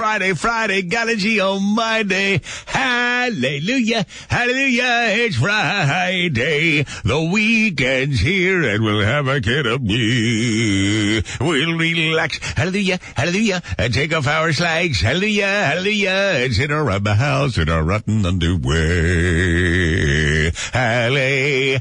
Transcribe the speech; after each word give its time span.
Friday, 0.00 0.32
Friday, 0.32 0.80
gotta 0.80 1.14
G 1.14 1.40
on 1.40 1.58
oh 1.58 1.60
my 1.60 2.02
day. 2.02 2.40
Hallelujah, 2.64 4.06
hallelujah, 4.30 5.08
it's 5.10 5.36
Friday. 5.36 6.84
The 7.04 7.28
weekend's 7.30 8.18
here 8.18 8.62
and 8.62 8.82
we'll 8.82 9.04
have 9.04 9.28
a 9.28 9.42
kid 9.42 9.66
of 9.66 9.82
me. 9.82 11.22
We'll 11.38 11.76
relax, 11.76 12.38
hallelujah, 12.38 12.98
hallelujah, 13.14 13.62
and 13.76 13.92
take 13.92 14.14
off 14.14 14.26
our 14.26 14.54
slacks, 14.54 15.02
hallelujah, 15.02 15.44
hallelujah, 15.44 16.44
and 16.44 16.54
sit 16.54 16.70
around 16.70 17.04
the 17.04 17.16
house 17.16 17.58
in 17.58 17.68
our 17.68 17.82
rotten 17.82 18.24
underwear. 18.24 18.80
Hallelujah. 20.72 21.80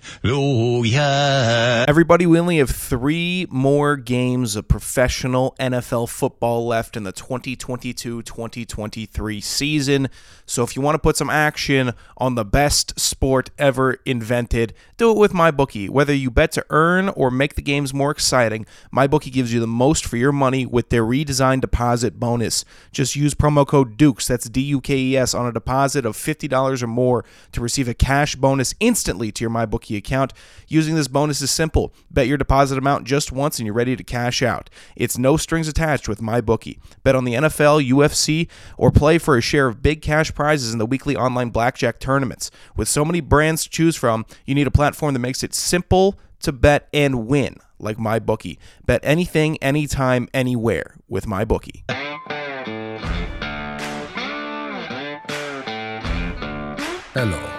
Everybody, 1.87 2.25
we 2.25 2.39
only 2.39 2.57
have 2.57 2.69
three 2.69 3.47
more 3.49 3.95
games 3.95 4.55
of 4.55 4.67
professional 4.67 5.55
NFL 5.59 6.09
football 6.09 6.67
left 6.67 6.97
in 6.97 7.03
the 7.03 7.11
2022 7.11 8.21
2023 8.21 9.41
season. 9.41 10.09
So 10.45 10.63
if 10.63 10.75
you 10.75 10.81
want 10.81 10.95
to 10.95 10.99
put 10.99 11.17
some 11.17 11.29
action 11.29 11.93
on 12.17 12.35
the 12.35 12.45
best 12.45 12.99
sport 12.99 13.49
ever 13.57 13.93
invented, 14.05 14.73
do 14.97 15.11
it 15.11 15.17
with 15.17 15.31
MyBookie. 15.33 15.89
Whether 15.89 16.13
you 16.13 16.29
bet 16.29 16.51
to 16.53 16.65
earn 16.69 17.09
or 17.09 17.31
make 17.31 17.55
the 17.55 17.61
games 17.61 17.93
more 17.93 18.11
exciting, 18.11 18.65
MyBookie 18.93 19.31
gives 19.31 19.53
you 19.53 19.59
the 19.59 19.67
most 19.67 20.05
for 20.05 20.17
your 20.17 20.31
money 20.31 20.65
with 20.65 20.89
their 20.89 21.03
redesigned 21.03 21.61
deposit 21.61 22.19
bonus. 22.19 22.65
Just 22.91 23.15
use 23.15 23.33
promo 23.33 23.65
code 23.65 23.97
DUKES, 23.97 24.27
that's 24.27 24.49
D 24.49 24.61
U 24.61 24.81
K 24.81 24.97
E 24.97 25.17
S, 25.17 25.33
on 25.33 25.45
a 25.45 25.53
deposit 25.53 26.05
of 26.05 26.15
$50 26.15 26.83
or 26.83 26.87
more 26.87 27.25
to 27.51 27.61
receive 27.61 27.87
a 27.87 27.93
cash 27.93 28.35
bonus 28.35 28.58
instantly 28.79 29.31
to 29.31 29.43
your 29.43 29.51
MyBookie 29.51 29.97
account. 29.97 30.33
Using 30.67 30.95
this 30.95 31.07
bonus 31.07 31.41
is 31.41 31.51
simple. 31.51 31.93
Bet 32.11 32.27
your 32.27 32.37
deposit 32.37 32.77
amount 32.77 33.05
just 33.05 33.31
once 33.31 33.59
and 33.59 33.65
you're 33.65 33.73
ready 33.73 33.95
to 33.95 34.03
cash 34.03 34.41
out. 34.41 34.69
It's 34.95 35.17
no 35.17 35.37
strings 35.37 35.67
attached 35.67 36.07
with 36.07 36.21
MyBookie. 36.21 36.79
Bet 37.03 37.15
on 37.15 37.25
the 37.25 37.33
NFL, 37.33 37.87
UFC, 37.89 38.47
or 38.77 38.91
play 38.91 39.17
for 39.17 39.37
a 39.37 39.41
share 39.41 39.67
of 39.67 39.81
big 39.81 40.01
cash 40.01 40.33
prizes 40.33 40.73
in 40.73 40.79
the 40.79 40.85
weekly 40.85 41.15
online 41.15 41.49
blackjack 41.49 41.99
tournaments. 41.99 42.51
With 42.75 42.87
so 42.87 43.05
many 43.05 43.21
brands 43.21 43.63
to 43.63 43.69
choose 43.69 43.95
from, 43.95 44.25
you 44.45 44.55
need 44.55 44.67
a 44.67 44.71
platform 44.71 45.13
that 45.13 45.19
makes 45.19 45.43
it 45.43 45.53
simple 45.53 46.19
to 46.41 46.51
bet 46.51 46.87
and 46.93 47.27
win, 47.27 47.57
like 47.79 47.97
MyBookie. 47.97 48.57
Bet 48.85 49.01
anything, 49.03 49.57
anytime, 49.57 50.27
anywhere 50.33 50.95
with 51.07 51.25
MyBookie. 51.25 51.83
Hello, 57.13 57.58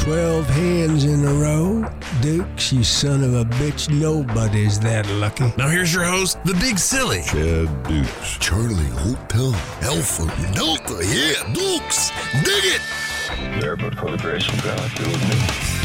12 0.00 0.46
hands 0.46 1.04
in 1.04 1.24
a 1.26 1.32
row? 1.34 1.84
Dukes, 2.22 2.72
you 2.72 2.82
son 2.82 3.22
of 3.22 3.34
a 3.34 3.44
bitch, 3.44 3.90
nobody's 3.90 4.80
that 4.80 5.06
lucky. 5.10 5.52
Now 5.58 5.68
here's 5.68 5.92
your 5.92 6.04
host, 6.04 6.42
the 6.44 6.54
big 6.54 6.78
silly. 6.78 7.20
Chad 7.22 7.82
Dukes. 7.82 8.38
Charlie 8.38 8.74
Hotel 8.74 9.54
Alpha 9.82 10.24
Delta. 10.54 11.04
Yeah, 11.04 11.52
Dukes. 11.52 12.10
Dig 12.44 12.64
it. 12.64 12.80
There, 13.60 13.76
but 13.76 13.94
for 13.94 14.10
the 14.10 14.16
grace 14.16 14.48
of 14.48 14.62
God, 14.64 14.90
do 14.96 15.04
with 15.04 15.28
me. 15.28 15.79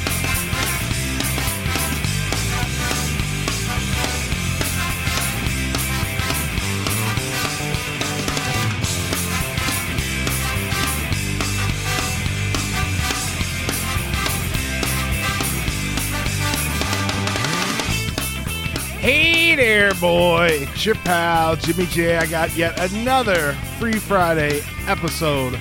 Hey 19.05 19.53
there, 19.53 19.93
boy. 19.93 20.47
It's 20.61 20.83
your 20.83 20.95
pal, 20.95 21.55
Jimmy 21.57 21.85
J. 21.85 22.17
I 22.17 22.25
got 22.25 22.57
yet 22.57 22.91
another 22.91 23.53
Free 23.77 23.99
Friday 23.99 24.63
episode 24.88 25.55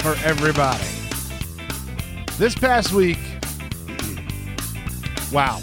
for 0.00 0.16
everybody. 0.24 0.82
This 2.38 2.56
past 2.56 2.92
week, 2.92 3.20
wow. 5.30 5.60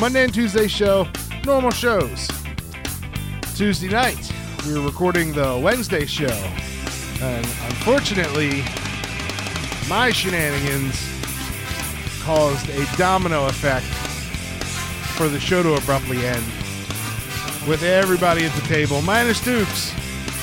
Monday 0.00 0.24
and 0.24 0.32
Tuesday 0.32 0.68
show, 0.68 1.06
normal 1.44 1.70
shows. 1.70 2.30
Tuesday 3.54 3.88
night, 3.88 4.32
we 4.66 4.72
were 4.72 4.86
recording 4.86 5.34
the 5.34 5.60
Wednesday 5.62 6.06
show. 6.06 6.32
And 7.20 7.44
unfortunately, 7.44 8.64
my 9.86 10.12
shenanigans 10.12 10.98
caused 12.22 12.70
a 12.70 12.86
domino 12.96 13.48
effect 13.48 13.95
for 15.16 15.28
the 15.28 15.40
show 15.40 15.62
to 15.62 15.74
abruptly 15.74 16.26
end 16.26 16.44
with 17.66 17.82
everybody 17.82 18.44
at 18.44 18.52
the 18.52 18.60
table, 18.68 19.00
minus 19.00 19.42
Dukes, 19.42 19.94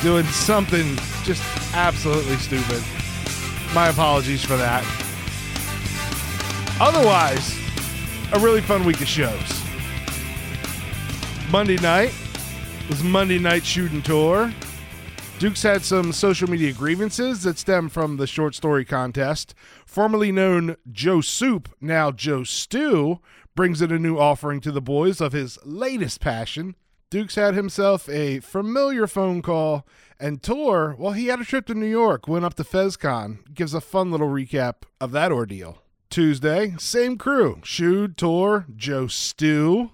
doing 0.01 0.25
something 0.25 0.95
just 1.23 1.43
absolutely 1.75 2.37
stupid. 2.37 2.83
My 3.75 3.89
apologies 3.89 4.43
for 4.43 4.57
that. 4.57 4.83
Otherwise, 6.81 7.55
a 8.33 8.39
really 8.39 8.61
fun 8.61 8.83
week 8.83 8.99
of 8.99 9.07
shows. 9.07 9.61
Monday 11.51 11.77
night 11.77 12.13
was 12.89 13.03
Monday 13.03 13.37
Night 13.37 13.63
Shooting 13.63 14.01
Tour. 14.01 14.51
Dukes 15.37 15.61
had 15.61 15.83
some 15.83 16.11
social 16.11 16.49
media 16.49 16.73
grievances 16.73 17.43
that 17.43 17.59
stem 17.59 17.89
from 17.89 18.17
the 18.17 18.25
short 18.25 18.55
story 18.55 18.85
contest. 18.85 19.53
Formerly 19.85 20.31
known 20.31 20.77
Joe 20.91 21.21
Soup, 21.21 21.69
now 21.79 22.11
Joe 22.11 22.43
Stew, 22.43 23.19
brings 23.55 23.81
in 23.81 23.91
a 23.91 23.99
new 23.99 24.17
offering 24.17 24.61
to 24.61 24.71
the 24.71 24.81
boys 24.81 25.21
of 25.21 25.33
his 25.33 25.57
latest 25.63 26.19
passion. 26.19 26.75
Dukes 27.09 27.35
had 27.35 27.53
himself 27.53 28.09
a 28.09 28.39
familiar 28.39 29.05
phone 29.05 29.41
call 29.41 29.85
and 30.19 30.41
Tor. 30.41 30.95
Well, 30.97 31.11
he 31.11 31.27
had 31.27 31.41
a 31.41 31.45
trip 31.45 31.67
to 31.67 31.75
New 31.75 31.85
York, 31.85 32.27
went 32.27 32.45
up 32.45 32.55
to 32.55 32.63
FezCon. 32.63 33.53
Gives 33.53 33.73
a 33.73 33.81
fun 33.81 34.09
little 34.09 34.29
recap 34.29 34.83
of 34.99 35.11
that 35.11 35.31
ordeal. 35.31 35.83
Tuesday, 36.09 36.75
same 36.79 37.17
crew. 37.17 37.59
Shoot, 37.63 38.17
Tor, 38.17 38.65
Joe 38.75 39.07
Stew. 39.07 39.91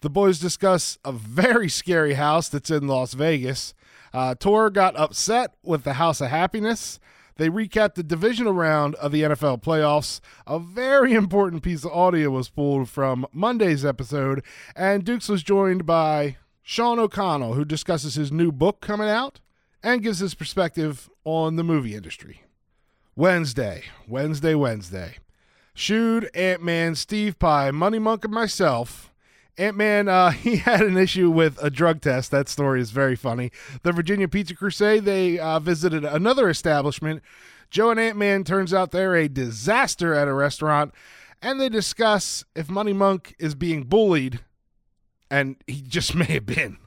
The 0.00 0.10
boys 0.10 0.38
discuss 0.38 0.98
a 1.04 1.12
very 1.12 1.68
scary 1.68 2.14
house 2.14 2.48
that's 2.48 2.70
in 2.70 2.86
Las 2.86 3.14
Vegas. 3.14 3.74
Uh, 4.12 4.34
Tor 4.34 4.70
got 4.70 4.96
upset 4.96 5.54
with 5.62 5.84
the 5.84 5.94
House 5.94 6.20
of 6.20 6.30
Happiness. 6.30 6.98
They 7.40 7.48
recapped 7.48 7.94
the 7.94 8.02
divisional 8.02 8.52
round 8.52 8.96
of 8.96 9.12
the 9.12 9.22
NFL 9.22 9.62
playoffs. 9.62 10.20
A 10.46 10.58
very 10.58 11.14
important 11.14 11.62
piece 11.62 11.86
of 11.86 11.90
audio 11.90 12.28
was 12.28 12.50
pulled 12.50 12.90
from 12.90 13.26
Monday's 13.32 13.82
episode, 13.82 14.44
and 14.76 15.04
Dukes 15.06 15.26
was 15.26 15.42
joined 15.42 15.86
by 15.86 16.36
Sean 16.62 16.98
O'Connell, 16.98 17.54
who 17.54 17.64
discusses 17.64 18.14
his 18.14 18.30
new 18.30 18.52
book 18.52 18.82
coming 18.82 19.08
out 19.08 19.40
and 19.82 20.02
gives 20.02 20.18
his 20.18 20.34
perspective 20.34 21.08
on 21.24 21.56
the 21.56 21.64
movie 21.64 21.94
industry. 21.94 22.42
Wednesday, 23.16 23.84
Wednesday, 24.06 24.54
Wednesday. 24.54 25.16
Shoot, 25.72 26.28
Ant 26.34 26.62
Man, 26.62 26.94
Steve 26.94 27.38
Pye, 27.38 27.70
Money 27.70 27.98
Monk, 27.98 28.26
and 28.26 28.34
myself. 28.34 29.09
Ant 29.60 29.76
Man, 29.76 30.08
uh, 30.08 30.30
he 30.30 30.56
had 30.56 30.80
an 30.80 30.96
issue 30.96 31.30
with 31.30 31.62
a 31.62 31.70
drug 31.70 32.00
test. 32.00 32.30
That 32.30 32.48
story 32.48 32.80
is 32.80 32.90
very 32.90 33.14
funny. 33.14 33.52
The 33.82 33.92
Virginia 33.92 34.26
Pizza 34.26 34.56
Crusade, 34.56 35.04
they 35.04 35.38
uh, 35.38 35.58
visited 35.58 36.04
another 36.04 36.48
establishment. 36.48 37.22
Joe 37.70 37.90
and 37.90 38.00
Ant 38.00 38.16
Man 38.16 38.42
turns 38.42 38.72
out 38.72 38.90
they're 38.90 39.14
a 39.14 39.28
disaster 39.28 40.14
at 40.14 40.28
a 40.28 40.32
restaurant, 40.32 40.94
and 41.42 41.60
they 41.60 41.68
discuss 41.68 42.44
if 42.56 42.70
Money 42.70 42.94
Monk 42.94 43.36
is 43.38 43.54
being 43.54 43.84
bullied, 43.84 44.40
and 45.30 45.56
he 45.66 45.82
just 45.86 46.14
may 46.14 46.24
have 46.24 46.46
been. 46.46 46.78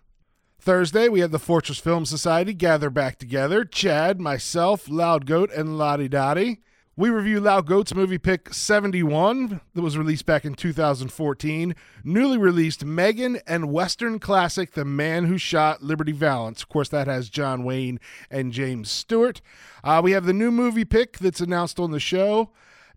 Thursday, 0.60 1.10
we 1.10 1.20
had 1.20 1.32
the 1.32 1.40
Fortress 1.40 1.78
Film 1.78 2.06
Society 2.06 2.54
gather 2.54 2.90
back 2.90 3.20
together. 3.20 3.66
Chad, 3.66 4.20
myself, 4.20 4.90
Loud 4.90 5.26
Goat, 5.26 5.52
and 5.52 5.78
Lottie 5.78 6.08
Dottie. 6.08 6.62
We 6.96 7.10
review 7.10 7.40
Loud 7.40 7.66
Goat's 7.66 7.96
movie 7.96 8.20
pick 8.20 8.54
71 8.54 9.62
that 9.74 9.82
was 9.82 9.98
released 9.98 10.28
back 10.28 10.46
in 10.46 10.54
2014. 10.54 11.74
Newly 12.04 12.38
released 12.38 12.86
Megan 12.86 13.40
and 13.48 13.72
Western 13.74 14.20
classic 14.20 14.74
The 14.74 14.86
Man 14.86 15.26
Who 15.26 15.40
Shot 15.40 15.82
Liberty 15.82 16.12
Valance. 16.12 16.62
Of 16.62 16.70
course, 16.70 16.90
that 16.90 17.08
has 17.08 17.30
John 17.30 17.64
Wayne 17.64 18.00
and 18.30 18.54
James 18.54 18.92
Stewart. 18.92 19.42
Uh, 19.84 20.02
we 20.04 20.12
have 20.12 20.26
the 20.26 20.34
new 20.34 20.52
movie 20.52 20.86
pick 20.86 21.18
that's 21.18 21.42
announced 21.42 21.80
on 21.80 21.90
the 21.90 22.00
show. 22.00 22.52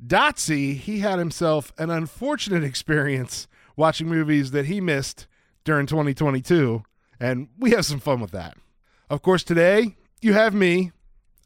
Dotsy, 0.06 0.76
he 0.76 0.98
had 0.98 1.19
himself 1.19 1.72
an 1.78 1.88
unfortunate 1.88 2.64
experience 2.64 3.48
watching 3.76 4.08
movies 4.08 4.50
that 4.50 4.66
he 4.66 4.78
missed 4.78 5.26
during 5.64 5.87
2022, 5.87 6.82
and 7.19 7.48
we 7.58 7.70
have 7.70 7.87
some 7.87 8.00
fun 8.00 8.20
with 8.20 8.32
that. 8.32 8.58
Of 9.08 9.22
course, 9.22 9.43
today 9.43 9.96
you 10.20 10.34
have 10.34 10.52
me. 10.52 10.93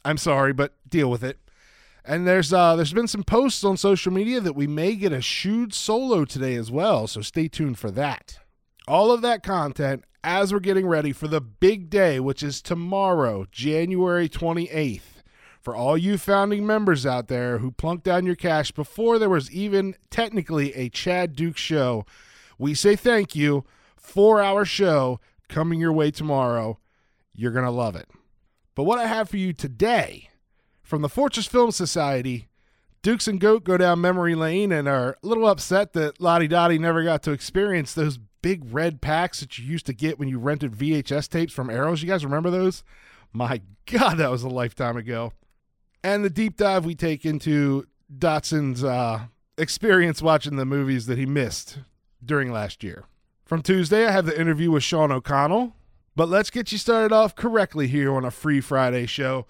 I'm 0.03 0.17
sorry, 0.17 0.51
but 0.51 0.73
deal 0.89 1.09
with 1.09 1.23
it. 1.23 1.37
And 2.03 2.27
there's 2.27 2.51
uh, 2.51 2.75
there's 2.75 2.93
been 2.93 3.07
some 3.07 3.23
posts 3.23 3.63
on 3.63 3.77
social 3.77 4.11
media 4.11 4.39
that 4.41 4.55
we 4.55 4.67
may 4.67 4.95
get 4.95 5.13
a 5.13 5.21
shoot 5.21 5.73
solo 5.73 6.25
today 6.25 6.55
as 6.55 6.71
well, 6.71 7.07
so 7.07 7.21
stay 7.21 7.47
tuned 7.47 7.77
for 7.77 7.91
that. 7.91 8.39
All 8.87 9.11
of 9.11 9.21
that 9.21 9.43
content 9.43 10.03
as 10.23 10.51
we're 10.51 10.59
getting 10.59 10.87
ready 10.87 11.11
for 11.11 11.27
the 11.27 11.41
big 11.41 11.89
day, 11.89 12.19
which 12.19 12.43
is 12.43 12.61
tomorrow, 12.61 13.45
January 13.51 14.27
28th. 14.27 15.01
For 15.61 15.75
all 15.75 15.95
you 15.95 16.17
founding 16.17 16.65
members 16.65 17.05
out 17.05 17.27
there 17.27 17.59
who 17.59 17.71
plunked 17.71 18.03
down 18.03 18.25
your 18.25 18.35
cash 18.35 18.71
before 18.71 19.19
there 19.19 19.29
was 19.29 19.51
even 19.51 19.95
technically 20.09 20.73
a 20.73 20.89
Chad 20.89 21.35
Duke 21.35 21.57
show, 21.57 22.03
we 22.57 22.73
say 22.73 22.95
thank 22.95 23.35
you. 23.35 23.63
Four 23.95 24.41
hour 24.41 24.65
show 24.65 25.19
coming 25.49 25.79
your 25.79 25.93
way 25.93 26.09
tomorrow. 26.09 26.79
You're 27.35 27.51
going 27.51 27.65
to 27.65 27.71
love 27.71 27.95
it. 27.95 28.09
But 28.73 28.83
what 28.85 28.97
I 28.97 29.05
have 29.05 29.29
for 29.29 29.37
you 29.37 29.53
today 29.53 30.30
from 30.91 31.01
the 31.01 31.07
Fortress 31.07 31.47
Film 31.47 31.71
Society, 31.71 32.49
Dukes 33.01 33.25
and 33.25 33.39
Goat 33.39 33.63
go 33.63 33.77
down 33.77 34.01
memory 34.01 34.35
lane 34.35 34.73
and 34.73 34.89
are 34.89 35.15
a 35.23 35.25
little 35.25 35.47
upset 35.47 35.93
that 35.93 36.19
Lottie 36.19 36.49
Dottie 36.49 36.77
never 36.77 37.01
got 37.01 37.23
to 37.23 37.31
experience 37.31 37.93
those 37.93 38.19
big 38.41 38.61
red 38.73 38.99
packs 38.99 39.39
that 39.39 39.57
you 39.57 39.63
used 39.63 39.85
to 39.85 39.93
get 39.93 40.19
when 40.19 40.27
you 40.27 40.37
rented 40.37 40.73
VHS 40.73 41.29
tapes 41.29 41.53
from 41.53 41.69
Erol's. 41.69 42.03
You 42.03 42.09
guys 42.09 42.25
remember 42.25 42.49
those? 42.49 42.83
My 43.31 43.61
God, 43.85 44.15
that 44.15 44.29
was 44.29 44.43
a 44.43 44.49
lifetime 44.49 44.97
ago. 44.97 45.31
And 46.03 46.25
the 46.25 46.29
deep 46.29 46.57
dive 46.57 46.83
we 46.83 46.93
take 46.93 47.25
into 47.25 47.87
Dotson's 48.13 48.83
uh, 48.83 49.27
experience 49.57 50.21
watching 50.21 50.57
the 50.57 50.65
movies 50.65 51.05
that 51.05 51.17
he 51.17 51.25
missed 51.25 51.79
during 52.21 52.51
last 52.51 52.83
year. 52.83 53.05
From 53.45 53.61
Tuesday, 53.61 54.05
I 54.05 54.11
have 54.11 54.25
the 54.25 54.37
interview 54.37 54.71
with 54.71 54.83
Sean 54.83 55.09
O'Connell. 55.13 55.73
But 56.17 56.27
let's 56.27 56.49
get 56.49 56.73
you 56.73 56.77
started 56.77 57.13
off 57.13 57.33
correctly 57.33 57.87
here 57.87 58.13
on 58.13 58.25
a 58.25 58.31
Free 58.31 58.59
Friday 58.59 59.05
show. 59.05 59.47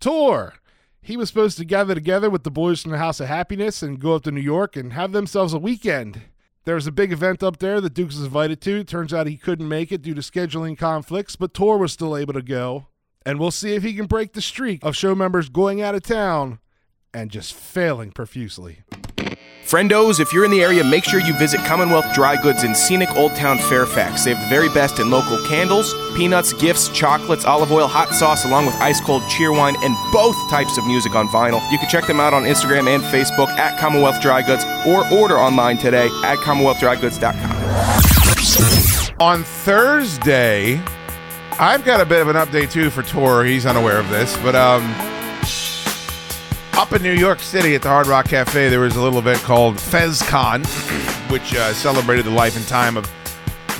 Tor. 0.00 0.54
He 1.02 1.16
was 1.16 1.28
supposed 1.28 1.56
to 1.58 1.64
gather 1.64 1.94
together 1.94 2.28
with 2.28 2.44
the 2.44 2.50
boys 2.50 2.82
from 2.82 2.92
the 2.92 2.98
House 2.98 3.20
of 3.20 3.28
Happiness 3.28 3.82
and 3.82 4.00
go 4.00 4.14
up 4.14 4.22
to 4.24 4.30
New 4.30 4.40
York 4.40 4.76
and 4.76 4.92
have 4.92 5.12
themselves 5.12 5.54
a 5.54 5.58
weekend. 5.58 6.22
There 6.64 6.74
was 6.74 6.86
a 6.86 6.92
big 6.92 7.10
event 7.10 7.42
up 7.42 7.58
there 7.58 7.80
that 7.80 7.94
Dukes 7.94 8.16
was 8.16 8.26
invited 8.26 8.60
to. 8.62 8.84
Turns 8.84 9.14
out 9.14 9.26
he 9.26 9.38
couldn't 9.38 9.68
make 9.68 9.90
it 9.90 10.02
due 10.02 10.14
to 10.14 10.20
scheduling 10.20 10.76
conflicts, 10.76 11.36
but 11.36 11.54
Tor 11.54 11.78
was 11.78 11.92
still 11.92 12.16
able 12.16 12.34
to 12.34 12.42
go. 12.42 12.88
And 13.24 13.40
we'll 13.40 13.50
see 13.50 13.74
if 13.74 13.82
he 13.82 13.94
can 13.94 14.06
break 14.06 14.34
the 14.34 14.42
streak 14.42 14.84
of 14.84 14.94
show 14.94 15.14
members 15.14 15.48
going 15.48 15.80
out 15.80 15.94
of 15.94 16.02
town 16.02 16.58
and 17.14 17.30
just 17.30 17.54
failing 17.54 18.12
profusely. 18.12 18.82
Friendos, 19.70 20.18
if 20.18 20.32
you're 20.32 20.44
in 20.44 20.50
the 20.50 20.60
area, 20.60 20.82
make 20.82 21.04
sure 21.04 21.20
you 21.20 21.32
visit 21.34 21.60
Commonwealth 21.60 22.12
Dry 22.12 22.34
Goods 22.34 22.64
in 22.64 22.74
scenic 22.74 23.08
Old 23.14 23.36
Town 23.36 23.56
Fairfax. 23.56 24.24
They 24.24 24.34
have 24.34 24.42
the 24.42 24.48
very 24.48 24.68
best 24.68 24.98
in 24.98 25.10
local 25.10 25.40
candles, 25.46 25.94
peanuts, 26.16 26.52
gifts, 26.52 26.88
chocolates, 26.88 27.44
olive 27.44 27.70
oil, 27.70 27.86
hot 27.86 28.12
sauce, 28.12 28.44
along 28.44 28.66
with 28.66 28.74
ice 28.80 29.00
cold 29.00 29.22
cheer 29.28 29.52
wine 29.52 29.76
and 29.84 29.94
both 30.12 30.34
types 30.50 30.76
of 30.76 30.84
music 30.88 31.14
on 31.14 31.28
vinyl. 31.28 31.62
You 31.70 31.78
can 31.78 31.88
check 31.88 32.08
them 32.08 32.18
out 32.18 32.34
on 32.34 32.42
Instagram 32.42 32.92
and 32.92 33.00
Facebook 33.00 33.46
at 33.58 33.78
Commonwealth 33.78 34.20
Dry 34.20 34.42
Goods 34.42 34.64
or 34.88 35.08
order 35.16 35.38
online 35.38 35.78
today 35.78 36.06
at 36.24 36.38
CommonwealthDryGoods.com. 36.38 39.14
On 39.20 39.44
Thursday, 39.44 40.82
I've 41.60 41.84
got 41.84 42.00
a 42.00 42.04
bit 42.04 42.20
of 42.20 42.26
an 42.26 42.34
update 42.34 42.72
too 42.72 42.90
for 42.90 43.04
Tor. 43.04 43.44
He's 43.44 43.66
unaware 43.66 44.00
of 44.00 44.10
this, 44.10 44.36
but 44.38 44.56
um, 44.56 44.82
up 46.80 46.94
in 46.94 47.02
New 47.02 47.12
York 47.12 47.40
City 47.40 47.74
at 47.74 47.82
the 47.82 47.90
Hard 47.90 48.06
Rock 48.06 48.24
Cafe, 48.24 48.70
there 48.70 48.80
was 48.80 48.96
a 48.96 49.02
little 49.02 49.18
event 49.18 49.40
called 49.40 49.74
FezCon, 49.74 50.64
which 51.30 51.54
uh, 51.54 51.74
celebrated 51.74 52.24
the 52.24 52.30
life 52.30 52.56
and 52.56 52.66
time 52.66 52.96
of 52.96 53.04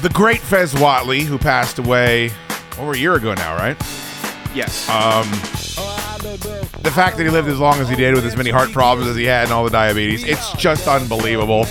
the 0.02 0.10
great 0.10 0.40
Fez 0.40 0.74
Whatley, 0.74 1.22
who 1.22 1.38
passed 1.38 1.78
away 1.78 2.30
over 2.78 2.92
a 2.92 2.98
year 2.98 3.14
ago 3.14 3.32
now, 3.32 3.56
right? 3.56 3.74
Yes. 4.54 4.86
Um, 4.90 5.26
the 6.82 6.90
fact 6.94 7.16
that 7.16 7.22
he 7.22 7.30
lived 7.30 7.48
as 7.48 7.58
long 7.58 7.80
as 7.80 7.88
he 7.88 7.96
did 7.96 8.14
with 8.14 8.26
as 8.26 8.36
many 8.36 8.50
heart 8.50 8.70
problems 8.70 9.08
as 9.08 9.16
he 9.16 9.24
had 9.24 9.44
and 9.44 9.52
all 9.52 9.64
the 9.64 9.70
diabetes, 9.70 10.22
it's 10.22 10.52
just 10.58 10.86
unbelievable. 10.86 11.64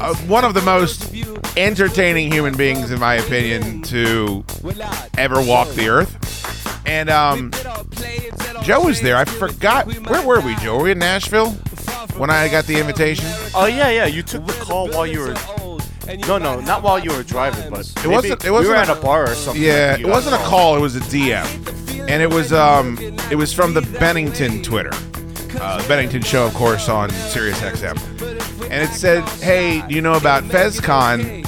Uh, 0.00 0.14
one 0.26 0.46
of 0.46 0.54
the 0.54 0.62
most 0.62 1.14
entertaining 1.58 2.32
human 2.32 2.56
beings, 2.56 2.90
in 2.90 2.98
my 2.98 3.16
opinion, 3.16 3.82
to 3.82 4.42
ever 5.18 5.42
walk 5.42 5.68
the 5.74 5.90
earth. 5.90 6.33
And 6.86 7.08
um, 7.10 7.50
Joe 8.62 8.84
was 8.84 9.00
there. 9.00 9.16
I 9.16 9.24
forgot. 9.24 9.86
Where 10.08 10.26
were 10.26 10.40
we, 10.40 10.54
Joe? 10.56 10.78
Were 10.78 10.84
we 10.84 10.90
in 10.92 10.98
Nashville 10.98 11.50
when 12.16 12.30
I 12.30 12.48
got 12.48 12.64
the 12.64 12.78
invitation? 12.78 13.26
Oh 13.54 13.66
yeah, 13.66 13.90
yeah. 13.90 14.06
You 14.06 14.22
took 14.22 14.46
the 14.46 14.52
call 14.54 14.88
while 14.90 15.06
you 15.06 15.20
were. 15.20 15.34
No, 16.28 16.36
no, 16.38 16.60
not 16.60 16.82
while 16.82 16.98
you 16.98 17.10
were 17.12 17.22
driving, 17.22 17.70
but 17.70 17.90
It 18.04 18.08
wasn't. 18.08 18.44
It 18.44 18.50
wasn't 18.50 18.68
we 18.68 18.68
were 18.68 18.74
at 18.76 18.90
a 18.90 18.94
bar 19.00 19.24
or 19.24 19.34
something. 19.34 19.62
Yeah, 19.62 19.96
it 19.98 20.06
wasn't 20.06 20.34
a 20.34 20.44
call. 20.44 20.76
It 20.76 20.80
was 20.80 20.96
a 20.96 21.00
DM, 21.00 21.46
and 22.08 22.22
it 22.22 22.30
was 22.30 22.52
um, 22.52 22.98
it 23.30 23.36
was 23.36 23.52
from 23.52 23.72
the 23.74 23.82
Bennington 23.98 24.62
Twitter, 24.62 24.92
uh, 25.60 25.86
Bennington 25.88 26.22
show, 26.22 26.46
of 26.46 26.54
course, 26.54 26.88
on 26.90 27.10
Sirius 27.10 27.58
XM, 27.60 27.98
and 28.70 28.82
it 28.82 28.90
said, 28.90 29.26
"Hey, 29.40 29.82
do 29.88 29.94
you 29.94 30.02
know 30.02 30.14
about 30.14 30.42
FezCon? 30.44 31.46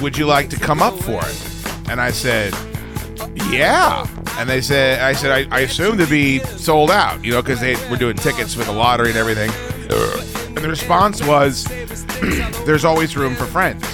Would 0.00 0.16
you 0.16 0.26
like 0.26 0.48
to 0.50 0.56
come 0.58 0.80
up 0.82 0.98
for 1.00 1.20
it?" 1.22 1.90
And 1.90 2.00
I 2.00 2.10
said, 2.10 2.54
"Yeah." 3.50 4.06
And 4.38 4.48
they 4.48 4.60
said, 4.60 5.00
"I 5.00 5.12
said 5.12 5.30
I, 5.30 5.56
I 5.56 5.60
assumed 5.60 5.98
to 6.00 6.06
be 6.06 6.38
sold 6.40 6.90
out, 6.90 7.24
you 7.24 7.32
know, 7.32 7.42
because 7.42 7.60
they 7.60 7.74
were 7.90 7.96
doing 7.96 8.16
tickets 8.16 8.56
with 8.56 8.66
the 8.66 8.72
lottery 8.72 9.08
and 9.10 9.18
everything." 9.18 9.50
And 10.48 10.58
the 10.58 10.68
response 10.68 11.22
was, 11.24 11.64
"There's 12.66 12.84
always 12.84 13.16
room 13.16 13.34
for 13.34 13.46
friends." 13.46 13.84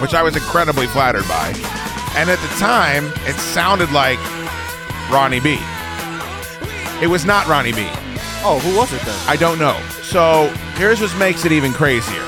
which 0.00 0.14
I 0.14 0.22
was 0.22 0.36
incredibly 0.36 0.86
flattered 0.86 1.26
by. 1.26 1.48
And 2.14 2.30
at 2.30 2.38
the 2.38 2.48
time, 2.58 3.06
it 3.26 3.34
sounded 3.34 3.90
like 3.92 4.18
Ronnie 5.10 5.40
B. 5.40 5.58
It 7.02 7.08
was 7.08 7.24
not 7.24 7.46
Ronnie 7.46 7.72
B. 7.72 7.86
Oh, 8.42 8.60
who 8.62 8.76
was 8.76 8.92
it 8.92 9.00
then? 9.02 9.18
I 9.26 9.36
don't 9.36 9.58
know. 9.58 9.78
So 10.02 10.48
here's 10.74 11.00
what 11.00 11.16
makes 11.18 11.44
it 11.44 11.52
even 11.52 11.72
crazier. 11.72 12.24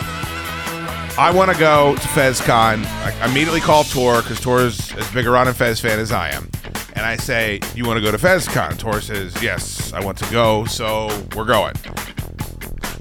I 1.19 1.33
want 1.33 1.51
to 1.51 1.59
go 1.59 1.95
to 1.95 2.09
FezCon. 2.09 2.85
I 2.87 3.27
immediately 3.29 3.61
call 3.61 3.85
Tor 3.85 4.23
because 4.23 4.41
Tor 4.41 4.61
is 4.61 4.95
as 4.97 5.11
big 5.13 5.27
a 5.27 5.31
Ron 5.31 5.49
and 5.49 5.57
Fez 5.57 5.81
fan 5.81 5.99
as 5.99 6.13
I 6.13 6.31
am. 6.31 6.51
And 6.95 7.05
I 7.05 7.17
say, 7.17 7.61
You 7.75 7.85
want 7.85 7.99
to 7.99 8.03
go 8.03 8.11
to 8.11 8.17
FezCon? 8.17 8.79
Tor 8.79 9.01
says, 9.01 9.43
Yes, 9.43 9.93
I 9.93 10.05
want 10.05 10.19
to 10.19 10.31
go. 10.31 10.65
So 10.65 11.09
we're 11.37 11.45
going. 11.45 11.75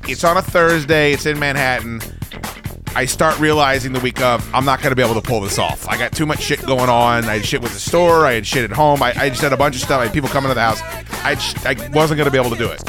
It's 0.08 0.24
on 0.24 0.38
a 0.38 0.42
Thursday. 0.42 1.14
It's 1.14 1.26
in 1.26 1.40
Manhattan. 1.40 2.02
I 2.96 3.06
start 3.06 3.40
realizing 3.40 3.94
the 3.94 4.00
week 4.00 4.20
of 4.22 4.44
I'm 4.54 4.66
not 4.66 4.82
going 4.82 4.90
to 4.90 4.96
be 4.96 5.04
able 5.04 5.20
to 5.22 5.26
pull 5.26 5.40
this 5.42 5.60
off. 5.60 5.88
I 5.88 5.98
got 5.98 6.12
too 6.12 6.26
much 6.26 6.42
shit 6.42 6.60
going 6.66 6.90
on. 6.90 7.26
I 7.26 7.36
had 7.36 7.46
shit 7.46 7.62
with 7.62 7.74
the 7.74 7.80
store. 7.80 8.26
I 8.26 8.34
had 8.34 8.48
shit 8.48 8.64
at 8.64 8.76
home. 8.76 9.04
I, 9.04 9.14
I 9.16 9.30
just 9.30 9.42
had 9.42 9.54
a 9.54 9.58
bunch 9.58 9.76
of 9.76 9.82
stuff. 9.82 10.02
I 10.02 10.06
had 10.06 10.14
people 10.14 10.30
coming 10.30 10.50
to 10.50 10.56
the 10.56 10.62
house. 10.62 10.82
I, 11.24 11.36
just, 11.36 11.66
I 11.66 11.74
wasn't 11.90 12.18
going 12.18 12.26
to 12.26 12.32
be 12.32 12.40
able 12.40 12.50
to 12.50 12.58
do 12.58 12.70
it. 12.70 12.82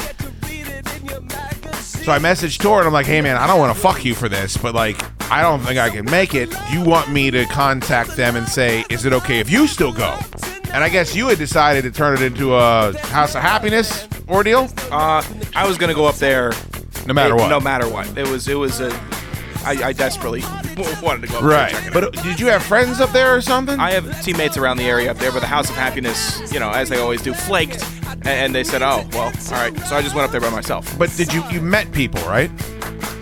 So 2.03 2.11
I 2.11 2.17
messaged 2.17 2.59
Tor 2.59 2.79
and 2.79 2.87
I'm 2.87 2.93
like, 2.93 3.05
hey 3.05 3.21
man, 3.21 3.37
I 3.37 3.45
don't 3.45 3.59
want 3.59 3.75
to 3.75 3.79
fuck 3.79 4.03
you 4.03 4.15
for 4.15 4.27
this, 4.27 4.57
but 4.57 4.73
like, 4.73 4.99
I 5.31 5.41
don't 5.41 5.59
think 5.59 5.77
I 5.77 5.89
can 5.89 6.05
make 6.05 6.33
it. 6.33 6.49
Do 6.49 6.77
you 6.79 6.83
want 6.83 7.11
me 7.11 7.29
to 7.31 7.45
contact 7.45 8.15
them 8.17 8.35
and 8.35 8.47
say, 8.47 8.83
is 8.89 9.05
it 9.05 9.13
okay 9.13 9.39
if 9.39 9.49
you 9.51 9.67
still 9.67 9.93
go? 9.93 10.17
And 10.73 10.83
I 10.83 10.89
guess 10.89 11.15
you 11.15 11.27
had 11.27 11.37
decided 11.37 11.83
to 11.83 11.91
turn 11.91 12.15
it 12.15 12.21
into 12.23 12.55
a 12.55 12.97
House 13.09 13.35
of 13.35 13.41
Happiness 13.41 14.07
ordeal, 14.27 14.69
Uh, 14.91 15.23
I 15.55 15.67
was 15.67 15.77
gonna 15.77 15.93
go 15.93 16.05
up 16.05 16.15
there 16.15 16.53
no 17.05 17.13
matter 17.13 17.35
what. 17.35 17.49
No 17.49 17.59
matter 17.59 17.87
what. 17.87 18.17
It 18.17 18.27
was. 18.27 18.47
It 18.47 18.55
was 18.55 18.79
a. 18.79 18.89
I, 19.63 19.89
I 19.89 19.93
desperately 19.93 20.41
wanted 21.01 21.21
to 21.21 21.27
go 21.27 21.37
up 21.37 21.41
there 21.43 21.43
and 21.43 21.45
right. 21.45 21.71
check 21.71 21.87
it 21.87 21.93
But 21.93 22.03
out. 22.05 22.13
did 22.23 22.39
you 22.39 22.47
have 22.47 22.63
friends 22.63 22.99
up 22.99 23.11
there 23.11 23.35
or 23.35 23.41
something? 23.41 23.79
I 23.79 23.91
have 23.91 24.21
teammates 24.23 24.57
around 24.57 24.77
the 24.77 24.85
area 24.85 25.11
up 25.11 25.17
there, 25.17 25.31
but 25.31 25.39
the 25.41 25.47
House 25.47 25.69
of 25.69 25.75
Happiness, 25.75 26.51
you 26.53 26.59
know, 26.59 26.69
as 26.71 26.89
they 26.89 26.99
always 26.99 27.21
do, 27.21 27.33
flaked, 27.33 27.83
and, 28.07 28.27
and 28.27 28.55
they 28.55 28.63
said, 28.63 28.81
"Oh, 28.81 29.07
well, 29.13 29.25
all 29.27 29.51
right." 29.51 29.77
So 29.81 29.95
I 29.95 30.01
just 30.01 30.15
went 30.15 30.25
up 30.25 30.31
there 30.31 30.41
by 30.41 30.49
myself. 30.49 30.97
but 30.97 31.09
did 31.15 31.31
you 31.33 31.43
you 31.49 31.61
met 31.61 31.91
people 31.91 32.21
right? 32.21 32.51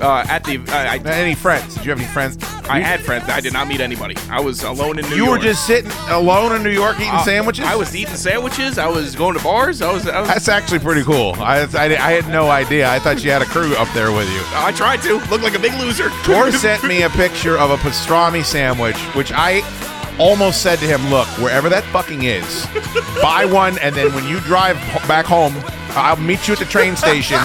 Uh, 0.01 0.25
at 0.29 0.43
the, 0.45 0.57
uh, 0.59 0.71
I, 0.71 0.97
Any 1.05 1.35
friends? 1.35 1.75
Did 1.75 1.83
you 1.85 1.91
have 1.91 1.99
any 1.99 2.07
friends? 2.07 2.37
I 2.69 2.79
had 2.79 3.01
friends. 3.01 3.27
I 3.29 3.39
did 3.41 3.53
not 3.53 3.67
meet 3.67 3.81
anybody. 3.81 4.15
I 4.29 4.39
was 4.39 4.63
alone 4.63 4.99
in 4.99 5.05
New 5.09 5.15
York. 5.15 5.25
You 5.25 5.29
were 5.31 5.39
just 5.39 5.65
sitting 5.65 5.91
alone 6.09 6.55
in 6.55 6.63
New 6.63 6.69
York 6.69 6.97
eating 6.97 7.09
Uh, 7.11 7.23
sandwiches. 7.23 7.65
I 7.65 7.75
was 7.75 7.95
eating 7.95 8.15
sandwiches. 8.15 8.77
I 8.77 8.87
was 8.87 9.15
going 9.15 9.35
to 9.37 9.43
bars. 9.43 9.81
I 9.81 9.91
was. 9.91 10.07
I, 10.07 10.19
was, 10.19 10.29
That's 10.29 10.47
actually 10.47 10.79
pretty 10.79 11.03
cool. 11.03 11.33
I, 11.39 11.61
I, 11.73 11.85
I 11.85 12.11
had 12.11 12.27
no 12.29 12.49
idea. 12.49 12.89
I 12.89 12.99
thought 12.99 13.23
you 13.23 13.31
had 13.31 13.41
a 13.41 13.45
crew 13.45 13.75
up 13.75 13.87
there 13.93 14.11
with 14.11 14.29
you. 14.31 14.41
I 14.53 14.71
tried 14.71 15.01
to 15.03 15.15
look 15.29 15.41
like 15.41 15.55
a 15.55 15.59
big 15.59 15.73
loser. 15.79 16.09
Tor 16.23 16.51
sent 16.65 16.83
me 16.83 17.01
a 17.03 17.09
picture 17.09 17.57
of 17.57 17.71
a 17.71 17.77
pastrami 17.77 18.43
sandwich, 18.45 18.97
which 19.15 19.31
I 19.33 19.61
almost 20.19 20.61
said 20.61 20.79
to 20.79 20.85
him, 20.85 21.09
"Look, 21.09 21.27
wherever 21.39 21.69
that 21.69 21.83
fucking 21.85 22.23
is, 22.23 22.65
buy 23.21 23.45
one, 23.45 23.77
and 23.79 23.95
then 23.95 24.13
when 24.13 24.25
you 24.27 24.39
drive 24.41 24.77
h- 24.93 25.07
back 25.07 25.25
home, 25.25 25.53
I'll 25.95 26.15
meet 26.17 26.47
you 26.47 26.53
at 26.53 26.59
the 26.59 26.65
train 26.65 26.95
station. 26.95 27.39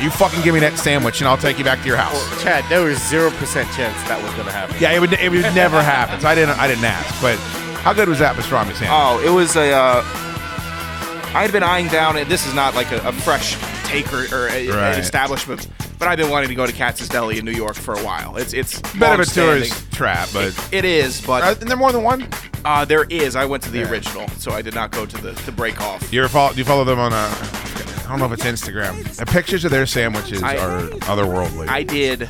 You 0.00 0.10
fucking 0.10 0.42
give 0.42 0.52
me 0.54 0.60
that 0.60 0.76
sandwich, 0.78 1.20
and 1.20 1.28
I'll 1.28 1.38
take 1.38 1.58
you 1.58 1.64
back 1.64 1.80
to 1.80 1.86
your 1.86 1.96
house." 1.96 2.42
Chad, 2.42 2.64
there 2.68 2.82
was 2.82 2.98
zero 3.08 3.30
percent 3.30 3.68
chance 3.72 3.96
that 4.08 4.22
was 4.22 4.32
gonna 4.34 4.52
happen. 4.52 4.76
Yeah, 4.78 4.92
it 4.92 5.00
would. 5.00 5.12
It 5.14 5.30
would 5.30 5.42
never 5.54 5.82
happen. 5.82 6.20
So 6.20 6.28
I 6.28 6.34
didn't. 6.34 6.58
I 6.58 6.66
didn't 6.68 6.84
ask. 6.84 7.20
But 7.22 7.38
how 7.82 7.92
good 7.92 8.08
was 8.08 8.18
that 8.18 8.36
pastrami 8.36 8.74
sandwich? 8.74 8.90
Oh, 8.90 9.22
it 9.24 9.30
was 9.30 9.56
a. 9.56 9.72
Uh, 9.72 10.02
I 11.34 11.42
had 11.42 11.52
been 11.52 11.62
eyeing 11.62 11.88
down, 11.88 12.16
and 12.16 12.28
this 12.30 12.46
is 12.46 12.54
not 12.54 12.74
like 12.74 12.90
a, 12.92 12.98
a 13.08 13.12
fresh 13.12 13.56
take 13.84 14.12
or, 14.12 14.24
or 14.34 14.48
a, 14.48 14.68
Right. 14.68 14.94
an 14.94 15.00
establishment, 15.00 15.68
but 15.98 16.08
I've 16.08 16.18
been 16.18 16.30
wanting 16.30 16.48
to 16.50 16.54
go 16.54 16.66
to 16.66 16.72
Katz's 16.72 17.08
Deli 17.08 17.38
in 17.38 17.44
New 17.44 17.52
York 17.52 17.74
for 17.76 17.94
a 17.94 18.02
while. 18.02 18.36
It's 18.36 18.52
it's 18.52 18.80
Bit 18.92 19.02
of 19.12 19.20
a 19.20 19.24
tourist 19.26 19.92
trap, 19.92 20.28
but 20.32 20.52
It 20.72 20.84
is, 20.84 21.22
uh, 21.22 21.26
but 21.26 21.56
isn't 21.56 21.68
there 21.68 21.76
more 21.76 21.92
than 21.92 22.02
one? 22.02 22.28
uh, 22.64 22.84
there 22.84 23.04
is. 23.04 23.36
I 23.36 23.44
went 23.44 23.62
to 23.64 23.70
the 23.70 23.78
Yeah. 23.80 23.90
original, 23.90 24.28
so 24.38 24.52
I 24.52 24.62
did 24.62 24.74
not 24.74 24.90
go 24.90 25.06
to 25.06 25.16
the 25.18 25.32
to 25.32 25.52
break 25.52 25.80
off. 25.80 26.12
You 26.12 26.26
follow? 26.28 26.52
Do 26.52 26.58
you 26.58 26.64
follow 26.64 26.84
them 26.84 26.98
on 26.98 27.12
a? 27.12 27.95
I 28.06 28.10
don't 28.10 28.18
know 28.20 28.26
if 28.26 28.32
it's 28.32 28.44
Instagram. 28.44 29.02
The 29.16 29.26
pictures 29.26 29.64
of 29.64 29.70
their 29.72 29.84
sandwiches 29.86 30.42
I- 30.42 30.56
are 30.58 30.82
otherworldly. 31.00 31.68
I 31.68 31.82
did 31.82 32.28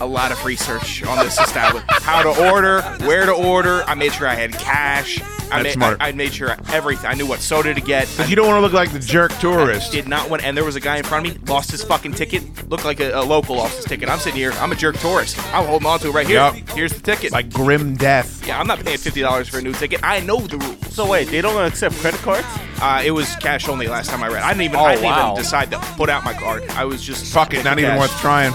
a 0.00 0.06
lot 0.06 0.32
of 0.32 0.44
research 0.44 1.04
on 1.04 1.18
this 1.24 1.38
establishment. 1.38 2.02
How 2.02 2.22
to 2.22 2.50
order, 2.50 2.82
where 3.06 3.26
to 3.26 3.32
order. 3.32 3.82
I 3.84 3.94
made 3.94 4.12
sure 4.12 4.26
I 4.26 4.34
had 4.34 4.52
cash. 4.52 5.20
I 5.52 5.62
That's 5.62 5.64
made, 5.64 5.72
smart. 5.74 5.96
I, 6.00 6.08
I 6.08 6.12
made 6.12 6.32
sure 6.32 6.56
everything. 6.72 7.06
I 7.06 7.14
knew 7.14 7.26
what 7.26 7.38
soda 7.40 7.74
to 7.74 7.80
get. 7.80 8.12
But 8.16 8.28
you 8.30 8.34
don't 8.34 8.46
want 8.48 8.56
to 8.56 8.60
look 8.62 8.72
like 8.72 8.92
the 8.92 8.98
jerk 8.98 9.30
tourist. 9.38 9.92
Did 9.92 10.08
not 10.08 10.30
want, 10.30 10.42
and 10.42 10.56
there 10.56 10.64
was 10.64 10.74
a 10.74 10.80
guy 10.80 10.96
in 10.96 11.04
front 11.04 11.26
of 11.28 11.34
me, 11.34 11.38
lost 11.46 11.70
his 11.70 11.84
fucking 11.84 12.12
ticket. 12.14 12.68
Looked 12.70 12.84
like 12.86 12.98
a, 12.98 13.12
a 13.12 13.22
local 13.22 13.56
lost 13.56 13.76
his 13.76 13.84
ticket. 13.84 14.08
I'm 14.08 14.18
sitting 14.18 14.38
here, 14.38 14.52
I'm 14.52 14.72
a 14.72 14.74
jerk 14.74 14.96
tourist. 14.96 15.38
I'm 15.54 15.66
holding 15.66 15.86
on 15.86 15.98
to 16.00 16.08
it 16.08 16.12
right 16.12 16.26
here. 16.26 16.36
Yup. 16.36 16.54
Here's 16.70 16.92
the 16.94 17.00
ticket. 17.00 17.30
Like 17.30 17.52
grim 17.52 17.94
death. 17.94 18.44
yeah, 18.46 18.58
I'm 18.58 18.66
not 18.66 18.80
paying 18.80 18.98
fifty 18.98 19.20
dollars 19.20 19.48
for 19.48 19.58
a 19.58 19.62
new 19.62 19.74
ticket. 19.74 20.00
I 20.02 20.20
know 20.20 20.40
the 20.40 20.56
rules. 20.58 20.94
So 20.94 21.08
wait, 21.08 21.28
they 21.28 21.40
don't 21.42 21.62
accept 21.64 21.94
credit 21.96 22.20
cards? 22.20 22.46
Uh, 22.80 23.02
it 23.04 23.10
was 23.12 23.34
cash 23.36 23.68
only 23.68 23.86
last 23.86 24.10
time 24.10 24.22
I 24.22 24.28
read. 24.28 24.42
I 24.42 24.48
didn't 24.52 24.62
even. 24.62 24.76
Oh, 24.76 24.86
I 24.94 25.00
didn't 25.00 25.10
wow. 25.10 25.32
even 25.32 25.42
decide 25.42 25.70
to 25.72 25.78
put 25.96 26.08
out 26.08 26.24
my 26.24 26.32
card. 26.32 26.62
I 26.70 26.84
was 26.84 27.02
just 27.02 27.32
Fuck 27.32 27.54
it, 27.54 27.64
not 27.64 27.78
even 27.78 27.96
worth 27.98 28.16
trying. 28.20 28.52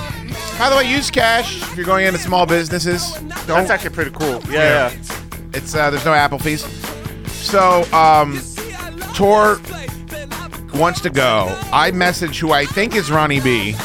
By 0.58 0.70
the 0.70 0.76
way, 0.78 0.90
use 0.90 1.10
cash 1.12 1.62
if 1.62 1.76
you're 1.76 1.86
going 1.86 2.06
into 2.06 2.20
small 2.20 2.46
businesses. 2.46 3.14
Don't. 3.14 3.48
That's 3.48 3.70
actually 3.70 3.92
pretty 3.92 4.12
cool. 4.12 4.42
Yeah, 4.50 4.92
yeah. 4.92 4.94
It's 5.54 5.76
uh, 5.76 5.90
there's 5.90 6.06
no 6.06 6.14
Apple 6.14 6.40
fees. 6.40 6.64
So, 7.28 7.84
um, 7.94 8.42
Tor 9.16 9.60
wants 10.74 11.02
to 11.02 11.10
go. 11.10 11.58
I 11.72 11.92
message 11.92 12.40
who 12.40 12.52
I 12.52 12.66
think 12.66 12.96
is 12.96 13.10
Ronnie 13.10 13.42
B. 13.42 13.76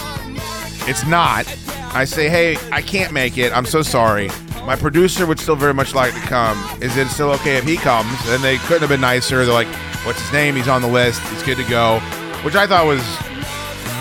It's 0.87 1.07
not. 1.07 1.47
I 1.95 2.05
say, 2.05 2.29
hey, 2.29 2.57
I 2.73 2.83
can't 2.83 3.13
make 3.13 3.39
it. 3.39 3.53
I'm 3.53 3.67
so 3.67 3.83
sorry. 3.83 4.29
My 4.67 4.77
producer 4.77 5.27
would 5.27 5.39
still 5.39 5.57
very 5.57 5.75
much 5.75 5.95
like 5.95 6.15
to 6.15 6.21
come. 6.21 6.59
Is 6.83 6.97
it 6.97 7.09
still 7.09 7.31
okay 7.33 7.57
if 7.57 7.65
he 7.65 7.77
comes? 7.77 8.13
And 8.29 8.43
they 8.43 8.59
couldn't 8.59 8.81
have 8.81 8.89
been 8.89 9.01
nicer. 9.01 9.45
They're 9.45 9.55
like, 9.55 9.69
what's 10.05 10.21
his 10.21 10.33
name? 10.33 10.57
He's 10.57 10.69
on 10.69 10.83
the 10.83 10.89
list. 10.89 11.21
He's 11.29 11.43
good 11.43 11.57
to 11.57 11.65
go, 11.65 12.01
which 12.45 12.55
I 12.55 12.67
thought 12.67 12.87
was 12.87 13.03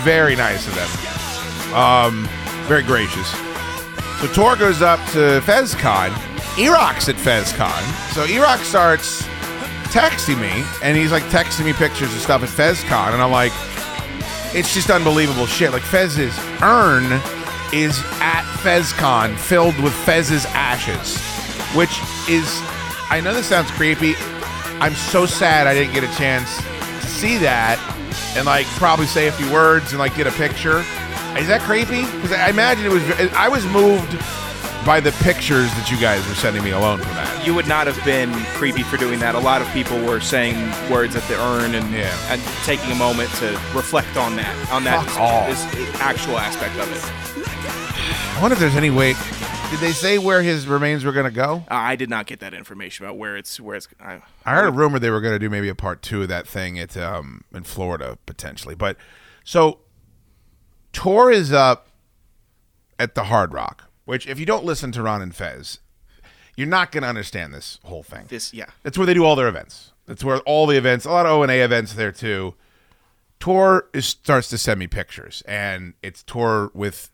very 0.04 0.36
nice 0.36 0.66
of 0.68 0.74
them. 0.74 1.74
Um, 1.74 2.28
very 2.68 2.82
gracious. 2.82 3.28
So 4.20 4.26
Tor 4.28 4.54
goes 4.56 4.82
up 4.82 5.00
to 5.12 5.40
FezCon. 5.40 6.12
E-Rock's 6.58 7.08
at 7.08 7.16
FezCon. 7.16 8.12
So 8.12 8.24
E-Rock's 8.26 8.68
starts 8.68 9.22
texting 9.94 10.40
me, 10.40 10.64
and 10.82 10.96
he's 10.96 11.10
like 11.10 11.22
texting 11.24 11.64
me 11.64 11.72
pictures 11.72 12.12
of 12.14 12.20
stuff 12.20 12.42
at 12.42 12.48
FezCon, 12.48 13.12
and 13.12 13.22
I'm 13.22 13.30
like, 13.30 13.52
it's 14.54 14.72
just 14.72 14.90
unbelievable 14.90 15.46
shit. 15.46 15.72
Like 15.72 15.82
Fez's 15.82 16.38
urn 16.62 17.04
is 17.72 17.98
at 18.20 18.44
FezCon 18.62 19.36
filled 19.36 19.78
with 19.80 19.92
Fez's 19.92 20.46
ashes, 20.50 21.18
which 21.74 21.98
is, 22.28 22.46
I 23.10 23.20
know 23.22 23.34
this 23.34 23.46
sounds 23.46 23.70
creepy. 23.72 24.14
I'm 24.80 24.94
so 24.94 25.26
sad 25.26 25.66
I 25.66 25.74
didn't 25.74 25.94
get 25.94 26.04
a 26.04 26.16
chance 26.16 26.60
see 27.14 27.38
that 27.38 27.78
and 28.36 28.46
like 28.46 28.66
probably 28.78 29.06
say 29.06 29.28
a 29.28 29.32
few 29.32 29.50
words 29.52 29.90
and 29.92 29.98
like 29.98 30.14
get 30.16 30.26
a 30.26 30.32
picture. 30.32 30.78
Is 31.38 31.48
that 31.48 31.60
creepy? 31.62 32.02
Because 32.02 32.32
I 32.32 32.48
imagine 32.48 32.86
it 32.86 32.92
was. 32.92 33.02
I 33.32 33.48
was 33.48 33.64
moved 33.66 34.16
by 34.86 35.00
the 35.00 35.12
pictures 35.24 35.72
that 35.74 35.90
you 35.90 35.98
guys 35.98 36.26
were 36.28 36.34
sending 36.34 36.62
me 36.62 36.70
alone 36.70 36.98
for 36.98 37.08
that. 37.14 37.46
You 37.46 37.54
would 37.54 37.66
not 37.66 37.86
have 37.86 37.98
been 38.04 38.30
creepy 38.54 38.82
for 38.82 38.96
doing 38.98 39.18
that. 39.20 39.34
A 39.34 39.38
lot 39.38 39.62
of 39.62 39.68
people 39.72 39.98
were 40.04 40.20
saying 40.20 40.54
words 40.90 41.16
at 41.16 41.22
the 41.24 41.40
urn 41.40 41.74
and 41.74 41.90
Yeah. 41.92 42.14
and 42.30 42.40
taking 42.64 42.90
a 42.92 42.94
moment 42.94 43.30
to 43.40 43.52
reflect 43.74 44.16
on 44.16 44.36
that 44.36 44.54
on 44.70 44.84
that 44.84 45.00
off. 45.18 45.48
this 45.48 45.64
actual 46.00 46.38
aspect 46.38 46.76
of 46.78 46.86
it. 46.92 47.02
I 48.36 48.38
wonder 48.42 48.54
if 48.54 48.60
there's 48.60 48.76
any 48.76 48.90
way. 48.90 49.14
Did 49.74 49.80
they 49.80 49.90
say 49.90 50.18
where 50.18 50.40
his 50.40 50.68
remains 50.68 51.04
were 51.04 51.10
going 51.10 51.24
to 51.24 51.32
go? 51.32 51.64
Uh, 51.68 51.74
I 51.74 51.96
did 51.96 52.08
not 52.08 52.26
get 52.26 52.38
that 52.38 52.54
information 52.54 53.04
about 53.04 53.18
where 53.18 53.36
it's 53.36 53.58
where 53.58 53.74
it's. 53.74 53.88
I, 53.98 54.22
I 54.44 54.54
heard 54.54 54.68
a 54.68 54.70
rumor 54.70 55.00
they 55.00 55.10
were 55.10 55.20
going 55.20 55.34
to 55.34 55.38
do 55.40 55.50
maybe 55.50 55.68
a 55.68 55.74
part 55.74 56.00
two 56.00 56.22
of 56.22 56.28
that 56.28 56.46
thing 56.46 56.78
at 56.78 56.96
um, 56.96 57.42
in 57.52 57.64
Florida 57.64 58.16
potentially. 58.24 58.76
But 58.76 58.96
so 59.42 59.80
Tor 60.92 61.32
is 61.32 61.52
up 61.52 61.88
at 63.00 63.16
the 63.16 63.24
Hard 63.24 63.52
Rock, 63.52 63.90
which 64.04 64.28
if 64.28 64.38
you 64.38 64.46
don't 64.46 64.64
listen 64.64 64.92
to 64.92 65.02
Ron 65.02 65.20
and 65.20 65.34
Fez, 65.34 65.80
you're 66.56 66.68
not 66.68 66.92
going 66.92 67.02
to 67.02 67.08
understand 67.08 67.52
this 67.52 67.80
whole 67.82 68.04
thing. 68.04 68.26
this 68.28 68.54
yeah. 68.54 68.66
That's 68.84 68.96
where 68.96 69.08
they 69.08 69.14
do 69.14 69.24
all 69.24 69.34
their 69.34 69.48
events. 69.48 69.90
That's 70.06 70.22
where 70.22 70.38
all 70.42 70.68
the 70.68 70.76
events, 70.76 71.04
a 71.04 71.10
lot 71.10 71.26
of 71.26 71.32
O 71.32 71.42
and 71.42 71.50
A 71.50 71.60
events 71.60 71.94
there 71.94 72.12
too. 72.12 72.54
Tor 73.40 73.88
is, 73.92 74.06
starts 74.06 74.48
to 74.50 74.56
send 74.56 74.78
me 74.78 74.86
pictures, 74.86 75.42
and 75.48 75.94
it's 76.00 76.22
Tor 76.22 76.70
with 76.74 77.10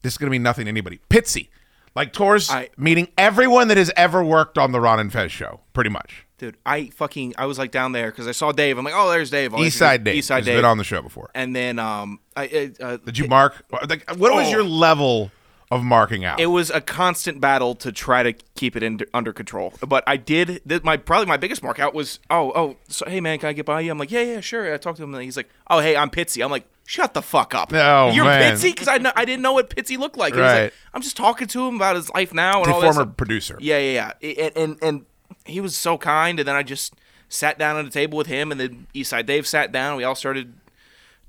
this 0.00 0.14
is 0.14 0.16
going 0.16 0.28
to 0.28 0.30
mean 0.30 0.42
nothing 0.42 0.64
to 0.64 0.70
anybody. 0.70 0.98
Pitsy, 1.10 1.48
like 1.94 2.12
Tor's 2.12 2.50
I- 2.50 2.68
meeting 2.76 3.08
everyone 3.18 3.68
that 3.68 3.76
has 3.76 3.90
ever 3.96 4.22
worked 4.24 4.58
on 4.58 4.72
the 4.72 4.80
Ron 4.80 5.00
and 5.00 5.12
Fez 5.12 5.30
show, 5.32 5.60
pretty 5.72 5.90
much. 5.90 6.26
Dude, 6.38 6.56
I 6.64 6.86
fucking 6.90 7.34
I 7.36 7.44
was 7.46 7.58
like 7.58 7.70
down 7.70 7.92
there 7.92 8.10
because 8.10 8.26
I 8.26 8.32
saw 8.32 8.50
Dave. 8.52 8.78
I'm 8.78 8.84
like, 8.84 8.94
oh, 8.96 9.10
there's 9.10 9.28
Dave. 9.30 9.52
I'll 9.54 9.62
East 9.62 9.76
Side 9.76 10.04
Dave 10.04 10.16
East 10.16 10.28
Side 10.28 10.36
has 10.38 10.46
Dave. 10.46 10.56
been 10.58 10.64
on 10.64 10.78
the 10.78 10.84
show 10.84 11.02
before. 11.02 11.30
and 11.34 11.54
then 11.54 11.78
um, 11.78 12.18
I 12.34 12.70
uh, 12.80 12.84
uh, 12.84 12.96
Did 13.04 13.18
you 13.18 13.28
mark? 13.28 13.62
Like, 13.88 14.08
what 14.16 14.32
was 14.32 14.46
Oh. 14.46 14.50
your 14.50 14.62
level 14.64 15.30
of 15.70 15.82
marking 15.84 16.24
out? 16.24 16.40
It 16.40 16.46
was 16.46 16.70
a 16.70 16.80
constant 16.80 17.42
battle 17.42 17.74
to 17.74 17.92
try 17.92 18.22
to 18.22 18.32
keep 18.54 18.74
it 18.74 18.82
in, 18.82 19.00
under 19.12 19.34
control. 19.34 19.74
But 19.86 20.02
I 20.06 20.16
did. 20.16 20.62
Th- 20.66 20.82
my 20.82 20.96
probably 20.96 21.26
my 21.26 21.36
biggest 21.36 21.62
mark 21.62 21.78
out 21.78 21.92
was 21.92 22.20
oh 22.30 22.52
oh 22.54 22.76
so, 22.88 23.04
hey 23.06 23.20
man 23.20 23.38
can 23.38 23.50
I 23.50 23.52
get 23.52 23.66
by 23.66 23.80
you? 23.80 23.90
I'm 23.92 23.98
like 23.98 24.10
yeah 24.10 24.22
yeah 24.22 24.40
sure. 24.40 24.72
I 24.72 24.78
talked 24.78 24.96
to 24.96 25.02
him 25.04 25.12
and 25.14 25.22
he's 25.22 25.36
like 25.36 25.50
oh 25.68 25.80
hey 25.80 25.94
I'm 25.94 26.08
Pitsy. 26.08 26.42
I'm 26.42 26.50
like 26.50 26.66
shut 26.90 27.14
the 27.14 27.22
fuck 27.22 27.54
up. 27.54 27.72
Oh, 27.72 28.10
you're 28.12 28.24
man. 28.24 28.52
Pitsy 28.54 28.72
because 28.72 28.88
I 28.88 28.98
know, 28.98 29.12
I 29.14 29.24
didn't 29.24 29.42
know 29.42 29.52
what 29.52 29.70
Pitsy 29.70 29.96
looked 29.96 30.16
like. 30.16 30.32
And 30.32 30.42
Right. 30.42 30.62
like, 30.64 30.74
I'm 30.92 31.02
just 31.02 31.16
talking 31.16 31.46
to 31.46 31.66
him 31.68 31.76
about 31.76 31.94
his 31.94 32.10
life 32.10 32.34
now 32.34 32.58
and 32.62 32.66
the 32.66 32.74
all 32.74 32.80
that 32.80 32.94
former 32.94 33.06
stuff. 33.08 33.16
producer. 33.16 33.56
Yeah 33.60 33.78
yeah 33.78 34.12
yeah. 34.20 34.30
And, 34.44 34.56
and 34.56 34.78
and 34.82 35.06
he 35.46 35.60
was 35.60 35.76
so 35.76 35.96
kind. 35.96 36.40
And 36.40 36.48
then 36.48 36.56
I 36.56 36.64
just 36.64 36.94
sat 37.28 37.58
down 37.58 37.76
at 37.76 37.84
a 37.86 37.90
table 37.90 38.18
with 38.18 38.26
him 38.26 38.50
and 38.50 38.60
then 38.60 38.86
Eastside 38.92 39.26
Dave 39.26 39.46
sat 39.46 39.70
down. 39.70 39.96
We 39.96 40.02
all 40.04 40.16
started 40.16 40.54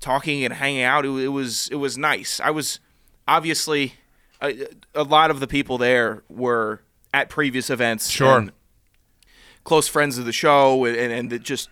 talking 0.00 0.44
and 0.44 0.54
hanging 0.54 0.82
out. 0.82 1.04
It, 1.06 1.10
wa- 1.10 1.18
it 1.18 1.28
was 1.28 1.68
it 1.68 1.76
was 1.76 1.96
nice. 1.96 2.40
I 2.40 2.50
was 2.50 2.80
obviously 3.28 3.94
a, 4.40 4.66
a 4.96 5.04
lot 5.04 5.30
of 5.30 5.38
the 5.38 5.46
people 5.46 5.78
there 5.78 6.24
were 6.28 6.80
at 7.14 7.28
previous 7.28 7.70
events. 7.70 8.08
Sure. 8.10 8.36
and 8.38 8.52
close 9.64 9.86
friends 9.86 10.18
of 10.18 10.24
the 10.24 10.32
show, 10.32 10.84
and 10.86 10.96
and, 10.96 11.32
and 11.32 11.44
just 11.44 11.68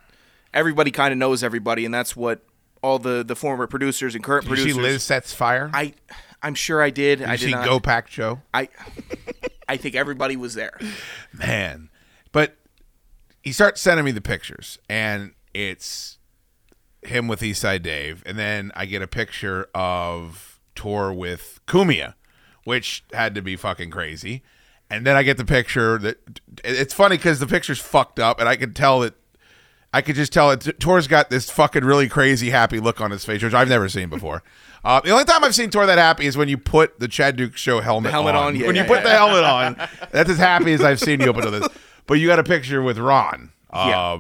everybody 0.55 0.93
kind 0.93 1.11
of 1.11 1.19
knows 1.19 1.43
everybody, 1.43 1.85
and 1.85 1.93
that's 1.93 2.15
what 2.15 2.41
all 2.83 2.99
the 2.99 3.23
the 3.25 3.37
former 3.37 3.67
producers 3.67 4.15
and 4.15 4.25
current 4.25 4.47
producers. 4.47 4.65
Did 4.65 4.69
you 4.71 4.75
producers. 4.77 4.91
see 4.91 4.95
Liz 4.95 5.03
sets 5.03 5.33
fire? 5.33 5.71
I 5.73 5.95
I'm 6.43 6.55
sure 6.55 6.83
I 6.83 6.91
did. 6.91 7.19
Did 7.21 7.29
I 7.29 7.33
you 7.33 7.39
did 7.39 7.45
see 7.47 7.51
not. 7.53 7.65
Go 7.65 7.81
Pack 7.81 8.09
Joe? 8.09 8.41
I 8.55 8.69
I 9.69 9.77
think 9.77 9.95
everybody 9.95 10.37
was 10.37 10.55
there. 10.55 10.79
man. 11.33 11.91
But 12.33 12.57
he 13.43 13.53
starts 13.53 13.81
sending 13.81 14.05
me 14.05 14.13
the 14.13 14.21
pictures, 14.21 14.79
and 14.89 15.33
it's 15.53 16.19
him 17.03 17.29
with 17.29 17.41
Eastside 17.41 17.83
Dave, 17.83 18.23
and 18.27 18.39
then 18.39 18.71
I 18.75 18.87
get 18.87 19.03
a 19.03 19.07
picture 19.07 19.69
of 19.75 20.61
Tor 20.75 21.13
with 21.13 21.61
Cumia, 21.67 22.15
which 22.65 23.05
had 23.13 23.35
to 23.35 23.43
be 23.43 23.57
fucking 23.57 23.91
crazy. 23.91 24.43
And 24.93 25.07
then 25.07 25.17
I 25.17 25.23
get 25.23 25.37
the 25.37 25.45
picture 25.45 25.99
that 25.99 26.19
it's 26.65 26.93
funny 26.93 27.17
because 27.17 27.39
the 27.39 27.47
picture's 27.47 27.79
fucked 27.79 28.19
up, 28.19 28.41
and 28.41 28.49
I 28.49 28.57
can 28.57 28.75
tell 28.75 29.01
that 29.01 29.15
I 29.93 30.03
could 30.03 30.15
just 30.17 30.33
tell 30.33 30.51
it. 30.51 30.79
Tor's 30.79 31.07
got 31.09 31.31
this 31.31 31.51
fucking 31.51 31.85
really 31.85 32.09
crazy 32.09 32.51
happy 32.51 32.79
look 32.79 33.01
on 33.01 33.11
his 33.11 33.25
face, 33.25 33.43
which 33.43 33.55
I've 33.55 33.69
never 33.69 33.89
seen 33.89 34.09
before. 34.09 34.43
Uh, 34.83 34.99
the 34.99 35.11
only 35.11 35.27
time 35.27 35.45
I've 35.45 35.55
seen 35.55 35.69
Tor 35.69 35.85
that 35.85 35.99
happy 35.99 36.25
is 36.25 36.39
when 36.39 36.49
you 36.49 36.57
put 36.57 36.99
the 37.01 37.07
Chad 37.07 37.37
Duke 37.37 37.55
Show 37.55 37.83
helmet, 37.83 38.13
helmet 38.13 38.35
on, 38.35 38.57
yeah, 38.57 38.67
when 38.67 38.75
you 38.75 38.81
yeah, 38.81 38.89
put 38.89 38.97
yeah. 38.99 39.03
the 39.03 39.11
helmet 39.11 39.45
on, 39.45 39.89
that's 40.11 40.31
as 40.31 40.39
happy 40.39 40.73
as 40.73 40.81
I've 40.81 40.99
seen 40.99 41.21
you 41.21 41.29
up 41.29 41.37
until 41.37 41.51
this. 41.51 41.69
But 42.07 42.15
you 42.15 42.27
got 42.27 42.39
a 42.39 42.43
picture 42.43 42.81
with 42.81 42.97
Ron, 42.97 43.53
um, 43.75 43.89
Yeah. 43.91 44.19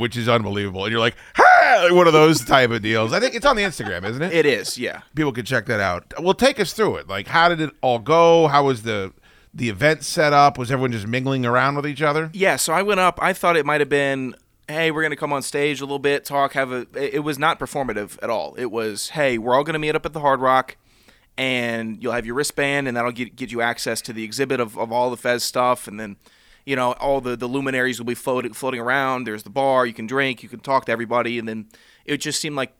which 0.00 0.16
is 0.16 0.28
unbelievable, 0.28 0.84
and 0.84 0.92
you're 0.92 1.00
like, 1.00 1.16
"Hey!" 1.36 1.82
like 1.82 1.92
one 1.92 2.06
of 2.06 2.12
those 2.12 2.44
type 2.44 2.70
of 2.70 2.80
deals. 2.80 3.12
I 3.12 3.18
think 3.18 3.34
it's 3.34 3.44
on 3.44 3.56
the 3.56 3.64
Instagram, 3.64 4.04
isn't 4.08 4.22
it? 4.22 4.32
It 4.32 4.46
is, 4.46 4.78
yeah. 4.78 5.00
People 5.16 5.32
can 5.32 5.44
check 5.44 5.66
that 5.66 5.80
out. 5.80 6.14
Well, 6.22 6.32
take 6.32 6.60
us 6.60 6.72
through 6.72 6.94
it. 6.98 7.08
Like, 7.08 7.26
how 7.26 7.48
did 7.48 7.60
it 7.60 7.70
all 7.80 7.98
go? 7.98 8.46
How 8.46 8.66
was 8.66 8.82
the 8.82 9.12
the 9.52 9.68
event 9.68 10.04
set 10.04 10.32
up? 10.32 10.58
Was 10.58 10.70
everyone 10.70 10.92
just 10.92 11.08
mingling 11.08 11.44
around 11.44 11.74
with 11.74 11.88
each 11.88 12.02
other? 12.02 12.30
Yeah, 12.32 12.54
so 12.54 12.72
I 12.72 12.82
went 12.82 13.00
up. 13.00 13.18
I 13.20 13.32
thought 13.32 13.56
it 13.56 13.66
might 13.66 13.80
have 13.80 13.88
been, 13.88 14.36
hey, 14.68 14.90
we're 14.90 15.02
gonna 15.02 15.16
come 15.16 15.32
on 15.32 15.42
stage 15.42 15.80
a 15.80 15.84
little 15.84 15.98
bit, 15.98 16.24
talk, 16.24 16.52
have 16.52 16.70
a. 16.70 16.86
It 16.94 17.20
was 17.20 17.38
not 17.38 17.58
performative 17.58 18.18
at 18.22 18.30
all. 18.30 18.54
It 18.56 18.70
was, 18.70 19.10
hey, 19.10 19.38
we're 19.38 19.54
all 19.54 19.64
gonna 19.64 19.78
meet 19.78 19.94
up 19.94 20.06
at 20.06 20.12
the 20.12 20.20
Hard 20.20 20.40
Rock, 20.40 20.76
and 21.36 22.02
you'll 22.02 22.12
have 22.12 22.26
your 22.26 22.34
wristband, 22.34 22.86
and 22.86 22.96
that'll 22.96 23.12
get 23.12 23.34
get 23.34 23.50
you 23.50 23.60
access 23.60 24.00
to 24.02 24.12
the 24.12 24.24
exhibit 24.24 24.60
of, 24.60 24.78
of 24.78 24.92
all 24.92 25.10
the 25.10 25.16
Fez 25.16 25.42
stuff, 25.42 25.88
and 25.88 25.98
then, 25.98 26.16
you 26.66 26.76
know, 26.76 26.92
all 26.92 27.20
the 27.20 27.36
the 27.36 27.46
luminaries 27.46 27.98
will 27.98 28.06
be 28.06 28.14
floating 28.14 28.52
floating 28.52 28.80
around. 28.80 29.24
There's 29.24 29.42
the 29.42 29.50
bar, 29.50 29.86
you 29.86 29.94
can 29.94 30.06
drink, 30.06 30.42
you 30.42 30.48
can 30.48 30.60
talk 30.60 30.84
to 30.86 30.92
everybody, 30.92 31.38
and 31.38 31.48
then 31.48 31.68
it 32.04 32.18
just 32.18 32.40
seemed 32.40 32.56
like 32.56 32.72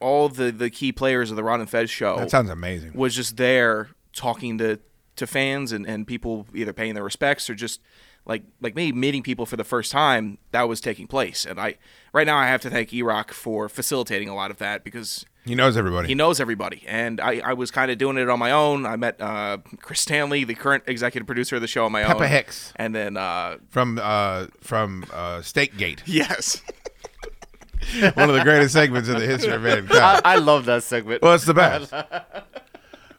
all 0.00 0.28
the 0.28 0.50
the 0.50 0.70
key 0.70 0.92
players 0.92 1.30
of 1.30 1.36
the 1.36 1.44
Ron 1.44 1.60
and 1.60 1.70
Fez 1.70 1.90
show 1.90 2.16
That 2.18 2.30
sounds 2.30 2.50
amazing. 2.50 2.92
was 2.94 3.14
just 3.14 3.36
there 3.36 3.90
talking 4.12 4.58
to 4.58 4.78
to 5.16 5.26
fans 5.26 5.72
and, 5.72 5.84
and 5.86 6.06
people 6.06 6.46
either 6.54 6.72
paying 6.72 6.94
their 6.94 7.02
respects 7.02 7.50
or 7.50 7.54
just 7.56 7.80
like 8.28 8.42
like 8.60 8.76
me 8.76 8.92
meeting 8.92 9.22
people 9.22 9.46
for 9.46 9.56
the 9.56 9.64
first 9.64 9.90
time 9.90 10.38
that 10.52 10.68
was 10.68 10.80
taking 10.80 11.06
place 11.06 11.44
and 11.46 11.58
i 11.58 11.74
right 12.12 12.26
now 12.26 12.36
i 12.36 12.46
have 12.46 12.60
to 12.60 12.70
thank 12.70 12.90
erock 12.90 13.30
for 13.32 13.68
facilitating 13.68 14.28
a 14.28 14.34
lot 14.34 14.50
of 14.50 14.58
that 14.58 14.84
because 14.84 15.24
He 15.46 15.54
knows 15.54 15.76
everybody. 15.76 16.06
he 16.08 16.14
knows 16.14 16.38
everybody 16.38 16.84
and 16.86 17.20
i, 17.20 17.40
I 17.44 17.54
was 17.54 17.70
kind 17.70 17.90
of 17.90 17.98
doing 17.98 18.18
it 18.18 18.28
on 18.28 18.38
my 18.38 18.50
own 18.52 18.84
i 18.86 18.96
met 18.96 19.20
uh, 19.20 19.58
chris 19.80 20.00
stanley 20.00 20.44
the 20.44 20.54
current 20.54 20.84
executive 20.86 21.26
producer 21.26 21.56
of 21.56 21.62
the 21.62 21.68
show 21.68 21.84
on 21.86 21.92
my 21.92 22.04
Pepper 22.04 22.24
own 22.24 22.30
Hicks. 22.30 22.72
and 22.76 22.94
then 22.94 23.16
uh, 23.16 23.56
from 23.70 23.98
uh, 24.02 24.46
from 24.60 25.04
uh, 25.12 25.40
Steak 25.42 25.76
Gate, 25.78 26.02
yes 26.06 26.60
one 28.14 28.28
of 28.28 28.34
the 28.34 28.42
greatest 28.42 28.74
segments 28.74 29.08
in 29.08 29.14
the 29.18 29.24
history 29.26 29.52
of 29.54 29.62
mankind. 29.62 29.92
I, 29.98 30.20
I 30.24 30.36
love 30.36 30.66
that 30.66 30.82
segment. 30.82 31.22
Well, 31.22 31.34
it's 31.34 31.46
the 31.46 31.54
best. 31.54 31.92
Well, 31.92 32.06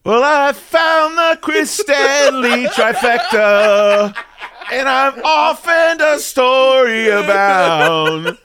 Well, 0.05 0.23
I 0.23 0.53
found 0.53 1.17
the 1.17 1.37
Chris 1.41 1.71
Stanley 1.71 2.65
trifecta, 2.67 4.15
and 4.71 4.87
I'm 4.87 5.21
off 5.23 5.67
and 5.67 6.01
a 6.01 6.19
story 6.19 7.09
about. 7.09 8.37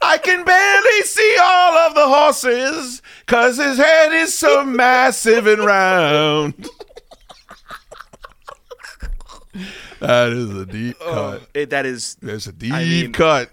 I 0.00 0.18
can 0.18 0.44
barely 0.44 1.02
see 1.02 1.36
all 1.42 1.78
of 1.78 1.94
the 1.94 2.06
horses, 2.06 3.00
cause 3.26 3.56
his 3.56 3.78
head 3.78 4.12
is 4.12 4.36
so 4.36 4.64
massive 4.64 5.46
and 5.46 5.64
round. 5.64 6.68
that 10.00 10.32
is 10.32 10.54
a 10.54 10.66
deep 10.66 10.98
cut. 10.98 11.42
It, 11.54 11.70
that 11.70 11.86
is. 11.86 12.16
That's 12.20 12.46
a 12.46 12.52
deep 12.52 12.72
I 12.72 12.84
mean, 12.84 13.12
cut. 13.12 13.50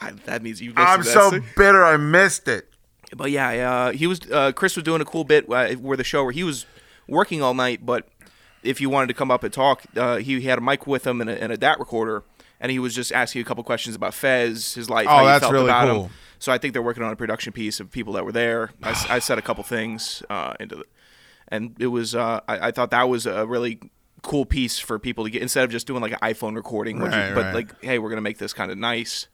I, 0.00 0.12
that 0.24 0.42
means 0.42 0.60
you. 0.62 0.72
I'm 0.76 1.02
so 1.02 1.38
bitter 1.56 1.84
I 1.84 1.96
missed 1.98 2.48
it. 2.48 2.68
But 3.14 3.30
yeah, 3.30 3.70
uh, 3.70 3.92
he 3.92 4.06
was. 4.06 4.20
Uh, 4.30 4.52
Chris 4.52 4.76
was 4.76 4.84
doing 4.84 5.02
a 5.02 5.04
cool 5.04 5.24
bit 5.24 5.50
uh, 5.50 5.74
where 5.74 5.96
the 5.96 6.04
show 6.04 6.24
where 6.24 6.32
he 6.32 6.44
was 6.44 6.64
working 7.06 7.42
all 7.42 7.54
night, 7.54 7.84
but 7.84 8.08
if 8.64 8.80
you 8.80 8.90
wanted 8.90 9.08
to 9.08 9.14
come 9.14 9.30
up 9.30 9.44
and 9.44 9.52
talk, 9.52 9.82
uh, 9.96 10.16
he, 10.16 10.40
he 10.40 10.46
had 10.48 10.58
a 10.58 10.62
mic 10.62 10.86
with 10.86 11.06
him 11.06 11.20
and 11.20 11.30
a, 11.30 11.42
and 11.42 11.52
a 11.52 11.56
DAT 11.56 11.78
recorder, 11.78 12.24
and 12.60 12.72
he 12.72 12.78
was 12.78 12.94
just 12.94 13.12
asking 13.12 13.42
a 13.42 13.44
couple 13.44 13.62
questions 13.64 13.94
about 13.94 14.14
Fez, 14.14 14.74
his 14.74 14.88
life, 14.90 15.06
Oh, 15.06 15.10
how 15.10 15.20
you 15.20 15.26
that's 15.26 15.50
really 15.52 15.64
about 15.66 15.88
cool. 15.88 16.04
him. 16.04 16.10
So 16.38 16.52
I 16.52 16.58
think 16.58 16.72
they're 16.74 16.82
working 16.82 17.02
on 17.02 17.12
a 17.12 17.16
production 17.16 17.52
piece 17.52 17.80
of 17.80 17.90
people 17.90 18.12
that 18.14 18.24
were 18.24 18.32
there. 18.32 18.70
I 18.82 19.18
said 19.18 19.38
a 19.38 19.42
couple 19.42 19.64
things 19.64 20.22
uh, 20.28 20.54
into 20.60 20.76
the, 20.76 20.84
and 21.48 21.74
it 21.78 21.86
was. 21.86 22.14
Uh, 22.14 22.40
I, 22.48 22.68
I 22.68 22.70
thought 22.70 22.90
that 22.90 23.08
was 23.08 23.24
a 23.26 23.46
really 23.46 23.80
cool 24.22 24.44
piece 24.46 24.78
for 24.78 24.98
people 24.98 25.24
to 25.24 25.30
get 25.30 25.42
instead 25.42 25.64
of 25.64 25.70
just 25.70 25.86
doing 25.86 26.00
like 26.02 26.12
an 26.12 26.18
iPhone 26.22 26.56
recording, 26.56 26.98
which 27.00 27.12
Right, 27.12 27.34
but 27.34 27.44
right. 27.46 27.54
like, 27.54 27.82
hey, 27.82 27.98
we're 27.98 28.08
gonna 28.10 28.20
make 28.22 28.38
this 28.38 28.52
kind 28.52 28.70
of 28.70 28.78
nice. 28.78 29.28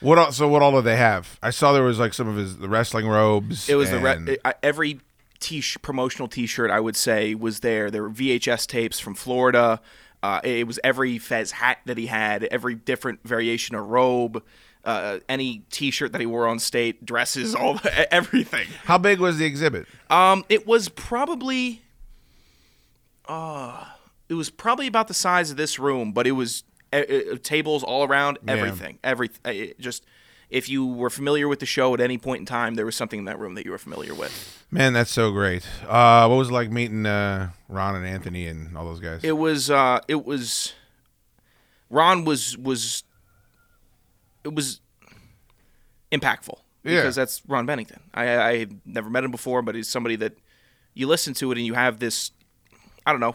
What 0.00 0.18
all, 0.18 0.30
so 0.32 0.46
what 0.48 0.60
all 0.62 0.72
did 0.72 0.84
they 0.84 0.96
have? 0.96 1.38
I 1.42 1.50
saw 1.50 1.72
there 1.72 1.82
was 1.82 1.98
like 1.98 2.14
some 2.14 2.28
of 2.28 2.36
his 2.36 2.58
the 2.58 2.68
wrestling 2.68 3.08
robes. 3.08 3.68
It 3.68 3.76
was 3.76 3.90
the 3.90 3.98
re- 3.98 4.36
every 4.62 5.00
t 5.40 5.62
promotional 5.82 6.28
T-shirt 6.28 6.70
I 6.70 6.80
would 6.80 6.96
say 6.96 7.34
was 7.34 7.60
there. 7.60 7.90
There 7.90 8.02
were 8.02 8.10
VHS 8.10 8.66
tapes 8.66 8.98
from 9.00 9.14
Florida. 9.14 9.80
Uh, 10.22 10.40
it 10.42 10.66
was 10.66 10.80
every 10.82 11.18
Fez 11.18 11.52
hat 11.52 11.78
that 11.86 11.98
he 11.98 12.06
had, 12.06 12.44
every 12.44 12.74
different 12.74 13.20
variation 13.22 13.76
of 13.76 13.86
robe, 13.86 14.42
uh, 14.84 15.18
any 15.28 15.62
T-shirt 15.70 16.12
that 16.12 16.20
he 16.20 16.26
wore 16.26 16.48
on 16.48 16.58
state, 16.58 17.04
dresses, 17.04 17.54
all 17.54 17.74
the, 17.74 18.12
everything. 18.14 18.66
How 18.84 18.98
big 18.98 19.20
was 19.20 19.38
the 19.38 19.44
exhibit? 19.44 19.86
Um, 20.10 20.44
it 20.48 20.66
was 20.66 20.88
probably, 20.88 21.82
uh, 23.28 23.84
it 24.28 24.34
was 24.34 24.50
probably 24.50 24.86
about 24.86 25.08
the 25.08 25.14
size 25.14 25.50
of 25.50 25.56
this 25.56 25.78
room, 25.78 26.12
but 26.12 26.26
it 26.26 26.32
was 26.32 26.64
uh, 26.92 26.96
uh, 26.96 27.36
tables 27.42 27.82
all 27.82 28.04
around, 28.04 28.38
Yeah. 28.46 28.52
everything, 28.54 28.98
everything. 29.04 29.40
It 29.44 29.80
just 29.80 30.04
if 30.50 30.68
you 30.68 30.86
were 30.86 31.10
familiar 31.10 31.48
with 31.48 31.58
the 31.60 31.66
show 31.66 31.92
at 31.94 32.00
any 32.00 32.18
point 32.18 32.40
in 32.40 32.46
time, 32.46 32.74
there 32.74 32.86
was 32.86 32.94
something 32.96 33.18
in 33.20 33.24
that 33.24 33.38
room 33.38 33.54
that 33.54 33.64
you 33.64 33.70
were 33.72 33.78
familiar 33.78 34.14
with. 34.14 34.64
Man, 34.70 34.92
that's 34.92 35.10
so 35.10 35.32
great. 35.32 35.66
Uh, 35.88 36.26
what 36.28 36.36
was 36.36 36.48
it 36.48 36.52
like 36.52 36.70
meeting 36.70 37.04
uh, 37.06 37.50
Ron 37.68 37.96
and 37.96 38.06
Anthony 38.06 38.46
and 38.46 38.76
all 38.76 38.84
those 38.84 39.00
guys? 39.00 39.22
It 39.24 39.36
was, 39.36 39.70
uh, 39.70 40.00
it 40.08 40.24
was. 40.24 40.72
Ron 41.90 42.24
was 42.24 42.56
was. 42.56 43.04
It 44.44 44.54
was 44.54 44.80
impactful 46.12 46.58
Yeah. 46.84 46.96
because 46.96 47.16
that's 47.16 47.42
Ron 47.48 47.66
Bennington. 47.66 48.00
I 48.14 48.36
I 48.38 48.58
had 48.58 48.80
never 48.86 49.10
met 49.10 49.24
him 49.24 49.30
before, 49.30 49.62
but 49.62 49.74
he's 49.74 49.88
somebody 49.88 50.16
that 50.16 50.34
you 50.94 51.06
listen 51.06 51.34
to 51.34 51.50
it 51.52 51.58
and 51.58 51.66
you 51.66 51.74
have 51.74 51.98
this, 51.98 52.30
I 53.04 53.10
don't 53.12 53.20
know, 53.20 53.34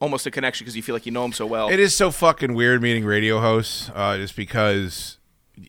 almost 0.00 0.26
a 0.26 0.30
connection 0.30 0.64
because 0.64 0.76
you 0.76 0.82
feel 0.82 0.94
like 0.94 1.04
you 1.06 1.12
know 1.12 1.24
him 1.24 1.32
so 1.32 1.46
well. 1.46 1.68
It 1.68 1.80
is 1.80 1.94
so 1.94 2.10
fucking 2.10 2.54
weird 2.54 2.80
meeting 2.80 3.04
radio 3.04 3.40
hosts, 3.40 3.90
uh, 3.94 4.16
just 4.16 4.36
because 4.36 5.15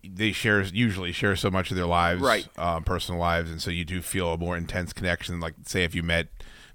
they 0.03 0.32
share 0.32 0.62
usually 0.63 1.12
share 1.12 1.36
so 1.36 1.50
much 1.50 1.72
of 1.72 1.77
their 1.77 1.86
lives, 1.86 2.22
Right. 2.22 2.48
uh, 2.58 2.79
personal 2.82 3.20
lives, 3.20 3.50
and 3.50 3.62
so 3.62 3.72
you 3.72 3.86
do 3.86 4.01
feel 4.01 4.34
a 4.34 4.38
more 4.38 4.58
intense 4.58 4.91
connection. 4.94 5.39
Like, 5.39 5.53
say, 5.65 5.84
if 5.84 5.96
you 5.96 6.03
met 6.03 6.27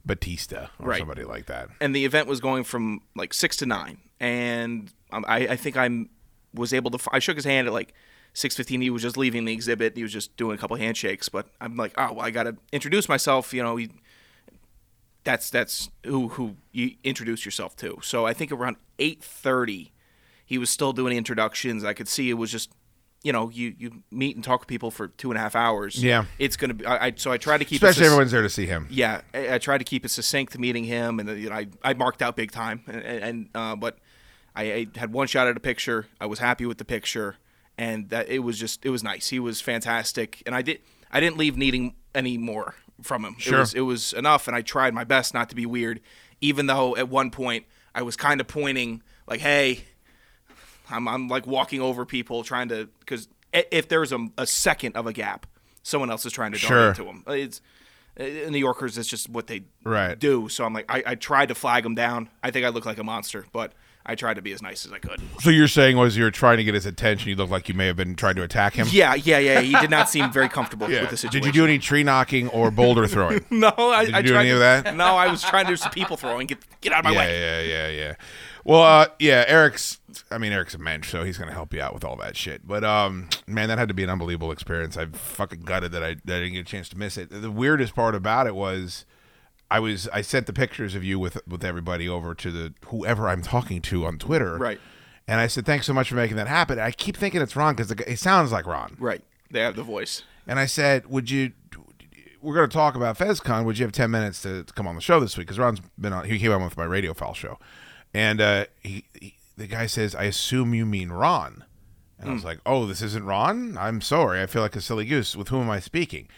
Batista 0.04 0.68
or 0.78 0.88
Right. 0.88 0.98
somebody 0.98 1.24
like 1.24 1.46
that. 1.46 1.68
and 1.80 1.94
the 1.94 2.04
event 2.04 2.26
was 2.26 2.40
going 2.40 2.64
from 2.64 3.00
like 3.14 3.32
six 3.34 3.56
to 3.58 3.66
nine, 3.66 3.98
and 4.18 4.92
um, 5.12 5.24
I, 5.28 5.48
I 5.48 5.56
think 5.56 5.76
I'm 5.76 6.08
was 6.54 6.72
able 6.72 6.90
to. 6.90 6.96
f- 6.96 7.08
I 7.12 7.18
shook 7.18 7.36
his 7.36 7.44
hand 7.44 7.66
at 7.66 7.72
like 7.72 7.94
six 8.34 8.56
fifteen. 8.56 8.80
He 8.80 8.90
was 8.90 9.02
just 9.02 9.16
leaving 9.16 9.44
the 9.44 9.52
exhibit. 9.52 9.96
He 9.96 10.02
was 10.02 10.12
just 10.12 10.36
doing 10.36 10.54
a 10.54 10.58
couple 10.58 10.76
handshakes, 10.76 11.28
but 11.28 11.46
I'm 11.60 11.76
like, 11.76 11.92
oh, 11.98 12.14
well, 12.14 12.24
I 12.26 12.30
got 12.30 12.44
to 12.44 12.56
introduce 12.72 13.08
myself. 13.08 13.52
You 13.54 13.62
know, 13.62 13.76
he, 13.76 13.90
that's 15.24 15.50
that's 15.50 15.88
who 16.04 16.28
who 16.28 16.56
you 16.72 16.92
introduce 17.04 17.44
yourself 17.44 17.76
to. 17.76 17.98
So 18.02 18.26
I 18.26 18.32
think 18.32 18.50
around 18.52 18.76
eight 18.98 19.22
thirty, 19.22 19.92
he 20.44 20.58
was 20.58 20.68
still 20.70 20.92
doing 20.92 21.16
introductions. 21.16 21.84
I 21.84 21.92
could 21.92 22.08
see 22.08 22.30
it 22.30 22.34
was 22.34 22.50
just. 22.50 22.70
You 23.24 23.32
know, 23.32 23.50
you, 23.50 23.72
you 23.78 24.02
meet 24.10 24.34
and 24.34 24.44
talk 24.44 24.60
with 24.60 24.68
people 24.68 24.90
for 24.90 25.06
two 25.08 25.30
and 25.30 25.38
a 25.38 25.40
half 25.40 25.54
hours. 25.54 26.02
Yeah. 26.02 26.24
it's 26.40 26.56
gonna 26.56 26.74
be. 26.74 26.84
I, 26.84 27.06
I 27.06 27.12
so 27.14 27.30
I 27.30 27.36
try 27.38 27.56
to 27.56 27.64
keep 27.64 27.76
it 27.82 27.86
Especially 27.86 28.00
sus- 28.04 28.06
everyone's 28.06 28.32
there 28.32 28.42
to 28.42 28.50
see 28.50 28.66
him. 28.66 28.88
yeah, 28.90 29.20
I, 29.32 29.54
I 29.54 29.58
tried 29.58 29.78
to 29.78 29.84
keep 29.84 30.04
it 30.04 30.08
succinct 30.08 30.58
meeting 30.58 30.84
him, 30.84 31.20
and 31.20 31.28
you 31.38 31.48
know, 31.50 31.54
I 31.54 31.68
I 31.84 31.94
marked 31.94 32.20
out 32.20 32.34
big 32.34 32.50
time, 32.50 32.82
and, 32.88 33.02
and 33.04 33.48
uh, 33.54 33.76
but 33.76 33.98
I, 34.56 34.62
I 34.72 34.86
had 34.96 35.12
one 35.12 35.28
shot 35.28 35.46
at 35.46 35.56
a 35.56 35.60
picture. 35.60 36.06
I 36.20 36.26
was 36.26 36.40
happy 36.40 36.66
with 36.66 36.78
the 36.78 36.84
picture, 36.84 37.36
and 37.78 38.08
that 38.10 38.28
it 38.28 38.40
was 38.40 38.58
just 38.58 38.84
it 38.84 38.90
was 38.90 39.04
nice. 39.04 39.28
He 39.28 39.38
was 39.38 39.60
fantastic, 39.60 40.42
and 40.44 40.54
I 40.54 40.62
did 40.62 40.80
I 41.12 41.20
didn't 41.20 41.36
leave 41.38 41.56
needing 41.56 41.94
any 42.14 42.36
more 42.38 42.74
from 43.02 43.24
him. 43.24 43.36
Sure. 43.38 43.58
It 43.58 43.60
was 43.60 43.74
it 43.74 43.80
was 43.82 44.12
enough, 44.14 44.48
and 44.48 44.56
I 44.56 44.62
tried 44.62 44.94
my 44.94 45.04
best 45.04 45.32
not 45.32 45.48
to 45.50 45.54
be 45.54 45.64
weird, 45.64 46.00
even 46.40 46.66
though 46.66 46.96
at 46.96 47.08
one 47.08 47.30
point 47.30 47.66
I 47.94 48.02
was 48.02 48.16
kind 48.16 48.40
of 48.40 48.48
pointing 48.48 49.02
like, 49.28 49.38
hey. 49.40 49.84
I'm, 50.92 51.08
I'm 51.08 51.28
like 51.28 51.46
walking 51.46 51.80
over 51.80 52.04
people 52.04 52.44
trying 52.44 52.68
to 52.68 52.88
because 53.00 53.28
if 53.52 53.88
there's 53.88 54.12
a, 54.12 54.28
a 54.38 54.46
second 54.46 54.96
of 54.96 55.06
a 55.06 55.12
gap, 55.12 55.46
someone 55.82 56.10
else 56.10 56.24
is 56.26 56.32
trying 56.32 56.52
to 56.52 56.58
donate 56.58 56.68
Sure. 56.68 56.94
to 56.94 57.04
them. 57.04 57.24
It's 57.28 57.60
uh, 58.18 58.24
New 58.50 58.58
Yorkers. 58.58 58.96
It's 58.98 59.08
just 59.08 59.28
what 59.28 59.46
they 59.46 59.62
Right. 59.84 60.18
do. 60.18 60.48
So 60.48 60.64
I'm 60.64 60.72
like, 60.74 60.86
I, 60.88 61.02
I 61.06 61.14
tried 61.14 61.46
to 61.48 61.54
flag 61.54 61.84
him 61.84 61.94
down. 61.94 62.28
I 62.42 62.50
think 62.50 62.64
I 62.66 62.68
look 62.70 62.84
like 62.86 62.98
a 62.98 63.04
monster, 63.04 63.46
but 63.52 63.72
I 64.04 64.16
tried 64.16 64.34
to 64.34 64.42
be 64.42 64.52
as 64.52 64.60
nice 64.60 64.84
as 64.84 64.92
I 64.92 64.98
could. 64.98 65.20
So 65.40 65.48
you're 65.50 65.68
saying 65.68 65.96
was 65.96 66.16
you're 66.16 66.32
trying 66.32 66.56
to 66.56 66.64
get 66.64 66.74
his 66.74 66.86
attention? 66.86 67.28
You 67.30 67.36
look 67.36 67.50
like 67.50 67.68
you 67.68 67.74
may 67.74 67.86
have 67.86 67.94
been 67.96 68.16
trying 68.16 68.34
to 68.34 68.42
attack 68.42 68.74
him. 68.74 68.88
Yeah, 68.90 69.14
yeah, 69.14 69.38
yeah. 69.38 69.60
He 69.60 69.72
did 69.74 69.90
not 69.90 70.08
seem 70.08 70.32
very 70.32 70.48
comfortable 70.48 70.90
Yeah. 70.90 71.02
with 71.02 71.10
the 71.10 71.16
situation. 71.16 71.40
Did 71.42 71.54
you 71.54 71.62
do 71.62 71.64
any 71.64 71.78
tree 71.78 72.02
knocking 72.02 72.48
or 72.48 72.70
boulder 72.72 73.06
throwing? 73.06 73.44
No, 73.50 73.70
I, 73.78 74.04
Did 74.06 74.14
I 74.14 74.18
you 74.18 74.24
do 74.24 74.32
tried 74.32 74.40
any 74.40 74.48
to- 74.50 74.54
of 74.56 74.60
that? 74.84 74.96
No, 74.96 75.16
I 75.16 75.28
was 75.28 75.42
trying 75.42 75.66
to 75.66 75.72
do 75.72 75.76
some 75.76 75.92
people 75.92 76.16
throwing. 76.16 76.48
Get 76.48 76.58
get 76.80 76.92
out 76.92 77.00
of 77.00 77.04
my 77.04 77.10
yeah, 77.12 77.18
way. 77.18 77.40
yeah, 77.68 77.88
yeah, 77.88 77.88
yeah. 77.88 78.14
Well, 78.64 78.82
uh, 78.82 79.06
yeah, 79.18 79.50
E-Rock's. 79.50 79.98
I 80.30 80.38
mean, 80.38 80.52
E-Rock's 80.52 80.74
a 80.74 80.78
mensch, 80.78 81.10
so 81.10 81.24
he's 81.24 81.38
gonna 81.38 81.52
help 81.52 81.74
you 81.74 81.80
out 81.80 81.94
with 81.94 82.04
all 82.04 82.16
that 82.16 82.36
shit. 82.36 82.66
But 82.66 82.84
um, 82.84 83.28
man, 83.46 83.68
that 83.68 83.78
had 83.78 83.88
to 83.88 83.94
be 83.94 84.04
an 84.04 84.10
unbelievable 84.10 84.52
experience. 84.52 84.96
I'm 84.96 85.12
fucking 85.12 85.62
gutted 85.62 85.92
that 85.92 86.02
I, 86.02 86.16
that 86.24 86.36
I 86.36 86.40
didn't 86.40 86.52
get 86.54 86.60
a 86.60 86.64
chance 86.64 86.88
to 86.90 86.98
miss 86.98 87.16
it. 87.16 87.30
The 87.30 87.50
weirdest 87.50 87.94
part 87.94 88.14
about 88.14 88.46
it 88.46 88.54
was, 88.54 89.04
I 89.70 89.80
was 89.80 90.08
I 90.12 90.20
sent 90.20 90.46
the 90.46 90.52
pictures 90.52 90.94
of 90.94 91.02
you 91.02 91.18
with 91.18 91.38
with 91.46 91.64
everybody 91.64 92.08
over 92.08 92.34
to 92.34 92.50
the 92.52 92.74
whoever 92.86 93.28
I'm 93.28 93.42
talking 93.42 93.80
to 93.82 94.06
on 94.06 94.18
Twitter, 94.18 94.56
Right. 94.58 94.80
And 95.28 95.40
I 95.40 95.46
said, 95.46 95.64
thanks 95.64 95.86
so 95.86 95.92
much 95.94 96.08
for 96.08 96.16
making 96.16 96.36
that 96.36 96.48
happen. 96.48 96.80
I 96.80 96.90
keep 96.90 97.16
thinking 97.16 97.40
it's 97.40 97.54
Ron 97.54 97.76
because 97.76 97.92
it 97.92 98.18
sounds 98.18 98.50
like 98.50 98.66
Ron. 98.66 98.96
Right. 98.98 99.22
They 99.52 99.60
have 99.60 99.76
the 99.76 99.84
voice. 99.84 100.24
And 100.48 100.58
I 100.58 100.66
said, 100.66 101.06
would 101.06 101.30
you? 101.30 101.52
We're 102.42 102.56
going 102.56 102.68
to 102.68 102.74
talk 102.74 102.96
about 102.96 103.16
FezCon. 103.16 103.64
Would 103.64 103.78
you 103.78 103.84
have 103.84 103.92
ten 103.92 104.10
minutes 104.10 104.42
to, 104.42 104.64
to 104.64 104.72
come 104.72 104.88
on 104.88 104.96
the 104.96 105.00
show 105.00 105.20
this 105.20 105.38
week? 105.38 105.46
Because 105.46 105.60
Ron's 105.60 105.80
been 105.96 106.12
on. 106.12 106.24
He 106.24 106.40
came 106.40 106.50
on 106.50 106.64
with 106.64 106.76
my 106.76 106.84
radio 106.84 107.14
file 107.14 107.34
show, 107.34 107.60
and 108.14 108.40
uh, 108.40 108.66
he, 108.80 109.04
he 109.18 109.34
the 109.56 109.66
guy 109.66 109.86
says, 109.86 110.14
"I 110.14 110.24
assume 110.24 110.74
you 110.74 110.86
mean 110.86 111.10
Ron." 111.10 111.64
And 112.18 112.30
I 112.30 112.34
was 112.34 112.44
like, 112.44 112.60
"Oh, 112.64 112.86
this 112.86 113.02
isn't 113.02 113.24
Ron. 113.24 113.76
I'm 113.78 114.00
sorry. 114.00 114.40
I 114.42 114.46
feel 114.46 114.62
like 114.62 114.76
a 114.76 114.80
silly 114.80 115.04
goose. 115.04 115.36
With 115.36 115.48
whom 115.48 115.62
am 115.62 115.70
I 115.70 115.80
speaking?" 115.80 116.28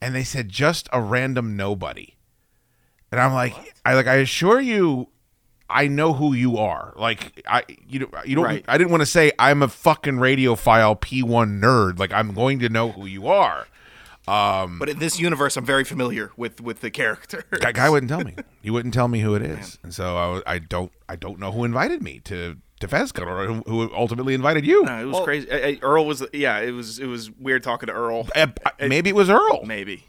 And 0.00 0.14
they 0.14 0.24
said, 0.24 0.48
"Just 0.48 0.88
a 0.92 1.00
random 1.00 1.56
nobody." 1.56 2.16
And 3.10 3.20
I'm 3.20 3.32
like, 3.32 3.54
"I 3.84 3.94
like. 3.94 4.06
I 4.06 4.16
assure 4.16 4.60
you." 4.60 5.08
I 5.68 5.88
know 5.88 6.12
who 6.12 6.32
you 6.32 6.58
are. 6.58 6.92
Like 6.96 7.42
I, 7.48 7.64
you 7.88 7.98
don't, 7.98 8.14
you 8.24 8.36
don't. 8.36 8.44
Right. 8.44 8.64
I 8.68 8.78
didn't 8.78 8.92
want 8.92 9.00
to 9.00 9.06
say 9.06 9.32
I'm 9.36 9.64
a 9.64 9.68
fucking 9.68 10.14
radiophile 10.14 11.00
P1 11.00 11.60
nerd. 11.60 11.98
Like 11.98 12.12
I'm 12.12 12.34
going 12.34 12.60
to 12.60 12.68
know 12.68 12.92
who 12.92 13.04
you 13.04 13.26
are. 13.26 13.66
Um, 14.28 14.78
But 14.78 14.88
in 14.88 14.98
this 14.98 15.20
universe, 15.20 15.56
I'm 15.56 15.64
very 15.64 15.84
familiar 15.84 16.32
with 16.36 16.60
with 16.60 16.80
the 16.80 16.90
character. 16.90 17.44
That 17.60 17.74
guy 17.74 17.88
wouldn't 17.88 18.10
tell 18.10 18.24
me. 18.24 18.34
He 18.62 18.70
wouldn't 18.70 18.94
tell 18.94 19.06
me 19.06 19.20
who 19.20 19.36
it 19.36 19.42
is, 19.42 19.78
and 19.84 19.94
so 19.94 20.42
I, 20.44 20.54
I 20.54 20.58
don't 20.58 20.90
I 21.08 21.14
don't 21.14 21.38
know 21.38 21.52
who 21.52 21.62
invited 21.62 22.02
me 22.02 22.18
to 22.24 22.56
to 22.80 22.88
FezCon 22.88 23.26
or 23.26 23.46
who, 23.46 23.62
who 23.62 23.94
ultimately 23.94 24.34
invited 24.34 24.66
you. 24.66 24.84
No, 24.84 25.00
it 25.00 25.04
was 25.04 25.24
crazy. 25.24 25.48
Uh, 25.48 25.70
uh, 25.70 25.74
Earl 25.82 26.06
was 26.06 26.24
yeah. 26.32 26.58
It 26.58 26.72
was 26.72 26.98
it 26.98 27.06
was 27.06 27.30
weird 27.30 27.62
talking 27.62 27.86
to 27.86 27.92
Earl. 27.92 28.28
Uh, 28.34 28.48
maybe 28.80 29.10
it 29.10 29.14
was 29.14 29.30
Earl. 29.30 29.64
Maybe. 29.64 30.04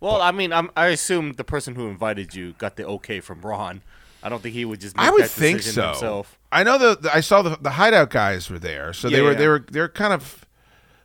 Well, 0.00 0.20
I 0.20 0.32
mean, 0.32 0.52
I'm, 0.52 0.70
I 0.76 0.88
assume 0.88 1.32
the 1.32 1.44
person 1.44 1.76
who 1.76 1.88
invited 1.88 2.34
you 2.34 2.52
got 2.58 2.76
the 2.76 2.86
okay 2.86 3.20
from 3.20 3.40
Ron. 3.40 3.80
I 4.22 4.28
don't 4.28 4.42
think 4.42 4.54
he 4.54 4.66
would 4.66 4.80
just 4.80 4.96
make 4.96 5.06
I 5.06 5.10
would 5.10 5.24
that 5.24 5.30
think 5.30 5.62
so. 5.62 5.88
himself. 5.88 6.38
I 6.52 6.62
know 6.62 6.76
the, 6.76 6.96
the- 6.96 7.14
I 7.14 7.20
saw 7.20 7.40
the 7.40 7.56
the 7.56 7.70
hideout 7.70 8.10
guys 8.10 8.50
were 8.50 8.58
there, 8.58 8.92
so 8.92 9.08
they 9.08 9.22
were 9.22 9.32
yeah. 9.32 9.38
they 9.38 9.48
were 9.48 9.64
they're 9.70 9.88
kind 9.88 10.12
of. 10.12 10.44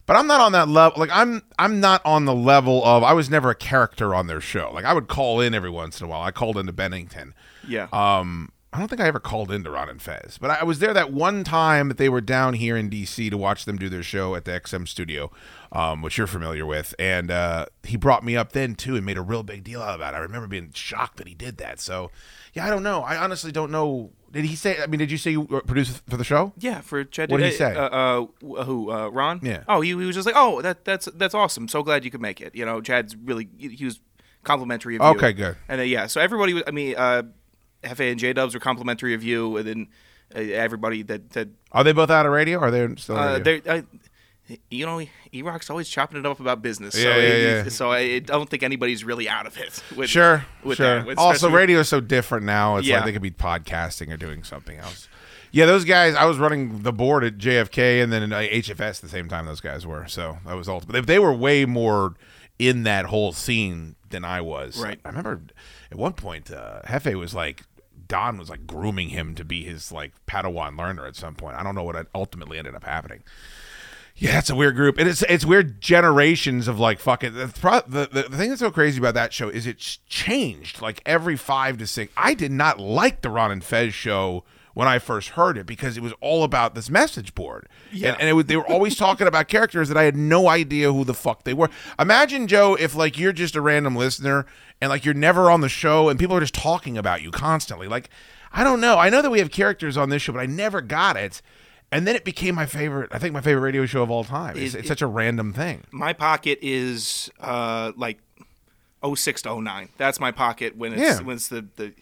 But 0.10 0.16
I'm 0.16 0.26
not 0.26 0.42
on 0.42 0.54
that 0.54 0.68
level. 0.68 1.00
Like 1.00 1.12
I'm 1.14 1.44
I'm 1.60 1.80
not 1.80 2.04
on 2.04 2.26
the 2.26 2.34
level 2.34 2.84
of 2.84 3.04
I 3.04 3.14
was 3.14 3.30
never 3.30 3.52
a 3.52 3.56
character 3.56 4.16
on 4.16 4.26
their 4.26 4.42
show. 4.42 4.72
Like 4.74 4.84
I 4.84 4.92
would 4.92 5.08
call 5.08 5.40
in 5.40 5.54
every 5.54 5.70
once 5.70 6.02
in 6.02 6.08
a 6.08 6.10
while. 6.10 6.24
I 6.24 6.32
called 6.32 6.58
into 6.58 6.74
Bennington. 6.74 7.36
Yeah. 7.68 7.90
Um, 7.94 8.52
I 8.74 8.80
don't 8.80 8.88
think 8.88 9.02
I 9.02 9.06
ever 9.06 9.20
called 9.20 9.52
into 9.52 9.70
Ron 9.70 9.88
and 9.88 10.02
Fez, 10.02 10.40
but 10.40 10.50
I 10.50 10.64
was 10.64 10.80
there 10.80 10.96
that 10.96 11.14
one 11.14 11.44
time 11.44 11.90
that 11.90 11.98
they 11.98 12.10
were 12.10 12.22
down 12.22 12.56
here 12.56 12.76
in 12.76 12.90
DC 12.90 13.30
to 13.30 13.38
watch 13.38 13.66
them 13.66 13.78
do 13.78 13.88
their 13.88 14.02
show 14.02 14.34
at 14.34 14.46
the 14.46 14.52
XM 14.52 14.88
studio, 14.88 15.32
um, 15.72 16.02
which 16.02 16.18
you're 16.18 16.26
familiar 16.26 16.66
with. 16.66 16.96
And 16.98 17.30
uh, 17.30 17.68
he 17.84 17.96
brought 17.96 18.24
me 18.24 18.36
up 18.36 18.54
then 18.54 18.74
too 18.74 18.96
and 18.96 19.06
made 19.06 19.18
a 19.18 19.22
real 19.22 19.44
big 19.44 19.64
deal 19.64 19.84
out 19.84 19.94
about 19.94 20.16
it. 20.16 20.18
I 20.18 20.22
remember 20.22 20.48
being 20.48 20.72
shocked 20.74 21.18
that 21.18 21.28
he 21.28 21.36
did 21.36 21.58
that. 21.58 21.80
So, 21.80 22.10
yeah, 22.54 22.66
I 22.66 22.72
don't 22.72 22.82
know. 22.82 23.02
I 23.04 23.16
honestly 23.16 23.52
don't 23.52 23.72
know. 23.72 24.10
Did 24.32 24.46
he 24.46 24.56
say? 24.56 24.82
I 24.82 24.88
mean, 24.88 25.00
did 25.00 25.12
you 25.12 25.18
say 25.18 25.32
you 25.32 25.46
produced 25.46 26.02
for 26.08 26.18
the 26.18 26.24
show? 26.24 26.54
Yeah, 26.58 26.82
for 26.82 27.04
Chad. 27.04 27.32
What 27.32 27.38
did 27.40 27.48
he 27.52 27.56
uh, 27.56 27.58
say? 27.58 27.76
Uh, 27.76 27.82
uh, 27.82 28.64
who? 28.64 28.92
Uh, 28.92 29.10
Ron? 29.10 29.40
Yeah. 29.42 29.64
Oh, 29.68 29.82
he, 29.82 29.90
he 29.90 29.96
was 29.96 30.16
just 30.16 30.26
like, 30.26 30.36
oh, 30.38 30.62
that 30.62 30.86
that's 30.86 31.06
that's 31.16 31.34
awesome. 31.34 31.68
So 31.68 31.82
glad 31.84 32.06
you 32.06 32.12
could 32.12 32.22
make 32.22 32.40
it. 32.42 32.56
You 32.56 32.66
know, 32.66 32.82
Chad's 32.82 33.16
really 33.16 33.50
he 33.58 33.84
was 33.86 34.00
complimentary 34.44 34.96
of 34.98 35.02
you. 35.02 35.08
Okay, 35.10 35.34
good. 35.34 35.58
And 35.68 35.82
uh, 35.82 35.84
yeah, 35.84 36.08
so 36.08 36.22
everybody, 36.22 36.54
was- 36.54 36.64
I 36.68 36.72
mean, 36.72 36.96
uh, 36.98 37.24
Hefe 37.84 38.12
and 38.12 38.20
J 38.20 38.34
Dubs 38.34 38.54
were 38.54 38.60
complimentary 38.60 39.14
of 39.14 39.24
you, 39.24 39.58
and 39.58 39.68
then 39.68 39.88
uh, 40.36 40.40
everybody 40.40 41.02
that 41.04 41.32
that 41.32 41.50
Are 41.72 41.84
they 41.84 41.92
both 41.92 42.10
out 42.10 42.26
of 42.26 42.32
radio? 42.32 42.60
Or 42.60 42.68
are 42.68 42.72
they 42.72 42.96
still? 42.96 43.18
uh, 43.18 43.40
radio? 43.40 43.84
You 44.70 44.86
know, 44.86 45.02
E 45.34 45.42
Rock's 45.42 45.70
always 45.70 45.88
chopping 45.90 46.20
it 46.20 46.26
up 46.26 46.40
about 46.40 46.62
business. 46.62 46.94
So, 46.96 47.02
Yeah, 47.02 47.18
yeah, 47.18 47.34
he- 47.36 47.42
yeah. 47.44 47.70
so 47.70 47.92
I, 47.92 48.20
don't 48.20 48.50
think 48.50 48.64
anybody's 48.64 49.04
really 49.04 49.28
out 49.30 49.46
of 49.46 49.58
it. 49.58 49.84
With, 49.96 50.10
sure, 50.10 50.46
with 50.64 50.78
sure. 50.78 51.04
That, 51.04 51.18
also, 51.18 51.50
radio 51.50 51.80
is 51.80 51.90
so 51.90 52.00
different 52.02 52.46
now. 52.46 52.78
It's 52.78 52.88
Yeah. 52.88 52.98
like 52.98 53.06
they 53.06 53.12
could 53.14 53.22
be 53.22 53.32
podcasting 53.32 54.12
or 54.14 54.18
doing 54.18 54.44
something 54.44 54.78
else. 54.78 55.08
Yeah, 55.52 55.66
those 55.66 55.84
guys. 55.86 56.14
I 56.16 56.26
was 56.26 56.38
running 56.38 56.84
the 56.84 56.94
board 56.94 57.24
at 57.24 57.38
JFK 57.38 58.04
and 58.04 58.12
then 58.14 58.22
in 58.24 58.32
uh, 58.34 58.38
HFS 58.40 58.98
at 58.98 59.02
the 59.02 59.10
same 59.10 59.28
time. 59.28 59.46
Those 59.48 59.62
guys 59.62 59.86
were 59.86 60.08
so 60.08 60.38
that 60.46 60.56
was 60.56 60.70
ultimate. 60.70 60.94
They, 60.94 61.02
they 61.02 61.20
were 61.20 61.34
way 61.34 61.66
more 61.66 62.14
in 62.60 62.84
that 62.84 63.06
whole 63.06 63.32
scene 63.32 63.96
than 64.10 64.24
I 64.24 64.42
was. 64.42 64.80
Right. 64.80 65.00
I 65.04 65.10
remember 65.10 65.42
at 65.92 65.98
one 65.98 66.14
point, 66.14 66.52
uh, 66.52 66.82
Hefe 66.88 67.14
was 67.16 67.34
like. 67.34 67.64
Don 68.08 68.40
was 68.40 68.50
like 68.50 68.66
grooming 68.66 69.10
him 69.10 69.36
to 69.36 69.46
be 69.46 69.64
his 69.66 69.92
like 69.92 70.14
Padawan 70.26 70.76
learner 70.80 71.06
at 71.06 71.16
some 71.16 71.36
point. 71.36 71.56
I 71.58 71.62
don't 71.62 71.76
know 71.76 71.84
what 71.84 72.08
ultimately 72.16 72.58
ended 72.58 72.74
up 72.74 72.84
happening. 72.84 73.22
Yeah, 74.20 74.40
it's 74.40 74.50
a 74.50 74.56
weird 74.56 74.76
group, 74.76 74.98
and 74.98 75.08
it's 75.08 75.22
it's 75.24 75.46
weird 75.46 75.80
generations 75.82 76.68
of 76.68 76.78
like 76.80 77.00
fucking. 77.00 77.34
The, 77.34 77.46
the, 77.88 78.10
the 78.30 78.38
thing 78.38 78.50
that's 78.50 78.60
so 78.60 78.70
crazy 78.70 79.00
about 79.00 79.14
that 79.14 79.32
show 79.34 79.48
is 79.50 79.66
it's 79.66 79.98
changed 80.08 80.82
like 80.82 81.02
every 81.06 81.38
five 81.38 81.78
to 81.78 81.88
six. 81.88 82.12
I 82.18 82.34
did 82.34 82.52
not 82.52 82.80
like 82.80 83.22
the 83.22 83.30
Ron 83.30 83.50
and 83.52 83.64
Fez 83.64 83.94
show 83.94 84.44
when 84.74 84.88
I 84.90 85.00
first 85.00 85.30
heard 85.30 85.58
it 85.58 85.66
because 85.66 85.96
it 85.98 86.04
was 86.04 86.14
all 86.22 86.44
about 86.44 86.76
this 86.76 86.90
message 86.90 87.34
board, 87.34 87.68
Yeah. 87.92 88.12
and, 88.12 88.22
and 88.22 88.30
it 88.30 88.34
was, 88.34 88.46
they 88.46 88.56
were 88.58 88.68
always 88.70 88.96
talking 88.96 89.26
about 89.26 89.48
characters 89.48 89.88
that 89.90 89.98
I 89.98 90.04
had 90.04 90.16
no 90.16 90.48
idea 90.50 90.92
who 90.94 91.04
the 91.06 91.14
fuck 91.14 91.44
they 91.44 91.54
were. 91.54 91.70
Imagine 91.98 92.46
Joe 92.48 92.76
if 92.76 92.96
like 92.96 93.18
you're 93.18 93.34
just 93.34 93.56
a 93.56 93.62
random 93.62 93.96
listener 93.96 94.46
and 94.82 94.90
like 94.90 95.06
you're 95.06 95.14
never 95.14 95.50
on 95.50 95.62
the 95.62 95.70
show 95.70 96.08
and 96.10 96.20
people 96.20 96.36
are 96.36 96.42
just 96.42 96.54
talking 96.54 96.98
about 96.98 97.22
you 97.22 97.32
constantly. 97.32 97.88
Like 97.88 98.10
I 98.52 98.64
don't 98.64 98.82
know. 98.82 98.98
I 98.98 99.10
know 99.10 99.22
that 99.22 99.30
we 99.32 99.40
have 99.40 99.52
characters 99.52 99.96
on 99.98 100.10
this 100.10 100.22
show, 100.22 100.34
but 100.34 100.40
I 100.40 100.46
never 100.46 100.82
got 100.82 101.16
it. 101.18 101.42
And 101.92 102.06
then 102.08 102.16
it 102.16 102.24
became 102.24 102.54
my 102.56 102.66
favorite. 102.68 103.10
I 103.12 103.18
think 103.20 103.34
my 103.34 103.42
favorite 103.42 103.62
radio 103.62 103.86
show 103.88 104.04
of 104.04 104.12
all 104.12 104.24
time. 104.24 104.56
It's, 104.58 104.76
It- 104.76 104.80
it's 104.80 104.88
such 104.88 105.02
a 105.02 105.08
random 105.08 105.54
thing. 105.54 105.84
my 105.92 106.14
pocket 106.14 106.60
is 106.62 107.30
uh 107.40 107.92
like 107.98 108.20
06 109.16 109.42
to 109.44 109.62
09 109.62 109.90
that's 109.98 110.20
my 110.20 110.32
pocket 110.32 110.76
when 110.78 110.94
it's 110.94 111.02
Yeah. 111.02 111.20
when 111.22 111.38
it's 111.38 111.48
the 111.48 111.66
the 111.78 111.94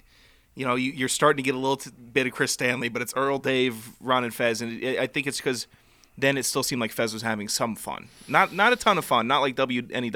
you 0.56 0.65
know 0.65 0.73
you, 0.76 0.91
you're 0.91 1.08
starting 1.10 1.38
to 1.38 1.43
get 1.43 1.54
a 1.54 1.60
little 1.60 1.78
t- 1.78 1.91
bit 2.12 2.26
of 2.26 2.34
chris 2.34 2.52
stanley 2.52 2.89
but 2.89 3.02
it's 3.04 3.13
earl 3.15 3.38
dave 3.38 3.89
ron 4.02 4.23
and 4.23 4.34
fez 4.34 4.62
and 4.63 4.82
it, 4.82 4.97
i 5.00 5.06
think 5.06 5.28
it's 5.28 5.38
because 5.38 5.67
then 6.17 6.38
it 6.39 6.43
still 6.43 6.63
seemed 6.63 6.82
like 6.82 6.91
fez 6.91 7.13
was 7.13 7.21
having 7.21 7.47
some 7.47 7.76
fun 7.76 8.08
not 8.28 8.52
not 8.52 8.73
a 8.73 8.76
ton 8.76 8.97
of 8.97 9.06
fun 9.06 9.28
not 9.28 9.41
like 9.41 9.56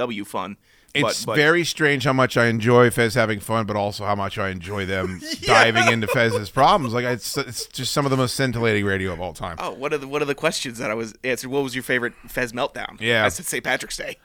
wnew 0.07 0.25
fun 0.25 0.57
It's 0.93 1.23
but, 1.25 1.31
but 1.31 1.35
very 1.37 1.63
strange 1.63 2.03
how 2.03 2.13
much 2.13 2.35
I 2.35 2.47
enjoy 2.47 2.89
Fez 2.89 3.13
having 3.13 3.39
fun, 3.39 3.65
but 3.65 3.75
also 3.77 4.05
how 4.05 4.15
much 4.15 4.37
I 4.37 4.49
enjoy 4.49 4.85
them 4.85 5.21
diving 5.41 5.87
into 5.91 6.07
Fez's 6.07 6.49
problems. 6.49 6.93
Like 6.93 7.05
it's, 7.05 7.37
it's 7.37 7.65
just 7.67 7.93
some 7.93 8.05
of 8.05 8.11
the 8.11 8.17
most 8.17 8.35
scintillating 8.35 8.83
radio 8.85 9.13
of 9.13 9.21
all 9.21 9.33
time. 9.33 9.55
oh 9.59 9.71
what 9.71 9.93
are 9.93 9.97
the 9.97 10.07
what 10.07 10.21
are 10.21 10.25
the 10.25 10.35
questions 10.35 10.77
that 10.79 10.91
i 10.91 10.93
was 10.93 11.13
answered 11.23 11.49
what 11.49 11.63
was 11.63 11.73
your 11.75 11.83
favorite 11.83 12.13
fez 12.27 12.51
meltdown 12.51 12.99
Yeah. 12.99 13.23
i 13.25 13.29
said 13.29 13.45
st 13.45 13.63
patrick's 13.63 13.95
day 13.97 14.17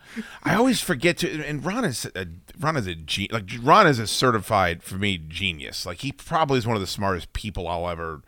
I 0.42 0.55
always 0.55 0.81
forget 0.81 1.18
to. 1.18 1.44
And 1.44 1.64
Ron 1.64 1.85
is 1.85 2.07
a, 2.14 2.26
Ron 2.59 2.76
is 2.76 2.87
a 2.87 2.94
ge- 2.94 3.31
like 3.31 3.44
Ron 3.62 3.87
is 3.87 3.98
a 3.98 4.07
certified 4.07 4.83
for 4.83 4.94
me 4.96 5.18
genius. 5.18 5.85
Like 5.87 5.98
he 5.98 6.11
probably 6.12 6.59
is 6.59 6.66
one 6.66 6.74
of 6.76 6.81
the 6.81 6.87
smartest 6.87 7.33
people 7.33 7.68
I'll 7.68 7.88
ever 7.88 8.22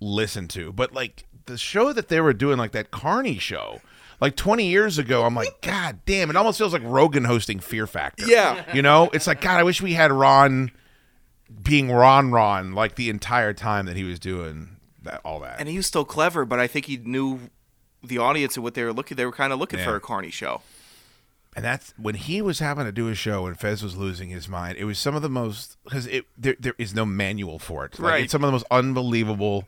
listen 0.00 0.48
to. 0.48 0.72
But 0.72 0.92
like 0.92 1.24
the 1.46 1.58
show 1.58 1.92
that 1.92 2.08
they 2.08 2.20
were 2.20 2.32
doing, 2.32 2.58
like 2.58 2.72
that 2.72 2.90
Carney 2.90 3.38
show, 3.38 3.80
like 4.20 4.36
20 4.36 4.66
years 4.66 4.98
ago, 4.98 5.24
I'm 5.24 5.34
like, 5.34 5.60
God 5.62 6.00
damn! 6.06 6.30
It 6.30 6.36
almost 6.36 6.58
feels 6.58 6.72
like 6.72 6.82
Rogan 6.84 7.24
hosting 7.24 7.60
Fear 7.60 7.86
Factor. 7.86 8.26
Yeah. 8.26 8.64
you 8.74 8.82
know, 8.82 9.10
it's 9.12 9.26
like 9.26 9.40
God. 9.40 9.58
I 9.60 9.62
wish 9.62 9.80
we 9.80 9.94
had 9.94 10.10
Ron 10.12 10.70
being 11.62 11.90
Ron 11.90 12.30
Ron 12.30 12.72
like 12.72 12.96
the 12.96 13.08
entire 13.10 13.52
time 13.54 13.86
that 13.86 13.96
he 13.96 14.04
was 14.04 14.18
doing 14.18 14.76
that 15.02 15.20
all 15.24 15.40
that. 15.40 15.58
and 15.60 15.68
he 15.68 15.76
was 15.76 15.86
still 15.86 16.04
clever 16.04 16.44
but 16.44 16.58
i 16.58 16.66
think 16.66 16.84
he 16.86 16.96
knew 16.98 17.38
the 18.02 18.18
audience 18.18 18.56
and 18.56 18.64
what 18.64 18.74
they 18.74 18.82
were 18.84 18.92
looking 18.92 19.16
they 19.16 19.24
were 19.24 19.32
kind 19.32 19.52
of 19.52 19.58
looking 19.58 19.78
Yeah. 19.78 19.86
for 19.86 19.96
a 19.96 20.00
carney 20.00 20.30
show 20.30 20.60
And 21.56 21.64
that's 21.64 21.94
when 21.96 22.16
he 22.16 22.42
was 22.42 22.58
having 22.58 22.84
to 22.84 22.92
do 22.92 23.08
a 23.08 23.14
show 23.14 23.46
and 23.46 23.58
Fez 23.58 23.82
was 23.82 23.96
losing 23.96 24.28
his 24.28 24.48
mind. 24.48 24.76
It 24.76 24.84
was 24.84 24.98
some 24.98 25.14
of 25.16 25.22
the 25.22 25.30
most 25.30 25.78
because 25.84 26.06
it 26.06 26.26
there 26.36 26.56
there 26.60 26.74
is 26.78 26.94
no 26.94 27.06
manual 27.06 27.58
for 27.58 27.84
it. 27.86 27.98
Like, 27.98 28.12
Right. 28.12 28.24
It's 28.24 28.32
some 28.32 28.44
of 28.44 28.48
the 28.48 28.52
most 28.52 28.66
unbelievable 28.70 29.64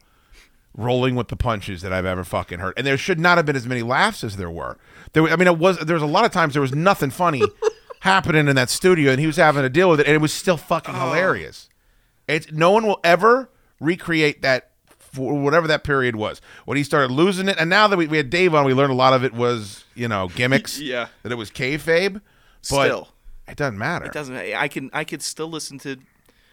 rolling 0.76 1.14
with 1.14 1.28
the 1.28 1.36
punches 1.36 1.82
that 1.82 1.92
I've 1.92 2.06
ever 2.06 2.24
fucking 2.24 2.60
heard. 2.60 2.74
And 2.76 2.86
there 2.86 2.96
should 2.96 3.18
not 3.18 3.38
have 3.38 3.46
been 3.46 3.56
as 3.56 3.66
many 3.66 3.82
laughs 3.82 4.22
as 4.22 4.36
there 4.36 4.50
were. 4.50 4.78
There, 5.12 5.24
I 5.24 5.36
mean, 5.36 5.48
it 5.48 5.58
was 5.58 5.78
there 5.78 5.94
was 5.94 6.02
a 6.02 6.06
lot 6.06 6.24
of 6.24 6.32
times 6.32 6.54
there 6.54 6.62
was 6.62 6.74
nothing 6.74 7.10
funny 7.10 7.42
happening 8.00 8.48
in 8.48 8.56
that 8.56 8.70
studio, 8.70 9.10
and 9.10 9.20
he 9.20 9.26
was 9.26 9.36
having 9.36 9.62
to 9.62 9.68
deal 9.68 9.90
with 9.90 10.00
it, 10.00 10.06
and 10.06 10.14
it 10.14 10.20
was 10.20 10.32
still 10.32 10.56
fucking 10.56 10.94
oh. 10.94 10.98
hilarious. 10.98 11.68
It's 12.28 12.50
no 12.52 12.70
one 12.70 12.86
will 12.86 13.00
ever 13.02 13.50
recreate 13.80 14.42
that 14.42 14.70
for 14.88 15.34
whatever 15.34 15.66
that 15.66 15.82
period 15.82 16.14
was 16.14 16.40
when 16.64 16.76
he 16.76 16.84
started 16.84 17.10
losing 17.10 17.48
it. 17.48 17.56
And 17.58 17.68
now 17.68 17.88
that 17.88 17.96
we, 17.96 18.06
we 18.06 18.16
had 18.16 18.30
Dave 18.30 18.54
on, 18.54 18.64
we 18.64 18.74
learned 18.74 18.92
a 18.92 18.96
lot 18.96 19.12
of 19.12 19.24
it 19.24 19.34
was 19.34 19.84
you 19.94 20.08
know 20.08 20.28
gimmicks. 20.34 20.78
Yeah. 20.78 21.08
that 21.22 21.32
it 21.32 21.36
was 21.36 21.50
kayfabe. 21.50 22.20
But 22.70 22.86
Still. 22.86 23.08
it 23.48 23.56
doesn't 23.56 23.78
matter. 23.78 24.04
It 24.04 24.12
doesn't. 24.12 24.36
I 24.36 24.68
can. 24.68 24.90
I 24.92 25.04
could 25.04 25.22
still 25.22 25.48
listen 25.48 25.78
to. 25.80 25.96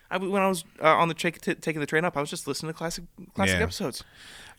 I 0.09 0.17
when 0.17 0.41
I 0.41 0.47
was 0.47 0.63
uh, 0.81 0.87
on 0.87 1.07
the 1.07 1.13
tra- 1.13 1.31
t- 1.31 1.55
taking 1.55 1.79
the 1.81 1.85
train 1.85 2.05
up, 2.05 2.15
I 2.17 2.21
was 2.21 2.29
just 2.29 2.47
listening 2.47 2.71
to 2.73 2.77
classic 2.77 3.03
classic 3.33 3.57
Yeah. 3.57 3.63
episodes. 3.63 4.03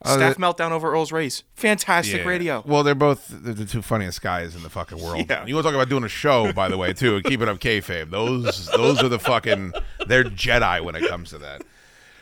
Uh, 0.02 0.14
Staff 0.16 0.36
that- 0.36 0.40
meltdown 0.40 0.70
over 0.70 0.92
Earl's 0.92 1.10
Race. 1.10 1.42
Fantastic 1.54 2.18
Yeah. 2.22 2.28
radio. 2.28 2.62
Well, 2.66 2.82
they're 2.84 2.94
both 2.94 3.26
they're 3.28 3.54
the 3.54 3.64
two 3.64 3.82
funniest 3.82 4.22
guys 4.22 4.54
in 4.54 4.62
the 4.62 4.70
fucking 4.70 5.02
world. 5.02 5.26
Yeah. 5.28 5.44
You 5.46 5.54
want 5.54 5.64
to 5.66 5.72
talk 5.72 5.74
about 5.74 5.88
doing 5.88 6.04
a 6.04 6.08
show, 6.08 6.52
by 6.52 6.68
the 6.68 6.76
way, 6.78 6.92
too, 6.92 7.16
and 7.16 7.24
keeping 7.24 7.48
up 7.48 7.58
kayfabe. 7.58 8.10
Those 8.10 8.66
those 8.68 9.02
are 9.02 9.08
the 9.08 9.18
fucking 9.18 9.72
they're 10.06 10.24
Jedi 10.24 10.84
when 10.84 10.94
it 10.94 11.08
comes 11.08 11.30
to 11.30 11.38
that. 11.38 11.62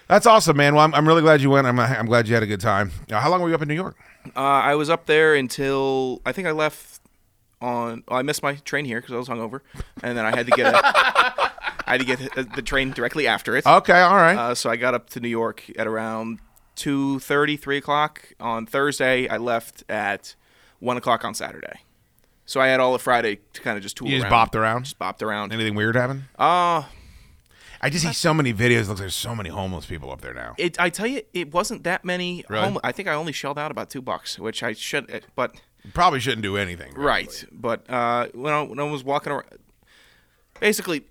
That's 0.08 0.24
awesome, 0.26 0.56
man. 0.56 0.76
Well, 0.76 0.84
I'm, 0.84 0.94
I'm 0.94 1.06
really 1.08 1.22
glad 1.22 1.40
you 1.40 1.50
went. 1.50 1.66
I'm, 1.66 1.80
I'm 1.80 2.06
glad 2.06 2.28
you 2.28 2.34
had 2.34 2.44
a 2.44 2.46
good 2.46 2.60
time. 2.60 2.92
Uh, 3.10 3.18
how 3.18 3.28
long 3.28 3.40
were 3.42 3.48
you 3.48 3.56
up 3.56 3.62
in 3.62 3.66
New 3.68 3.74
York? 3.74 3.96
Uh, 4.36 4.38
I 4.40 4.76
was 4.76 4.88
up 4.88 5.06
there 5.06 5.34
until 5.34 6.22
I 6.24 6.30
think 6.30 6.46
I 6.46 6.52
left 6.52 7.00
on. 7.60 8.04
Well, 8.08 8.18
I 8.20 8.22
missed 8.22 8.42
my 8.42 8.54
train 8.54 8.84
here 8.84 9.00
because 9.00 9.14
I 9.14 9.18
was 9.18 9.28
hungover, 9.28 9.60
and 10.04 10.16
then 10.16 10.24
I 10.24 10.34
had 10.34 10.46
to 10.46 10.52
get. 10.52 10.72
A, 10.74 11.52
I 11.86 11.92
had 11.92 12.00
to 12.00 12.06
get 12.06 12.18
the- 12.34 12.42
the 12.56 12.62
train 12.62 12.90
directly 12.90 13.26
after 13.26 13.56
it. 13.56 13.64
Okay, 13.66 14.00
all 14.00 14.16
right. 14.16 14.36
Uh, 14.36 14.54
so 14.54 14.70
I 14.70 14.76
got 14.76 14.94
up 14.94 15.08
to 15.10 15.20
New 15.20 15.28
York 15.28 15.64
at 15.78 15.86
around 15.86 16.40
2.30, 16.76 17.56
3 17.58 17.76
o'clock 17.78 18.32
on 18.40 18.66
Thursday. 18.66 19.28
I 19.28 19.36
left 19.36 19.84
at 19.88 20.34
1 20.80 20.96
o'clock 20.96 21.24
on 21.24 21.34
Saturday. 21.34 21.80
So 22.44 22.60
I 22.60 22.68
had 22.68 22.80
all 22.80 22.94
of 22.94 23.02
Friday 23.02 23.38
to 23.54 23.60
kind 23.60 23.76
of 23.76 23.82
just 23.82 23.96
tool 23.96 24.08
You 24.08 24.18
just 24.20 24.30
around. 24.30 24.48
bopped 24.50 24.54
around. 24.54 24.84
Just 24.84 24.98
bopped 24.98 25.22
around. 25.22 25.52
Anything 25.52 25.74
weird 25.74 25.96
happen? 25.96 26.24
Uh, 26.38 26.84
I 27.80 27.90
just 27.90 28.04
see 28.04 28.12
so 28.12 28.32
many 28.32 28.52
videos. 28.54 28.70
It 28.70 28.76
looks 28.76 28.88
like 28.88 28.98
there's 28.98 29.14
so 29.14 29.34
many 29.34 29.48
homeless 29.50 29.86
people 29.86 30.10
up 30.10 30.20
there 30.20 30.32
now. 30.34 30.54
it, 30.58 30.78
I 30.80 30.88
tell 30.90 31.06
you, 31.06 31.22
it 31.34 31.52
wasn't 31.52 31.84
that 31.84 32.04
many. 32.04 32.44
Really? 32.48 32.64
home- 32.64 32.78
I 32.84 32.92
think 32.92 33.08
I 33.08 33.14
only 33.14 33.32
shelled 33.32 33.58
out 33.58 33.70
about 33.70 33.90
two 33.90 34.00
bucks, 34.02 34.38
which 34.38 34.62
I 34.62 34.72
should. 34.74 35.10
uh, 35.12 35.20
But 35.34 35.56
Probably 35.92 36.18
shouldn't 36.20 36.42
do 36.42 36.56
anything. 36.56 36.94
right, 36.94 37.44
but 37.52 37.88
uh, 37.90 38.26
when 38.34 38.52
I 38.52 38.62
when 38.62 38.78
I 38.80 38.84
was 38.84 39.04
walking 39.04 39.32
around, 39.32 39.44
basically, 40.60 41.04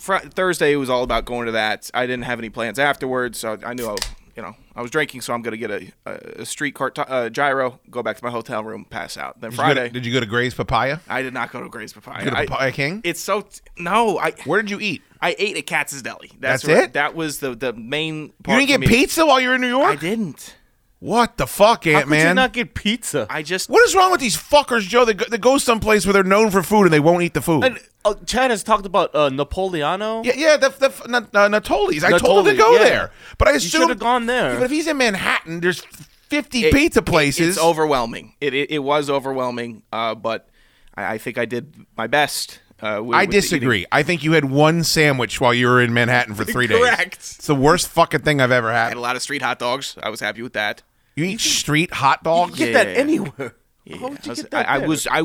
fr- 0.00 0.16
Thursday 0.16 0.74
was 0.76 0.90
all 0.90 1.02
about 1.04 1.24
going 1.24 1.46
to 1.46 1.52
that. 1.52 1.90
I 1.94 2.06
didn't 2.06 2.24
have 2.24 2.38
any 2.38 2.50
plans 2.50 2.78
afterwards, 2.78 3.38
so 3.38 3.58
I 3.64 3.74
knew 3.74 3.86
I, 3.86 3.92
was- 3.92 4.08
you 4.36 4.42
know, 4.42 4.56
I 4.74 4.80
was 4.82 4.90
drinking, 4.90 5.20
so 5.20 5.34
I'm 5.34 5.42
gonna 5.42 5.56
get 5.58 5.70
a, 5.70 5.92
a, 6.06 6.12
a 6.42 6.46
street 6.46 6.74
cart 6.74 6.94
t- 6.94 7.02
uh, 7.06 7.28
gyro, 7.28 7.78
go 7.90 8.02
back 8.02 8.16
to 8.16 8.24
my 8.24 8.30
hotel 8.30 8.64
room, 8.64 8.84
pass 8.88 9.16
out. 9.18 9.40
Then 9.40 9.50
Did 9.50 9.56
you, 9.58 9.62
to, 9.62 9.62
Friday, 9.74 9.88
did 9.90 10.06
you 10.06 10.12
go 10.12 10.20
to 10.20 10.26
Gray's 10.26 10.54
Papaya? 10.54 10.98
I 11.08 11.20
did 11.22 11.34
not 11.34 11.52
go 11.52 11.62
to 11.62 11.68
Gray's 11.68 11.92
Papaya. 11.92 12.24
To 12.30 12.36
I- 12.38 12.46
Papaya 12.46 12.72
King? 12.72 13.00
It's 13.04 13.20
so 13.20 13.42
t- 13.42 13.60
no. 13.76 14.18
I 14.18 14.30
Where 14.44 14.62
did 14.62 14.70
you 14.70 14.80
eat? 14.80 15.02
I 15.20 15.34
ate 15.38 15.56
at 15.58 15.66
Katz's 15.66 16.00
Deli. 16.02 16.30
That's 16.38 16.64
where- 16.64 16.84
it? 16.84 16.94
That 16.94 17.14
was 17.14 17.40
the 17.40 17.54
the 17.54 17.72
main. 17.74 18.32
You 18.48 18.56
didn't 18.66 18.68
get 18.68 18.80
pizza 18.88 19.26
while 19.26 19.40
you 19.40 19.48
were 19.48 19.56
in 19.56 19.60
New 19.60 19.68
York? 19.68 19.90
I 19.92 19.96
didn't. 19.96 20.56
What 21.00 21.38
the 21.38 21.46
fuck, 21.46 21.86
How 21.86 21.92
Ant 21.92 22.08
could 22.08 22.18
you 22.18 22.34
not 22.34 22.52
get 22.52 22.74
pizza? 22.74 23.26
I 23.30 23.42
just. 23.42 23.70
What 23.70 23.82
is 23.88 23.94
wrong 23.94 24.10
with 24.10 24.20
these 24.20 24.36
fuckers, 24.36 24.82
Joe? 24.82 25.06
They 25.06 25.14
go, 25.14 25.24
they 25.30 25.38
go 25.38 25.56
someplace 25.56 26.04
where 26.04 26.12
they're 26.12 26.22
known 26.22 26.50
for 26.50 26.62
food 26.62 26.84
and 26.84 26.92
they 26.92 27.00
won't 27.00 27.22
eat 27.22 27.32
the 27.32 27.40
food. 27.40 27.64
And 27.64 27.78
uh, 28.04 28.14
Chad 28.26 28.50
has 28.50 28.62
talked 28.62 28.84
about 28.84 29.14
uh, 29.14 29.30
Napoleano. 29.30 30.22
yeah, 30.24 30.32
yeah, 30.36 30.56
the, 30.58 30.68
the 30.68 30.92
N- 31.08 31.28
uh, 31.32 31.48
Natoli's. 31.48 32.04
I 32.04 32.18
told 32.18 32.46
him 32.46 32.54
to 32.54 32.58
go 32.60 32.72
yeah. 32.74 32.84
there, 32.84 33.10
but 33.38 33.48
I 33.48 33.52
You 33.52 33.56
assumed 33.56 33.70
should 33.82 33.88
have 33.88 33.98
gone 33.98 34.26
there. 34.26 34.56
But 34.56 34.64
if 34.64 34.70
he's 34.70 34.86
in 34.86 34.98
Manhattan, 34.98 35.60
there's 35.60 35.80
50 35.80 36.66
it- 36.66 36.74
pizza 36.74 36.98
it- 37.00 37.06
places. 37.06 37.56
it's 37.56 37.64
overwhelming. 37.64 38.34
It, 38.40 38.52
it 38.52 38.70
it 38.70 38.78
was 38.80 39.08
overwhelming. 39.08 39.82
Uh, 39.90 40.14
but 40.14 40.50
I, 40.94 41.14
I 41.14 41.18
think 41.18 41.38
I 41.38 41.46
did 41.46 41.86
my 41.96 42.08
best. 42.08 42.60
Uh, 42.82 43.00
with- 43.02 43.16
I 43.16 43.22
with 43.22 43.30
the 43.30 43.40
disagree. 43.40 43.86
I 43.90 44.02
think 44.02 44.22
you 44.22 44.32
had 44.32 44.44
one 44.46 44.84
sandwich 44.84 45.40
while 45.40 45.54
you 45.54 45.66
were 45.66 45.80
in 45.80 45.94
Manhattan 45.94 46.34
for 46.34 46.44
three 46.44 46.66
days. 46.66 46.78
Correct. 46.82 47.14
It's 47.16 47.46
the 47.46 47.54
worst 47.54 47.88
fucking 47.88 48.20
thing 48.20 48.40
I've 48.42 48.50
ever 48.52 48.68
I 48.70 48.74
had 48.74 48.88
had. 48.88 48.96
a 48.98 49.00
lot 49.00 49.16
of 49.16 49.22
street 49.22 49.40
hot 49.40 49.58
dogs. 49.58 49.96
I 50.02 50.10
was 50.10 50.20
happy 50.20 50.42
with 50.42 50.52
that. 50.52 50.82
You 51.16 51.24
eat 51.24 51.40
street 51.40 51.92
hot 51.92 52.22
dogs? 52.22 52.56
Get 52.58 52.72
that 52.74 52.86
anywhere. 52.88 53.54
Yeah, 53.86 53.96
How 53.96 54.08
would 54.08 54.26
you 54.26 54.28
I 54.28 54.28
was, 54.32 54.42
get 54.42 54.50
that 54.50 54.68
I, 54.68 54.74
I 54.74 54.78
there? 54.80 54.88
was 54.88 55.06
I 55.10 55.22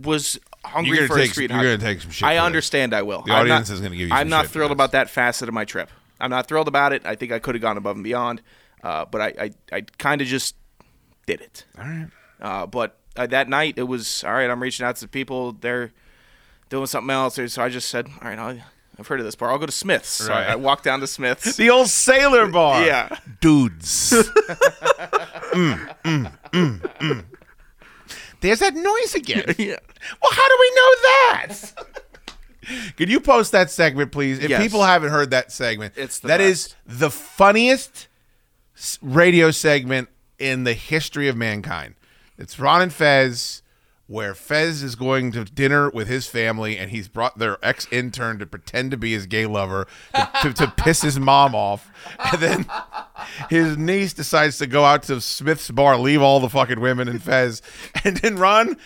was 0.00 0.38
hungry 0.64 0.96
You're 0.96 1.08
gonna 1.08 1.08
for 1.08 1.18
a 1.18 1.22
take- 1.22 1.32
street 1.32 1.50
you're 1.50 1.56
hot. 1.58 1.64
gonna 1.64 1.78
take 1.78 2.00
some 2.00 2.10
shit 2.12 2.24
I 2.26 2.30
for 2.30 2.34
this. 2.34 2.46
understand. 2.46 2.94
I 2.94 3.02
will. 3.02 3.22
The 3.22 3.32
I'm 3.32 3.40
audience 3.42 3.68
not- 3.68 3.74
is 3.74 3.80
gonna 3.80 3.96
give 3.96 4.08
you 4.08 4.14
I'm 4.14 4.20
some 4.22 4.28
not 4.28 4.42
shit 4.42 4.46
for 4.46 4.52
thrilled 4.52 4.70
this. 4.70 4.74
about 4.76 4.92
that 4.92 5.10
facet 5.10 5.48
of 5.48 5.54
my 5.54 5.64
trip. 5.64 5.90
I'm 6.20 6.30
not 6.30 6.46
thrilled 6.46 6.68
about 6.68 6.92
it. 6.92 7.04
I 7.04 7.16
think 7.16 7.32
I 7.32 7.40
could 7.40 7.56
have 7.56 7.62
gone 7.62 7.76
above 7.76 7.96
and 7.96 8.04
beyond, 8.04 8.42
uh, 8.84 9.06
but 9.06 9.20
I 9.20 9.34
I, 9.40 9.50
I 9.76 9.80
kind 9.98 10.20
of 10.22 10.28
just 10.28 10.54
did 11.26 11.40
it. 11.40 11.64
All 11.76 11.84
right. 11.84 12.06
Uh, 12.40 12.66
but 12.66 12.96
uh, 13.16 13.26
that 13.26 13.48
night 13.48 13.74
it 13.76 13.82
was 13.88 14.22
all 14.22 14.32
right. 14.32 14.48
I'm 14.48 14.62
reaching 14.62 14.86
out 14.86 14.96
to 14.96 15.08
people. 15.08 15.52
They're 15.52 15.92
doing 16.70 16.86
something 16.86 17.10
else. 17.10 17.38
So 17.52 17.62
I 17.62 17.68
just 17.68 17.88
said, 17.88 18.06
all 18.22 18.28
right, 18.30 18.38
I'll, 18.38 18.58
I've 18.98 19.06
heard 19.06 19.20
of 19.20 19.26
this 19.26 19.34
bar. 19.34 19.50
I'll 19.50 19.58
go 19.58 19.66
to 19.66 19.72
Smith's. 19.72 20.08
So 20.08 20.32
I, 20.32 20.36
Right. 20.40 20.48
I 20.50 20.56
walked 20.56 20.84
down 20.84 21.00
to 21.00 21.06
Smith's. 21.06 21.56
The 21.56 21.70
old 21.70 21.88
sailor 21.88 22.46
bar. 22.58 22.84
Yeah. 22.84 23.16
Dudes. 23.40 24.12
Mm, 25.56 25.96
mm, 26.04 26.32
mm, 26.52 26.80
mm. 26.98 27.24
There's 28.40 28.58
that 28.58 28.74
noise 28.74 29.14
again. 29.14 29.54
yeah. 29.56 29.76
Well, 30.22 30.32
how 30.32 30.48
do 30.48 30.56
we 30.60 30.70
know 30.74 30.94
that? 31.02 31.56
Could 32.98 33.08
you 33.08 33.20
post 33.20 33.52
that 33.52 33.70
segment, 33.70 34.12
please? 34.12 34.38
If 34.38 34.50
Yes. 34.50 34.62
people 34.62 34.82
haven't 34.84 35.10
heard 35.10 35.30
that 35.30 35.50
segment, 35.52 35.94
It's 35.96 36.18
the 36.18 36.28
that 36.28 36.40
is 36.42 36.74
the 36.84 37.10
funniest 37.10 38.08
s- 38.76 38.98
radio 39.00 39.50
segment 39.50 40.08
in 40.38 40.64
the 40.64 40.74
history 40.74 41.28
of 41.28 41.36
mankind. 41.36 41.94
It's 42.36 42.58
Ron 42.58 42.82
and 42.82 42.92
Fez, 42.92 43.62
where 44.08 44.34
Fez 44.34 44.82
is 44.82 44.94
going 44.94 45.32
to 45.32 45.44
dinner 45.44 45.90
with 45.90 46.08
his 46.08 46.26
family, 46.26 46.78
and 46.78 46.90
he's 46.90 47.08
brought 47.08 47.38
their 47.38 47.58
ex 47.62 47.86
intern 47.90 48.38
to 48.38 48.46
pretend 48.46 48.90
to 48.92 48.96
be 48.96 49.12
his 49.12 49.26
gay 49.26 49.46
lover 49.46 49.86
to, 50.14 50.30
to, 50.42 50.52
to 50.52 50.68
piss 50.76 51.02
his 51.02 51.18
mom 51.18 51.54
off, 51.54 51.90
and 52.32 52.40
then 52.40 52.66
his 53.50 53.76
niece 53.76 54.12
decides 54.12 54.58
to 54.58 54.66
go 54.66 54.84
out 54.84 55.02
to 55.04 55.20
Smith's 55.20 55.70
bar, 55.70 55.96
leave 55.98 56.22
all 56.22 56.40
the 56.40 56.48
fucking 56.48 56.80
women 56.80 57.08
and 57.08 57.22
Fez, 57.22 57.62
and 58.04 58.16
then 58.18 58.36
Ron, 58.36 58.76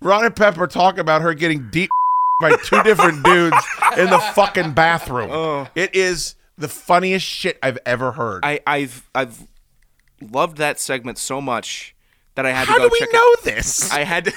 Ron 0.00 0.24
and 0.24 0.36
Pepper 0.36 0.66
talk 0.66 0.98
about 0.98 1.22
her 1.22 1.34
getting 1.34 1.68
deep 1.70 1.90
by 2.40 2.56
two 2.64 2.82
different 2.82 3.24
dudes 3.24 3.56
in 3.96 4.10
the 4.10 4.18
fucking 4.34 4.72
bathroom. 4.72 5.30
Oh. 5.30 5.68
It 5.74 5.94
is 5.94 6.34
the 6.58 6.68
funniest 6.68 7.26
shit 7.26 7.58
I've 7.62 7.78
ever 7.84 8.12
heard. 8.12 8.44
I, 8.44 8.60
I've 8.66 9.08
I've 9.14 9.46
loved 10.20 10.56
that 10.58 10.80
segment 10.80 11.18
so 11.18 11.40
much 11.40 11.94
that 12.36 12.46
I 12.46 12.52
had 12.52 12.66
How 12.68 12.74
to 12.74 12.80
go 12.80 12.88
do 12.88 12.92
we 12.92 12.98
check 13.00 13.12
know 13.12 13.32
it. 13.32 13.42
this? 13.42 13.90
I 13.92 14.04
had 14.04 14.26
to. 14.26 14.32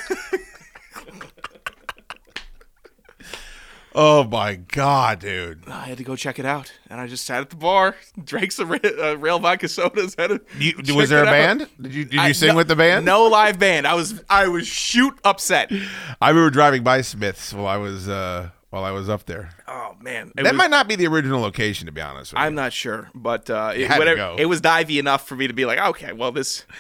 oh 3.96 4.24
my 4.24 4.56
god, 4.56 5.20
dude! 5.20 5.68
I 5.68 5.86
had 5.86 5.98
to 5.98 6.04
go 6.04 6.16
check 6.16 6.40
it 6.40 6.46
out, 6.46 6.72
and 6.90 7.00
I 7.00 7.08
just 7.08 7.26
sat 7.26 7.42
at 7.42 7.50
the 7.50 7.56
bar, 7.56 7.96
drank 8.24 8.52
some 8.52 8.72
uh, 8.72 9.18
rail 9.18 9.40
vodka 9.40 9.68
sodas. 9.68 10.16
Had 10.18 10.28
to 10.30 10.42
You, 10.58 10.96
was 10.96 11.10
there 11.10 11.24
a 11.24 11.28
out. 11.28 11.32
band? 11.32 11.68
Did 11.82 11.94
you 11.94 12.04
did 12.06 12.14
you 12.14 12.20
I- 12.22 12.32
sing 12.32 12.50
no- 12.50 12.56
with 12.56 12.68
the 12.68 12.76
band? 12.76 13.06
No 13.06 13.26
live 13.26 13.60
band. 13.60 13.86
I 13.88 13.94
was 13.96 14.24
I 14.30 14.48
was 14.48 14.68
shoot 14.68 15.18
upset. 15.24 15.72
I 16.22 16.30
remember 16.30 16.50
driving 16.50 16.84
by 16.84 17.02
Smiths 17.02 17.54
while 17.54 17.68
I 17.68 17.78
was 17.78 18.08
uh, 18.08 18.50
while 18.70 18.84
I 18.84 18.92
was 18.92 19.10
up 19.10 19.26
there. 19.26 19.50
Oh 19.68 19.96
man, 20.02 20.30
It 20.38 20.44
that 20.44 20.54
was- 20.54 20.58
might 20.58 20.70
not 20.72 20.88
be 20.88 20.96
the 20.96 21.08
original 21.08 21.42
location, 21.42 21.88
to 21.88 21.92
be 21.92 22.02
honest. 22.02 22.32
With 22.34 22.40
I'm 22.42 22.56
not 22.56 22.72
sure, 22.74 23.10
but 23.16 23.50
uh, 23.50 23.74
it, 23.76 23.90
whatever, 23.98 24.36
it 24.40 24.46
was 24.46 24.62
divey 24.62 25.00
enough 25.00 25.28
for 25.28 25.36
me 25.36 25.48
to 25.48 25.54
be 25.54 25.66
like, 25.66 25.80
okay, 25.80 26.14
well 26.14 26.32
this, 26.32 26.66
you. 26.70 26.76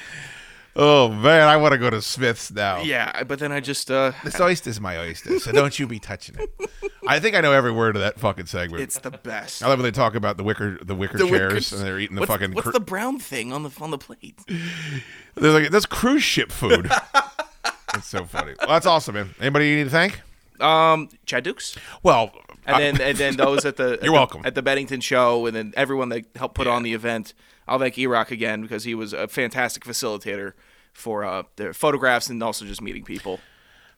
Oh 0.81 1.09
man, 1.09 1.47
I 1.47 1.57
want 1.57 1.73
to 1.73 1.77
go 1.77 1.89
to 1.89 2.01
Smiths 2.01 2.51
now. 2.51 2.81
yeah. 2.83 3.23
But 3.23 3.39
then 3.39 3.51
I 3.51 3.59
just 3.59 3.91
uh, 3.91 4.13
This 4.23 4.39
oyster's 4.39 4.79
my 4.79 4.97
oyster, 4.97 5.37
so 5.39 5.51
don't 5.51 5.77
you 5.77 5.87
be 5.87 5.99
touching 5.99 6.35
it. 6.39 6.69
I 7.05 7.19
think 7.19 7.35
I 7.35 7.41
know 7.41 7.51
every 7.51 7.71
word 7.73 7.97
of 7.97 8.01
that 8.01 8.17
fucking 8.17 8.45
segment. 8.45 8.81
it's 8.81 8.97
the 8.99 9.11
best. 9.11 9.61
I 9.61 9.67
love 9.67 9.79
when 9.79 9.83
they 9.83 9.91
talk 9.91 10.15
about 10.15 10.37
the 10.37 10.43
wicker 10.43 10.77
the 10.81 10.95
wicker 10.95 11.17
The 11.17 11.27
chairs 11.27 11.53
wicked- 11.53 11.73
and 11.73 11.81
they're 11.85 11.99
eating 11.99 12.15
the 12.15 12.21
what's, 12.21 12.31
fucking. 12.31 12.53
What's 12.53 12.63
cru- 12.63 12.71
the 12.71 12.79
brown 12.79 13.19
thing 13.19 13.51
on 13.51 13.63
the 13.63 13.71
on 13.81 13.91
the 13.91 13.97
plate? 13.97 14.39
They're 15.35 15.51
like 15.51 15.69
that's 15.69 15.85
cruise 15.85 16.23
ship 16.23 16.51
food. 16.51 16.89
that's 17.93 18.07
so 18.07 18.23
funny. 18.25 18.53
Well, 18.59 18.69
that's 18.69 18.85
awesome, 18.85 19.15
man. 19.15 19.35
Anybody 19.41 19.69
you 19.69 19.75
need 19.77 19.83
to 19.85 19.89
thank? 19.89 20.21
Um, 20.61 21.09
Chad 21.25 21.43
Dukes. 21.43 21.75
Well, 22.03 22.31
and 22.65 22.75
I- 22.75 22.79
then 22.79 23.01
and 23.01 23.17
then 23.17 23.35
those 23.37 23.65
at 23.65 23.75
the 23.77 23.93
at 23.93 24.03
You're 24.03 24.11
the- 24.11 24.11
welcome. 24.13 24.41
at 24.45 24.55
the 24.55 24.61
Bennington 24.61 25.01
show, 25.01 25.45
and 25.45 25.53
then 25.55 25.73
everyone 25.75 26.07
that 26.09 26.25
helped 26.35 26.55
put 26.55 26.67
on 26.67 26.83
the 26.83 26.93
event. 26.93 27.33
I'll 27.67 27.77
thank 27.79 27.95
Erock 27.95 28.31
again 28.31 28.63
because 28.63 28.83
he 28.85 28.95
was 28.95 29.13
a 29.13 29.27
fantastic 29.27 29.83
facilitator 29.85 30.53
for 30.93 31.23
uh, 31.23 31.43
the 31.55 31.73
photographs 31.73 32.29
and 32.29 32.41
also 32.43 32.65
just 32.65 32.81
meeting 32.81 33.03
people. 33.03 33.39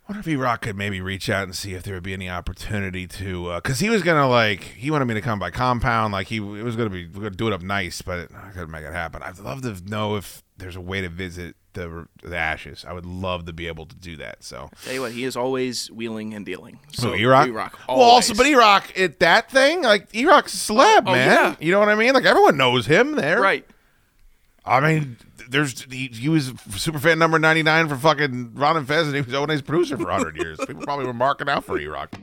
I 0.08 0.14
wonder 0.14 0.20
if 0.22 0.28
E-Rock 0.28 0.62
could 0.62 0.76
maybe 0.76 1.00
reach 1.00 1.30
out 1.30 1.44
and 1.44 1.56
see 1.56 1.74
if 1.74 1.84
there 1.84 1.94
would 1.94 2.04
be 2.04 2.12
any 2.14 2.30
opportunity 2.30 3.08
to, 3.08 3.56
because 3.56 3.80
he 3.80 3.90
was 3.90 4.02
gonna 4.04 4.28
like 4.28 4.64
he 4.64 4.92
wanted 4.92 5.06
me 5.06 5.14
to 5.14 5.22
come 5.22 5.40
by 5.40 5.52
compound, 5.52 6.12
like 6.12 6.28
he 6.28 6.38
it 6.38 6.64
was 6.64 6.76
gonna 6.76 6.90
be 6.90 7.06
we're 7.08 7.22
gonna 7.22 7.30
do 7.32 7.48
it 7.48 7.54
up 7.54 7.62
nice, 7.62 8.02
but 8.02 8.30
I 8.36 8.50
couldn't 8.50 8.72
make 8.72 8.84
it 8.84 8.92
happen. 8.94 9.22
I'd 9.24 9.40
love 9.40 9.62
to 9.62 9.78
know 9.90 10.16
if 10.18 10.44
there's 10.58 10.76
a 10.76 10.82
way 10.82 11.02
to 11.02 11.08
visit 11.10 11.56
the 11.74 12.08
the 12.24 12.36
ashes. 12.36 12.84
I 12.86 12.92
would 12.94 13.06
love 13.06 13.46
to 13.46 13.54
be 13.54 13.68
able 13.68 13.86
to 13.86 13.96
do 13.96 14.18
that. 14.18 14.44
So. 14.44 14.70
Tell 14.84 14.94
you 14.94 15.02
what, 15.02 15.12
he 15.14 15.24
is 15.24 15.38
always 15.38 15.90
wheeling 15.92 16.34
and 16.34 16.46
dealing. 16.46 16.80
So 16.92 17.16
E-Rock? 17.16 17.48
E-Rock, 17.48 17.80
well, 17.88 18.00
also, 18.02 18.34
but 18.34 18.46
E-Rock, 18.48 19.00
at 19.00 19.20
that 19.20 19.50
thing, 19.50 19.84
like 19.84 20.14
E-Rock's 20.14 20.54
a 20.54 20.74
celeb, 20.74 21.04
Oh, 21.06 21.12
man. 21.14 21.30
yeah. 21.30 21.56
You 21.60 21.72
know 21.72 21.80
what 21.80 21.88
I 21.90 21.96
mean? 21.96 22.14
Like 22.14 22.26
everyone 22.26 22.58
knows 22.58 22.88
him 22.88 23.16
there, 23.16 23.40
right? 23.40 23.66
I 24.66 24.80
mean, 24.80 25.18
there's 25.52 25.84
he, 25.84 26.08
he 26.08 26.30
was 26.30 26.54
super 26.76 26.98
fan 26.98 27.20
number 27.20 27.38
ninety 27.38 27.62
nine 27.62 27.88
for 27.88 27.96
fucking 27.96 28.52
Ron 28.56 28.78
and 28.78 28.88
Fez, 28.88 29.08
and 29.08 29.16
he 29.16 29.22
was 29.22 29.34
O&A's 29.34 29.62
producer 29.62 29.98
for 29.98 30.10
hundred 30.10 30.38
years. 30.38 30.58
People 30.66 30.84
probably 30.84 31.06
were 31.06 31.14
marking 31.14 31.50
out 31.50 31.64
for 31.64 31.78
E-Rock. 31.78 32.14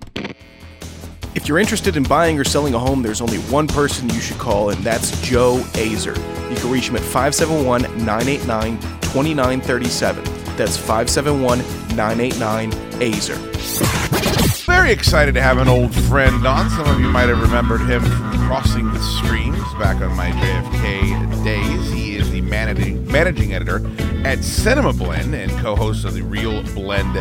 If 1.35 1.47
you're 1.47 1.59
interested 1.59 1.97
in 1.97 2.03
buying 2.03 2.39
or 2.39 2.45
selling 2.45 2.75
a 2.75 2.79
home, 2.79 3.03
there's 3.03 3.21
only 3.21 3.39
one 3.39 3.69
person 3.69 4.09
you 4.09 4.21
should 4.21 4.39
call, 4.39 4.71
and 4.71 4.83
that's 4.83 5.21
Joe 5.21 5.59
Azer. 5.75 6.17
You 6.51 6.57
can 6.57 6.71
reach 6.71 6.89
him 6.89 6.97
at 6.97 7.03
571 7.03 7.83
989 8.05 8.81
2937. 9.03 10.25
That's 10.57 10.77
571 10.77 11.59
989 11.95 12.73
Azer. 13.01 14.67
Very 14.67 14.91
excited 14.91 15.35
to 15.35 15.43
have 15.43 15.59
an 15.59 15.69
old 15.69 15.95
friend 15.95 16.47
on. 16.47 16.69
Some 16.71 16.89
of 16.89 16.99
you 17.01 17.09
might 17.09 17.29
have 17.29 17.41
remembered 17.41 17.83
him 17.83 18.03
from 18.03 18.47
crossing 18.49 18.93
the 18.93 19.01
streams 19.01 19.63
back 19.75 20.01
on 20.03 20.17
my 20.17 20.31
JFK 20.31 21.45
days. 21.45 21.93
He 21.93 22.17
is 22.17 22.31
the 22.31 22.41
managing 22.41 22.98
managing 23.09 23.55
editor 23.55 23.81
at 24.25 24.45
Cinema 24.45 24.93
Blend 24.93 25.35
and 25.35 25.51
co-host 25.61 26.05
of 26.05 26.15
the 26.15 26.23
Real 26.23 26.63
Blend 26.75 27.15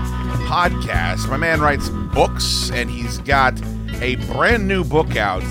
podcast. 0.47 1.29
My 1.29 1.37
man 1.37 1.61
writes 1.61 1.89
books, 1.89 2.71
and 2.71 2.89
he's 2.89 3.17
got 3.19 3.59
a 4.01 4.15
brand 4.27 4.67
new 4.67 4.83
book 4.83 5.15
out 5.15 5.43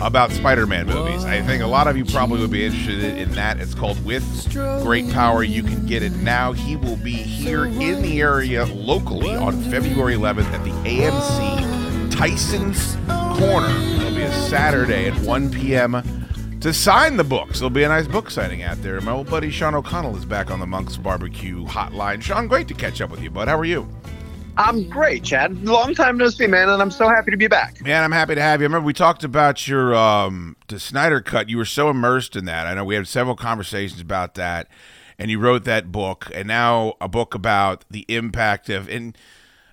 about 0.00 0.30
Spider-Man 0.30 0.86
movies. 0.86 1.24
I 1.24 1.42
think 1.42 1.62
a 1.62 1.66
lot 1.66 1.88
of 1.88 1.96
you 1.96 2.04
probably 2.04 2.40
would 2.40 2.50
be 2.50 2.64
interested 2.64 3.02
in 3.02 3.32
that. 3.32 3.58
It's 3.58 3.74
called 3.74 4.04
With 4.04 4.24
Great 4.82 5.10
Power 5.10 5.42
You 5.42 5.62
Can 5.62 5.86
Get 5.86 6.02
It 6.02 6.12
Now. 6.12 6.52
He 6.52 6.76
will 6.76 6.96
be 6.96 7.12
here 7.12 7.64
in 7.64 8.02
the 8.02 8.20
area 8.20 8.64
locally 8.66 9.34
on 9.34 9.60
February 9.64 10.14
11th 10.14 10.46
at 10.52 10.64
the 10.64 10.70
AMC 10.88 12.14
Tyson's 12.14 12.96
Corner. 13.38 13.68
It'll 13.96 14.14
be 14.14 14.22
a 14.22 14.32
Saturday 14.32 15.08
at 15.08 15.18
1 15.20 15.50
p.m. 15.50 16.02
to 16.60 16.72
sign 16.72 17.16
the 17.16 17.24
books. 17.24 17.60
There'll 17.60 17.70
be 17.70 17.84
a 17.84 17.88
nice 17.88 18.08
book 18.08 18.30
signing 18.30 18.62
out 18.62 18.82
there. 18.82 19.00
My 19.00 19.12
old 19.12 19.30
buddy 19.30 19.50
Sean 19.50 19.74
O'Connell 19.74 20.16
is 20.16 20.24
back 20.24 20.50
on 20.50 20.58
the 20.58 20.66
Monk's 20.66 20.96
Barbecue 20.96 21.64
hotline. 21.66 22.20
Sean, 22.20 22.48
great 22.48 22.66
to 22.68 22.74
catch 22.74 23.00
up 23.00 23.10
with 23.10 23.22
you, 23.22 23.30
bud. 23.30 23.48
How 23.48 23.56
are 23.58 23.64
you? 23.64 23.88
I'm 24.56 24.88
great, 24.88 25.22
Chad. 25.22 25.64
Long 25.64 25.94
time 25.94 26.18
no 26.18 26.28
see, 26.30 26.48
man, 26.48 26.68
and 26.68 26.82
I'm 26.82 26.90
so 26.90 27.08
happy 27.08 27.30
to 27.30 27.36
be 27.36 27.46
back. 27.46 27.80
Man, 27.80 28.02
I'm 28.02 28.10
happy 28.10 28.34
to 28.34 28.42
have 28.42 28.60
you. 28.60 28.64
I 28.64 28.66
remember 28.66 28.86
we 28.86 28.92
talked 28.92 29.22
about 29.22 29.68
your 29.68 29.94
um 29.94 30.56
the 30.66 30.80
Snyder 30.80 31.20
cut. 31.20 31.48
You 31.48 31.58
were 31.58 31.64
so 31.64 31.90
immersed 31.90 32.34
in 32.34 32.44
that. 32.46 32.66
I 32.66 32.74
know 32.74 32.84
we 32.84 32.96
had 32.96 33.06
several 33.06 33.36
conversations 33.36 34.00
about 34.00 34.34
that, 34.34 34.66
and 35.16 35.30
you 35.30 35.38
wrote 35.38 35.62
that 35.64 35.92
book, 35.92 36.28
and 36.34 36.48
now 36.48 36.94
a 37.00 37.06
book 37.06 37.36
about 37.36 37.84
the 37.88 38.04
impact 38.08 38.68
of 38.68 38.88
and. 38.88 39.16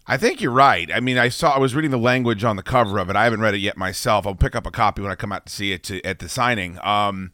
I 0.07 0.17
think 0.17 0.39
you're 0.39 0.51
right. 0.51 0.91
I 0.93 0.99
mean, 0.99 1.17
I 1.17 1.29
saw 1.29 1.51
I 1.51 1.59
was 1.59 1.73
reading 1.73 1.91
the 1.91 1.97
language 1.97 2.43
on 2.43 2.57
the 2.57 2.63
cover 2.63 2.99
of 2.99 3.09
it. 3.09 3.15
I 3.15 3.23
haven't 3.23 3.41
read 3.41 3.55
it 3.55 3.59
yet 3.59 3.75
myself. 3.75 4.27
I'll 4.27 4.35
pick 4.35 4.55
up 4.55 4.67
a 4.67 4.71
copy 4.71 5.01
when 5.01 5.11
I 5.11 5.15
come 5.15 5.31
out 5.31 5.47
to 5.47 5.51
see 5.51 5.71
it 5.71 5.83
to, 5.85 6.03
at 6.05 6.19
the 6.19 6.29
signing. 6.29 6.77
Um, 6.83 7.31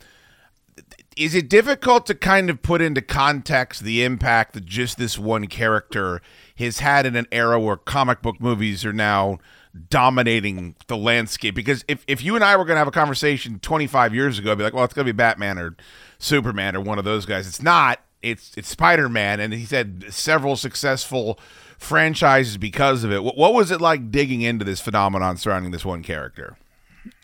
is 1.17 1.36
it 1.36 1.49
difficult 1.49 2.05
to 2.05 2.15
kind 2.15 2.49
of 2.49 2.62
put 2.62 2.81
into 2.81 3.01
context 3.01 3.84
the 3.84 4.03
impact 4.03 4.53
that 4.53 4.65
just 4.65 4.97
this 4.97 5.19
one 5.19 5.47
character 5.47 6.21
has 6.57 6.79
had 6.79 7.05
in 7.05 7.15
an 7.17 7.27
era 7.31 7.60
where 7.60 7.75
comic 7.75 8.21
book 8.21 8.39
movies 8.39 8.86
are 8.86 8.93
now 8.93 9.39
dominating 9.89 10.75
the 10.88 10.95
landscape? 10.95 11.53
Because 11.53 11.84
if, 11.89 12.05
if 12.07 12.23
you 12.23 12.36
and 12.36 12.43
I 12.43 12.55
were 12.55 12.63
going 12.63 12.75
to 12.75 12.79
have 12.79 12.88
a 12.88 12.91
conversation 12.91 13.60
25 13.60 14.15
years 14.15 14.39
ago, 14.39 14.53
I'd 14.53 14.57
be 14.57 14.63
like, 14.63 14.73
well, 14.73 14.86
it's 14.86 14.93
going 14.93 15.05
to 15.05 15.13
be 15.13 15.17
Batman 15.17 15.57
or 15.57 15.75
Superman 16.19 16.77
or 16.77 16.81
one 16.81 16.97
of 16.97 17.03
those 17.03 17.25
guys. 17.25 17.47
It's 17.47 17.62
not. 17.62 17.99
It's 18.21 18.55
it's 18.55 18.69
Spider 18.69 19.10
Man, 19.10 19.39
and 19.39 19.51
he's 19.51 19.71
had 19.71 20.13
several 20.13 20.55
successful 20.55 21.39
franchises 21.81 22.57
because 22.57 23.03
of 23.03 23.11
it. 23.11 23.23
What, 23.23 23.37
what 23.37 23.53
was 23.53 23.71
it 23.71 23.81
like 23.81 24.11
digging 24.11 24.41
into 24.41 24.63
this 24.63 24.79
phenomenon 24.79 25.37
surrounding 25.37 25.71
this 25.71 25.83
one 25.83 26.03
character? 26.03 26.57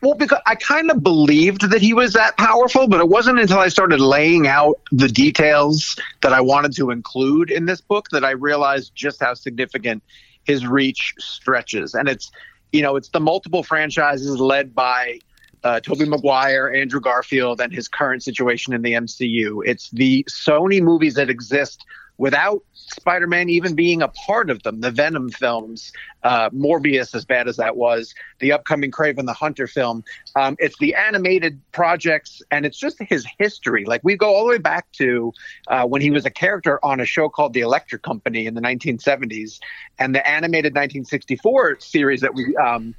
Well, 0.02 0.16
because 0.16 0.40
I 0.48 0.56
kind 0.56 0.90
of 0.90 1.04
believed 1.04 1.70
that 1.70 1.82
he 1.82 1.94
was 1.94 2.14
that 2.14 2.36
powerful, 2.38 2.88
but 2.88 3.00
it 3.00 3.10
wasn't 3.10 3.40
until 3.40 3.60
I 3.60 3.68
started 3.68 4.00
laying 4.00 4.48
out 4.48 4.80
the 4.92 5.08
details 5.08 5.96
that 6.22 6.34
I 6.34 6.42
wanted 6.42 6.76
to 6.78 6.90
include 6.90 7.52
in 7.52 7.68
this 7.68 7.80
book 7.80 8.10
that 8.10 8.26
I 8.26 8.32
realized 8.32 8.96
just 8.96 9.20
how 9.22 9.36
significant 9.36 10.02
his 10.46 10.66
reach 10.66 11.14
stretches. 11.20 11.94
And 11.94 12.10
it's 12.10 12.32
you 12.72 12.82
know, 12.82 12.96
it's 12.96 13.10
the 13.10 13.20
multiple 13.20 13.64
franchises 13.64 14.40
led 14.40 14.76
by 14.76 15.20
uh, 15.64 15.80
Tobey 15.80 16.06
Maguire, 16.06 16.70
Andrew 16.74 17.00
Garfield, 17.00 17.62
and 17.62 17.74
his 17.74 17.88
current 17.88 18.24
situation 18.24 18.74
in 18.74 18.82
the 18.82 18.94
MCU. 18.94 19.62
It's 19.66 19.90
the 19.92 20.26
Sony 20.30 20.82
movies 20.82 21.16
that 21.16 21.30
exist 21.30 21.84
without 22.18 22.64
Spider-Man 23.00 23.50
even 23.50 23.76
being 23.76 24.02
a 24.02 24.08
part 24.08 24.50
of 24.50 24.64
them. 24.64 24.82
The 24.82 24.92
Venom 24.92 25.30
films, 25.30 25.92
uh, 26.24 26.50
Morbius, 26.50 27.16
as 27.16 27.26
bad 27.26 27.48
as 27.48 27.58
that 27.58 27.78
was, 27.78 28.14
the 28.40 28.52
upcoming 28.52 28.92
Kraven 28.92 29.26
the 29.26 29.34
Hunter 29.34 29.68
film. 29.68 30.04
Um, 30.36 30.56
it's 30.60 30.78
the 30.80 30.96
animated 30.96 31.62
projects, 31.72 32.42
and 32.52 32.66
it's 32.66 32.78
just 32.78 33.02
his 33.02 33.26
history. 33.38 33.86
Like 33.86 34.02
we 34.04 34.16
go 34.16 34.36
all 34.36 34.46
the 34.46 34.52
way 34.52 34.58
back 34.58 34.92
to 34.94 35.34
uh, 35.68 35.86
when 35.86 36.02
he 36.02 36.12
was 36.12 36.26
a 36.26 36.32
character 36.32 36.84
on 36.84 37.00
a 37.00 37.06
show 37.06 37.30
called 37.30 37.54
The 37.54 37.62
Electric 37.62 38.02
Company 38.02 38.46
in 38.46 38.56
the 38.56 38.62
1970s, 38.62 39.60
and 40.00 40.14
the 40.14 40.28
animated 40.28 40.74
1964 40.74 41.80
series 41.80 42.22
that 42.22 42.34
we. 42.34 42.56
Um, 42.58 42.96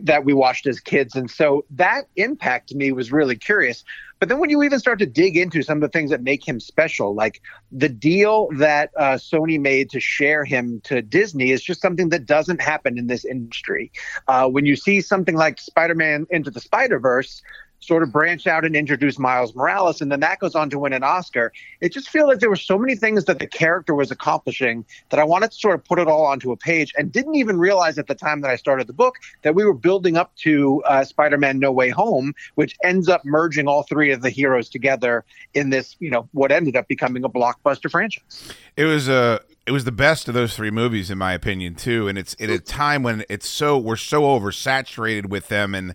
that 0.00 0.24
we 0.24 0.32
watched 0.32 0.66
as 0.66 0.80
kids. 0.80 1.14
And 1.14 1.30
so 1.30 1.66
that 1.72 2.08
impact 2.16 2.70
to 2.70 2.76
me 2.76 2.92
was 2.92 3.12
really 3.12 3.36
curious. 3.36 3.84
But 4.18 4.28
then 4.28 4.38
when 4.38 4.50
you 4.50 4.62
even 4.62 4.78
start 4.78 4.98
to 5.00 5.06
dig 5.06 5.36
into 5.36 5.62
some 5.62 5.78
of 5.78 5.82
the 5.82 5.88
things 5.88 6.10
that 6.10 6.22
make 6.22 6.46
him 6.46 6.58
special, 6.58 7.14
like 7.14 7.42
the 7.70 7.88
deal 7.88 8.48
that 8.56 8.90
uh, 8.96 9.14
Sony 9.14 9.60
made 9.60 9.90
to 9.90 10.00
share 10.00 10.44
him 10.44 10.80
to 10.84 11.02
Disney 11.02 11.50
is 11.50 11.62
just 11.62 11.82
something 11.82 12.08
that 12.08 12.24
doesn't 12.24 12.60
happen 12.60 12.98
in 12.98 13.08
this 13.08 13.24
industry. 13.24 13.92
Uh, 14.26 14.48
when 14.48 14.64
you 14.64 14.74
see 14.76 15.00
something 15.00 15.36
like 15.36 15.60
Spider 15.60 15.94
Man 15.94 16.26
Into 16.30 16.50
the 16.50 16.60
Spider 16.60 16.98
Verse, 16.98 17.42
sort 17.86 18.02
of 18.02 18.12
branch 18.12 18.46
out 18.46 18.64
and 18.64 18.74
introduce 18.74 19.18
Miles 19.18 19.54
Morales, 19.54 20.00
and 20.00 20.10
then 20.10 20.20
that 20.20 20.38
goes 20.40 20.54
on 20.54 20.68
to 20.70 20.78
win 20.78 20.92
an 20.92 21.02
Oscar. 21.02 21.52
It 21.80 21.92
just 21.92 22.08
feels 22.08 22.28
like 22.28 22.40
there 22.40 22.50
were 22.50 22.56
so 22.56 22.78
many 22.78 22.96
things 22.96 23.24
that 23.26 23.38
the 23.38 23.46
character 23.46 23.94
was 23.94 24.10
accomplishing 24.10 24.84
that 25.10 25.20
I 25.20 25.24
wanted 25.24 25.52
to 25.52 25.56
sort 25.56 25.74
of 25.74 25.84
put 25.84 25.98
it 25.98 26.08
all 26.08 26.26
onto 26.26 26.52
a 26.52 26.56
page, 26.56 26.92
and 26.98 27.12
didn't 27.12 27.36
even 27.36 27.58
realize 27.58 27.98
at 27.98 28.06
the 28.06 28.14
time 28.14 28.40
that 28.40 28.50
I 28.50 28.56
started 28.56 28.86
the 28.86 28.92
book 28.92 29.16
that 29.42 29.54
we 29.54 29.64
were 29.64 29.74
building 29.74 30.16
up 30.16 30.34
to 30.36 30.82
uh, 30.84 31.04
Spider-Man: 31.04 31.58
No 31.58 31.70
Way 31.72 31.90
Home, 31.90 32.34
which 32.56 32.76
ends 32.82 33.08
up 33.08 33.24
merging 33.24 33.68
all 33.68 33.84
three 33.84 34.12
of 34.12 34.22
the 34.22 34.30
heroes 34.30 34.68
together 34.68 35.24
in 35.54 35.70
this, 35.70 35.96
you 36.00 36.10
know, 36.10 36.28
what 36.32 36.50
ended 36.50 36.76
up 36.76 36.88
becoming 36.88 37.24
a 37.24 37.28
blockbuster 37.28 37.90
franchise. 37.90 38.52
It 38.76 38.84
was 38.84 39.08
a. 39.08 39.40
it 39.66 39.72
was 39.72 39.84
the 39.84 39.92
best 39.92 40.28
of 40.28 40.34
those 40.34 40.54
three 40.54 40.70
movies, 40.70 41.10
in 41.10 41.18
my 41.18 41.32
opinion, 41.32 41.74
too. 41.74 42.08
And 42.08 42.16
it's 42.18 42.36
at 42.40 42.50
a 42.50 42.58
time 42.58 43.02
when 43.02 43.24
it's 43.28 43.48
so 43.48 43.76
we're 43.78 43.96
so 43.96 44.22
oversaturated 44.22 45.26
with 45.28 45.48
them, 45.48 45.74
and 45.74 45.94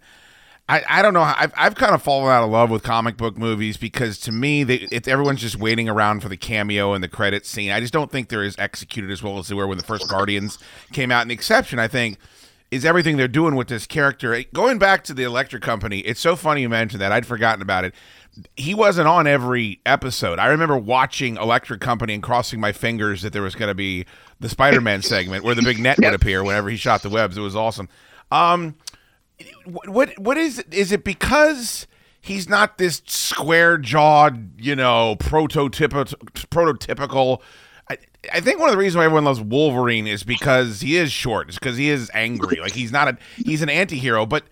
I, 0.71 0.84
I 0.88 1.01
don't 1.01 1.13
know. 1.13 1.21
I've, 1.21 1.51
I've 1.57 1.75
kind 1.75 1.93
of 1.93 2.01
fallen 2.01 2.31
out 2.31 2.45
of 2.45 2.49
love 2.49 2.69
with 2.69 2.81
comic 2.81 3.17
book 3.17 3.38
movies 3.38 3.75
because 3.75 4.17
to 4.19 4.31
me, 4.31 4.63
they, 4.63 4.75
it, 4.75 5.05
everyone's 5.05 5.41
just 5.41 5.57
waiting 5.57 5.89
around 5.89 6.21
for 6.21 6.29
the 6.29 6.38
cameo 6.38 6.93
and 6.93 7.03
the 7.03 7.10
credit 7.10 7.45
scene. 7.45 7.71
I 7.71 7.81
just 7.81 7.91
don't 7.91 8.10
think 8.10 8.29
they're 8.29 8.43
as 8.43 8.55
executed 8.57 9.12
as 9.12 9.21
well 9.21 9.38
as 9.38 9.49
they 9.49 9.55
were 9.55 9.67
when 9.67 9.77
the 9.77 9.84
first 9.84 10.07
Guardians 10.07 10.60
came 10.93 11.12
out. 11.12 11.23
And 11.23 11.29
the 11.29 11.34
exception, 11.34 11.77
I 11.77 11.89
think, 11.89 12.19
is 12.71 12.86
everything 12.86 13.17
they're 13.17 13.27
doing 13.27 13.55
with 13.55 13.67
this 13.67 13.86
character. 13.86 14.45
Going 14.53 14.79
back 14.79 15.03
to 15.03 15.13
the 15.13 15.23
Electric 15.23 15.62
Company, 15.62 15.99
it's 15.99 16.21
so 16.21 16.38
funny 16.38 16.62
you 16.62 16.69
mentioned 16.69 17.01
that. 17.01 17.12
I'd 17.12 17.25
forgotten 17.25 17.62
about 17.62 17.84
it. 17.84 17.93
He 18.55 18.73
wasn't 18.73 19.10
on 19.10 19.27
every 19.27 19.81
episode. 19.86 20.39
I 20.39 20.47
remember 20.47 20.77
watching 20.77 21.36
Electric 21.36 21.81
Company 21.81 22.13
and 22.13 22.23
crossing 22.23 22.62
my 22.62 22.71
fingers 22.71 23.23
that 23.23 23.34
there 23.34 23.41
was 23.41 23.55
going 23.55 23.67
to 23.67 23.75
be 23.75 24.05
the 24.39 24.47
Spider-Man 24.47 25.01
segment 25.01 25.43
where 25.43 25.53
the 25.53 25.63
big 25.63 25.79
net 25.79 25.97
would 25.99 26.13
appear 26.13 26.45
whenever 26.45 26.69
he 26.69 26.77
shot 26.77 27.01
the 27.01 27.10
webs. 27.10 27.38
It 27.38 27.41
was 27.41 27.57
awesome. 27.57 27.89
Um, 28.31 28.75
what 29.65 30.17
what 30.19 30.38
is? 30.38 30.60
Is 30.71 30.91
it 30.91 31.04
because 31.04 31.88
he's 32.21 32.47
not 32.47 32.77
this 32.77 33.01
square 33.06 33.77
jawed, 33.77 34.60
you 34.62 34.75
know, 34.75 35.15
prototypical 35.19 36.13
prototypical? 36.49 37.41
I, 37.89 37.97
I 38.34 38.39
think 38.39 38.60
one 38.60 38.69
of 38.69 38.73
the 38.73 38.80
reasons 38.80 38.97
why 38.97 39.06
everyone 39.06 39.25
loves 39.25 39.41
Wolverine 39.41 40.08
is 40.08 40.23
because 40.23 40.82
he 40.82 40.97
is 40.97 41.12
short. 41.12 41.49
It's 41.49 41.60
because 41.60 41.77
he 41.77 41.89
is 41.89 42.10
angry. 42.13 42.60
Like 42.60 42.73
he's 42.73 42.91
not 42.91 43.08
a 43.08 43.17
he's 43.36 43.62
an 43.62 43.69
anti-hero, 43.69 44.25
but 44.25 44.43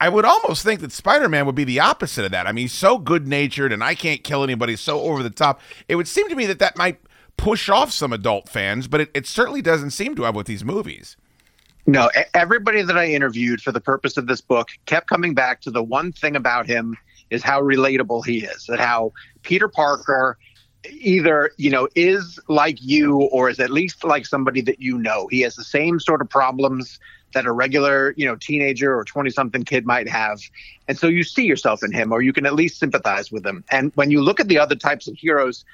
I 0.00 0.08
would 0.08 0.24
almost 0.24 0.62
think 0.62 0.80
that 0.80 0.92
Spider-Man 0.92 1.46
would 1.46 1.54
be 1.54 1.64
the 1.64 1.80
opposite 1.80 2.24
of 2.26 2.30
that. 2.32 2.46
I 2.46 2.52
mean, 2.52 2.64
he's 2.64 2.72
so 2.72 2.98
good-natured 2.98 3.72
and 3.72 3.82
I 3.82 3.94
can't 3.94 4.22
kill 4.22 4.44
anybody, 4.44 4.76
so 4.76 5.00
over 5.00 5.22
the 5.22 5.30
top. 5.30 5.60
It 5.88 5.96
would 5.96 6.06
seem 6.06 6.28
to 6.28 6.34
me 6.34 6.44
that 6.46 6.58
that 6.58 6.76
might 6.76 7.00
push 7.38 7.68
off 7.68 7.92
some 7.92 8.12
adult 8.12 8.48
fans, 8.48 8.88
but 8.88 9.00
it, 9.00 9.10
it 9.14 9.26
certainly 9.26 9.62
doesn't 9.62 9.90
seem 9.90 10.14
to 10.16 10.24
have 10.24 10.34
with 10.34 10.46
these 10.46 10.64
movies. 10.64 11.16
No, 11.86 12.10
everybody 12.34 12.82
that 12.82 12.98
I 12.98 13.06
interviewed 13.06 13.60
for 13.60 13.70
the 13.70 13.80
purpose 13.80 14.16
of 14.16 14.26
this 14.26 14.40
book 14.40 14.70
kept 14.86 15.08
coming 15.08 15.34
back 15.34 15.60
to 15.62 15.70
the 15.70 15.82
one 15.82 16.12
thing 16.12 16.34
about 16.34 16.66
him 16.66 16.96
is 17.30 17.42
how 17.42 17.60
relatable 17.60 18.24
he 18.26 18.44
is, 18.44 18.68
and 18.68 18.80
how 18.80 19.12
Peter 19.42 19.68
Parker 19.68 20.36
either 20.90 21.50
you 21.56 21.70
know 21.70 21.88
is 21.94 22.38
like 22.48 22.78
you 22.80 23.22
or 23.32 23.48
is 23.48 23.60
at 23.60 23.70
least 23.70 24.04
like 24.04 24.26
somebody 24.26 24.60
that 24.62 24.80
you 24.80 24.98
know. 24.98 25.28
He 25.28 25.40
has 25.42 25.54
the 25.54 25.64
same 25.64 26.00
sort 26.00 26.20
of 26.20 26.28
problems 26.28 26.98
that 27.34 27.46
a 27.46 27.52
regular 27.52 28.14
you 28.16 28.24
know 28.24 28.34
teenager 28.36 28.96
or 28.96 29.04
20 29.04 29.30
something 29.30 29.64
kid 29.64 29.84
might 29.84 30.08
have 30.08 30.40
and 30.88 30.98
so 30.98 31.06
you 31.06 31.22
see 31.22 31.44
yourself 31.44 31.82
in 31.82 31.92
him 31.92 32.12
or 32.12 32.22
you 32.22 32.32
can 32.32 32.46
at 32.46 32.54
least 32.54 32.78
sympathize 32.78 33.30
with 33.30 33.44
him 33.44 33.64
and 33.70 33.92
when 33.94 34.10
you 34.10 34.22
look 34.22 34.40
at 34.40 34.48
the 34.48 34.58
other 34.58 34.74
types 34.74 35.06
of 35.06 35.14
heroes 35.16 35.64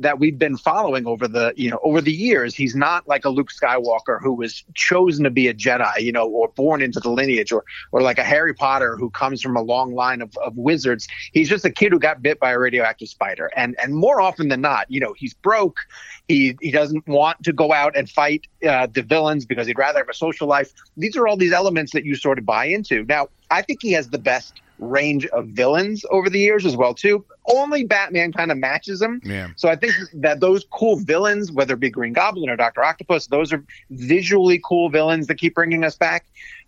that 0.00 0.18
we've 0.18 0.38
been 0.38 0.56
following 0.56 1.06
over 1.06 1.28
the 1.28 1.52
you 1.56 1.70
know 1.70 1.78
over 1.82 2.00
the 2.00 2.12
years. 2.12 2.54
He's 2.54 2.74
not 2.74 3.06
like 3.06 3.24
a 3.24 3.28
Luke 3.28 3.50
Skywalker 3.50 4.20
who 4.20 4.32
was 4.32 4.64
chosen 4.74 5.24
to 5.24 5.30
be 5.30 5.48
a 5.48 5.54
Jedi, 5.54 6.00
you 6.00 6.12
know, 6.12 6.26
or 6.26 6.48
born 6.48 6.82
into 6.82 7.00
the 7.00 7.10
lineage, 7.10 7.52
or 7.52 7.64
or 7.92 8.02
like 8.02 8.18
a 8.18 8.24
Harry 8.24 8.54
Potter 8.54 8.96
who 8.96 9.10
comes 9.10 9.40
from 9.42 9.56
a 9.56 9.62
long 9.62 9.94
line 9.94 10.22
of, 10.22 10.36
of 10.38 10.56
wizards. 10.56 11.06
He's 11.32 11.48
just 11.48 11.64
a 11.64 11.70
kid 11.70 11.92
who 11.92 11.98
got 11.98 12.22
bit 12.22 12.40
by 12.40 12.50
a 12.50 12.58
radioactive 12.58 13.08
spider, 13.08 13.50
and 13.56 13.76
and 13.82 13.94
more 13.94 14.20
often 14.20 14.48
than 14.48 14.60
not, 14.60 14.90
you 14.90 15.00
know, 15.00 15.12
he's 15.12 15.34
broke. 15.34 15.80
He 16.28 16.56
he 16.60 16.70
doesn't 16.70 17.06
want 17.06 17.42
to 17.44 17.52
go 17.52 17.72
out 17.72 17.96
and 17.96 18.08
fight 18.08 18.46
uh, 18.66 18.86
the 18.86 19.02
villains 19.02 19.44
because 19.44 19.66
he'd 19.66 19.78
rather 19.78 19.98
have 19.98 20.08
a 20.08 20.14
social 20.14 20.48
life. 20.48 20.72
These 20.96 21.16
are 21.16 21.28
all 21.28 21.36
these 21.36 21.52
elements 21.52 21.92
that 21.92 22.04
you 22.04 22.16
sort 22.16 22.38
of 22.38 22.46
buy 22.46 22.64
into. 22.66 23.04
Now, 23.04 23.28
I 23.50 23.62
think 23.62 23.80
he 23.82 23.92
has 23.92 24.08
the 24.08 24.18
best 24.18 24.60
range 24.80 25.26
of 25.26 25.46
villains 25.48 26.04
over 26.10 26.28
the 26.28 26.38
years 26.38 26.66
as 26.66 26.76
well 26.76 26.94
too. 26.94 27.24
Only 27.46 27.84
Batman 27.84 28.32
kind 28.32 28.50
of 28.50 28.58
matches 28.58 29.00
him. 29.00 29.20
Yeah. 29.24 29.48
So 29.56 29.68
I 29.68 29.76
think 29.76 29.94
that 30.14 30.40
those 30.40 30.64
cool 30.70 30.96
villains, 30.96 31.52
whether 31.52 31.74
it 31.74 31.80
be 31.80 31.90
Green 31.90 32.12
Goblin 32.12 32.48
or 32.48 32.56
Doctor 32.56 32.82
Octopus, 32.82 33.26
those 33.26 33.52
are 33.52 33.64
visually 33.90 34.60
cool 34.64 34.88
villains 34.88 35.26
that 35.28 35.36
keep 35.36 35.54
bringing 35.54 35.84
us 35.84 35.96
back. 35.96 36.26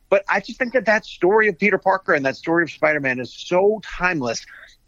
But 0.09 0.25
I 0.29 0.41
just 0.41 0.59
think 0.59 0.75
that 0.75 0.85
that 0.85 1.07
story 1.07 1.49
of 1.49 1.59
Peter 1.59 1.79
Parker 1.79 2.13
and 2.13 2.25
that 2.27 2.37
story 2.37 2.65
of 2.65 2.71
Spider-Man 2.71 3.19
is 3.19 3.33
so 3.33 3.81
timeless. 3.83 4.45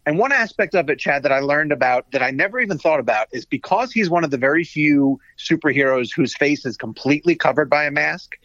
And 0.07 0.19
one 0.19 0.33
aspect 0.33 0.75
of 0.75 0.91
it, 0.91 0.99
Chad, 0.99 1.23
that 1.23 1.33
I 1.33 1.41
learned 1.41 1.73
about 1.73 2.11
that 2.13 2.23
I 2.23 2.31
never 2.31 2.61
even 2.61 2.77
thought 2.77 3.01
about 3.01 3.29
is 3.33 3.47
because 3.47 3.91
he's 3.91 4.11
one 4.11 4.23
of 4.23 4.31
the 4.31 4.37
very 4.37 4.65
few 4.65 5.19
superheroes 5.39 6.15
whose 6.15 6.37
face 6.37 6.67
is 6.67 6.77
completely 6.77 7.35
covered 7.35 7.71
by 7.71 7.85
a 7.85 7.91
mask 7.91 8.37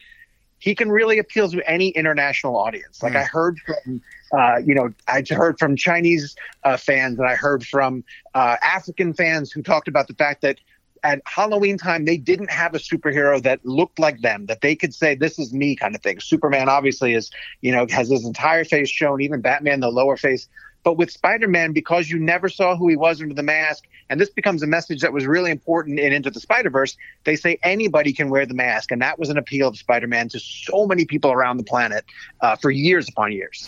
he 0.59 0.75
can 0.75 0.91
really 0.91 1.17
appeal 1.17 1.49
to 1.49 1.67
any 1.69 1.89
international 1.89 2.55
audience. 2.55 3.01
Like 3.01 3.13
hmm. 3.13 3.19
I 3.19 3.23
heard 3.23 3.59
from, 3.59 4.01
uh, 4.31 4.57
you 4.63 4.75
know, 4.75 4.93
I 5.07 5.23
heard 5.29 5.57
from 5.59 5.75
Chinese 5.75 6.35
uh, 6.63 6.77
fans 6.77 7.19
and 7.19 7.27
I 7.27 7.35
heard 7.35 7.65
from 7.65 8.03
uh, 8.33 8.57
African 8.63 9.13
fans 9.13 9.51
who 9.51 9.61
talked 9.61 9.87
about 9.87 10.07
the 10.07 10.13
fact 10.13 10.41
that 10.41 10.59
at 11.03 11.21
Halloween 11.25 11.77
time 11.77 12.05
they 12.05 12.17
didn't 12.17 12.51
have 12.51 12.75
a 12.75 12.77
superhero 12.77 13.41
that 13.41 13.65
looked 13.65 13.99
like 13.99 14.21
them 14.21 14.45
that 14.47 14.61
they 14.61 14.75
could 14.75 14.93
say 14.93 15.15
this 15.15 15.39
is 15.39 15.53
me 15.53 15.75
kind 15.75 15.95
of 15.95 16.01
thing. 16.01 16.19
Superman 16.19 16.69
obviously 16.69 17.13
is, 17.13 17.31
you 17.61 17.71
know, 17.71 17.87
has 17.89 18.09
his 18.09 18.25
entire 18.25 18.65
face 18.65 18.89
shown. 18.89 19.21
Even 19.21 19.41
Batman, 19.41 19.79
the 19.79 19.89
lower 19.89 20.17
face. 20.17 20.47
But 20.83 20.93
with 20.93 21.11
Spider 21.11 21.47
Man, 21.47 21.73
because 21.73 22.09
you 22.09 22.19
never 22.19 22.47
saw 22.47 22.75
who 22.75 22.87
he 22.87 22.95
was 22.95 23.21
under 23.21 23.33
the 23.33 23.43
mask, 23.43 23.85
and 24.09 24.19
this 24.19 24.29
becomes 24.29 24.63
a 24.63 24.67
message 24.67 25.01
that 25.01 25.11
was 25.11 25.25
really 25.25 25.51
important 25.51 25.99
in 25.99 26.13
Into 26.13 26.31
the 26.31 26.39
Spider 26.39 26.69
Verse, 26.69 26.95
they 27.25 27.35
say 27.35 27.59
anybody 27.63 28.13
can 28.13 28.29
wear 28.29 28.45
the 28.45 28.53
mask. 28.53 28.91
And 28.91 29.01
that 29.01 29.19
was 29.19 29.29
an 29.29 29.37
appeal 29.37 29.67
of 29.67 29.77
Spider 29.77 30.07
Man 30.07 30.29
to 30.29 30.39
so 30.39 30.87
many 30.87 31.05
people 31.05 31.31
around 31.31 31.57
the 31.57 31.63
planet 31.63 32.05
uh, 32.41 32.55
for 32.55 32.71
years 32.71 33.09
upon 33.09 33.33
years. 33.33 33.67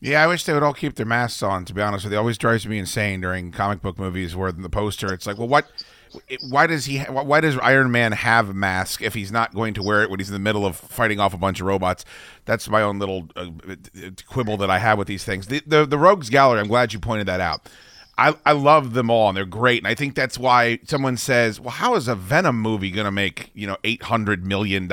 Yeah, 0.00 0.22
I 0.22 0.26
wish 0.26 0.44
they 0.44 0.52
would 0.52 0.62
all 0.62 0.74
keep 0.74 0.94
their 0.96 1.06
masks 1.06 1.42
on. 1.42 1.64
To 1.64 1.74
be 1.74 1.80
honest 1.80 2.04
with 2.04 2.12
you, 2.12 2.18
it 2.18 2.20
always 2.20 2.38
drives 2.38 2.66
me 2.66 2.78
insane 2.78 3.20
during 3.20 3.50
comic 3.50 3.80
book 3.80 3.98
movies 3.98 4.36
where 4.36 4.48
in 4.50 4.62
the 4.62 4.68
poster 4.68 5.12
it's 5.12 5.26
like, 5.26 5.38
well, 5.38 5.48
what? 5.48 5.66
Why 6.48 6.66
does 6.66 6.84
he? 6.84 7.00
Why 7.00 7.40
does 7.40 7.58
Iron 7.58 7.90
Man 7.90 8.12
have 8.12 8.50
a 8.50 8.54
mask 8.54 9.02
if 9.02 9.14
he's 9.14 9.32
not 9.32 9.54
going 9.54 9.74
to 9.74 9.82
wear 9.82 10.02
it 10.02 10.10
when 10.10 10.20
he's 10.20 10.28
in 10.28 10.34
the 10.34 10.38
middle 10.38 10.64
of 10.64 10.76
fighting 10.76 11.18
off 11.18 11.34
a 11.34 11.38
bunch 11.38 11.60
of 11.60 11.66
robots? 11.66 12.04
That's 12.44 12.68
my 12.68 12.82
own 12.82 12.98
little 12.98 13.28
uh, 13.36 13.48
quibble 14.26 14.56
that 14.58 14.70
I 14.70 14.78
have 14.78 14.98
with 14.98 15.08
these 15.08 15.24
things. 15.24 15.46
The, 15.48 15.62
the 15.66 15.84
the 15.84 15.98
Rogues 15.98 16.30
Gallery. 16.30 16.60
I'm 16.60 16.68
glad 16.68 16.92
you 16.92 17.00
pointed 17.00 17.26
that 17.26 17.40
out. 17.40 17.68
I, 18.18 18.34
I 18.46 18.52
love 18.52 18.94
them 18.94 19.10
all 19.10 19.28
and 19.28 19.36
they're 19.36 19.44
great. 19.44 19.78
And 19.78 19.86
I 19.86 19.94
think 19.94 20.14
that's 20.14 20.38
why 20.38 20.78
someone 20.84 21.18
says, 21.18 21.60
well, 21.60 21.70
how 21.70 21.96
is 21.96 22.08
a 22.08 22.14
Venom 22.14 22.58
movie 22.60 22.90
going 22.90 23.04
to 23.04 23.10
make, 23.10 23.50
you 23.52 23.66
know, 23.66 23.76
$800 23.84 24.42
million? 24.42 24.90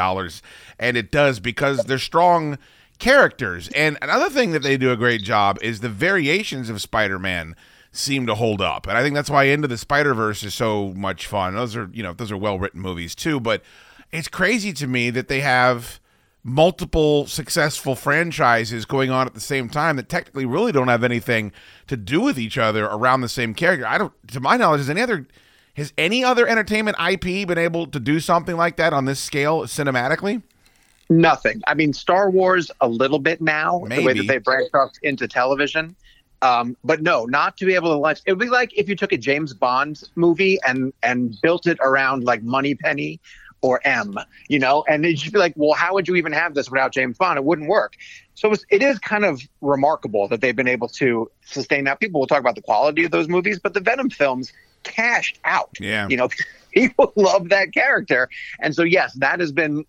And 0.78 0.98
it 0.98 1.10
does 1.10 1.40
because 1.40 1.86
they're 1.86 2.00
strong 2.00 2.58
characters. 3.00 3.70
And 3.70 3.98
another 4.02 4.30
thing 4.30 4.52
that 4.52 4.64
they 4.64 4.78
do 4.78 4.92
a 4.92 4.98
great 4.98 5.24
job 5.24 5.58
is 5.62 5.80
the 5.80 5.90
variations 5.90 6.70
of 6.70 6.82
Spider 6.82 7.20
Man 7.20 7.56
seem 7.92 8.26
to 8.26 8.36
hold 8.36 8.62
up. 8.62 8.88
And 8.88 8.98
I 8.98 9.04
think 9.04 9.16
that's 9.16 9.30
why 9.30 9.44
Into 9.46 9.68
the 9.68 9.78
Spider 9.78 10.14
Verse 10.14 10.44
is 10.44 10.54
so 10.54 10.94
much 10.96 11.28
fun. 11.28 11.56
Those 11.56 11.76
are, 11.76 11.90
you 11.94 12.04
know, 12.04 12.14
those 12.14 12.32
are 12.32 12.38
well 12.38 12.60
written 12.60 12.82
movies 12.82 13.16
too. 13.16 13.40
But 13.40 13.62
it's 14.12 14.28
crazy 14.28 14.74
to 14.74 14.88
me 14.88 15.10
that 15.12 15.28
they 15.28 15.42
have 15.42 16.00
multiple 16.44 17.26
successful 17.26 17.96
franchises 17.96 18.84
going 18.86 19.10
on 19.10 19.26
at 19.26 19.34
the 19.34 19.40
same 19.40 19.70
time 19.70 19.96
that 19.96 20.10
technically 20.10 20.46
really 20.46 20.74
don't 20.74 20.90
have 20.90 21.04
anything 21.04 21.54
to 21.88 21.96
do 21.96 22.20
with 22.20 22.38
each 22.38 22.58
other 22.58 22.86
around 22.86 23.22
the 23.22 23.30
same 23.30 23.54
character. 23.54 23.88
I 23.88 23.98
don't, 23.98 24.14
to 24.30 24.40
my 24.40 24.58
knowledge, 24.58 24.80
has 24.80 24.90
any 24.90 25.02
other 25.02 25.28
has 25.76 25.92
any 25.98 26.24
other 26.24 26.48
entertainment 26.48 26.98
IP 27.00 27.48
been 27.48 27.58
able 27.58 27.88
to 27.88 28.00
do 28.00 28.20
something 28.20 28.56
like 28.56 28.78
that 28.78 28.94
on 28.94 29.06
this 29.06 29.20
scale 29.20 29.62
cinematically? 29.62 30.44
Nothing. 31.10 31.62
I 31.68 31.74
mean, 31.74 31.94
Star 31.94 32.30
Wars 32.30 32.72
a 32.82 32.88
little 32.88 33.20
bit 33.20 33.42
now, 33.42 33.80
the 33.80 34.04
way 34.04 34.14
that 34.14 34.28
they 34.28 34.38
branched 34.38 34.74
off 34.74 34.92
into 35.02 35.28
television. 35.28 35.96
Um, 36.42 36.76
but 36.84 37.02
no, 37.02 37.26
not 37.26 37.56
to 37.58 37.66
be 37.66 37.76
able 37.76 37.92
to 37.92 37.98
launch. 37.98 38.20
It 38.26 38.34
would 38.34 38.40
be 38.40 38.50
like 38.50 38.78
if 38.78 38.90
you 38.90 38.96
took 38.96 39.14
a 39.14 39.18
James 39.18 39.54
Bond 39.54 40.04
movie 40.16 40.60
and 40.68 40.92
and 41.02 41.40
built 41.42 41.68
it 41.68 41.78
around 41.82 42.26
like 42.26 42.44
Moneypenny 42.44 43.22
or 43.62 43.80
M, 43.86 44.20
you 44.50 44.60
know, 44.60 44.84
and 44.90 45.06
it'd 45.06 45.18
just 45.18 45.32
be 45.32 45.40
like, 45.40 45.54
well, 45.56 45.72
how 45.72 45.94
would 45.94 46.06
you 46.06 46.16
even 46.16 46.34
have 46.34 46.54
this 46.54 46.70
without 46.70 46.92
James 46.92 47.18
Bond? 47.18 47.38
It 47.38 47.46
wouldn't 47.46 47.70
work. 47.70 47.96
So 48.36 48.52
it's, 48.52 48.66
it 48.70 48.84
is 48.84 49.00
kind 49.00 49.24
of 49.24 49.42
remarkable 49.62 50.28
that 50.28 50.42
they've 50.42 50.56
been 50.56 50.68
able 50.68 50.90
to 50.90 51.32
sustain 51.46 51.86
that. 51.86 52.02
People 52.02 52.20
will 52.20 52.28
talk 52.28 52.42
about 52.42 52.56
the 52.56 52.62
quality 52.62 53.06
of 53.06 53.12
those 53.12 53.30
movies, 53.30 53.60
but 53.60 53.74
the 53.74 53.80
Venom 53.80 54.10
films 54.10 54.52
cashed 54.84 55.40
out. 55.46 55.78
Yeah. 55.80 56.10
You 56.10 56.18
know, 56.18 56.28
people 56.74 57.14
love 57.18 57.50
that 57.50 57.74
character. 57.74 58.30
And 58.60 58.76
so, 58.76 58.84
yes, 58.84 59.14
that 59.16 59.40
has 59.40 59.52
been 59.52 59.86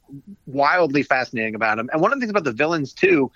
wildly 0.47 1.03
fascinating 1.03 1.55
about 1.55 1.79
him. 1.79 1.89
And 1.93 2.01
one 2.03 2.13
of 2.13 2.19
the 2.19 2.21
things 2.23 2.31
about 2.31 2.45
the 2.45 2.53
villains, 2.53 2.93
too, 2.93 3.31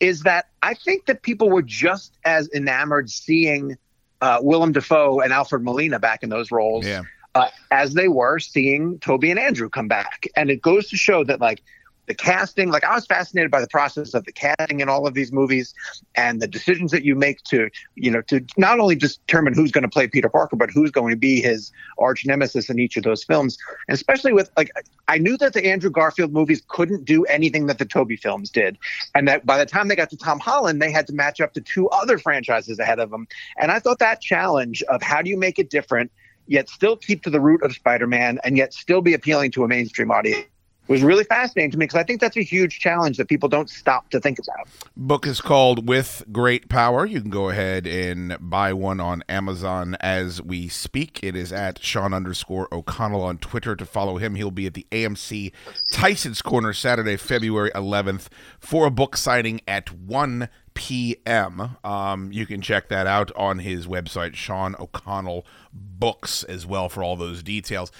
is 0.00 0.22
that 0.22 0.46
I 0.62 0.74
think 0.74 1.06
that 1.06 1.22
people 1.22 1.50
were 1.50 1.62
just 1.62 2.18
as 2.24 2.48
enamored 2.54 3.10
seeing 3.10 3.76
uh, 4.20 4.38
Willem 4.42 4.72
Dafoe 4.72 5.20
and 5.20 5.32
Alfred 5.32 5.62
Molina 5.62 5.98
back 5.98 6.22
in 6.22 6.30
those 6.30 6.50
roles 6.50 6.86
Yeah. 6.86 7.02
uh, 7.34 7.48
as 7.70 7.94
they 7.94 8.08
were 8.08 8.38
seeing 8.38 8.98
Tobey 8.98 9.30
and 9.30 9.38
Andrew 9.38 9.68
come 9.68 9.88
back. 9.88 10.26
And 10.36 10.50
it 10.50 10.62
goes 10.62 10.88
to 10.90 10.96
show 10.96 11.24
that, 11.24 11.40
like, 11.40 11.62
the 12.06 12.14
casting, 12.14 12.70
like, 12.70 12.84
I 12.84 12.94
was 12.94 13.06
fascinated 13.06 13.50
by 13.50 13.60
the 13.60 13.68
process 13.68 14.14
of 14.14 14.24
the 14.24 14.32
casting 14.32 14.80
in 14.80 14.88
all 14.88 15.06
of 15.06 15.14
these 15.14 15.32
movies 15.32 15.74
and 16.14 16.40
the 16.40 16.46
decisions 16.46 16.90
that 16.90 17.04
you 17.04 17.14
make 17.14 17.42
to, 17.44 17.70
you 17.94 18.10
know, 18.10 18.20
to 18.22 18.44
not 18.56 18.78
only 18.78 18.94
determine 18.94 19.54
who's 19.54 19.72
going 19.72 19.82
to 19.82 19.88
play 19.88 20.06
Peter 20.06 20.28
Parker, 20.28 20.56
but 20.56 20.70
who's 20.70 20.90
going 20.90 21.10
to 21.10 21.16
be 21.16 21.40
his 21.40 21.72
arch 21.98 22.26
nemesis 22.26 22.68
in 22.68 22.78
each 22.78 22.96
of 22.96 23.04
those 23.04 23.24
films. 23.24 23.56
And 23.88 23.94
especially 23.94 24.32
with, 24.32 24.50
like, 24.56 24.70
I 25.08 25.18
knew 25.18 25.36
that 25.38 25.54
the 25.54 25.66
Andrew 25.66 25.90
Garfield 25.90 26.32
movies 26.32 26.62
couldn't 26.68 27.04
do 27.04 27.24
anything 27.24 27.66
that 27.66 27.78
the 27.78 27.86
Tobey 27.86 28.16
films 28.16 28.50
did. 28.50 28.76
And 29.14 29.26
that 29.28 29.46
by 29.46 29.58
the 29.58 29.66
time 29.66 29.88
they 29.88 29.96
got 29.96 30.10
to 30.10 30.16
Tom 30.16 30.40
Holland, 30.40 30.82
they 30.82 30.90
had 30.90 31.06
to 31.06 31.14
match 31.14 31.40
up 31.40 31.54
to 31.54 31.60
two 31.60 31.88
other 31.88 32.18
franchises 32.18 32.78
ahead 32.78 32.98
of 32.98 33.10
them. 33.10 33.26
And 33.58 33.70
I 33.70 33.78
thought 33.78 33.98
that 34.00 34.20
challenge 34.20 34.82
of 34.84 35.02
how 35.02 35.22
do 35.22 35.30
you 35.30 35.38
make 35.38 35.58
it 35.58 35.70
different, 35.70 36.12
yet 36.46 36.68
still 36.68 36.96
keep 36.96 37.22
to 37.22 37.30
the 37.30 37.40
root 37.40 37.62
of 37.62 37.72
Spider 37.72 38.06
Man, 38.06 38.38
and 38.44 38.56
yet 38.56 38.74
still 38.74 39.00
be 39.00 39.14
appealing 39.14 39.50
to 39.52 39.64
a 39.64 39.68
mainstream 39.68 40.10
audience 40.10 40.44
was 40.88 41.02
really 41.02 41.24
fascinating 41.24 41.70
to 41.72 41.78
me 41.78 41.84
because 41.84 41.98
I 41.98 42.04
think 42.04 42.20
that's 42.20 42.36
a 42.36 42.42
huge 42.42 42.78
challenge 42.78 43.16
that 43.16 43.28
people 43.28 43.48
don't 43.48 43.70
stop 43.70 44.10
to 44.10 44.20
think 44.20 44.38
about. 44.38 44.68
Book 44.96 45.26
is 45.26 45.40
called 45.40 45.88
With 45.88 46.24
Great 46.30 46.68
Power. 46.68 47.06
You 47.06 47.20
can 47.20 47.30
go 47.30 47.48
ahead 47.48 47.86
and 47.86 48.36
buy 48.40 48.72
one 48.72 49.00
on 49.00 49.22
Amazon 49.28 49.96
as 50.00 50.42
we 50.42 50.68
speak. 50.68 51.20
It 51.22 51.36
is 51.36 51.52
at 51.52 51.82
Sean 51.82 52.12
underscore 52.12 52.68
O'Connell 52.72 53.22
on 53.22 53.38
Twitter 53.38 53.74
to 53.76 53.86
follow 53.86 54.18
him. 54.18 54.34
He'll 54.34 54.50
be 54.50 54.66
at 54.66 54.74
the 54.74 54.86
AMC 54.90 55.52
Tyson's 55.90 56.42
Corner 56.42 56.72
Saturday, 56.72 57.16
February 57.16 57.70
11th 57.74 58.28
for 58.60 58.86
a 58.86 58.90
book 58.90 59.16
signing 59.16 59.60
at 59.66 59.90
1 59.92 60.48
p.m. 60.74 61.76
Um, 61.84 62.32
you 62.32 62.46
can 62.46 62.60
check 62.60 62.88
that 62.88 63.06
out 63.06 63.30
on 63.36 63.60
his 63.60 63.86
website, 63.86 64.34
Sean 64.34 64.74
O'Connell 64.78 65.46
Books, 65.72 66.42
as 66.44 66.66
well 66.66 66.88
for 66.88 67.02
all 67.02 67.16
those 67.16 67.42
details. 67.42 67.90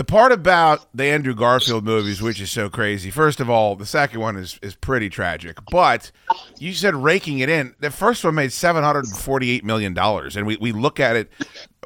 The 0.00 0.04
part 0.04 0.32
about 0.32 0.86
the 0.94 1.04
Andrew 1.04 1.34
Garfield 1.34 1.84
movies, 1.84 2.22
which 2.22 2.40
is 2.40 2.50
so 2.50 2.70
crazy, 2.70 3.10
first 3.10 3.38
of 3.38 3.50
all, 3.50 3.76
the 3.76 3.84
second 3.84 4.18
one 4.18 4.34
is, 4.34 4.58
is 4.62 4.74
pretty 4.74 5.10
tragic. 5.10 5.58
But 5.70 6.10
you 6.56 6.72
said 6.72 6.94
raking 6.94 7.40
it 7.40 7.50
in. 7.50 7.74
The 7.80 7.90
first 7.90 8.24
one 8.24 8.34
made 8.34 8.50
seven 8.50 8.82
hundred 8.82 9.04
and 9.04 9.14
forty 9.14 9.50
eight 9.50 9.62
million 9.62 9.92
dollars, 9.92 10.36
and 10.36 10.46
we, 10.46 10.56
we 10.56 10.72
look 10.72 11.00
at 11.00 11.16
it, 11.16 11.30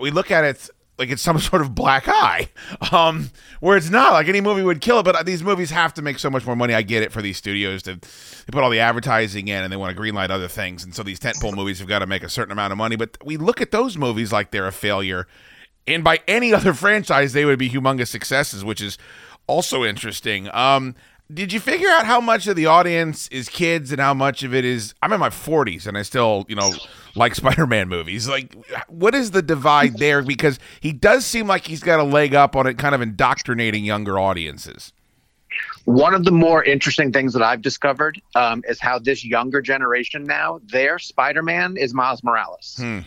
we 0.00 0.12
look 0.12 0.30
at 0.30 0.44
it 0.44 0.70
like 0.96 1.08
it's 1.10 1.22
some 1.22 1.38
sort 1.40 1.60
of 1.60 1.74
black 1.74 2.04
eye, 2.06 2.50
um, 2.92 3.32
where 3.58 3.76
it's 3.76 3.90
not 3.90 4.12
like 4.12 4.28
any 4.28 4.40
movie 4.40 4.62
would 4.62 4.80
kill 4.80 5.00
it. 5.00 5.02
But 5.02 5.26
these 5.26 5.42
movies 5.42 5.72
have 5.72 5.92
to 5.94 6.02
make 6.02 6.20
so 6.20 6.30
much 6.30 6.46
more 6.46 6.54
money. 6.54 6.72
I 6.72 6.82
get 6.82 7.02
it 7.02 7.10
for 7.10 7.20
these 7.20 7.36
studios 7.36 7.82
to 7.82 7.96
they 7.96 8.52
put 8.52 8.62
all 8.62 8.70
the 8.70 8.78
advertising 8.78 9.48
in 9.48 9.64
and 9.64 9.72
they 9.72 9.76
want 9.76 9.92
to 9.96 10.00
greenlight 10.00 10.30
other 10.30 10.46
things, 10.46 10.84
and 10.84 10.94
so 10.94 11.02
these 11.02 11.18
tentpole 11.18 11.56
movies 11.56 11.80
have 11.80 11.88
got 11.88 11.98
to 11.98 12.06
make 12.06 12.22
a 12.22 12.28
certain 12.28 12.52
amount 12.52 12.70
of 12.70 12.78
money. 12.78 12.94
But 12.94 13.18
we 13.24 13.36
look 13.38 13.60
at 13.60 13.72
those 13.72 13.98
movies 13.98 14.30
like 14.30 14.52
they're 14.52 14.68
a 14.68 14.72
failure. 14.72 15.26
And 15.87 16.05
by 16.05 16.20
any 16.26 16.53
other 16.55 16.74
franchise, 16.74 17.32
they 17.32 17.45
would 17.45 17.59
be 17.59 17.70
humongous 17.70 18.09
successes, 18.09 18.64
which 18.64 18.80
is 18.80 18.99
also 19.47 19.85
interesting. 19.85 20.49
Um, 20.55 20.95
did 21.32 21.53
you 21.53 21.61
figure 21.61 21.89
out 21.89 22.05
how 22.05 22.20
much 22.20 22.47
of 22.47 22.55
the 22.55 22.66
audience 22.66 23.28
is 23.28 23.49
kids 23.49 23.91
and 23.93 24.01
how 24.01 24.12
much 24.12 24.43
of 24.43 24.55
it 24.55 24.64
is? 24.64 24.95
I'm 25.03 25.12
in 25.12 25.20
my 25.20 25.30
40s 25.30 25.87
and 25.87 25.97
I 25.97 26.03
still, 26.03 26.45
you 26.49 26.55
know, 26.55 26.70
like 27.14 27.35
Spider-Man 27.35 27.89
movies. 27.89 28.28
Like, 28.28 28.55
what 28.89 29.14
is 29.14 29.30
the 29.30 29.41
divide 29.41 29.99
there? 29.99 30.22
Because 30.22 30.59
he 30.80 30.93
does 30.93 31.24
seem 31.24 31.47
like 31.47 31.66
he's 31.66 31.82
got 31.82 31.99
a 31.99 32.05
leg 32.05 32.35
up 32.35 32.55
on 32.55 32.66
it, 32.66 32.76
kind 32.76 32.95
of 32.95 33.01
indoctrinating 33.01 33.85
younger 33.85 34.18
audiences. 34.18 34.93
One 35.87 36.14
of 36.14 36.24
the 36.24 36.32
more 36.32 36.62
interesting 36.62 37.12
things 37.12 37.32
that 37.32 37.43
I've 37.43 37.62
discovered 37.62 38.20
um, 38.35 38.62
is 38.68 38.80
how 38.80 38.99
this 38.99 39.24
younger 39.24 39.62
generation 39.62 40.24
now, 40.24 40.61
their 40.64 40.99
Spider 40.99 41.43
Man 41.43 41.76
is 41.76 41.95
Miles 41.95 42.22
Morales. 42.22 42.76
Hmm. 42.78 43.01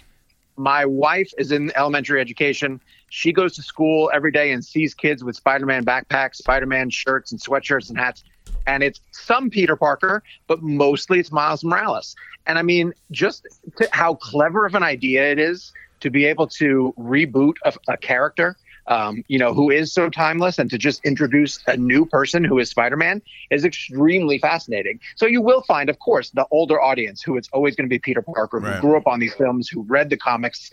My 0.58 0.86
wife 0.86 1.32
is 1.38 1.52
in 1.52 1.72
elementary 1.76 2.20
education. 2.20 2.82
She 3.10 3.32
goes 3.32 3.56
to 3.56 3.62
school 3.62 4.10
every 4.14 4.32
day 4.32 4.52
and 4.52 4.66
sees 4.66 4.94
kids 4.94 5.24
with 5.24 5.36
Spider 5.36 5.66
Man 5.66 5.86
backpacks, 5.86 6.38
Spider 6.38 6.66
Man 6.66 6.90
shirts, 6.90 7.32
and 7.32 7.40
sweatshirts 7.40 7.90
and 7.90 7.98
hats. 7.98 8.24
And 8.66 8.84
it's 8.84 9.00
some 9.12 9.50
Peter 9.50 9.76
Parker, 9.76 10.24
but 10.48 10.62
mostly 10.64 11.20
it's 11.20 11.32
Miles 11.32 11.64
Morales. 11.64 12.16
And 12.48 12.58
I 12.58 12.64
mean, 12.64 12.94
just 13.12 13.48
how 13.92 14.16
clever 14.16 14.66
of 14.66 14.74
an 14.74 14.84
idea 14.84 15.32
it 15.32 15.40
is 15.40 15.72
to 16.00 16.10
be 16.10 16.26
able 16.26 16.48
to 16.48 16.94
reboot 16.98 17.56
a, 17.64 17.74
a 17.88 17.98
character 17.98 18.58
um, 18.88 19.24
you 19.28 19.38
know, 19.38 19.54
who 19.54 19.70
is 19.70 19.94
so 19.94 20.10
timeless, 20.10 20.58
and 20.60 20.70
to 20.70 20.78
just 20.78 21.04
introduce 21.06 21.60
a 21.68 21.78
new 21.78 22.06
person 22.06 22.44
who 22.44 22.60
is 22.60 22.70
Spider-Man 22.70 23.22
is 23.52 23.66
extremely 23.66 24.40
fascinating. 24.40 25.00
So 25.16 25.26
you 25.26 25.42
will 25.42 25.62
find, 25.64 25.90
of 25.90 26.00
course, 26.00 26.30
the 26.32 26.46
older 26.52 26.82
audience 26.82 27.22
who 27.22 27.38
it's 27.38 27.50
always 27.54 27.76
going 27.76 27.88
to 27.88 27.94
be 27.94 28.00
Peter 28.00 28.22
Parker, 28.22 28.60
Right. 28.60 28.76
who 28.76 28.82
grew 28.82 28.98
up 28.98 29.08
on 29.08 29.20
these 29.20 29.34
films, 29.34 29.68
who 29.70 29.82
read 29.84 30.10
the 30.10 30.18
comics. 30.18 30.72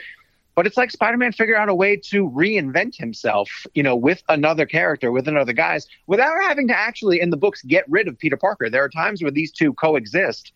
But 0.57 0.67
it's 0.69 0.77
like 0.77 0.93
Spider-Man 0.93 1.33
figured 1.33 1.57
out 1.57 1.69
a 1.69 1.75
way 1.75 1.97
to 2.11 2.31
reinvent 2.31 2.97
himself, 2.97 3.51
you 3.75 3.83
know, 3.83 3.97
with 3.97 4.23
another 4.29 4.67
character, 4.67 5.11
with 5.11 5.27
another 5.27 5.53
guys, 5.53 5.87
without 6.07 6.35
having 6.45 6.69
to 6.69 6.79
actually, 6.79 7.21
in 7.21 7.31
the 7.31 7.37
books, 7.37 7.63
get 7.63 7.85
rid 7.89 8.07
of 8.07 8.17
Peter 8.17 8.37
Parker. 8.37 8.71
There 8.71 8.85
are 8.85 8.89
times 8.89 9.21
where 9.21 9.33
these 9.33 9.51
two 9.51 9.73
coexist. 9.75 10.53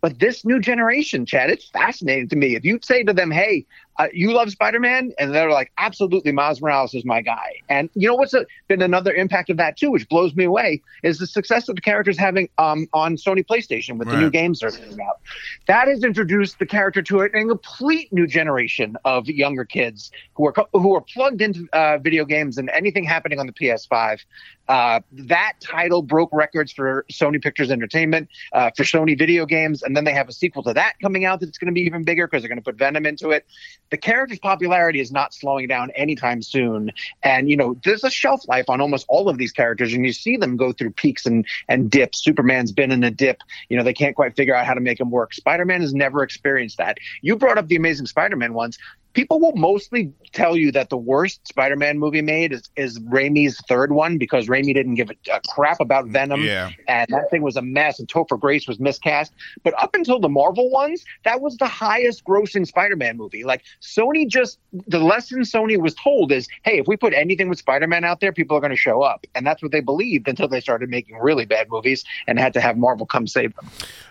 But 0.00 0.18
this 0.18 0.44
new 0.44 0.60
generation, 0.60 1.24
Chad, 1.24 1.48
it's 1.50 1.68
fascinating 1.70 2.28
to 2.28 2.36
me. 2.36 2.56
If 2.56 2.64
you 2.64 2.78
say 2.82 3.04
to 3.04 3.12
them, 3.14 3.30
"Hey, 3.30 3.64
uh, 3.98 4.08
you 4.12 4.32
love 4.32 4.50
Spider-Man," 4.50 5.12
and 5.18 5.34
they're 5.34 5.50
like, 5.50 5.72
"Absolutely, 5.78 6.32
Miles 6.32 6.60
Morales 6.60 6.94
is 6.94 7.04
my 7.04 7.20
guy." 7.20 7.60
And 7.68 7.90
you 7.94 8.08
know 8.08 8.14
what's 8.14 8.34
a, 8.34 8.46
been 8.68 8.82
another 8.82 9.12
impact 9.12 9.50
of 9.50 9.56
that 9.58 9.76
too, 9.76 9.90
which 9.90 10.08
blows 10.08 10.34
me 10.34 10.44
away, 10.44 10.82
is 11.02 11.18
the 11.18 11.26
success 11.26 11.66
that 11.66 11.74
the 11.74 11.80
characters 11.80 12.18
having 12.18 12.48
um, 12.58 12.86
on 12.92 13.16
Sony 13.16 13.44
PlayStation 13.44 13.98
with 13.98 14.08
the 14.08 14.16
new 14.16 14.30
games 14.30 14.60
they're 14.60 14.70
coming 14.70 15.00
out. 15.00 15.20
That 15.66 15.88
has 15.88 16.04
introduced 16.04 16.58
the 16.58 16.66
character 16.66 17.02
to 17.02 17.20
a, 17.20 17.24
a 17.24 17.46
complete 17.46 18.12
new 18.12 18.26
generation 18.26 18.96
of 19.04 19.26
younger 19.28 19.64
kids 19.64 20.10
who 20.34 20.46
are 20.46 20.52
co- 20.52 20.68
who 20.72 20.94
are 20.94 21.00
plugged 21.00 21.40
into 21.40 21.68
uh, 21.72 21.98
video 21.98 22.24
games 22.24 22.58
and 22.58 22.70
anything 22.70 23.04
happening 23.04 23.38
on 23.38 23.46
the 23.46 23.52
PS5. 23.52 24.20
Uh, 24.66 25.00
that 25.12 25.54
title 25.60 26.00
broke 26.02 26.30
records 26.32 26.72
for 26.72 27.04
Sony 27.12 27.42
Pictures 27.42 27.70
Entertainment, 27.70 28.28
uh, 28.52 28.70
for 28.76 28.82
Sony 28.84 29.16
video 29.16 29.44
games, 29.44 29.82
and 29.82 29.96
then 29.96 30.04
they 30.04 30.12
have 30.12 30.28
a 30.28 30.32
sequel 30.32 30.62
to 30.62 30.72
that 30.72 30.94
coming 31.02 31.24
out 31.24 31.40
that's 31.40 31.58
going 31.58 31.66
to 31.66 31.72
be 31.72 31.82
even 31.82 32.02
bigger 32.02 32.26
because 32.26 32.42
they're 32.42 32.48
going 32.48 32.58
to 32.58 32.64
put 32.64 32.76
Venom 32.76 33.04
into 33.04 33.30
it. 33.30 33.44
The 33.90 33.96
character's 33.96 34.38
popularity 34.38 35.00
is 35.00 35.12
not 35.12 35.34
slowing 35.34 35.68
down 35.68 35.90
anytime 35.92 36.42
soon, 36.42 36.92
and 37.22 37.48
you 37.48 37.56
know 37.56 37.76
there's 37.84 38.04
a 38.04 38.10
shelf 38.10 38.46
life 38.48 38.68
on 38.68 38.80
almost 38.80 39.06
all 39.08 39.28
of 39.28 39.38
these 39.38 39.52
characters, 39.52 39.92
and 39.92 40.04
you 40.04 40.12
see 40.12 40.36
them 40.36 40.56
go 40.56 40.72
through 40.72 40.90
peaks 40.90 41.26
and 41.26 41.46
and 41.68 41.90
dips. 41.90 42.22
Superman's 42.22 42.72
been 42.72 42.90
in 42.90 43.04
a 43.04 43.10
dip. 43.10 43.42
You 43.68 43.76
know 43.76 43.84
they 43.84 43.92
can't 43.92 44.16
quite 44.16 44.36
figure 44.36 44.54
out 44.54 44.66
how 44.66 44.74
to 44.74 44.80
make 44.80 45.00
him 45.00 45.10
work. 45.10 45.34
Spider-Man 45.34 45.80
has 45.80 45.94
never 45.94 46.22
experienced 46.22 46.78
that. 46.78 46.98
You 47.22 47.36
brought 47.36 47.58
up 47.58 47.68
the 47.68 47.76
Amazing 47.76 48.06
Spider-Man 48.06 48.54
ones 48.54 48.78
people 49.14 49.40
will 49.40 49.56
mostly 49.56 50.12
tell 50.32 50.56
you 50.56 50.70
that 50.72 50.90
the 50.90 50.96
worst 50.96 51.46
Spider-Man 51.46 51.98
movie 51.98 52.22
made 52.22 52.52
is, 52.52 52.68
is 52.76 52.98
Raimi's 52.98 53.60
third 53.68 53.92
one 53.92 54.18
because 54.18 54.48
Raimi 54.48 54.74
didn't 54.74 54.96
give 54.96 55.10
a, 55.10 55.14
a 55.32 55.40
crap 55.48 55.80
about 55.80 56.06
Venom. 56.08 56.42
Yeah. 56.42 56.70
And 56.88 57.08
that 57.10 57.30
thing 57.30 57.42
was 57.42 57.56
a 57.56 57.62
mess 57.62 57.98
and 57.98 58.08
Topher 58.08 58.38
Grace 58.38 58.66
was 58.66 58.78
miscast. 58.78 59.32
But 59.62 59.80
up 59.82 59.94
until 59.94 60.18
the 60.18 60.28
Marvel 60.28 60.68
ones, 60.70 61.04
that 61.24 61.40
was 61.40 61.56
the 61.56 61.66
highest 61.66 62.24
grossing 62.24 62.66
Spider-Man 62.66 63.16
movie. 63.16 63.44
Like 63.44 63.62
Sony 63.80 64.28
just, 64.28 64.58
the 64.88 64.98
lesson 64.98 65.42
Sony 65.42 65.80
was 65.80 65.94
told 65.94 66.32
is, 66.32 66.48
hey, 66.64 66.78
if 66.78 66.88
we 66.88 66.96
put 66.96 67.14
anything 67.14 67.48
with 67.48 67.58
Spider-Man 67.58 68.04
out 68.04 68.20
there, 68.20 68.32
people 68.32 68.56
are 68.56 68.60
going 68.60 68.70
to 68.70 68.76
show 68.76 69.02
up. 69.02 69.26
And 69.34 69.46
that's 69.46 69.62
what 69.62 69.70
they 69.70 69.80
believed 69.80 70.26
until 70.26 70.48
they 70.48 70.60
started 70.60 70.90
making 70.90 71.16
really 71.18 71.44
bad 71.44 71.68
movies 71.70 72.04
and 72.26 72.38
had 72.38 72.52
to 72.54 72.60
have 72.60 72.76
Marvel 72.76 73.06
come 73.06 73.28
save 73.28 73.54
them. 73.54 73.70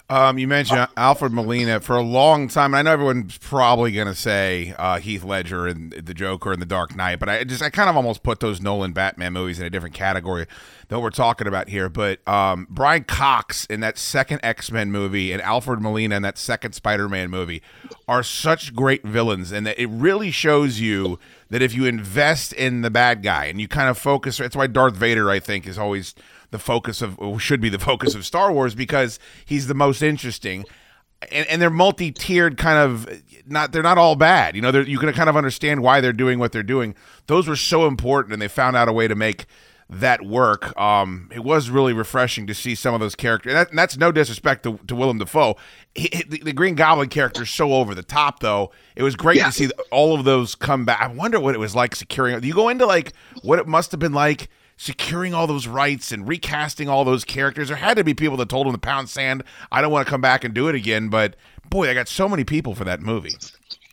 Um, 0.09 0.37
you 0.37 0.47
mentioned 0.47 0.87
Alfred 0.95 1.31
Molina 1.31 1.79
for 1.79 1.95
a 1.95 2.01
long 2.01 2.47
time. 2.47 2.73
And 2.73 2.79
I 2.79 2.81
know 2.83 2.91
everyone's 2.93 3.37
probably 3.37 3.91
going 3.91 4.07
to 4.07 4.15
say 4.15 4.73
uh, 4.77 4.92
Heath 4.99 5.23
Ledger 5.23 5.67
and 5.67 5.91
the 5.91 6.13
Joker 6.13 6.51
and 6.51 6.61
the 6.61 6.65
Dark 6.65 6.95
Knight, 6.95 7.19
but 7.19 7.29
I 7.29 7.43
just 7.43 7.61
I 7.61 7.69
kind 7.69 7.89
of 7.89 7.95
almost 7.95 8.23
put 8.23 8.39
those 8.39 8.61
Nolan 8.61 8.93
Batman 8.93 9.33
movies 9.33 9.59
in 9.59 9.65
a 9.65 9.69
different 9.69 9.95
category 9.95 10.45
than 10.87 10.97
what 10.97 11.03
we're 11.03 11.09
talking 11.09 11.47
about 11.47 11.69
here. 11.69 11.89
But 11.89 12.25
um, 12.27 12.67
Brian 12.69 13.03
Cox 13.03 13.65
in 13.65 13.79
that 13.81 13.97
second 13.97 14.39
X 14.43 14.71
Men 14.71 14.91
movie 14.91 15.31
and 15.31 15.41
Alfred 15.41 15.81
Molina 15.81 16.15
in 16.15 16.21
that 16.23 16.37
second 16.37 16.73
Spider 16.73 17.09
Man 17.09 17.29
movie 17.29 17.61
are 18.07 18.23
such 18.23 18.75
great 18.75 19.03
villains, 19.03 19.51
and 19.51 19.65
that 19.65 19.81
it 19.81 19.87
really 19.87 20.31
shows 20.31 20.79
you 20.79 21.19
that 21.49 21.61
if 21.61 21.73
you 21.73 21.85
invest 21.85 22.53
in 22.53 22.81
the 22.81 22.89
bad 22.89 23.21
guy 23.23 23.45
and 23.45 23.61
you 23.61 23.67
kind 23.67 23.89
of 23.89 23.97
focus, 23.97 24.39
it's 24.39 24.55
why 24.55 24.67
Darth 24.67 24.95
Vader 24.95 25.29
I 25.29 25.39
think 25.39 25.67
is 25.67 25.77
always 25.77 26.15
the 26.51 26.59
focus 26.59 27.01
of 27.01 27.19
should 27.41 27.59
be 27.59 27.69
the 27.69 27.79
focus 27.91 28.15
of 28.15 28.25
Star 28.25 28.53
Wars 28.53 28.75
because 28.75 29.19
he's 29.45 29.67
the 29.67 29.73
most 29.73 30.01
interesting. 30.01 30.65
And, 31.31 31.47
and 31.47 31.61
they're 31.61 31.69
multi-tiered 31.69 32.57
kind 32.57 32.77
of 32.79 33.21
not 33.45 33.71
they're 33.71 33.83
not 33.83 33.97
all 33.97 34.15
bad 34.15 34.55
you 34.55 34.61
know 34.61 34.69
you 34.71 34.97
can 34.97 35.11
kind 35.13 35.29
of 35.29 35.35
understand 35.37 35.81
why 35.81 35.99
they're 36.01 36.13
doing 36.13 36.39
what 36.39 36.51
they're 36.51 36.63
doing 36.63 36.95
those 37.27 37.47
were 37.47 37.55
so 37.55 37.87
important 37.87 38.33
and 38.33 38.41
they 38.41 38.47
found 38.47 38.75
out 38.75 38.87
a 38.87 38.93
way 38.93 39.07
to 39.07 39.15
make 39.15 39.45
that 39.89 40.25
work. 40.25 40.75
Um, 40.79 41.29
it 41.31 41.43
was 41.43 41.69
really 41.69 41.93
refreshing 41.93 42.47
to 42.47 42.55
see 42.55 42.73
some 42.73 42.95
of 42.95 42.99
those 42.99 43.13
characters. 43.15 43.51
And, 43.51 43.59
that, 43.59 43.69
and 43.69 43.77
that's 43.77 43.95
no 43.97 44.11
disrespect 44.11 44.63
to, 44.63 44.79
to 44.87 44.95
Willem 44.95 45.19
Dafoe. 45.19 45.55
He, 45.93 46.09
he- 46.11 46.23
the, 46.23 46.37
the 46.39 46.53
Green 46.53 46.73
Goblin 46.73 47.09
character 47.09 47.43
is 47.43 47.51
so 47.51 47.73
over 47.73 47.93
the 47.93 48.01
top, 48.01 48.39
though. 48.39 48.71
It 48.95 49.03
was 49.03 49.15
great 49.15 49.37
Yeah. 49.37 49.47
to 49.47 49.51
see 49.51 49.69
all 49.91 50.15
of 50.17 50.23
those 50.23 50.55
come 50.55 50.85
back. 50.85 51.01
I 51.01 51.07
wonder 51.07 51.39
what 51.39 51.53
it 51.53 51.59
was 51.59 51.75
like 51.75 51.95
securing. 51.95 52.39
Do 52.39 52.47
you 52.47 52.55
go 52.55 52.69
into 52.69 52.87
like 52.87 53.13
what 53.43 53.59
it 53.59 53.67
must 53.67 53.91
have 53.91 53.99
been 53.99 54.13
like 54.13 54.47
securing 54.83 55.33
all 55.33 55.47
those 55.47 55.65
rights 55.65 56.11
and 56.11 56.27
recasting 56.27 56.89
all 56.89 57.05
those 57.05 57.23
characters? 57.23 57.69
There 57.69 57.77
had 57.77 57.97
to 57.97 58.03
be 58.03 58.13
people 58.13 58.37
that 58.37 58.49
told 58.49 58.67
him 58.67 58.73
to 58.73 58.79
pound 58.79 59.09
sand. 59.09 59.43
I 59.71 59.81
don't 59.81 59.91
want 59.91 60.05
to 60.05 60.11
come 60.11 60.21
back 60.21 60.43
and 60.43 60.53
do 60.53 60.67
it 60.67 60.75
again, 60.75 61.09
but 61.09 61.35
boy, 61.69 61.89
I 61.89 61.93
got 61.93 62.07
so 62.07 62.27
many 62.27 62.43
people 62.43 62.75
for 62.75 62.83
that 62.83 63.01
movie. 63.01 63.33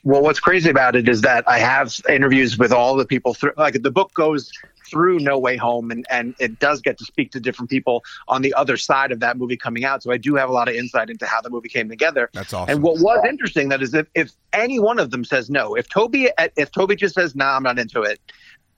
Well, 0.03 0.23
what's 0.23 0.41
crazy 0.41 0.71
about 0.71 0.97
it 0.97 1.09
is 1.09 1.21
that 1.21 1.49
I 1.49 1.59
have 1.59 1.95
interviews 2.09 2.59
with 2.59 2.73
all 2.73 2.97
the 2.97 3.05
people 3.05 3.35
through. 3.35 3.53
Like 3.57 3.83
the 3.83 3.91
book 3.91 4.13
goes 4.15 4.51
through 4.91 5.21
No 5.21 5.39
Way 5.39 5.57
Home, 5.57 5.91
and 5.91 6.05
and 6.11 6.35
it 6.39 6.59
does 6.59 6.81
get 6.81 6.99
to 6.99 7.05
speak 7.05 7.31
to 7.33 7.41
different 7.41 7.71
people 7.71 8.03
on 8.27 8.43
the 8.43 8.53
other 8.55 8.77
side 8.77 9.13
of 9.13 9.21
that 9.21 9.37
movie 9.37 9.57
coming 9.57 9.85
out. 9.85 10.03
So 10.03 10.11
I 10.11 10.17
do 10.17 10.35
have 10.35 10.49
a 10.49 10.53
lot 10.53 10.69
of 10.69 10.75
insight 10.75 11.11
into 11.11 11.27
how 11.27 11.41
the 11.41 11.51
movie 11.51 11.69
came 11.69 11.89
together. 11.89 12.31
That's 12.33 12.53
awesome. 12.53 12.75
And 12.75 12.83
what 12.83 12.99
was 12.99 13.25
interesting 13.29 13.69
that 13.69 13.83
is 13.83 13.95
if 13.95 14.07
if 14.15 14.33
any 14.53 14.81
one 14.81 14.99
of 14.99 15.11
them 15.11 15.25
says 15.25 15.51
no, 15.51 15.75
if 15.75 15.89
Tobey 15.89 16.31
if 16.57 16.73
Tobey 16.73 16.97
just 16.97 17.15
says 17.15 17.37
no, 17.37 17.45
nah, 17.45 17.57
I'm 17.57 17.63
not 17.63 17.79
into 17.79 18.03
it. 18.03 18.21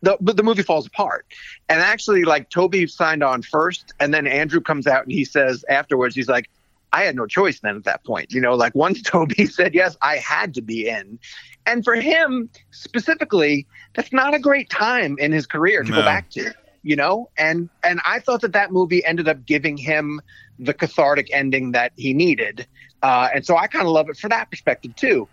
The, 0.03 0.17
but 0.21 0.37
the 0.37 0.43
movie 0.43 0.63
falls 0.63 0.87
apart. 0.87 1.27
And 1.69 1.81
actually, 1.81 2.25
like 2.25 2.51
Tobey 2.51 2.87
signed 2.87 3.23
on 3.23 3.43
first, 3.43 3.93
and 4.01 4.13
then 4.13 4.27
Andrew 4.27 4.61
comes 4.61 4.87
out 4.87 5.05
and 5.05 5.13
he 5.13 5.25
says 5.25 5.65
afterwards, 5.69 6.15
he's 6.15 6.29
like, 6.29 6.51
I 6.93 7.05
had 7.05 7.17
no 7.17 7.27
choice 7.27 7.61
then 7.61 7.77
at 7.77 7.85
that 7.85 8.05
point. 8.05 8.33
You 8.33 8.41
know, 8.41 8.55
like 8.55 8.75
once 8.87 9.01
Tobey 9.03 9.47
said 9.47 9.75
yes, 9.75 9.97
I 10.03 10.17
had 10.17 10.55
to 10.55 10.63
be 10.63 10.89
in. 10.89 11.19
And 11.67 11.85
for 11.85 11.95
him 11.95 12.51
specifically, 12.73 13.67
that's 13.95 14.13
not 14.13 14.35
a 14.35 14.39
great 14.39 14.69
time 14.71 15.17
in 15.19 15.33
his 15.33 15.47
career 15.47 15.83
to 15.83 15.91
No. 15.91 15.97
go 15.99 16.03
back 16.03 16.29
to. 16.31 16.53
You 16.85 16.97
know, 16.97 17.31
and 17.39 17.71
and 17.85 18.01
I 18.05 18.19
thought 18.19 18.41
that 18.41 18.55
that 18.55 18.73
movie 18.73 19.05
ended 19.05 19.29
up 19.29 19.47
giving 19.47 19.77
him 19.77 20.21
the 20.59 20.75
cathartic 20.75 21.29
ending 21.33 21.71
that 21.73 21.93
he 21.95 22.13
needed, 22.13 22.67
uh, 23.05 23.29
and 23.33 23.47
so 23.47 23.57
I 23.57 23.69
kind 23.69 23.87
of 23.87 23.93
love 23.93 24.09
it 24.11 24.17
for 24.17 24.29
that 24.29 24.51
perspective 24.51 24.97
too. 24.97 25.29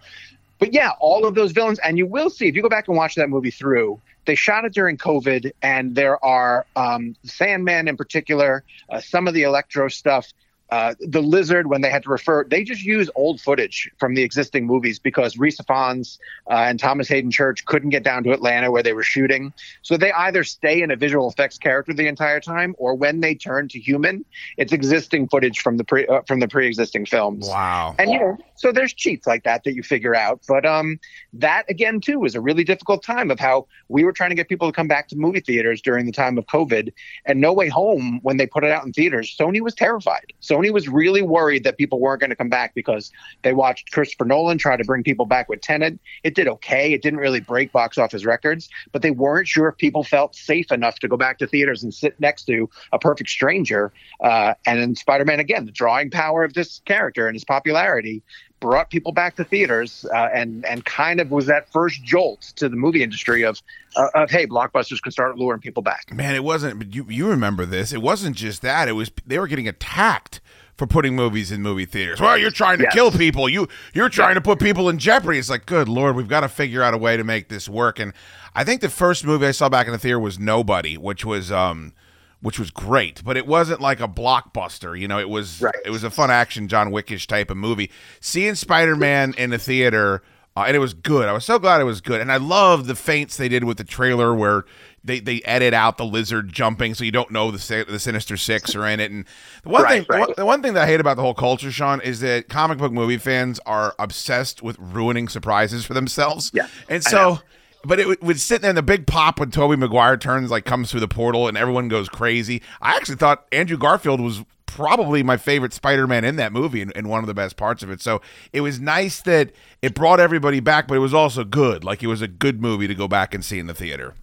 But 0.60 0.74
yeah, 0.74 0.92
all 1.00 1.26
of 1.26 1.34
those 1.34 1.52
villains, 1.52 1.80
and 1.80 1.98
you 1.98 2.06
will 2.06 2.30
see 2.30 2.48
if 2.48 2.54
you 2.56 2.62
go 2.62 2.70
back 2.70 2.88
and 2.88 2.96
watch 2.96 3.16
that 3.16 3.30
movie 3.32 3.50
through. 3.50 4.00
They 4.30 4.36
shot 4.36 4.64
it 4.64 4.76
during 4.76 4.96
COVID, 4.96 5.54
and 5.64 5.96
there 5.96 6.24
are 6.24 6.68
um, 6.76 7.16
Sandman 7.24 7.88
in 7.88 7.98
particular, 7.98 8.64
uh, 8.88 9.02
some 9.02 9.28
of 9.28 9.34
the 9.34 9.42
Electro 9.42 9.88
stuff. 9.88 10.32
Uh, 10.72 10.94
the 11.00 11.22
lizard 11.22 11.68
when 11.68 11.82
they 11.82 11.90
had 11.90 12.04
to 12.04 12.10
refer 12.10 12.44
they 12.44 12.64
just 12.64 12.84
use 12.84 13.10
old 13.16 13.42
footage 13.42 13.90
from 13.98 14.14
the 14.14 14.22
existing 14.22 14.68
movies 14.68 15.00
because 15.00 15.36
Rhys 15.36 15.58
Ifans 15.58 16.20
uh, 16.48 16.54
and 16.54 16.80
Thomas 16.80 17.08
Haden 17.08 17.32
Church 17.32 17.66
couldn't 17.66 17.90
get 17.90 18.04
down 18.04 18.24
to 18.26 18.32
Atlanta 18.34 18.70
where 18.72 18.84
they 18.84 18.94
were 18.94 19.02
shooting. 19.02 19.52
So 19.82 19.98
they 19.98 20.12
either 20.12 20.44
stay 20.44 20.84
in 20.84 20.92
a 20.92 20.96
visual 20.96 21.28
effects 21.28 21.58
character 21.58 21.92
the 21.94 22.08
entire 22.08 22.40
time 22.40 22.76
or 22.78 22.94
when 22.94 23.22
they 23.22 23.34
turn 23.34 23.68
to 23.70 23.80
human 23.80 24.26
it's 24.58 24.72
existing 24.72 25.28
footage 25.28 25.60
from 25.60 25.78
the 25.78 25.84
pre 25.84 26.06
uh, 26.06 26.22
from 26.28 26.40
the 26.40 26.48
pre-existing 26.48 27.06
films. 27.06 27.48
Wow. 27.48 27.96
and 27.98 28.12
you 28.12 28.20
know 28.20 28.38
so 28.56 28.72
there's 28.72 28.94
cheats 28.94 29.26
like 29.26 29.46
that 29.46 29.64
that 29.64 29.74
you 29.74 29.82
figure 29.82 30.16
out. 30.16 30.42
But 30.48 30.66
um 30.66 31.00
that 31.34 31.66
again 31.70 32.00
too 32.00 32.20
was 32.20 32.36
a 32.36 32.42
really 32.42 32.64
difficult 32.64 33.04
time 33.04 33.32
of 33.32 33.40
how 33.40 33.68
we 33.88 34.04
were 34.04 34.12
trying 34.12 34.30
to 34.30 34.36
get 34.36 34.50
people 34.50 34.68
to 34.68 34.74
come 34.74 34.88
back 34.88 35.08
to 35.10 35.16
movie 35.16 35.40
theaters 35.40 35.82
during 35.82 36.06
the 36.06 36.12
time 36.12 36.38
of 36.38 36.46
covid. 36.46 36.94
And 37.26 37.42
no 37.42 37.54
way 37.54 37.70
home 37.70 38.20
when 38.22 38.38
they 38.38 38.46
put 38.46 38.64
it 38.64 38.72
out 38.72 38.86
in 38.86 38.94
theaters 38.94 39.36
sony 39.36 39.62
was 39.62 39.74
terrified 39.74 40.34
sony 40.60 40.72
was 40.72 40.88
really 40.88 41.22
worried 41.22 41.64
that 41.64 41.78
people 41.78 42.00
weren't 42.00 42.20
going 42.20 42.30
to 42.30 42.36
come 42.36 42.50
back 42.50 42.74
because 42.74 43.12
they 43.44 43.54
watched 43.54 43.92
christopher 43.92 44.26
nolan 44.26 44.58
try 44.58 44.76
to 44.76 44.84
bring 44.84 45.04
people 45.04 45.26
back 45.26 45.50
with 45.50 45.62
tenet. 45.62 46.00
It 46.24 46.36
did 46.36 46.48
okay. 46.48 46.94
It 46.94 47.02
didn't 47.02 47.20
really 47.20 47.40
break 47.40 47.72
box 47.72 47.98
office 47.98 48.26
records 48.26 48.70
but 48.92 49.02
they 49.02 49.12
weren't 49.12 49.48
sure 49.48 49.68
if 49.70 49.78
people 49.78 50.04
felt 50.04 50.36
safe 50.36 50.72
enough 50.72 51.00
to 51.00 51.08
go 51.08 51.18
back 51.18 51.38
to 51.40 51.48
theaters 51.48 51.84
and 51.84 51.94
sit 51.94 52.20
next 52.20 52.44
to 52.46 52.70
a 52.92 53.00
perfect 53.00 53.30
stranger 53.30 53.92
uh, 54.24 54.54
and 54.66 54.80
in 54.80 54.96
spider-man 54.96 55.40
again 55.40 55.66
the 55.66 55.72
drawing 55.72 56.10
power 56.10 56.44
of 56.44 56.54
this 56.54 56.82
character 56.86 57.28
and 57.28 57.36
his 57.36 57.46
popularity 57.46 58.22
brought 58.60 58.90
people 58.90 59.12
back 59.12 59.36
to 59.38 59.44
theaters 59.44 60.06
uh, 60.14 60.30
and 60.34 60.66
and 60.66 60.86
kind 60.86 61.20
of 61.20 61.32
was 61.32 61.46
that 61.46 61.72
first 61.72 62.04
jolt 62.04 62.42
to 62.58 62.68
the 62.70 62.76
movie 62.76 63.02
industry 63.04 63.44
of 63.44 63.62
uh, 63.96 64.08
of 64.16 64.30
hey 64.30 64.46
blockbusters 64.48 65.02
can 65.02 65.12
start 65.12 65.38
luring 65.38 65.62
people 65.62 65.82
back 65.84 66.14
Man, 66.14 66.36
it 66.36 66.44
wasn't. 66.44 66.78
But 66.80 66.94
you 66.94 67.06
you 67.10 67.28
remember 67.28 67.66
this? 67.66 67.94
It 67.94 68.02
wasn't 68.02 68.36
just 68.36 68.62
that. 68.62 68.88
It 68.88 68.94
was 68.94 69.12
they 69.26 69.40
were 69.40 69.48
getting 69.48 69.68
attacked 69.68 70.42
for 70.76 70.88
putting 70.88 71.14
movies 71.14 71.52
in 71.52 71.62
movie 71.62 71.86
theaters. 71.86 72.22
Well, 72.22 72.38
you're 72.38 72.52
trying 72.52 72.78
to 72.78 72.86
Yes. 72.86 72.94
kill 72.94 73.12
people. 73.12 73.50
You 73.50 73.68
you're 73.94 74.08
trying 74.10 74.36
to 74.36 74.42
put 74.42 74.60
people 74.60 74.88
in 74.90 74.98
jeopardy. 74.98 75.38
It's 75.38 75.50
like, 75.50 75.66
good 75.66 75.90
lord, 75.90 76.16
we've 76.16 76.28
got 76.30 76.42
to 76.42 76.48
figure 76.50 76.82
out 76.82 76.94
a 76.94 76.98
way 76.98 77.18
to 77.18 77.24
make 77.24 77.50
this 77.50 77.68
work. 77.68 78.00
And 78.00 78.14
I 78.56 78.64
think 78.64 78.80
the 78.82 78.90
first 78.90 79.26
movie 79.26 79.46
I 79.48 79.52
saw 79.52 79.68
back 79.70 79.88
in 79.88 79.92
the 79.94 80.00
theater 80.00 80.20
was 80.20 80.40
Nobody, 80.40 80.98
which 80.98 81.26
was 81.26 81.52
um 81.52 81.94
which 82.42 82.58
was 82.60 82.72
great, 82.72 83.24
but 83.24 83.36
it 83.38 83.46
wasn't 83.48 83.82
like 83.82 84.00
a 84.00 84.08
blockbuster. 84.08 84.98
You 85.00 85.08
know, 85.08 85.20
it 85.20 85.30
was 85.30 85.62
it 85.86 85.90
was 85.90 86.04
a 86.04 86.10
fun 86.10 86.32
action 86.32 86.68
John 86.68 86.92
Wickish 86.92 87.28
type 87.28 87.50
of 87.52 87.58
movie. 87.58 87.92
Seeing 88.22 88.56
Spider 88.56 88.96
Man 88.96 89.34
in 89.38 89.50
the 89.50 89.58
theater. 89.60 90.22
Uh, 90.58 90.64
and 90.68 90.76
it 90.76 90.80
was 90.80 90.94
good. 90.96 91.30
I 91.30 91.32
was 91.32 91.46
so 91.46 91.58
glad 91.60 91.80
it 91.80 91.86
was 91.86 92.02
good, 92.02 92.20
and 92.20 92.30
I 92.32 92.36
love 92.38 92.88
the 92.88 92.96
feints 92.96 93.38
they 93.38 93.48
did 93.48 93.64
with 93.64 93.78
the 93.78 93.84
trailer 93.86 94.34
where 94.34 94.66
they, 95.04 95.20
they 95.22 95.42
edit 95.44 95.74
out 95.74 95.98
the 95.98 96.04
lizard 96.04 96.52
jumping, 96.52 96.96
so 96.96 97.06
you 97.06 97.12
don't 97.12 97.32
know 97.32 97.50
the 97.52 97.86
the 97.88 98.00
Sinister 98.00 98.36
Six 98.36 98.76
are 98.76 98.86
in 98.86 99.00
it. 99.00 99.10
And 99.12 99.26
the 99.64 99.70
one 99.70 99.84
Right, 99.84 100.00
thing, 100.00 100.06
the 100.10 100.14
right. 100.14 100.28
one- 100.28 100.34
the 100.36 100.46
one 100.46 100.62
thing 100.62 100.74
that 100.74 100.84
I 100.84 100.88
hate 100.88 101.00
about 101.00 101.16
the 101.16 101.22
whole 101.22 101.36
culture, 101.36 101.72
Sean, 101.72 102.02
is 102.02 102.20
that 102.22 102.50
comic 102.50 102.80
book 102.80 102.92
movie 102.92 103.18
fans 103.18 103.60
are 103.66 103.96
obsessed 104.00 104.62
with 104.62 104.76
ruining 104.80 105.30
surprises 105.30 105.86
for 105.86 105.94
themselves. 105.94 106.52
Yeah, 106.54 106.68
and 106.90 107.04
so. 107.04 107.40
But 107.84 108.00
it 108.00 108.22
would, 108.22 108.40
sit 108.40 108.62
there 108.62 108.70
in 108.70 108.76
the 108.76 108.84
big 108.84 109.08
pop 109.08 109.40
when 109.40 109.52
Tobey 109.52 109.78
Maguire 109.78 110.18
turns 110.18 110.52
like 110.52 110.66
comes 110.66 110.92
through 110.92 111.00
the 111.00 111.08
portal 111.08 111.48
and 111.48 111.58
everyone 111.58 111.88
goes 111.88 112.10
crazy. 112.10 112.62
I 112.82 112.96
actually 112.96 113.16
thought 113.16 113.46
Andrew 113.52 113.78
Garfield 113.78 114.20
was 114.20 114.44
probably 114.66 115.24
my 115.24 115.38
favorite 115.38 115.74
Spider-Man 115.74 116.24
in 116.24 116.36
that 116.36 116.52
movie 116.52 116.82
and, 116.82 116.92
and 116.96 117.10
one 117.10 117.22
of 117.22 117.28
the 117.28 117.34
best 117.34 117.58
parts 117.58 117.82
of 117.82 117.90
it. 117.90 118.02
So 118.02 118.22
it 118.54 118.62
was 118.62 118.80
nice 118.80 119.22
that 119.22 119.52
it 119.82 119.96
brought 119.96 120.20
everybody 120.20 120.60
back, 120.60 120.88
but 120.88 120.96
it 120.96 121.00
was 121.00 121.14
also 121.14 121.44
good. 121.44 121.84
Like 121.84 122.04
it 122.04 122.08
was 122.08 122.22
a 122.22 122.28
good 122.28 122.62
movie 122.62 122.88
to 122.88 122.96
go 122.96 123.08
back 123.08 123.34
and 123.34 123.44
see 123.44 123.60
in 123.60 123.68
the 123.68 123.74
theater. 123.74 124.14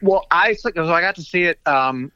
Well, 0.00 0.26
I 0.30 0.54
so 0.54 0.70
I 0.74 1.00
got 1.00 1.14
to 1.14 1.22
see 1.22 1.44
it. 1.44 1.60
Um, 1.66 2.10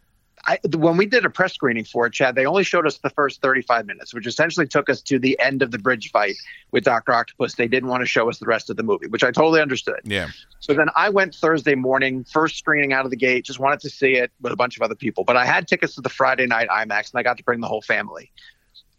I, 0.47 0.59
when 0.77 0.97
we 0.97 1.07
did 1.07 1.25
a 1.25 1.31
press 1.31 1.55
screening 1.55 1.85
for 1.85 2.07
it, 2.07 2.13
Chad, 2.13 2.37
they 2.37 2.47
only 2.47 2.63
showed 2.63 2.87
us 2.87 2.99
the 2.99 3.11
first 3.11 3.43
35 3.43 3.87
minutes, 3.87 4.15
which 4.15 4.27
essentially 4.27 4.67
took 4.67 4.89
us 4.89 5.03
to 5.03 5.19
the 5.19 5.39
end 5.41 5.61
of 5.61 5.73
the 5.73 5.79
bridge 5.79 6.11
fight 6.13 6.37
with 6.71 6.85
Doctor 6.85 7.13
Octopus. 7.13 7.55
They 7.55 7.67
didn't 7.67 7.89
want 7.89 8.03
to 8.03 8.07
show 8.07 8.29
us 8.29 8.39
the 8.39 8.47
rest 8.47 8.71
of 8.71 8.77
the 8.77 8.85
movie, 8.85 9.09
which 9.09 9.25
I 9.25 9.33
totally 9.33 9.61
understood. 9.61 10.01
Yeah. 10.05 10.29
So 10.61 10.73
then 10.73 10.89
I 10.95 11.09
went 11.09 11.35
Thursday 11.35 11.75
morning, 11.75 12.25
first 12.25 12.59
screening 12.59 12.93
out 12.93 13.05
of 13.05 13.11
the 13.11 13.17
gate, 13.17 13.45
just 13.45 13.59
wanted 13.59 13.81
to 13.81 13.91
see 13.91 14.15
it 14.15 14.31
with 14.41 14.53
a 14.53 14.57
bunch 14.57 14.77
of 14.77 14.83
other 14.83 14.95
people. 14.95 15.25
But 15.25 15.37
I 15.37 15.45
had 15.45 15.67
tickets 15.67 15.97
to 15.97 16.01
the 16.01 16.09
Friday 16.09 16.47
night 16.47 16.69
IMAX, 16.69 17.13
and 17.13 17.19
I 17.19 17.23
got 17.25 17.39
to 17.39 17.45
bring 17.45 17.61
the 17.61 17.69
whole 17.69 17.83
family. 17.83 18.31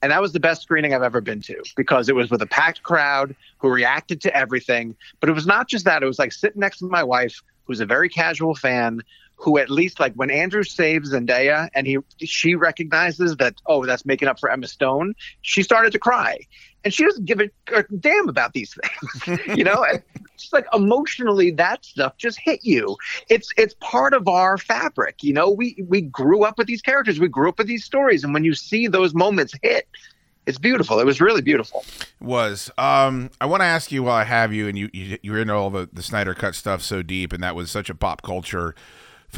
And 0.02 0.12
that 0.12 0.22
was 0.22 0.34
the 0.34 0.40
best 0.40 0.62
screening 0.62 0.94
I've 0.94 1.02
ever 1.02 1.22
been 1.22 1.42
to 1.44 1.64
because 1.76 2.08
it 2.08 2.16
was 2.16 2.30
with 2.30 2.42
a 2.42 2.46
packed 2.46 2.84
crowd 2.84 3.36
who 3.58 3.70
reacted 3.70 4.22
to 4.22 4.36
everything. 4.36 4.96
But 5.20 5.30
it 5.30 5.34
was 5.34 5.48
not 5.48 5.68
just 5.68 5.86
that, 5.86 6.04
it 6.04 6.06
was 6.06 6.20
like 6.20 6.34
sitting 6.34 6.60
next 6.60 6.80
to 6.80 6.86
my 6.86 7.04
wife, 7.04 7.42
who's 7.66 7.80
a 7.80 7.86
very 7.86 8.10
casual 8.10 8.54
fan, 8.54 9.02
who 9.38 9.58
at 9.60 9.70
least 9.70 10.00
like 10.00 10.14
when 10.16 10.32
Andrew 10.32 10.64
saves 10.64 11.14
Zendaya 11.14 11.70
and 11.74 11.86
he 11.86 12.00
she 12.20 12.56
recognizes 12.56 13.38
that, 13.38 13.56
oh, 13.68 13.86
that's 13.86 14.06
making 14.06 14.28
up 14.28 14.40
for 14.40 14.50
Emma 14.50 14.68
Stone, 14.68 15.14
she 15.42 15.62
started 15.64 15.92
to 15.92 16.00
cry. 16.00 16.40
And 16.84 16.94
she 16.94 17.04
doesn't 17.04 17.26
give 17.26 17.40
a, 17.40 17.50
damn 18.00 18.30
about 18.30 18.54
these 18.54 18.76
things. 18.76 19.40
you 19.58 19.64
know? 19.64 19.86
Just 20.38 20.54
like 20.54 20.66
emotionally 20.74 21.52
that 21.52 21.86
stuff 21.86 22.18
just 22.18 22.40
hit 22.40 22.62
you. 22.64 22.98
It's 23.30 23.52
it's 23.58 23.76
part 23.80 24.14
of 24.14 24.28
our 24.28 24.58
fabric. 24.58 25.24
You 25.24 25.34
know, 25.34 25.50
we 25.50 25.84
we 25.88 26.02
grew 26.02 26.44
up 26.44 26.58
with 26.58 26.68
these 26.68 26.82
characters, 26.82 27.20
we 27.20 27.28
grew 27.28 27.50
up 27.50 27.58
with 27.58 27.68
these 27.68 27.84
stories, 27.84 28.24
and 28.24 28.34
when 28.34 28.44
you 28.44 28.54
see 28.54 28.88
those 28.88 29.16
moments 29.16 29.56
hit, 29.64 29.88
it's 30.46 30.60
beautiful. 30.60 31.00
It 31.00 31.06
was 31.06 31.20
really 31.20 31.42
beautiful. 31.42 31.84
It 32.00 32.26
was. 32.26 32.72
Um, 32.78 33.32
I 33.42 33.48
want 33.48 33.62
to 33.62 33.66
ask 33.66 33.92
you 33.92 34.04
while 34.04 34.16
I 34.16 34.24
have 34.24 34.54
you, 34.54 34.68
and 34.68 34.78
you, 34.78 34.90
you 34.94 35.18
you're 35.24 35.40
into 35.40 35.54
all 35.54 35.72
the 35.72 35.90
the 35.92 36.04
Snyder 36.04 36.36
Cut 36.36 36.54
stuff 36.54 36.84
so 36.84 37.02
deep, 37.02 37.34
and 37.34 37.44
that 37.44 37.56
was 37.56 37.72
such 37.72 37.90
a 37.90 37.96
pop 37.96 38.22
culture 38.22 38.76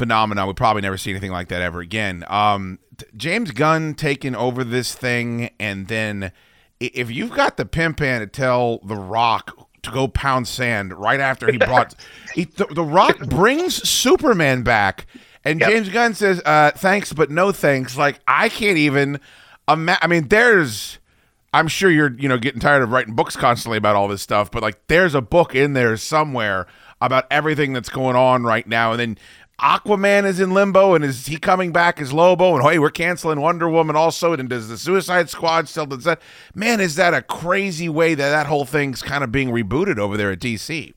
phenomenon. 0.00 0.48
We 0.48 0.54
probably 0.54 0.80
never 0.80 0.96
see 0.96 1.10
anything 1.10 1.30
like 1.30 1.48
that 1.48 1.60
ever 1.60 1.80
again. 1.80 2.24
Um, 2.26 2.78
t- 2.96 3.04
James 3.14 3.50
Gunn 3.50 3.92
taking 3.92 4.34
over 4.34 4.64
this 4.64 4.94
thing, 4.94 5.50
and 5.60 5.88
then 5.88 6.32
if 6.80 7.10
you've 7.10 7.32
got 7.32 7.58
the 7.58 7.66
pimp 7.66 8.00
hand 8.00 8.22
to 8.22 8.26
tell 8.26 8.78
The 8.78 8.96
Rock 8.96 9.68
to 9.82 9.90
go 9.90 10.08
pound 10.08 10.48
sand 10.48 10.94
right 10.94 11.20
after 11.20 11.52
he 11.52 11.58
brought 11.58 11.94
he, 12.34 12.44
the, 12.44 12.64
the 12.64 12.82
Rock 12.82 13.18
brings 13.28 13.86
Superman 13.86 14.62
back, 14.62 15.06
and 15.44 15.60
James 15.60 15.90
Gunn 15.90 16.14
says, 16.14 16.40
uh, 16.46 16.70
"Thanks, 16.74 17.12
but 17.12 17.30
no 17.30 17.52
thanks." 17.52 17.96
Like 17.96 18.20
I 18.26 18.48
can't 18.48 18.78
even. 18.78 19.20
Ima- 19.68 19.98
I 20.00 20.06
mean, 20.06 20.28
there's. 20.28 20.98
I'm 21.52 21.68
sure 21.68 21.90
you're, 21.90 22.16
you 22.16 22.28
know, 22.28 22.38
getting 22.38 22.60
tired 22.60 22.82
of 22.82 22.90
writing 22.90 23.14
books 23.14 23.36
constantly 23.36 23.76
about 23.76 23.96
all 23.96 24.06
this 24.08 24.22
stuff, 24.22 24.50
but 24.50 24.62
like 24.62 24.86
there's 24.86 25.14
a 25.14 25.20
book 25.20 25.54
in 25.54 25.72
there 25.72 25.96
somewhere 25.96 26.66
about 27.00 27.26
everything 27.30 27.72
that's 27.72 27.88
going 27.88 28.16
on 28.16 28.44
right 28.44 28.66
now. 28.66 28.92
And 28.92 29.00
then 29.00 29.18
Aquaman 29.60 30.24
is 30.24 30.40
in 30.40 30.52
limbo, 30.52 30.94
and 30.94 31.04
is 31.04 31.26
he 31.26 31.36
coming 31.36 31.70
back 31.70 32.00
as 32.00 32.12
Lobo? 32.14 32.56
And 32.56 32.64
hey, 32.64 32.78
we're 32.78 32.90
canceling 32.90 33.40
Wonder 33.40 33.68
Woman 33.68 33.94
also. 33.94 34.32
And 34.32 34.48
does 34.48 34.68
the 34.68 34.78
Suicide 34.78 35.28
Squad 35.28 35.68
still? 35.68 35.84
Does 35.84 36.04
that 36.04 36.22
man? 36.54 36.80
Is 36.80 36.96
that 36.96 37.12
a 37.12 37.20
crazy 37.20 37.88
way 37.88 38.14
that 38.14 38.30
that 38.30 38.46
whole 38.46 38.64
thing's 38.64 39.02
kind 39.02 39.22
of 39.22 39.30
being 39.30 39.50
rebooted 39.50 39.98
over 39.98 40.16
there 40.16 40.30
at 40.30 40.40
DC? 40.40 40.94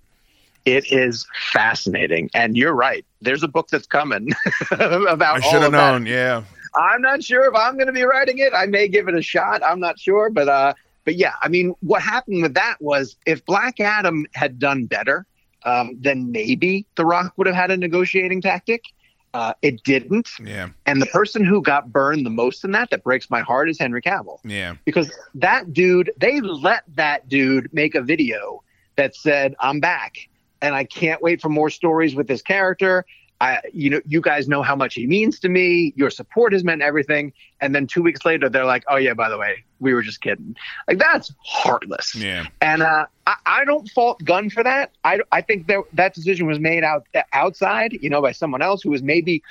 It 0.66 0.89
is 0.93 1.28
fascinating, 1.51 2.30
and 2.34 2.55
you're 2.55 2.74
right. 2.74 3.05
There's 3.22 3.43
a 3.43 3.49
book 3.49 3.68
that's 3.68 3.86
coming 3.88 4.30
about. 4.72 5.22
I 5.36 5.39
should 5.41 5.61
have 5.61 5.64
of 5.64 5.72
that. 5.74 5.91
known. 5.91 6.05
Yeah. 6.05 6.43
I'm 6.76 7.01
not 7.01 7.22
sure 7.22 7.43
if 7.47 7.55
I'm 7.55 7.74
going 7.76 7.88
to 7.88 7.93
be 7.93 8.03
writing 8.03 8.39
it. 8.39 8.53
I 8.55 8.66
may 8.66 8.88
give 8.88 9.07
it 9.09 9.14
a 9.14 9.22
shot. 9.22 9.61
I'm 9.61 9.80
not 9.82 9.99
sure, 9.99 10.30
but 10.30 10.47
uh, 10.47 10.74
but 11.03 11.16
yeah, 11.16 11.34
I 11.41 11.49
mean, 11.49 11.76
what 11.82 12.01
happened 12.01 12.41
with 12.41 12.53
that 12.53 12.78
was 12.80 13.18
if 13.26 13.45
Black 13.45 13.80
Adam 13.82 14.26
had 14.34 14.57
done 14.57 14.86
better, 14.86 15.26
um, 15.66 15.97
then 15.99 16.32
maybe 16.32 16.86
The 16.95 17.05
Rock 17.05 17.34
would 17.38 17.47
have 17.47 17.55
had 17.55 17.72
a 17.72 17.78
negotiating 17.78 18.41
tactic. 18.41 18.84
Uh, 19.34 19.53
it 19.64 19.84
didn't, 19.84 20.30
Yeah. 20.39 20.70
and 20.86 21.01
the 21.01 21.07
person 21.07 21.43
who 21.43 21.61
got 21.64 21.91
burned 21.91 22.24
the 22.24 22.30
most 22.30 22.64
in 22.64 22.72
that, 22.74 22.91
that 22.91 23.03
breaks 23.03 23.32
my 23.32 23.41
heart, 23.41 23.68
is 23.68 23.80
Henry 23.80 24.01
Cavill 24.01 24.38
Yeah. 24.43 24.76
because 24.86 25.11
that 25.36 25.74
dude, 25.74 26.11
they 26.18 26.39
let 26.39 26.84
that 26.95 27.28
dude 27.30 27.74
make 27.74 27.95
a 27.95 28.01
video 28.01 28.61
that 28.95 29.16
said, 29.16 29.55
"I'm 29.59 29.80
back." 29.80 30.30
And 30.61 30.76
I 30.76 30.84
can't 30.84 31.20
wait 31.22 31.41
for 31.41 31.49
more 31.49 31.72
stories 31.72 32.14
with 32.16 32.28
this 32.28 32.43
character. 32.43 33.05
I, 33.43 33.59
you 33.73 33.89
know, 33.89 33.99
you 34.05 34.21
guys 34.21 34.47
know 34.47 34.61
how 34.61 34.73
much 34.73 34.93
he 34.93 35.05
means 35.05 35.37
to 35.39 35.49
me. 35.49 35.91
Your 35.97 36.09
support 36.09 36.53
has 36.53 36.63
meant 36.63 36.81
everything. 36.81 37.33
And 37.59 37.75
then 37.75 37.87
two 37.87 38.01
weeks 38.01 38.23
later, 38.23 38.47
they're 38.47 38.63
like, 38.63 38.85
"Oh 38.87 38.95
yeah, 38.95 39.13
by 39.13 39.27
the 39.27 39.37
way, 39.37 39.65
we 39.81 39.93
were 39.93 40.01
just 40.01 40.21
kidding." 40.21 40.55
Like 40.87 40.97
that's 40.97 41.29
heartless. 41.43 42.15
Yeah. 42.15 42.45
And 42.61 42.81
uh, 42.81 43.05
I, 43.27 43.35
I 43.45 43.65
don't 43.65 43.89
fault 43.89 44.23
Gunn 44.23 44.49
for 44.49 44.63
that. 44.63 44.91
I, 45.03 45.19
I 45.33 45.41
think 45.41 45.67
that 45.67 45.83
that 45.91 46.13
decision 46.13 46.47
was 46.47 46.57
made 46.57 46.85
out 46.85 47.05
outside, 47.33 47.99
you 48.01 48.09
know, 48.09 48.21
by 48.21 48.31
someone 48.31 48.61
else 48.61 48.81
who 48.81 48.91
was 48.91 49.03
maybe 49.03 49.43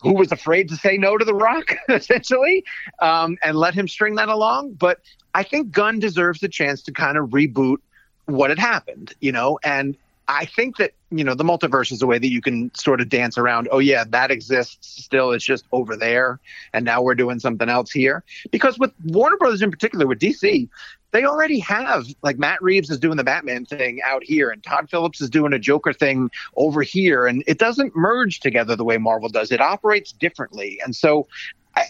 who 0.00 0.14
was 0.14 0.30
afraid 0.30 0.68
to 0.68 0.76
say 0.76 0.96
no 0.96 1.18
to 1.18 1.24
The 1.24 1.34
Rock, 1.34 1.74
essentially, 1.88 2.64
um, 3.00 3.36
and 3.42 3.56
let 3.56 3.74
him 3.74 3.88
string 3.88 4.14
that 4.14 4.28
along. 4.28 4.74
But 4.74 5.00
I 5.34 5.42
think 5.42 5.72
Gunn 5.72 5.98
deserves 5.98 6.38
the 6.38 6.48
chance 6.48 6.82
to 6.82 6.92
kind 6.92 7.18
of 7.18 7.30
reboot 7.30 7.78
what 8.26 8.50
had 8.50 8.60
happened, 8.60 9.12
you 9.18 9.32
know, 9.32 9.58
and 9.64 9.96
I 10.28 10.44
think 10.44 10.76
that 10.76 10.92
you 11.10 11.24
know 11.24 11.34
the 11.34 11.44
multiverse 11.44 11.92
is 11.92 12.02
a 12.02 12.06
way 12.06 12.18
that 12.18 12.30
you 12.30 12.40
can 12.40 12.72
sort 12.74 13.00
of 13.00 13.08
dance 13.08 13.36
around. 13.36 13.68
Oh 13.70 13.78
yeah, 13.78 14.04
that 14.08 14.30
exists 14.30 15.02
still. 15.02 15.32
It's 15.32 15.44
just 15.44 15.64
over 15.72 15.96
there, 15.96 16.38
and 16.72 16.84
now 16.84 17.02
we're 17.02 17.14
doing 17.14 17.40
something 17.40 17.68
else 17.68 17.90
here. 17.90 18.22
Because 18.50 18.78
with 18.78 18.92
Warner 19.04 19.36
Brothers 19.36 19.62
in 19.62 19.70
particular, 19.70 20.06
with 20.06 20.20
DC, 20.20 20.68
they 21.10 21.24
already 21.24 21.58
have 21.58 22.06
like 22.22 22.38
Matt 22.38 22.62
Reeves 22.62 22.90
is 22.90 22.98
doing 22.98 23.16
the 23.16 23.24
Batman 23.24 23.64
thing 23.64 24.00
out 24.04 24.22
here, 24.22 24.50
and 24.50 24.62
Todd 24.62 24.88
Phillips 24.88 25.20
is 25.20 25.28
doing 25.28 25.52
a 25.52 25.58
Joker 25.58 25.92
thing 25.92 26.30
over 26.56 26.82
here, 26.82 27.26
and 27.26 27.42
it 27.46 27.58
doesn't 27.58 27.96
merge 27.96 28.40
together 28.40 28.76
the 28.76 28.84
way 28.84 28.98
Marvel 28.98 29.28
does. 29.28 29.50
It 29.50 29.60
operates 29.60 30.12
differently, 30.12 30.80
and 30.84 30.94
so. 30.94 31.26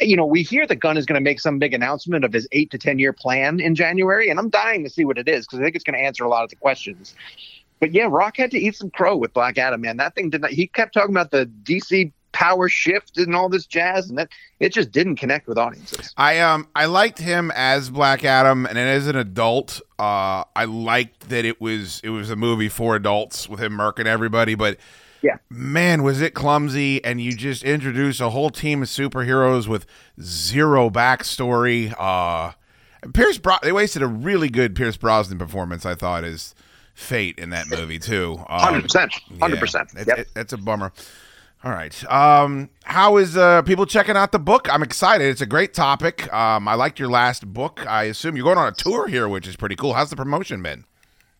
You 0.02 0.14
know, 0.14 0.26
we 0.26 0.42
hear 0.42 0.66
that 0.66 0.76
Gunn 0.76 0.98
is 0.98 1.06
going 1.06 1.18
to 1.18 1.24
make 1.24 1.40
some 1.40 1.58
big 1.58 1.72
announcement 1.72 2.22
of 2.22 2.34
his 2.34 2.46
eight 2.52 2.70
to 2.70 2.78
ten 2.78 2.98
year 2.98 3.14
plan 3.14 3.60
in 3.60 3.74
January, 3.74 4.28
and 4.28 4.38
I'm 4.38 4.50
dying 4.50 4.84
to 4.84 4.90
see 4.90 5.06
what 5.06 5.16
it 5.16 5.26
is 5.26 5.46
because 5.46 5.58
I 5.58 5.62
think 5.62 5.74
it's 5.74 5.82
going 5.82 5.98
to 5.98 6.04
answer 6.04 6.22
a 6.22 6.28
lot 6.28 6.44
of 6.44 6.50
the 6.50 6.56
questions. 6.56 7.14
But 7.80 7.92
yeah, 7.92 8.06
Rock 8.08 8.36
had 8.36 8.50
to 8.52 8.58
eat 8.58 8.76
some 8.76 8.90
crow 8.90 9.16
with 9.16 9.32
Black 9.32 9.58
Adam, 9.58 9.80
man. 9.80 9.96
That 9.96 10.14
thing 10.14 10.30
did 10.30 10.42
not. 10.42 10.50
He 10.50 10.66
kept 10.66 10.94
talking 10.94 11.14
about 11.14 11.30
the 11.30 11.50
DC 11.64 12.12
power 12.32 12.68
shift 12.68 13.18
and 13.18 13.34
all 13.34 13.48
this 13.48 13.66
jazz, 13.66 14.08
and 14.08 14.18
that 14.18 14.28
it 14.60 14.72
just 14.72 14.92
didn't 14.92 15.16
connect 15.16 15.48
with 15.48 15.58
audiences. 15.58 16.12
I 16.16 16.40
um 16.40 16.68
I 16.74 16.84
liked 16.84 17.18
him 17.18 17.50
as 17.54 17.90
Black 17.90 18.24
Adam, 18.24 18.66
and 18.66 18.78
as 18.78 19.06
an 19.06 19.16
adult, 19.16 19.80
uh, 19.98 20.44
I 20.54 20.64
liked 20.66 21.30
that 21.30 21.44
it 21.44 21.60
was 21.60 22.00
it 22.04 22.10
was 22.10 22.30
a 22.30 22.36
movie 22.36 22.68
for 22.68 22.96
adults 22.96 23.48
with 23.48 23.60
him 23.60 23.72
murking 23.72 24.06
everybody. 24.06 24.54
But 24.54 24.76
yeah, 25.22 25.38
man, 25.48 26.02
was 26.02 26.20
it 26.20 26.34
clumsy! 26.34 27.02
And 27.04 27.20
you 27.20 27.32
just 27.34 27.64
introduce 27.64 28.20
a 28.20 28.30
whole 28.30 28.50
team 28.50 28.82
of 28.82 28.88
superheroes 28.88 29.66
with 29.66 29.86
zero 30.20 30.90
backstory. 30.90 31.94
Uh, 31.98 32.52
Pierce 33.14 33.38
Bro- 33.38 33.56
they 33.62 33.72
wasted 33.72 34.02
a 34.02 34.06
really 34.06 34.50
good 34.50 34.76
Pierce 34.76 34.96
Brosnan 34.96 35.38
performance. 35.38 35.86
I 35.86 35.94
thought 35.94 36.24
as 36.24 36.54
Fate 37.00 37.38
in 37.38 37.50
that 37.50 37.66
movie 37.68 37.98
too. 37.98 38.36
Um, 38.48 38.60
100%, 38.82 39.10
100%. 39.38 39.94
yeah, 39.94 40.00
it- 40.02 40.06
Yep. 40.08 40.18
it- 40.18 40.28
it's 40.36 40.52
a 40.52 40.58
bummer. 40.58 40.92
All 41.62 41.72
right. 41.72 42.10
Um, 42.10 42.70
how 42.84 43.16
is 43.18 43.36
uh, 43.36 43.60
people 43.62 43.84
checking 43.84 44.16
out 44.16 44.32
the 44.32 44.38
book? 44.38 44.72
I'm 44.72 44.82
excited. 44.82 45.26
It's 45.26 45.42
a 45.42 45.46
great 45.46 45.74
topic. 45.74 46.32
Um, 46.32 46.66
I 46.68 46.74
liked 46.74 46.98
your 46.98 47.08
last 47.10 47.46
book. 47.52 47.84
I 47.86 48.04
assume 48.04 48.36
you're 48.36 48.44
going 48.44 48.56
on 48.58 48.68
a 48.68 48.72
tour 48.74 49.08
here, 49.08 49.28
which 49.28 49.46
is 49.46 49.56
pretty 49.56 49.76
cool. 49.76 49.92
How's 49.92 50.08
the 50.10 50.16
promotion 50.16 50.62
been? 50.62 50.84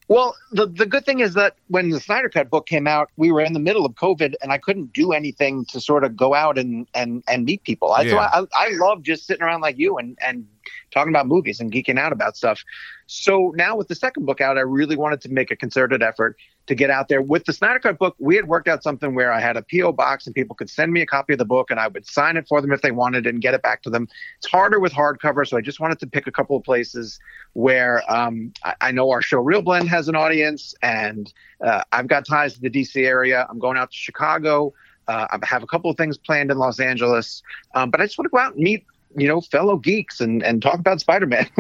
Well, 0.09 0.35
the 0.51 0.67
the 0.67 0.87
good 0.87 1.07
thing 1.07 1.21
is 1.21 1.35
that 1.35 1.55
when 1.69 1.91
the 1.91 2.01
Snyder 2.01 2.29
Cut 2.29 2.51
book 2.51 2.67
came 2.67 2.89
out, 2.89 3.11
we 3.17 3.31
were 3.31 3.41
in 3.43 3.53
the 3.53 3.61
middle 3.61 3.87
of 3.87 3.93
COVID, 3.95 4.35
and 4.43 4.51
I 4.53 4.59
couldn't 4.59 4.93
do 4.93 5.13
anything 5.13 5.65
to 5.67 5.81
sort 5.81 6.03
of 6.05 6.17
go 6.17 6.35
out 6.35 6.59
and 6.59 6.87
and 6.95 7.23
and 7.29 7.45
meet 7.45 7.63
people. 7.63 7.93
I, 7.93 8.09
so 8.09 8.19
I 8.19 8.43
I 8.55 8.69
love 8.73 9.03
just 9.03 9.25
sitting 9.27 9.43
around 9.45 9.61
like 9.61 9.79
you 9.79 9.99
and 9.99 10.19
and 10.21 10.45
talking 10.91 11.13
about 11.13 11.29
movies 11.29 11.61
and 11.61 11.71
geeking 11.73 11.97
out 11.99 12.13
about 12.13 12.37
stuff. 12.37 12.65
So 13.13 13.53
now 13.57 13.75
with 13.75 13.89
the 13.89 13.97
second 13.97 14.25
book 14.25 14.41
out, 14.41 14.57
I 14.57 14.61
really 14.61 14.95
wanted 14.95 15.21
to 15.23 15.29
make 15.31 15.51
a 15.51 15.57
concerted 15.57 16.01
effort 16.01 16.37
to 16.69 16.77
get 16.77 16.91
out 16.91 17.09
there. 17.09 17.21
With 17.21 17.45
the 17.45 17.53
Snyder 17.53 17.81
Cut 17.81 17.99
book, 17.99 18.15
we 18.21 18.37
had 18.37 18.47
worked 18.47 18.69
out 18.69 18.85
something 18.85 19.17
where 19.17 19.33
I 19.33 19.41
had 19.41 19.57
a 19.57 19.65
PO 19.69 19.95
box 19.95 20.27
and 20.27 20.35
people 20.35 20.55
could 20.55 20.71
send 20.71 20.93
me 20.93 21.01
a 21.01 21.07
copy 21.07 21.33
of 21.33 21.41
the 21.41 21.45
book, 21.45 21.73
and 21.73 21.81
I 21.81 21.89
would 21.89 22.07
sign 22.07 22.37
it 22.37 22.47
for 22.47 22.61
them 22.61 22.71
if 22.71 22.83
they 22.83 22.93
wanted 22.93 23.27
and 23.27 23.43
get 23.43 23.53
it 23.53 23.63
back 23.63 23.83
to 23.83 23.91
them. 23.91 24.07
It's 24.39 24.47
harder 24.47 24.79
with 24.79 24.93
hardcover, 24.93 25.45
so 25.45 25.57
I 25.57 25.61
just 25.61 25.81
wanted 25.81 25.99
to 25.99 26.07
pick 26.07 26.29
a 26.29 26.31
couple 26.31 26.57
of 26.57 26.63
places 26.63 27.19
where 27.55 28.09
um, 28.09 28.53
I, 28.63 28.75
I 28.81 28.91
know 28.93 29.11
our 29.11 29.23
show 29.23 29.43
ReelBlend 29.43 29.89
has 29.89 30.07
an 30.07 30.15
audience, 30.15 30.73
and 30.81 31.33
uh, 31.67 31.83
I've 31.91 32.07
got 32.07 32.25
ties 32.25 32.55
to 32.55 32.61
the 32.61 32.71
DC 32.71 33.05
area. 33.05 33.45
I'm 33.51 33.59
going 33.59 33.77
out 33.77 33.91
to 33.91 33.97
Chicago. 33.97 34.73
Uh, 35.09 35.27
I 35.33 35.45
have 35.45 35.65
a 35.65 35.67
couple 35.67 35.91
of 35.91 35.97
things 35.97 36.17
planned 36.17 36.53
in 36.53 36.59
Los 36.59 36.79
Angeles, 36.79 37.43
um, 37.75 37.91
but 37.91 38.01
I 38.01 38.05
just 38.05 38.19
want 38.19 38.27
to 38.27 38.31
go 38.31 38.39
out 38.39 38.55
and 38.55 38.63
meet, 38.63 38.87
you 39.17 39.29
know, 39.29 39.41
fellow 39.41 39.77
geeks 39.77 40.21
and 40.21 40.43
and 40.43 40.63
talk 40.63 40.79
about 40.79 41.01
Spider-Man. 41.01 41.49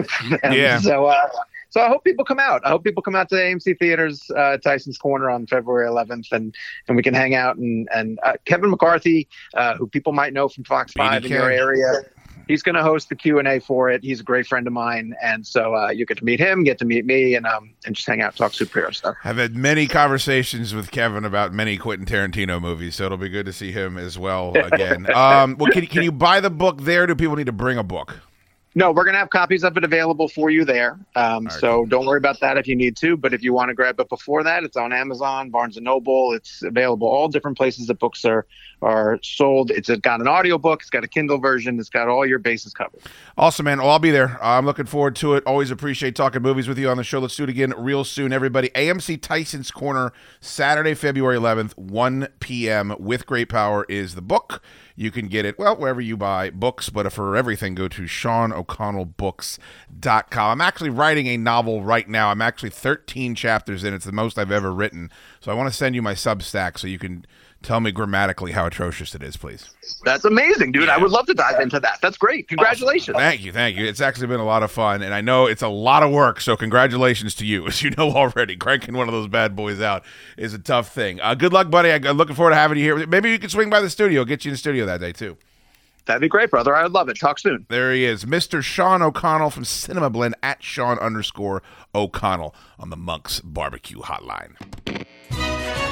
Yeah. 0.50 0.78
So, 0.80 1.06
uh, 1.06 1.28
so 1.70 1.80
I 1.80 1.88
hope 1.88 2.02
people 2.04 2.24
come 2.24 2.40
out. 2.40 2.60
I 2.64 2.70
hope 2.70 2.82
people 2.84 3.02
come 3.02 3.14
out 3.14 3.28
to 3.28 3.36
the 3.36 3.42
AMC 3.42 3.78
theaters, 3.78 4.28
uh, 4.36 4.58
Tyson's 4.58 4.98
Corner 4.98 5.30
on 5.30 5.46
February 5.46 5.88
11th, 5.88 6.32
and 6.32 6.54
and 6.88 6.96
we 6.96 7.02
can 7.02 7.14
hang 7.14 7.34
out. 7.34 7.56
And 7.56 7.88
and 7.94 8.18
uh, 8.24 8.34
Kevin 8.44 8.70
McCarthy, 8.70 9.28
uh, 9.54 9.76
who 9.76 9.86
people 9.86 10.12
might 10.12 10.32
know 10.32 10.48
from 10.48 10.64
Fox 10.64 10.92
Five 10.92 11.24
in 11.24 11.30
your 11.30 11.50
area. 11.50 12.02
He's 12.50 12.62
going 12.62 12.74
to 12.74 12.82
host 12.82 13.08
the 13.08 13.14
Q 13.14 13.38
and 13.38 13.46
A 13.46 13.60
for 13.60 13.88
it. 13.90 14.02
He's 14.02 14.18
a 14.18 14.24
great 14.24 14.44
friend 14.44 14.66
of 14.66 14.72
mine, 14.72 15.14
and 15.22 15.46
so 15.46 15.76
uh, 15.76 15.90
you 15.90 16.04
get 16.04 16.18
to 16.18 16.24
meet 16.24 16.40
him, 16.40 16.64
get 16.64 16.78
to 16.78 16.84
meet 16.84 17.06
me, 17.06 17.36
and 17.36 17.46
um, 17.46 17.72
and 17.86 17.94
just 17.94 18.08
hang 18.08 18.20
out, 18.20 18.34
talk 18.34 18.50
superhero 18.50 18.92
stuff. 18.92 19.16
I've 19.22 19.36
had 19.36 19.54
many 19.54 19.86
conversations 19.86 20.74
with 20.74 20.90
Kevin 20.90 21.24
about 21.24 21.52
many 21.52 21.78
Quentin 21.78 22.06
Tarantino 22.06 22.60
movies, 22.60 22.96
so 22.96 23.04
it'll 23.04 23.18
be 23.18 23.28
good 23.28 23.46
to 23.46 23.52
see 23.52 23.70
him 23.70 23.96
as 23.96 24.18
well 24.18 24.52
again. 24.72 25.06
um, 25.14 25.56
well, 25.58 25.70
can, 25.70 25.86
can 25.86 26.02
you 26.02 26.10
buy 26.10 26.40
the 26.40 26.50
book 26.50 26.80
there? 26.80 27.06
Do 27.06 27.14
people 27.14 27.36
need 27.36 27.46
to 27.46 27.52
bring 27.52 27.78
a 27.78 27.84
book? 27.84 28.18
No, 28.74 28.92
we're 28.92 29.04
going 29.04 29.14
to 29.14 29.18
have 29.18 29.30
copies 29.30 29.64
of 29.64 29.76
it 29.76 29.82
available 29.82 30.28
for 30.28 30.48
you 30.48 30.64
there. 30.64 30.96
Um, 31.16 31.50
so 31.50 31.86
don't 31.86 32.06
worry 32.06 32.18
about 32.18 32.38
that 32.40 32.56
if 32.56 32.68
you 32.68 32.76
need 32.76 32.96
to. 32.98 33.16
But 33.16 33.34
if 33.34 33.42
you 33.42 33.52
want 33.52 33.70
to 33.70 33.74
grab 33.74 33.98
it 33.98 34.08
before 34.08 34.44
that, 34.44 34.62
it's 34.62 34.76
on 34.76 34.92
Amazon, 34.92 35.50
Barnes 35.50 35.76
and 35.76 35.84
Noble. 35.84 36.32
It's 36.32 36.62
available 36.62 37.08
all 37.08 37.26
different 37.26 37.56
places 37.56 37.88
that 37.88 37.98
books 37.98 38.24
are 38.24 38.46
are 38.82 39.18
sold. 39.22 39.70
It's 39.70 39.90
got 39.98 40.20
an 40.20 40.28
audio 40.28 40.56
book. 40.56 40.80
It's 40.80 40.90
got 40.90 41.04
a 41.04 41.08
Kindle 41.08 41.38
version. 41.38 41.78
It's 41.78 41.90
got 41.90 42.08
all 42.08 42.24
your 42.24 42.38
bases 42.38 42.72
covered. 42.72 43.00
Awesome, 43.36 43.64
man. 43.64 43.78
Well, 43.78 43.90
I'll 43.90 43.98
be 43.98 44.10
there. 44.10 44.38
I'm 44.42 44.64
looking 44.64 44.86
forward 44.86 45.16
to 45.16 45.34
it. 45.34 45.44
Always 45.44 45.70
appreciate 45.70 46.14
talking 46.14 46.40
movies 46.40 46.68
with 46.68 46.78
you 46.78 46.88
on 46.88 46.96
the 46.96 47.04
show. 47.04 47.18
Let's 47.18 47.36
do 47.36 47.44
it 47.44 47.50
again 47.50 47.74
real 47.76 48.04
soon, 48.04 48.32
everybody. 48.32 48.70
AMC 48.70 49.20
Tyson's 49.20 49.70
Corner, 49.70 50.12
Saturday, 50.40 50.94
February 50.94 51.36
11th, 51.36 51.76
1 51.76 52.28
p.m. 52.40 52.94
With 52.98 53.26
Great 53.26 53.48
Power 53.48 53.84
is 53.88 54.14
the 54.14 54.22
book. 54.22 54.62
You 55.00 55.10
can 55.10 55.26
get 55.28 55.46
it, 55.46 55.58
well, 55.58 55.76
wherever 55.76 56.02
you 56.02 56.18
buy 56.18 56.50
books, 56.50 56.90
but 56.90 57.10
for 57.10 57.34
everything, 57.34 57.74
go 57.74 57.88
to 57.88 58.02
SeanO'ConnellBooks.com. 58.02 60.50
I'm 60.50 60.60
actually 60.60 60.90
writing 60.90 61.26
a 61.26 61.38
novel 61.38 61.82
right 61.82 62.06
now. 62.06 62.28
I'm 62.28 62.42
actually 62.42 62.68
13 62.68 63.34
chapters 63.34 63.82
in. 63.82 63.94
It's 63.94 64.04
the 64.04 64.12
most 64.12 64.38
I've 64.38 64.52
ever 64.52 64.70
written. 64.70 65.10
So 65.40 65.50
I 65.50 65.54
want 65.54 65.70
to 65.70 65.74
send 65.74 65.94
you 65.94 66.02
my 66.02 66.12
Substack 66.12 66.78
so 66.78 66.86
you 66.86 66.98
can 66.98 67.24
tell 67.62 67.80
me 67.80 67.92
grammatically 67.92 68.52
how 68.52 68.66
atrocious 68.66 69.14
it 69.14 69.22
is, 69.22 69.36
please. 69.36 69.70
That's 70.04 70.24
amazing, 70.24 70.72
dude. 70.72 70.88
I 70.88 70.96
would 70.98 71.10
love 71.10 71.26
to 71.26 71.34
dive 71.34 71.60
into 71.60 71.78
that. 71.80 71.98
That's 72.00 72.16
great. 72.16 72.48
Congratulations. 72.48 73.16
Thank 73.16 73.42
you, 73.44 73.52
thank 73.52 73.76
you. 73.76 73.84
It's 73.86 74.00
actually 74.00 74.28
been 74.28 74.40
a 74.40 74.44
lot 74.44 74.62
of 74.62 74.70
fun, 74.70 75.02
and 75.02 75.12
I 75.12 75.20
know 75.20 75.46
it's 75.46 75.62
a 75.62 75.68
lot 75.68 76.02
of 76.02 76.10
work. 76.10 76.40
So 76.40 76.56
congratulations 76.56 77.34
to 77.36 77.44
you, 77.46 77.66
as 77.68 77.82
you 77.82 77.90
know 77.90 78.10
already. 78.12 78.56
Cranking 78.56 78.96
one 78.96 79.08
of 79.08 79.12
those 79.12 79.28
bad 79.28 79.54
boys 79.54 79.80
out 79.80 80.04
is 80.36 80.54
a 80.54 80.58
tough 80.58 80.92
thing. 80.94 81.20
Uh, 81.20 81.34
good 81.34 81.52
luck, 81.52 81.70
buddy. 81.70 81.90
I- 81.92 82.00
I'm 82.08 82.16
looking 82.16 82.34
forward 82.36 82.50
to 82.50 82.56
having 82.56 82.78
you 82.78 82.84
here. 82.84 83.06
Maybe 83.06 83.30
you 83.30 83.38
can 83.38 83.50
swing 83.50 83.68
by 83.70 83.80
the 83.80 83.90
studio, 83.90 84.24
get 84.24 84.44
you 84.44 84.50
in 84.50 84.54
the 84.54 84.58
studio 84.58 84.86
that 84.86 85.00
day 85.00 85.12
too. 85.12 85.36
That'd 86.06 86.22
be 86.22 86.28
great, 86.28 86.50
brother. 86.50 86.74
I 86.74 86.82
would 86.82 86.92
love 86.92 87.08
it. 87.08 87.20
Talk 87.20 87.38
soon. 87.38 87.66
There 87.68 87.92
he 87.92 88.04
is, 88.04 88.24
Mr. 88.24 88.62
Sean 88.62 89.02
O'Connell 89.02 89.50
from 89.50 89.64
Cinema 89.64 90.08
Blend 90.10 90.34
at 90.42 90.62
Sean 90.62 90.98
underscore 90.98 91.62
O'Connell 91.94 92.54
on 92.78 92.90
the 92.90 92.96
Monks 92.96 93.38
Barbecue 93.40 93.98
Hotline. 94.00 94.54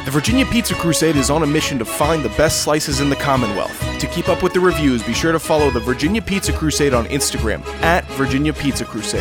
The 0.05 0.11
Virginia 0.11 0.47
Pizza 0.47 0.75
Crusade 0.75 1.17
is 1.17 1.29
on 1.29 1.43
a 1.43 1.47
mission 1.47 1.79
to 1.79 1.85
find 1.85 2.23
the 2.23 2.31
best 2.31 2.63
slices 2.63 3.01
in 3.01 3.11
the 3.11 3.17
Commonwealth. 3.17 3.79
To 4.01 4.07
keep 4.07 4.29
up 4.29 4.43
with 4.43 4.55
the 4.55 4.61
reviews, 4.61 5.03
be 5.03 5.13
sure 5.13 5.33
to 5.33 5.39
follow 5.39 5.71
the 5.71 5.81
Virginia 5.81 6.23
Pizza 6.23 6.53
Crusade 6.53 6.95
on 6.95 7.07
Instagram 7.07 7.65
at 7.83 8.07
Virginia 8.13 8.53
Pizza 8.53 8.85
Crusade. 8.85 9.21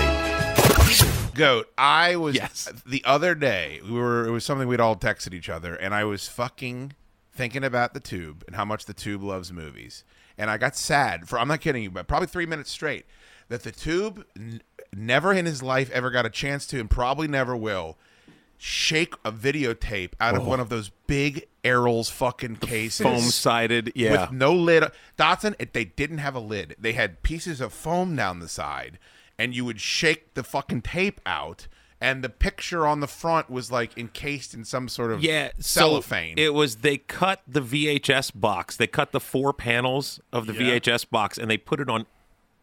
Goat, 1.35 1.67
I 1.77 2.15
was 2.15 2.35
yes. 2.35 2.71
the 2.85 3.03
other 3.05 3.35
day. 3.35 3.81
We 3.83 3.91
were 3.91 4.25
it 4.25 4.31
was 4.31 4.45
something 4.45 4.67
we'd 4.67 4.79
all 4.79 4.95
texted 4.95 5.33
each 5.33 5.49
other, 5.49 5.75
and 5.75 5.93
I 5.93 6.03
was 6.03 6.27
fucking 6.27 6.93
thinking 7.31 7.63
about 7.63 7.93
the 7.93 7.99
tube 7.99 8.43
and 8.47 8.55
how 8.55 8.65
much 8.65 8.85
the 8.85 8.93
tube 8.93 9.21
loves 9.21 9.51
movies. 9.51 10.03
And 10.37 10.49
I 10.49 10.57
got 10.57 10.75
sad 10.75 11.27
for 11.27 11.37
I'm 11.37 11.47
not 11.47 11.61
kidding 11.61 11.83
you, 11.83 11.91
but 11.91 12.07
probably 12.07 12.27
3 12.27 12.45
minutes 12.45 12.71
straight 12.71 13.05
that 13.49 13.63
the 13.63 13.71
tube 13.71 14.25
n- 14.35 14.61
never 14.93 15.33
in 15.33 15.45
his 15.45 15.61
life 15.61 15.91
ever 15.91 16.09
got 16.09 16.25
a 16.25 16.29
chance 16.29 16.65
to 16.67 16.79
and 16.79 16.89
probably 16.89 17.27
never 17.27 17.55
will 17.55 17.97
shake 18.57 19.13
a 19.23 19.31
videotape 19.31 20.13
out 20.19 20.35
of 20.35 20.41
Oh. 20.43 20.49
one 20.49 20.59
of 20.59 20.69
those 20.69 20.89
big 21.07 21.47
Erol's 21.63 22.09
fucking 22.09 22.55
cases. 22.57 23.01
foam-sided, 23.03 23.91
yeah. 23.95 24.21
With 24.21 24.31
no 24.31 24.53
lid. 24.53 24.83
Dotson, 25.17 25.55
it, 25.59 25.73
they 25.73 25.85
didn't 25.85 26.19
have 26.19 26.35
a 26.35 26.39
lid. 26.39 26.75
They 26.79 26.93
had 26.93 27.21
pieces 27.23 27.61
of 27.61 27.73
foam 27.73 28.15
down 28.15 28.39
the 28.39 28.47
side, 28.47 28.97
and 29.37 29.55
you 29.55 29.65
would 29.65 29.79
shake 29.81 30.33
the 30.33 30.43
fucking 30.43 30.81
tape 30.83 31.19
out, 31.25 31.67
and 31.99 32.23
the 32.23 32.29
picture 32.29 32.87
on 32.87 32.99
the 32.99 33.07
front 33.07 33.49
was 33.49 33.71
like 33.71 33.97
encased 33.97 34.53
in 34.53 34.63
some 34.63 34.87
sort 34.87 35.11
of 35.11 35.21
Yeah, 35.23 35.49
so 35.59 35.81
cellophane. 35.81 36.35
it 36.37 36.53
was 36.53 36.77
they 36.77 36.97
cut 36.97 37.41
the 37.47 37.61
VHS 37.61 38.31
box. 38.31 38.77
They 38.77 38.87
cut 38.87 39.11
the 39.11 39.19
four 39.19 39.51
panels 39.53 40.19
of 40.31 40.45
the 40.47 40.53
Yeah. 40.53 40.79
VHS 40.79 41.05
box 41.09 41.37
and 41.37 41.49
they 41.49 41.57
put 41.57 41.79
it 41.79 41.89
on 41.89 42.05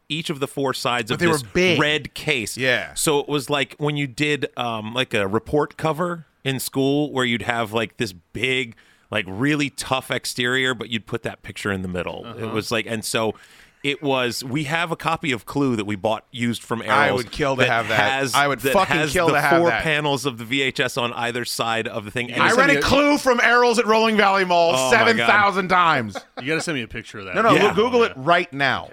each 0.09 0.31
of 0.31 0.41
the 0.41 0.47
four 0.47 0.75
sides 0.75 1.11
But 1.11 1.15
of 1.15 1.21
they 1.21 1.27
were 1.27 1.33
this 1.35 1.43
big. 1.43 1.81
red 1.81 2.15
case. 2.15 2.57
Yeah. 2.57 2.95
So 2.95 3.19
it 3.21 3.29
was 3.29 3.49
like 3.51 3.75
when 3.79 3.97
you 3.97 4.07
did 4.07 4.47
um, 4.57 4.95
like 4.95 5.15
a 5.15 5.27
report 5.27 5.77
cover 5.77 6.27
in 6.45 6.61
school 6.61 7.11
where 7.13 7.25
you'd 7.25 7.43
have 7.43 7.73
like 7.73 7.97
this 7.97 8.13
big, 8.13 8.77
like 9.11 9.25
really 9.29 9.71
tough 9.71 10.11
exterior, 10.11 10.75
but 10.75 10.91
you'd 10.91 11.07
put 11.07 11.23
that 11.23 11.43
picture 11.43 11.73
in 11.73 11.83
the 11.83 11.89
middle. 11.89 12.25
It 12.27 12.43
Uh-huh. 12.43 12.55
was 12.55 12.71
like, 12.71 12.87
and 12.87 13.05
so. 13.05 13.35
It 13.83 14.03
was. 14.03 14.43
We 14.43 14.65
have 14.65 14.93
a 14.93 14.97
copy 14.97 15.31
of 15.31 15.45
Clue 15.45 15.77
that 15.77 15.85
we 15.85 15.95
bought 15.95 16.25
used 16.31 16.63
from 16.63 16.81
Erol's. 16.81 16.91
I 16.91 17.13
would 17.13 17.31
kill 17.31 17.55
to 17.57 17.67
have 17.67 17.89
that. 17.89 18.13
Has, 18.13 18.35
I 18.35 18.49
would 18.49 18.61
that 18.61 18.73
fucking 18.73 18.97
has 18.97 19.13
kill 19.13 19.27
the 19.27 19.35
to 19.35 19.41
have 19.43 19.61
four 19.61 19.69
that. 19.69 19.83
panels 19.83 20.25
of 20.25 20.39
the 20.39 20.45
VHS 20.73 20.97
on 20.97 21.13
either 21.13 21.45
side 21.45 21.87
of 21.87 22.07
the 22.07 22.11
thing. 22.11 22.33
And 22.33 22.43
I 22.43 22.51
it's- 22.51 22.77
a 22.77 22.81
Clue 22.81 23.19
from 23.19 23.41
Erol's 23.41 23.79
at 23.79 23.85
Rolling 23.85 24.17
Valley 24.17 24.47
Mall 24.47 24.73
Oh, 24.75 24.91
7,000 24.91 25.69
times. 25.69 26.17
You 26.41 26.47
got 26.47 26.55
to 26.55 26.61
send 26.63 26.79
me 26.79 26.83
a 26.83 26.89
picture 26.89 27.19
of 27.19 27.27
that. 27.27 27.35
No, 27.35 27.43
no, 27.43 27.53
Yeah. 27.53 27.65
look, 27.65 27.75
Google 27.75 28.05
it 28.05 28.13
right 28.17 28.51
now. 28.55 28.89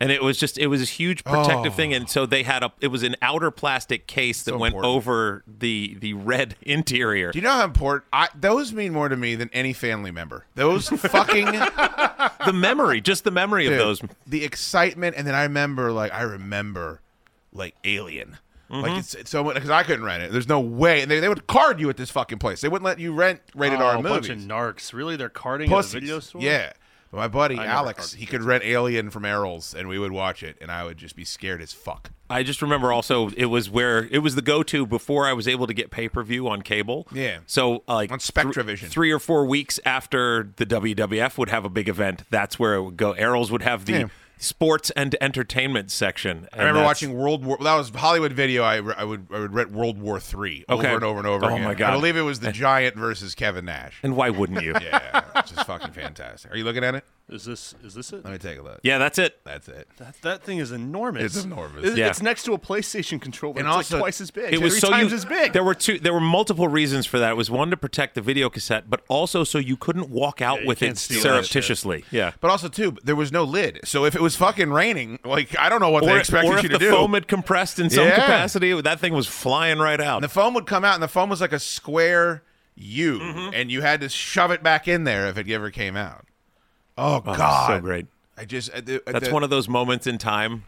And 0.00 0.12
it 0.12 0.22
was 0.22 0.38
just 0.38 0.58
it 0.58 0.68
was 0.68 0.80
a 0.80 0.84
huge 0.84 1.24
protective 1.24 1.72
Oh. 1.72 1.76
thing 1.76 1.92
and 1.94 2.08
so 2.08 2.24
they 2.26 2.42
had 2.42 2.62
a 2.62 2.72
it 2.80 2.88
was 2.88 3.02
an 3.02 3.16
outer 3.22 3.50
plastic 3.50 4.06
case 4.06 4.42
that 4.44 4.52
So 4.52 4.58
went 4.58 4.74
important. 4.74 4.94
over 4.96 5.42
the 5.46 5.96
the 6.00 6.12
red 6.14 6.54
interior 6.62 7.32
Do 7.32 7.38
you 7.38 7.42
know 7.44 7.52
how 7.52 7.64
important 7.64 8.04
I, 8.12 8.28
those 8.38 8.72
mean 8.72 8.92
more 8.92 9.08
to 9.08 9.16
me 9.16 9.34
than 9.34 9.50
any 9.52 9.72
family 9.72 10.10
member? 10.10 10.44
Those 10.54 10.88
fucking 10.88 11.46
the 11.46 12.52
memory 12.54 13.00
just 13.00 13.24
the 13.24 13.30
memory 13.30 13.64
Dude, 13.64 13.72
of 13.72 13.78
those 13.78 14.02
the 14.26 14.44
excitement, 14.44 15.16
and 15.16 15.26
then 15.26 15.34
I 15.34 15.42
remember 15.42 15.92
like 15.92 16.12
I 16.12 16.22
remember 16.22 17.00
like 17.52 17.74
Alien. 17.84 18.38
Like 18.70 18.92
Mhm. 18.92 18.98
it's, 18.98 19.14
it's 19.14 19.30
so 19.30 19.42
because 19.44 19.70
I 19.70 19.82
couldn't 19.82 20.04
rent 20.04 20.22
it. 20.22 20.30
There's 20.30 20.46
no 20.46 20.60
way 20.60 21.00
and 21.00 21.10
they, 21.10 21.20
they 21.20 21.28
would 21.30 21.46
card 21.46 21.80
you 21.80 21.88
at 21.88 21.96
this 21.96 22.10
fucking 22.10 22.36
place. 22.38 22.60
They 22.60 22.68
wouldn't 22.68 22.84
let 22.84 22.98
you 22.98 23.14
rent 23.14 23.40
rated 23.54 23.80
oh, 23.80 23.84
R 23.84 23.94
a 23.96 24.02
movies. 24.02 24.28
bunch 24.28 24.28
of 24.28 24.36
narcs. 24.38 24.92
Really, 24.92 25.16
they're 25.16 25.30
carding 25.30 25.70
Pussies. 25.70 25.94
at 25.94 25.98
a 25.98 26.00
video 26.02 26.20
store. 26.20 26.42
Yeah. 26.42 26.72
But 27.10 27.16
my 27.18 27.28
buddy 27.28 27.58
I 27.58 27.66
Alex, 27.66 28.12
he 28.12 28.26
could 28.26 28.42
rent 28.42 28.64
Alien 28.64 29.08
from 29.10 29.24
Erol's, 29.24 29.74
and 29.74 29.88
we 29.88 29.98
would 29.98 30.12
watch 30.12 30.42
it, 30.42 30.58
and 30.60 30.70
I 30.70 30.84
would 30.84 30.98
just 30.98 31.16
be 31.16 31.24
scared 31.24 31.62
as 31.62 31.72
fuck. 31.72 32.10
I 32.28 32.42
just 32.42 32.60
remember 32.60 32.92
also 32.92 33.30
it 33.30 33.46
was 33.46 33.70
where 33.70 34.04
it 34.10 34.18
was 34.18 34.34
the 34.34 34.42
go-to 34.42 34.84
before 34.84 35.26
I 35.26 35.32
was 35.32 35.48
able 35.48 35.66
to 35.66 35.72
get 35.72 35.90
pay-per-view 35.90 36.46
on 36.48 36.60
cable. 36.60 37.08
Yeah. 37.10 37.38
So 37.46 37.82
uh, 37.88 37.94
like 37.94 38.12
On 38.12 38.18
Spectravision. 38.18 38.88
three 38.88 39.10
or 39.10 39.18
four 39.18 39.46
weeks 39.46 39.80
after 39.86 40.52
the 40.56 40.66
WWF 40.66 41.38
would 41.38 41.48
have 41.48 41.64
a 41.64 41.70
big 41.70 41.88
event, 41.88 42.24
that's 42.28 42.58
where 42.58 42.74
it 42.74 42.82
would 42.82 42.96
go. 42.98 43.14
Erol's 43.14 43.50
would 43.50 43.62
have 43.62 43.86
the 43.86 43.92
Yeah. 43.92 44.08
Sports 44.38 44.90
and 44.90 45.16
entertainment 45.20 45.90
section. 45.90 46.48
I 46.52 46.58
remember 46.58 46.82
watching 46.82 47.14
World 47.14 47.44
War. 47.44 47.58
That 47.60 47.74
was 47.74 47.90
Hollywood 47.90 48.32
Video. 48.32 48.62
I, 48.62 48.76
I 48.76 49.04
would 49.04 49.26
I 49.32 49.38
would 49.40 49.52
rent 49.54 49.72
World 49.72 49.98
War 50.00 50.18
Three 50.20 50.64
over 50.68 50.82
Okay. 50.82 50.94
and 50.94 51.04
over 51.04 51.18
and 51.18 51.26
over. 51.26 51.44
Oh, 51.46 51.48
again. 51.48 51.64
my 51.64 51.74
God. 51.74 51.90
I 51.90 51.96
believe 51.96 52.16
it 52.16 52.22
was 52.22 52.40
the 52.40 52.52
Giant 52.58 52.96
versus 52.96 53.34
Kevin 53.34 53.64
Nash. 53.66 53.98
And 54.02 54.16
why 54.16 54.30
wouldn't 54.30 54.62
you? 54.62 54.72
yeah, 54.80 55.24
it's 55.36 55.50
just 55.52 55.66
fucking 55.66 55.92
fantastic. 55.92 56.52
Are 56.52 56.56
you 56.56 56.64
looking 56.64 56.84
at 56.84 56.94
it? 56.94 57.04
Is 57.30 57.44
this 57.44 57.74
is 57.84 57.92
this 57.94 58.10
it? 58.12 58.24
Let 58.24 58.32
me 58.32 58.38
take 58.38 58.58
a 58.58 58.62
look. 58.62 58.80
Yeah, 58.82 58.96
that's 58.96 59.18
it. 59.18 59.38
That's 59.44 59.68
it. 59.68 59.86
That 59.98 60.14
that 60.22 60.42
thing 60.42 60.58
is 60.58 60.72
enormous. 60.72 61.36
It's 61.36 61.44
enormous. 61.44 61.84
It- 61.84 61.98
Yeah. 61.98 62.08
It's 62.08 62.22
next 62.22 62.44
to 62.44 62.54
a 62.54 62.58
PlayStation 62.58 63.20
controller. 63.20 63.58
And 63.58 63.66
it's 63.68 63.76
also- 63.76 63.96
like 63.96 64.00
twice 64.04 64.20
as 64.22 64.30
big. 64.30 64.54
It 64.54 64.62
was 64.62 64.72
Three 64.74 64.80
so 64.80 64.90
times 64.90 65.10
you, 65.10 65.16
as 65.18 65.24
big. 65.26 65.52
There 65.52 65.62
were 65.62 65.74
two. 65.74 65.98
There 65.98 66.14
were 66.14 66.20
multiple 66.20 66.68
reasons 66.68 67.04
for 67.04 67.18
that. 67.18 67.32
It 67.32 67.36
was 67.36 67.50
one 67.50 67.68
to 67.70 67.76
protect 67.76 68.14
the 68.14 68.22
video 68.22 68.48
cassette, 68.48 68.88
but 68.88 69.02
also 69.08 69.44
so 69.44 69.58
you 69.58 69.76
couldn't 69.76 70.08
walk 70.08 70.40
out 70.40 70.62
you 70.62 70.66
with 70.68 70.82
it 70.82 70.96
surreptitiously. 70.96 72.04
Yeah. 72.10 72.32
But 72.40 72.50
also 72.50 72.68
too, 72.68 72.96
there 73.04 73.16
was 73.16 73.30
no 73.30 73.44
lid. 73.44 73.80
So 73.84 74.04
if 74.06 74.14
it 74.14 74.22
was 74.22 74.34
fucking 74.36 74.70
raining, 74.72 75.18
like 75.24 75.58
I 75.58 75.68
don't 75.68 75.80
know 75.80 75.90
what 75.90 76.04
or, 76.04 76.06
they 76.06 76.18
expected 76.18 76.50
or 76.50 76.56
if 76.56 76.62
you 76.62 76.68
the 76.70 76.78
to 76.78 76.84
do. 76.86 76.90
foam 76.90 77.12
had 77.14 77.28
compressed 77.28 77.78
in 77.78 77.90
some 77.90 78.06
Yeah. 78.06 78.14
capacity, 78.14 78.80
that 78.80 79.00
thing 79.00 79.12
was 79.12 79.26
flying 79.26 79.78
right 79.78 80.00
out. 80.00 80.16
and 80.16 80.24
the 80.24 80.28
foam 80.28 80.54
would 80.54 80.66
come 80.66 80.84
out, 80.84 80.94
and 80.94 81.02
the 81.02 81.08
foam 81.08 81.28
was 81.28 81.40
like 81.42 81.52
a 81.52 81.58
square 81.60 82.42
U, 82.74 83.18
Mm-hmm. 83.18 83.54
and 83.54 83.70
you 83.70 83.82
had 83.82 84.00
to 84.00 84.08
shove 84.08 84.50
it 84.50 84.62
back 84.62 84.86
in 84.88 85.04
there 85.04 85.26
if 85.26 85.36
it 85.36 85.48
ever 85.50 85.70
came 85.70 85.96
out. 85.96 86.24
Oh, 86.98 87.22
Oh, 87.24 87.34
God, 87.36 87.66
so 87.68 87.80
great. 87.80 88.06
I 88.36 88.44
just 88.44 88.70
uh, 88.70 88.80
the, 88.80 89.02
That's 89.06 89.28
the- 89.28 89.34
one 89.34 89.42
of 89.42 89.50
those 89.50 89.68
moments 89.68 90.06
in 90.06 90.18
time. 90.18 90.64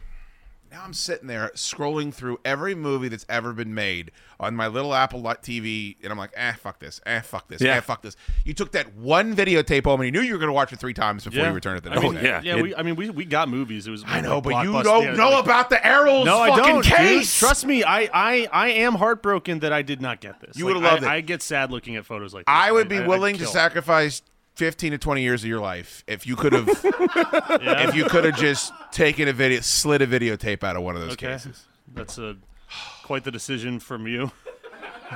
Now 0.72 0.82
I'm 0.84 0.94
sitting 0.94 1.26
there 1.26 1.50
scrolling 1.56 2.14
through 2.14 2.38
every 2.44 2.76
movie 2.76 3.08
that's 3.08 3.26
ever 3.28 3.52
been 3.52 3.74
made 3.74 4.12
on 4.38 4.54
my 4.54 4.68
little 4.68 4.94
Apple 4.94 5.20
TV, 5.20 5.96
and 6.00 6.12
I'm 6.12 6.16
like, 6.18 6.30
eh, 6.36 6.52
fuck 6.52 6.78
this, 6.78 7.00
eh, 7.04 7.22
fuck 7.22 7.48
this, 7.48 7.60
Yeah. 7.60 7.78
eh, 7.78 7.80
fuck 7.80 8.02
this. 8.02 8.14
You 8.44 8.54
took 8.54 8.70
that 8.70 8.94
one 8.94 9.34
videotape 9.34 9.84
home, 9.84 10.00
and 10.00 10.06
you 10.06 10.12
knew 10.12 10.20
you 10.24 10.32
were 10.32 10.38
going 10.38 10.46
to 10.48 10.52
watch 10.52 10.72
it 10.72 10.78
three 10.78 10.94
times 10.94 11.24
before 11.24 11.44
you 11.44 11.50
returned 11.52 11.78
it 11.78 11.82
the 11.82 11.90
I 11.90 11.94
next 11.94 12.04
mean, 12.04 12.14
day. 12.14 12.22
yeah. 12.22 12.40
yeah. 12.44 12.56
It- 12.56 12.62
we, 12.62 12.74
I 12.76 12.84
mean, 12.84 12.94
we, 12.94 13.10
we 13.10 13.24
got 13.24 13.48
movies. 13.48 13.88
It 13.88 13.90
was. 13.90 14.04
I 14.06 14.20
know, 14.20 14.36
like 14.36 14.44
but 14.44 14.64
you 14.64 14.80
don't 14.84 15.02
yeah, 15.02 15.14
know 15.14 15.30
like- 15.30 15.44
about 15.44 15.70
the 15.70 15.84
Erol's 15.84 16.24
No, 16.26 16.38
I 16.40 16.50
fucking 16.50 16.64
don't. 16.64 16.84
dude. 16.84 16.92
case. 16.92 17.36
Trust 17.36 17.66
me, 17.66 17.82
I, 17.82 18.08
I 18.14 18.48
I 18.52 18.68
am 18.68 18.94
heartbroken 18.94 19.58
that 19.60 19.72
I 19.72 19.82
did 19.82 20.00
not 20.00 20.20
get 20.20 20.38
this. 20.40 20.56
You 20.56 20.66
Like, 20.66 20.74
would've 20.76 20.88
loved 20.92 21.02
I, 21.02 21.14
it. 21.14 21.18
I 21.18 21.20
get 21.22 21.42
sad 21.42 21.72
looking 21.72 21.96
at 21.96 22.06
photos 22.06 22.32
like 22.32 22.42
this. 22.46 22.52
I 22.54 22.70
would 22.70 22.88
be 22.88 22.98
I'd 22.98 23.08
willing 23.08 23.38
to 23.38 23.46
sacrifice 23.46 24.22
15 24.60 24.92
to 24.92 24.98
20 24.98 25.22
years 25.22 25.42
of 25.42 25.48
your 25.48 25.58
life 25.58 26.04
if 26.06 26.26
you 26.26 26.36
could 26.36 26.52
have 26.52 26.68
Yeah. 26.84 27.88
if 27.88 27.94
you 27.94 28.04
could 28.04 28.24
have 28.24 28.36
just 28.36 28.74
taken 28.92 29.26
a 29.26 29.32
video 29.32 29.60
slid 29.60 30.02
a 30.02 30.06
videotape 30.06 30.62
out 30.62 30.76
of 30.76 30.82
one 30.82 30.96
of 30.96 31.00
those 31.00 31.12
Okay, 31.14 31.28
cases. 31.28 31.64
that's 31.94 32.18
a 32.18 32.36
quite 33.04 33.24
the 33.24 33.30
decision 33.30 33.80
from 33.80 34.06
you. 34.06 34.30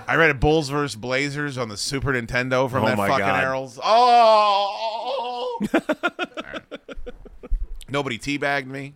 I 0.09 0.16
read 0.16 0.30
a 0.30 0.34
Bulls 0.34 0.70
versus 0.70 0.97
Blazers 0.97 1.59
on 1.59 1.68
the 1.68 1.76
Super 1.76 2.14
Nintendo 2.14 2.70
from 2.70 2.84
Oh 2.84 2.86
that 2.86 2.97
fucking 2.97 3.18
God. 3.18 3.45
Erol's. 3.45 3.78
Oh. 3.84 5.61
All 5.61 6.42
right. 6.42 6.62
Nobody 7.90 8.18
teabagged 8.18 8.66
me. 8.66 8.95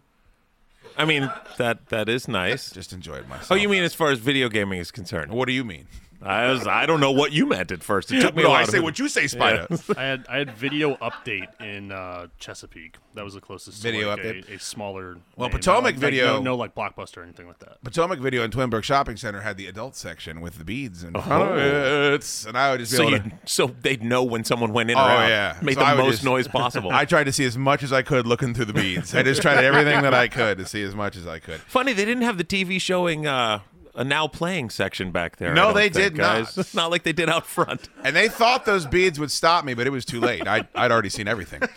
I 0.96 1.04
mean, 1.04 1.30
that 1.58 1.90
that 1.90 2.08
is 2.08 2.26
nice. 2.26 2.70
Just 2.70 2.94
enjoyed 2.94 3.28
myself. 3.28 3.52
Oh, 3.52 3.54
you 3.54 3.68
mean 3.68 3.82
as 3.84 3.92
far 3.94 4.10
as 4.12 4.18
video 4.18 4.48
gaming 4.48 4.80
is 4.80 4.90
concerned? 4.90 5.30
What 5.30 5.46
do 5.46 5.52
you 5.52 5.62
mean? 5.62 5.86
I 6.20 6.48
was. 6.50 6.66
I 6.66 6.84
don't 6.86 7.00
know 7.00 7.12
what 7.12 7.32
you 7.32 7.46
meant 7.46 7.70
at 7.70 7.82
first. 7.82 8.10
It 8.10 8.20
took 8.20 8.34
me 8.34 8.42
No, 8.42 8.48
a 8.48 8.52
while 8.52 8.62
I 8.62 8.64
to- 8.64 8.70
say 8.70 8.80
what 8.80 8.98
you 8.98 9.08
say, 9.08 9.26
Spider. 9.28 9.66
I 9.96 10.02
had 10.02 10.26
I 10.28 10.38
had 10.38 10.50
video 10.56 10.96
update 10.96 11.46
in 11.60 11.92
uh, 11.92 12.26
Chesapeake. 12.40 12.96
That 13.14 13.24
was 13.24 13.34
the 13.34 13.40
closest 13.40 13.82
Video 13.82 14.14
to 14.16 14.22
like 14.22 14.36
update? 14.36 14.50
a, 14.50 14.54
a 14.54 14.58
smaller. 14.58 15.16
Well, 15.36 15.48
name. 15.48 15.56
Potomac 15.58 15.82
like- 15.84 15.96
Video- 15.96 16.34
no, 16.36 16.42
no 16.42 16.56
like 16.56 16.74
blockbuster 16.74 17.18
or 17.18 17.22
anything 17.22 17.46
like 17.46 17.58
that. 17.60 17.82
Potomac 17.84 18.18
Video 18.20 18.42
in 18.44 18.50
Twinbrook 18.50 18.82
Shopping 18.84 19.16
Center 19.16 19.40
had 19.42 19.56
the 19.56 19.66
adult 19.66 19.94
section 19.96 20.40
with 20.40 20.58
the 20.58 20.64
beads 20.64 21.02
and 21.02 21.16
Oh. 21.16 22.12
it's 22.14 22.44
and 22.46 22.56
I 22.58 22.70
would 22.70 22.80
just 22.80 22.92
be 22.92 22.96
So 22.98 23.08
able 23.08 23.18
to. 23.30 23.32
so 23.46 23.66
they'd 23.82 24.02
know 24.02 24.22
when 24.24 24.44
someone 24.44 24.72
went 24.72 24.90
in 24.90 24.96
Oh 24.96 25.00
or 25.00 25.04
out. 25.08 25.28
yeah, 25.28 25.58
Made 25.62 25.74
So 25.74 25.80
the 25.84 25.96
most 25.96 26.10
just- 26.10 26.24
noise 26.24 26.48
possible. 26.48 26.90
I 26.92 27.04
tried 27.04 27.24
to 27.24 27.32
see 27.32 27.44
as 27.44 27.56
much 27.58 27.82
as 27.82 27.92
I 27.92 28.02
could 28.02 28.26
looking 28.26 28.54
through 28.54 28.66
the 28.66 28.72
beads. 28.72 29.14
I 29.14 29.22
just 29.22 29.42
tried 29.42 29.64
everything 29.64 30.02
that 30.02 30.14
I 30.14 30.28
could 30.28 30.58
to 30.58 30.66
see 30.66 30.82
as 30.82 30.94
much 30.94 31.16
as 31.16 31.26
I 31.26 31.38
could. 31.38 31.60
Funny, 31.62 31.92
they 31.92 32.04
didn't 32.04 32.22
have 32.24 32.38
the 32.38 32.44
TV 32.44 32.80
showing 32.80 33.26
uh, 33.26 33.60
a 33.98 34.04
now 34.04 34.26
playing 34.28 34.70
section 34.70 35.10
back 35.10 35.36
there. 35.36 35.52
No, 35.52 35.72
they 35.74 35.90
think, 35.90 35.94
did 35.94 36.16
guys. 36.16 36.56
not. 36.56 36.74
not 36.74 36.90
like 36.90 37.02
they 37.02 37.12
did 37.12 37.28
out 37.28 37.44
front. 37.46 37.88
And 38.02 38.16
they 38.16 38.28
thought 38.28 38.64
those 38.64 38.86
beads 38.86 39.18
would 39.20 39.30
stop 39.30 39.64
me, 39.64 39.74
but 39.74 39.86
it 39.86 39.90
was 39.90 40.04
too 40.06 40.20
late. 40.20 40.46
I'd, 40.48 40.68
I'd 40.74 40.90
already 40.90 41.10
seen 41.10 41.28
everything. 41.28 41.62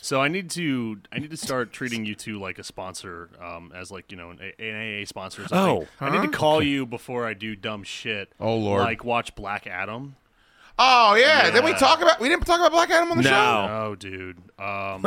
So 0.00 0.20
I 0.20 0.28
need 0.28 0.50
to 0.50 1.00
I 1.10 1.18
need 1.18 1.30
to 1.30 1.36
start 1.38 1.72
treating 1.72 2.04
you 2.04 2.14
two 2.14 2.38
like 2.38 2.58
a 2.58 2.62
sponsor, 2.64 3.30
um, 3.42 3.72
as 3.74 3.90
like 3.90 4.10
you 4.12 4.18
know 4.18 4.30
an, 4.32 4.38
A- 4.58 4.62
an 4.62 5.02
AA 5.02 5.06
sponsor. 5.06 5.44
Or 5.44 5.48
something. 5.48 5.88
Oh. 5.98 6.04
I 6.04 6.10
need 6.10 6.30
to 6.30 6.36
call 6.36 6.62
you 6.62 6.84
before 6.84 7.26
I 7.26 7.32
do 7.32 7.56
dumb 7.56 7.84
shit. 7.84 8.30
Oh, 8.38 8.54
Lord. 8.54 8.82
like 8.82 9.02
watch 9.02 9.34
Black 9.34 9.66
Adam. 9.66 10.16
Oh 10.78 11.14
yeah. 11.14 11.50
Did 11.50 11.64
we 11.64 11.72
talk 11.72 12.02
about? 12.02 12.20
We 12.20 12.28
didn't 12.28 12.44
talk 12.44 12.58
about 12.60 12.72
Black 12.72 12.90
Adam 12.90 13.12
on 13.12 13.16
the 13.16 13.22
No. 13.22 13.30
show. 13.30 13.68
Oh, 13.90 13.94
dude. 13.94 14.36
Um, 14.36 14.44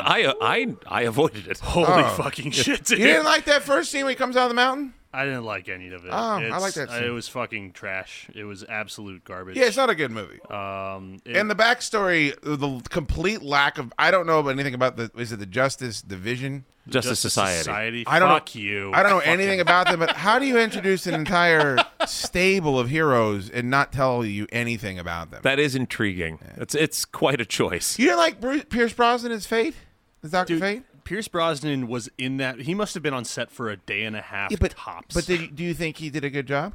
I 0.02 0.34
I 0.42 0.76
I 0.88 1.02
avoided 1.04 1.48
it. 1.48 1.60
holy 1.60 1.86
Oh. 1.90 2.16
fucking 2.18 2.50
shit, 2.50 2.86
dude. 2.86 2.98
You 2.98 3.06
didn't 3.06 3.26
like 3.26 3.46
that 3.46 3.62
first 3.62 3.92
scene 3.92 4.04
when 4.06 4.14
he 4.14 4.16
comes 4.16 4.36
out 4.36 4.44
of 4.46 4.50
the 4.50 4.56
mountain? 4.56 4.94
I 5.14 5.26
didn't 5.26 5.46
like 5.46 5.70
any 5.70 5.88
of 5.90 6.06
it. 6.06 6.10
Oh, 6.12 6.16
I 6.16 6.58
like 6.60 6.74
that 6.74 6.90
scene. 6.92 7.04
It 7.04 7.10
was 7.10 7.28
fucking 7.28 7.72
trash. 7.72 8.28
It 8.36 8.44
was 8.44 8.64
absolute 8.68 9.24
garbage. 9.24 9.56
Yeah, 9.58 9.66
it's 9.66 9.78
not 9.78 9.90
a 9.90 9.96
good 9.96 10.12
movie. 10.12 10.40
Um, 10.50 11.20
it- 11.26 11.38
and 11.38 11.50
the 11.50 11.56
backstory, 11.56 12.36
the 12.42 12.82
complete 12.90 13.42
lack 13.42 13.78
of. 13.78 13.92
I 13.98 14.12
don't 14.12 14.28
know 14.28 14.40
about 14.40 14.50
anything 14.52 14.74
about 14.74 14.98
the. 14.98 15.10
Is 15.18 15.32
it 15.32 15.38
the 15.40 15.46
Justice 15.46 16.02
Division? 16.02 16.66
Justice, 16.90 17.20
Society. 17.20 17.58
Society. 17.64 18.04
I 18.08 18.18
don't 18.20 18.30
Fuck 18.30 18.56
know. 18.56 18.62
you. 18.62 18.92
I 18.94 19.04
don't 19.04 19.12
know 19.12 19.18
Fucking- 19.20 19.34
anything 19.34 19.60
about 19.60 19.88
them, 19.88 20.00
but 20.00 20.16
how 20.16 20.40
do 20.40 20.46
you 20.46 20.58
introduce 20.60 21.06
an 21.06 21.16
entire 21.16 21.78
stable 22.06 22.80
of 22.80 22.90
heroes 22.90 23.50
and 23.50 23.70
not 23.70 23.92
tell 23.92 24.24
you 24.26 24.48
anything 24.52 24.98
about 24.98 25.32
them? 25.32 25.42
That 25.44 25.60
is 25.60 25.76
intriguing. 25.76 26.40
It's 26.56 26.76
it's 26.76 27.04
quite 27.06 27.42
a 27.42 27.46
choice. 27.46 28.00
You 28.00 28.06
didn't 28.06 28.20
like 28.20 28.40
Bruce, 28.40 28.64
Pierce 28.70 28.94
Brosnan 28.94 29.32
as 29.34 29.46
Fate, 29.46 29.76
as 30.24 30.32
Doctor 30.32 30.54
Dude, 30.54 30.62
Fate? 30.62 30.84
Pierce 31.08 31.28
Brosnan 31.30 31.88
was 31.88 32.10
in 32.18 32.36
that. 32.38 32.60
He 32.60 32.76
must 32.76 32.94
have 32.94 33.02
been 33.02 33.14
on 33.14 33.24
set 33.24 33.50
for 33.50 33.70
a 33.70 33.78
day 33.78 34.04
and 34.04 34.14
a 34.16 34.22
half 34.22 34.52
Yeah, 34.52 34.58
but 34.60 34.72
tops. 34.72 35.16
but 35.16 35.26
did, 35.26 35.56
do 35.56 35.64
you 35.64 35.74
think 35.74 35.98
he 35.98 36.10
did 36.10 36.26
a 36.26 36.30
good 36.30 36.46
job? 36.48 36.74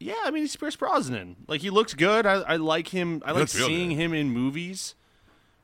yeah, 0.00 0.14
I 0.24 0.30
mean 0.30 0.42
he's 0.42 0.56
Pierce 0.56 0.76
Brosnan. 0.76 1.36
Like 1.46 1.60
he 1.60 1.68
looks 1.70 1.92
good. 1.94 2.24
I, 2.26 2.34
I 2.40 2.56
like 2.56 2.88
him. 2.88 3.22
I 3.24 3.32
like 3.32 3.48
seeing 3.48 3.90
good. 3.90 3.96
him 3.96 4.14
in 4.14 4.30
movies. 4.30 4.94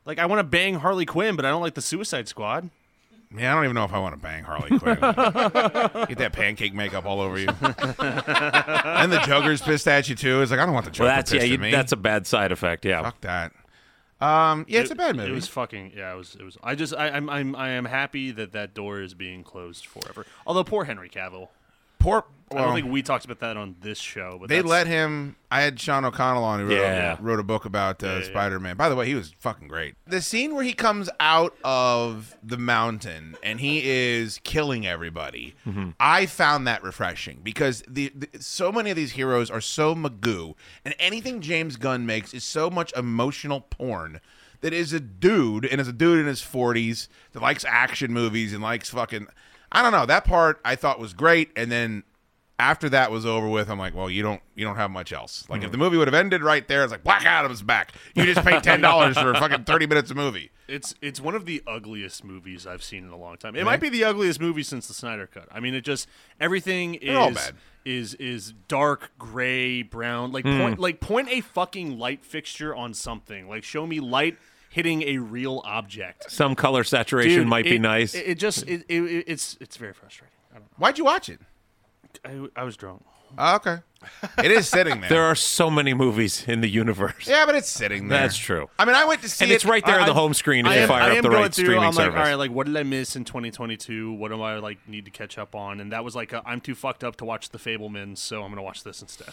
Like 0.04 0.18
I 0.18 0.26
want 0.26 0.40
to 0.40 0.44
bang 0.44 0.74
Harley 0.74 1.06
Quinn, 1.06 1.36
but 1.36 1.44
I 1.46 1.48
don't 1.50 1.62
like 1.62 1.74
the 1.74 1.80
Suicide 1.82 2.28
Squad. 2.28 2.68
Man, 3.30 3.50
I 3.50 3.54
don't 3.54 3.64
even 3.64 3.74
know 3.74 3.84
if 3.84 3.94
I 3.94 3.98
want 3.98 4.14
to 4.14 4.20
bang 4.20 4.44
Harley 4.44 4.78
Quinn. 4.78 4.96
Get 5.00 6.18
that 6.18 6.32
pancake 6.34 6.74
makeup 6.74 7.06
all 7.06 7.20
over 7.22 7.38
you. 7.38 7.48
and 7.62 9.10
the 9.12 9.22
Joker's 9.26 9.62
pissed 9.62 9.88
at 9.88 10.08
you 10.08 10.14
too. 10.14 10.42
It's 10.42 10.50
like 10.50 10.60
I 10.60 10.66
don't 10.66 10.74
want 10.74 10.84
the 10.84 10.90
Joker 10.90 11.04
Well, 11.08 11.16
that's 11.16 11.30
pissed 11.32 11.46
yeah. 11.46 11.52
at 11.52 11.52
You, 11.52 11.58
me. 11.58 11.70
that's 11.70 11.92
a 11.92 11.96
bad 11.96 12.26
side 12.26 12.52
effect. 12.52 12.84
Yeah. 12.84 13.02
Fuck 13.02 13.20
that. 13.22 13.52
Um, 14.22 14.64
yeah, 14.68 14.80
it's 14.80 14.90
a 14.92 14.94
bad 14.94 15.16
movie. 15.16 15.30
It 15.30 15.34
was 15.34 15.48
fucking 15.48 15.92
yeah. 15.96 16.12
It 16.12 16.16
was. 16.16 16.36
It 16.38 16.44
was. 16.44 16.56
I 16.62 16.76
just 16.76 16.94
I, 16.94 17.08
I'm 17.08 17.28
I'm 17.28 17.56
I 17.56 17.70
am 17.70 17.86
happy 17.86 18.30
that 18.30 18.52
that 18.52 18.72
door 18.72 19.00
is 19.00 19.14
being 19.14 19.42
closed 19.42 19.84
forever. 19.84 20.24
Although 20.46 20.64
poor 20.64 20.84
Henry 20.84 21.08
Cavill. 21.08 21.48
Poor. 22.02 22.24
I 22.50 22.56
don't 22.56 22.74
think 22.74 22.88
we 22.92 23.00
talked 23.02 23.24
about 23.24 23.40
that 23.40 23.56
on 23.56 23.76
this 23.80 23.96
show, 23.96 24.36
but 24.38 24.50
they 24.50 24.56
that's- 24.56 24.70
let 24.70 24.86
him. 24.86 25.36
I 25.50 25.62
had 25.62 25.80
Sean 25.80 26.04
O'Connell 26.04 26.44
on 26.44 26.60
who 26.60 26.66
wrote, 26.66 26.74
Yeah. 26.82 27.16
wrote 27.18 27.40
a 27.40 27.42
book 27.42 27.64
about 27.64 28.02
uh, 28.02 28.08
Yeah, 28.08 28.18
yeah. 28.18 28.24
Spider 28.24 28.60
Man. 28.60 28.76
By 28.76 28.90
the 28.90 28.94
way, 28.94 29.06
he 29.06 29.14
was 29.14 29.32
fucking 29.38 29.68
great. 29.68 29.94
The 30.06 30.20
scene 30.20 30.54
where 30.54 30.62
he 30.62 30.74
comes 30.74 31.08
out 31.18 31.56
of 31.64 32.36
the 32.42 32.58
mountain 32.58 33.36
and 33.42 33.58
he 33.58 33.82
is 33.88 34.38
killing 34.44 34.86
everybody, 34.86 35.54
I 35.98 36.26
found 36.26 36.66
that 36.66 36.82
refreshing 36.82 37.40
because 37.42 37.82
the, 37.88 38.12
the 38.14 38.28
so 38.42 38.70
many 38.70 38.90
of 38.90 38.96
these 38.96 39.12
heroes 39.12 39.50
are 39.50 39.62
so 39.62 39.94
magoo, 39.94 40.54
and 40.84 40.94
anything 40.98 41.40
James 41.40 41.76
Gunn 41.76 42.04
makes 42.04 42.34
is 42.34 42.44
so 42.44 42.68
much 42.68 42.92
emotional 42.94 43.62
porn. 43.62 44.20
That 44.60 44.74
is 44.74 44.92
a 44.92 45.00
dude, 45.00 45.64
and 45.64 45.80
is 45.80 45.88
a 45.88 45.92
dude 45.92 46.20
in 46.20 46.26
his 46.26 46.40
forties 46.42 47.08
that 47.32 47.40
likes 47.42 47.64
action 47.64 48.12
movies 48.12 48.52
and 48.52 48.62
likes 48.62 48.90
fucking. 48.90 49.26
I 49.72 49.82
don't 49.82 49.92
know. 49.92 50.06
That 50.06 50.24
part 50.24 50.60
I 50.64 50.76
thought 50.76 50.98
was 51.00 51.14
great, 51.14 51.50
and 51.56 51.72
then 51.72 52.04
after 52.58 52.88
that 52.90 53.10
was 53.10 53.26
over 53.26 53.48
with, 53.48 53.68
I'm 53.70 53.78
like, 53.78 53.94
well, 53.94 54.08
you 54.10 54.22
don't 54.22 54.40
you 54.54 54.64
don't 54.64 54.76
have 54.76 54.90
much 54.90 55.12
else. 55.12 55.44
Like 55.48 55.64
if 55.64 55.72
the 55.72 55.78
movie 55.78 55.96
would 55.96 56.06
have 56.06 56.14
ended 56.14 56.42
right 56.42 56.66
there, 56.68 56.84
it's 56.84 56.92
like 56.92 57.02
Black 57.02 57.24
Adam's 57.24 57.62
back. 57.62 57.92
You 58.14 58.24
just 58.24 58.46
paid 58.46 58.62
ten 58.62 58.80
dollars 58.80 59.18
for 59.18 59.32
fucking 59.34 59.64
thirty 59.64 59.86
minutes 59.86 60.10
of 60.10 60.16
movie. 60.16 60.50
It's 60.68 60.94
it's 61.02 61.20
one 61.20 61.34
of 61.34 61.44
the 61.46 61.62
ugliest 61.66 62.22
movies 62.22 62.66
I've 62.66 62.82
seen 62.82 63.04
in 63.04 63.10
a 63.10 63.16
long 63.16 63.36
time. 63.38 63.56
It 63.56 63.60
Yeah. 63.60 63.64
might 63.64 63.80
be 63.80 63.88
the 63.88 64.04
ugliest 64.04 64.40
movie 64.40 64.62
since 64.62 64.86
the 64.86 64.94
Snyder 64.94 65.26
Cut. 65.26 65.48
I 65.50 65.58
mean, 65.58 65.74
it 65.74 65.80
just 65.82 66.06
everything 66.38 66.98
They're 67.02 67.18
all 67.18 67.30
is 67.30 67.34
bad. 67.36 67.54
is 67.84 68.14
is 68.14 68.52
dark 68.68 69.10
gray 69.18 69.82
brown. 69.82 70.30
Like 70.32 70.44
Hmm. 70.44 70.58
point 70.60 70.78
like 70.78 71.00
point 71.00 71.28
a 71.30 71.40
fucking 71.40 71.98
light 71.98 72.24
fixture 72.24 72.74
on 72.74 72.94
something. 72.94 73.48
Like 73.48 73.64
show 73.64 73.86
me 73.86 73.98
light 73.98 74.36
hitting 74.72 75.02
a 75.02 75.18
real 75.18 75.62
object. 75.64 76.30
Some 76.30 76.54
color 76.54 76.82
saturation 76.82 77.40
Dude, 77.40 77.48
might 77.48 77.64
be 77.64 77.78
nice. 77.78 78.14
It, 78.14 78.26
it 78.26 78.38
just 78.38 78.66
it, 78.66 78.84
it, 78.88 79.24
it's 79.26 79.56
it's 79.60 79.76
very 79.76 79.92
frustrating. 79.92 80.34
I 80.50 80.58
don't 80.58 80.68
Why'd 80.78 80.98
you 80.98 81.04
watch 81.04 81.28
it? 81.28 81.40
I, 82.24 82.46
I 82.56 82.64
was 82.64 82.76
drunk. 82.76 83.04
Oh, 83.38 83.56
okay, 83.56 83.78
it 84.44 84.50
is 84.50 84.68
sitting 84.68 85.00
there. 85.00 85.08
there 85.08 85.22
are 85.22 85.34
so 85.34 85.70
many 85.70 85.94
movies 85.94 86.46
in 86.46 86.60
the 86.60 86.68
universe. 86.68 87.26
yeah, 87.26 87.46
but 87.46 87.54
it's 87.54 87.68
sitting 87.68 88.08
there. 88.08 88.20
That's 88.20 88.36
true. 88.36 88.68
I 88.78 88.84
mean, 88.84 88.94
I 88.94 89.06
went 89.06 89.22
to 89.22 89.28
see 89.28 89.44
and 89.46 89.52
it. 89.52 89.54
it's 89.54 89.64
right 89.64 89.84
there 89.86 89.96
I- 89.96 90.00
on 90.02 90.06
the 90.06 90.12
home 90.12 90.34
screen 90.34 90.66
if 90.66 90.72
I 90.72 90.74
you 90.74 90.80
am, 90.82 90.88
fire 90.88 91.02
I 91.02 91.16
up 91.16 91.22
the 91.22 91.28
going 91.30 91.42
right 91.42 91.54
through, 91.54 91.64
streaming 91.64 91.84
I'm 91.84 91.94
like, 91.94 92.04
service. 92.04 92.18
all 92.18 92.24
right, 92.24 92.34
like 92.34 92.50
what 92.50 92.66
did 92.66 92.76
I 92.76 92.82
miss 92.82 93.16
in 93.16 93.24
2022? 93.24 94.12
What 94.12 94.28
do 94.30 94.42
I 94.42 94.58
like 94.58 94.86
need 94.86 95.06
to 95.06 95.10
catch 95.10 95.38
up 95.38 95.54
on? 95.54 95.80
And 95.80 95.92
that 95.92 96.04
was 96.04 96.14
like, 96.14 96.34
i 96.34 96.42
I'm 96.44 96.60
too 96.60 96.74
fucked 96.74 97.04
up 97.04 97.16
to 97.16 97.24
watch 97.24 97.48
The 97.48 97.58
Fabelmans, 97.58 98.18
so 98.18 98.42
I'm 98.42 98.50
gonna 98.50 98.62
watch 98.62 98.84
this 98.84 99.00
instead. 99.00 99.30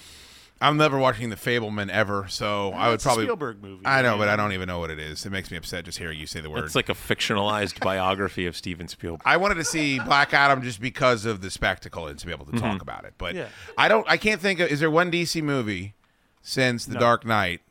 I'm 0.62 0.76
never 0.76 0.98
watching 0.98 1.30
The 1.30 1.38
Fabelman 1.38 1.90
ever, 1.90 2.26
so 2.28 2.72
I 2.74 2.90
would 2.90 3.00
probably 3.00 3.24
Spielberg 3.26 3.62
movie, 3.64 3.86
I 3.86 4.02
know, 4.02 4.10
man. 4.12 4.20
but 4.20 4.28
I 4.30 4.36
don't 4.36 4.52
even 4.52 4.68
know 4.68 4.80
what 4.80 4.92
it 4.92 5.00
is. 5.00 5.26
It 5.26 5.30
makes 5.32 5.50
me 5.52 5.56
upset 5.58 5.86
just 5.86 5.98
hearing 5.98 6.20
you 6.20 6.28
say 6.28 6.42
the 6.42 6.50
word. 6.50 6.66
It's 6.66 6.76
like 6.76 6.90
a 6.90 6.94
fictionalized 6.94 7.80
biography 7.84 8.46
of 8.46 8.58
Steven 8.58 8.90
Spielberg. 8.90 9.22
I 9.24 9.38
wanted 9.38 9.56
to 9.56 9.64
see 9.64 10.00
Black 10.00 10.34
Adam 10.34 10.62
just 10.62 10.82
because 10.82 11.26
of 11.26 11.40
the 11.42 11.50
spectacle 11.50 12.08
and 12.08 12.20
to 12.20 12.26
be 12.26 12.34
able 12.34 12.46
to 12.48 12.52
Mm-hmm. 12.52 12.60
talk 12.66 12.82
about 12.82 13.06
it. 13.06 13.14
But 13.18 13.36
Yeah. 13.36 13.48
I 13.78 13.88
don't. 13.88 14.06
I 14.10 14.18
can't 14.18 14.42
think 14.42 14.60
of. 14.60 14.70
Is 14.70 14.82
there 14.82 14.92
one 14.92 15.10
DC 15.10 15.42
movie 15.42 15.94
since 16.42 16.86
The 16.86 16.96
No. 16.96 17.00
Dark 17.00 17.26
Knight 17.26 17.62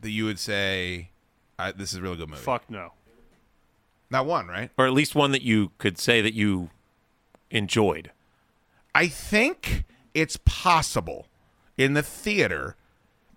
that 0.00 0.10
you 0.10 0.24
would 0.24 0.40
say 0.40 1.10
I, 1.60 1.70
this 1.70 1.92
is 1.92 1.98
a 1.98 2.02
really 2.02 2.16
good 2.16 2.28
movie? 2.28 2.42
Fuck 2.42 2.68
no. 2.68 2.92
Not 4.10 4.26
one, 4.26 4.46
right? 4.48 4.70
or 4.76 4.86
at 4.86 4.92
least 4.92 5.14
one 5.14 5.30
that 5.32 5.42
you 5.42 5.70
could 5.78 5.96
say 5.98 6.20
that 6.20 6.34
you 6.34 6.70
enjoyed. 7.52 8.10
I 8.94 9.06
think 9.08 9.84
it's 10.14 10.38
possible 10.44 11.26
in 11.76 11.94
the 11.94 12.02
theater 12.02 12.76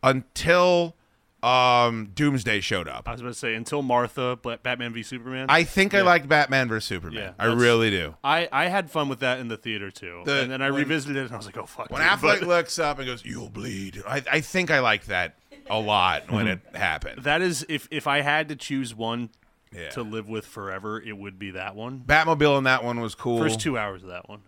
until 0.04 0.96
um, 1.42 2.12
Doomsday 2.16 2.60
showed 2.60 2.88
up. 2.90 3.08
I 3.08 3.14
was 3.14 3.22
about 3.22 3.30
to 3.30 3.34
say 3.40 3.56
until 3.56 3.82
Martha, 3.82 4.38
Batman 4.62 4.92
v 4.94 5.04
Superman. 5.04 5.46
I 5.50 5.64
think 5.64 5.94
I 5.94 6.00
Yeah. 6.00 6.04
liked 6.04 6.28
Batman 6.28 6.68
vs 6.68 6.86
Superman. 6.86 7.34
Yeah, 7.40 7.46
I 7.46 7.46
really 7.54 7.90
do. 7.90 8.16
I, 8.24 8.50
I 8.52 8.68
had 8.68 8.92
fun 8.92 9.08
with 9.08 9.20
that 9.22 9.40
in 9.40 9.48
the 9.48 9.56
theater 9.58 9.90
too, 9.90 10.24
The- 10.26 10.42
and 10.42 10.52
then 10.52 10.62
I 10.62 10.70
when- 10.70 10.82
revisited 10.82 11.16
it 11.18 11.24
and 11.26 11.32
I 11.34 11.38
was 11.38 11.46
like, 11.46 11.58
oh 11.58 11.66
fuck. 11.66 11.92
When 11.92 12.02
dude, 12.02 12.10
Affleck 12.12 12.40
but- 12.40 12.48
looks 12.48 12.78
up 12.78 12.98
and 13.00 13.08
goes, 13.08 13.24
"You'll 13.24 13.50
bleed," 13.50 14.02
I, 14.08 14.22
I 14.30 14.42
think 14.42 14.70
I 14.70 14.80
like 14.80 15.06
that 15.06 15.38
a 15.70 15.80
lot 15.80 16.30
when 16.32 16.48
Mm-hmm. 16.48 16.76
it 16.76 16.78
happened. 16.78 17.24
that 17.24 17.42
is 17.42 17.66
if 17.70 17.88
if 17.92 18.06
I 18.08 18.20
had 18.22 18.50
to 18.50 18.56
choose 18.58 18.94
one 18.94 19.30
Yeah. 19.72 19.90
to 19.92 20.02
live 20.04 20.28
with 20.28 20.46
forever, 20.46 21.00
it 21.00 21.16
would 21.18 21.40
be 21.40 21.52
that 21.52 21.74
one. 21.76 22.04
Batmobile 22.06 22.58
in 22.58 22.64
that 22.66 22.84
one 22.84 23.00
was 23.00 23.16
cool. 23.16 23.38
First 23.40 23.62
two 23.62 23.78
hours 23.78 24.04
of 24.04 24.10
that 24.10 24.28
one, 24.28 24.42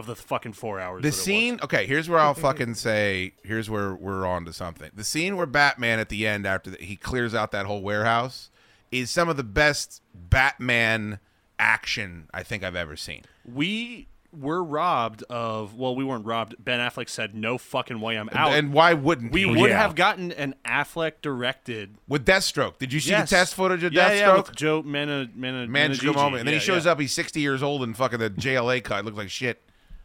of 0.00 0.06
the 0.06 0.16
fucking 0.16 0.54
four 0.54 0.80
hours. 0.80 1.02
The 1.02 1.10
that 1.10 1.14
was. 1.16 1.22
scene, 1.22 1.60
okay, 1.62 1.86
here's 1.86 2.08
where 2.08 2.18
I'll 2.18 2.34
fucking 2.34 2.74
say, 2.74 3.34
here's 3.44 3.70
where 3.70 3.94
we're 3.94 4.26
on 4.26 4.44
to 4.46 4.52
something. 4.52 4.90
The 4.94 5.04
scene 5.04 5.36
where 5.36 5.46
Batman 5.46 6.00
at 6.00 6.08
the 6.08 6.26
end, 6.26 6.44
after 6.46 6.70
the, 6.70 6.78
he 6.78 6.96
clears 6.96 7.34
out 7.34 7.52
that 7.52 7.66
whole 7.66 7.82
warehouse, 7.82 8.50
is 8.90 9.10
some 9.10 9.28
of 9.28 9.36
the 9.36 9.44
best 9.44 10.02
Batman 10.14 11.20
action 11.58 12.28
I 12.34 12.42
think 12.42 12.64
I've 12.64 12.74
ever 12.76 12.96
seen. 12.96 13.22
we 13.44 14.08
were 14.32 14.62
robbed 14.62 15.24
of. 15.24 15.74
Well, 15.74 15.96
we 15.96 16.04
weren't 16.04 16.24
robbed. 16.24 16.54
Ben 16.64 16.78
Affleck 16.78 17.08
said, 17.08 17.34
"No 17.34 17.58
fucking 17.58 18.00
way, 18.00 18.14
I'm 18.16 18.28
out." 18.32 18.52
And 18.52 18.72
why 18.72 18.92
wouldn't 18.94 19.32
we 19.32 19.40
he? 19.40 19.46
would 19.46 19.70
Yeah. 19.70 19.78
have 19.82 19.96
gotten 19.96 20.30
an 20.30 20.54
Affleck 20.64 21.14
directed 21.20 21.96
with 22.06 22.24
Deathstroke. 22.24 22.78
Did 22.78 22.92
you 22.92 23.00
see 23.00 23.10
Yes. 23.10 23.28
the 23.28 23.34
test 23.36 23.56
footage 23.56 23.82
of 23.82 23.92
yeah, 23.92 24.10
Deathstroke? 24.10 24.16
Yeah, 24.20 24.36
with 24.36 24.54
Joe 24.54 24.82
Mana 24.84 25.28
Mana 25.34 25.66
Magical 25.66 26.12
Managigi. 26.12 26.16
moment, 26.16 26.40
and 26.42 26.46
then 26.46 26.54
Yeah, 26.54 26.60
he 26.60 26.64
shows 26.64 26.84
yeah. 26.86 26.92
up. 26.92 27.00
He's 27.00 27.12
60 27.12 27.40
years 27.40 27.60
old 27.60 27.82
and 27.82 27.96
fucking 27.96 28.20
the 28.20 28.30
JLA 28.30 28.80
cut. 28.80 29.04
Looks 29.04 29.16
like 29.18 29.30
shit. 29.30 29.62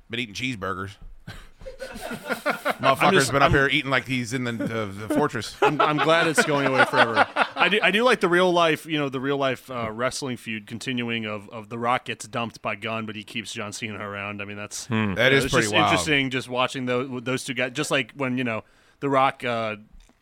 Been 0.10 0.20
eating 0.20 0.36
cheeseburgers. 0.36 0.92
Motherfucker's 1.66 3.12
just- 3.14 3.32
been 3.32 3.42
up 3.42 3.44
I'm- 3.44 3.52
here 3.52 3.68
eating 3.72 3.90
like 3.92 4.08
he's 4.08 4.34
in 4.34 4.44
the, 4.44 4.52
the, 4.54 4.86
the 5.08 5.14
fortress. 5.16 5.56
I'm, 5.62 5.80
I'm 5.82 5.98
glad 5.98 6.28
it's 6.28 6.44
going 6.46 6.68
away 6.68 6.86
forever. 6.86 7.28
I 7.56 7.70
do, 7.70 7.80
I 7.82 7.92
do 7.92 8.04
like 8.04 8.20
the 8.20 8.30
real 8.30 8.52
life, 8.52 8.86
you 8.86 8.98
know, 9.00 9.10
the 9.10 9.20
real 9.20 9.38
life 9.38 9.70
uh, 9.72 9.90
wrestling 9.92 10.38
feud 10.38 10.68
continuing 10.68 11.26
of, 11.26 11.50
of 11.50 11.70
The 11.70 11.78
Rock 11.80 12.06
gets 12.06 12.28
dumped 12.28 12.62
by 12.62 12.76
Gunn, 12.76 13.06
but 13.06 13.16
he 13.16 13.24
keeps 13.24 13.52
John 13.54 13.74
Cena 13.74 13.98
around. 13.98 14.42
I 14.42 14.46
mean, 14.46 14.58
that's 14.58 14.86
That 14.88 15.32
you 15.32 15.38
it's 15.38 15.48
pretty 15.52 15.64
just 15.66 15.74
wild. 15.74 15.86
interesting 15.92 16.30
just 16.30 16.50
watching 16.50 16.86
those 16.86 17.24
those 17.24 17.44
two 17.44 17.54
guys. 17.54 17.72
Just 17.74 17.92
like 17.92 18.12
when 18.16 18.38
you 18.38 18.44
know 18.44 18.64
The 19.00 19.10
Rock 19.10 19.44
uh, 19.44 19.78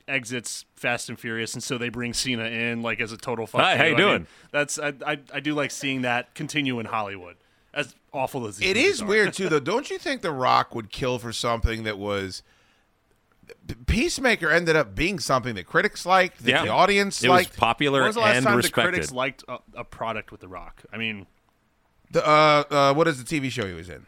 exits 0.07 0.65
Fast 0.75 1.09
and 1.09 1.19
Furious, 1.19 1.53
and 1.53 1.63
so 1.63 1.77
they 1.77 1.89
bring 1.89 2.13
Cena 2.13 2.45
in 2.45 2.81
like 2.81 3.01
as 3.01 3.11
a 3.11 3.17
total 3.17 3.45
fuck. 3.47 3.61
Hi, 3.61 3.77
how 3.77 3.83
you. 3.85 3.89
you 3.91 3.95
I 3.95 3.97
mean, 3.99 4.07
doing? 4.07 4.27
that's 4.51 4.79
I, 4.79 4.93
I 5.05 5.19
I 5.33 5.39
do 5.39 5.53
like 5.53 5.71
seeing 5.71 6.01
that 6.03 6.33
continue 6.35 6.79
in 6.79 6.85
Hollywood. 6.85 7.35
As 8.13 8.19
awful 8.19 8.47
as 8.47 8.57
these 8.57 8.99
It 8.99 9.01
are. 9.01 9.05
weird 9.07 9.33
too, 9.33 9.49
though. 9.49 9.59
Don't 9.73 9.89
you 9.89 9.97
think 9.97 10.21
The 10.21 10.31
Rock 10.31 10.75
would 10.75 10.91
kill 10.91 11.19
for 11.19 11.31
something 11.33 11.83
that 11.83 11.97
was? 11.97 12.43
Peacemaker 13.85 14.49
ended 14.49 14.75
up 14.75 14.95
being 14.95 15.19
something 15.19 15.55
that 15.55 15.65
critics 15.65 16.05
liked, 16.05 16.43
that 16.43 16.49
Yeah. 16.49 16.63
the 16.63 16.69
audience 16.69 17.21
liked 17.21 17.25
It 17.25 17.29
was 17.29 17.37
liked. 17.47 17.57
popular 17.57 17.99
When 18.01 18.07
was 18.07 18.15
the 18.15 18.21
last 18.21 18.37
and 18.37 18.45
time 18.45 18.55
respected. 18.57 18.81
the 18.85 18.89
critics 18.91 19.11
liked 19.11 19.43
a, 19.47 19.57
a 19.75 19.83
product 19.83 20.31
with 20.31 20.41
The 20.41 20.47
Rock? 20.47 20.83
I 20.93 20.97
mean, 20.97 21.27
The, 22.11 22.25
uh, 22.25 22.63
uh, 22.69 22.93
what 22.93 23.07
is 23.07 23.21
the 23.23 23.25
TV 23.39 23.49
show 23.51 23.65
he 23.67 23.73
was 23.73 23.89
in? 23.89 24.05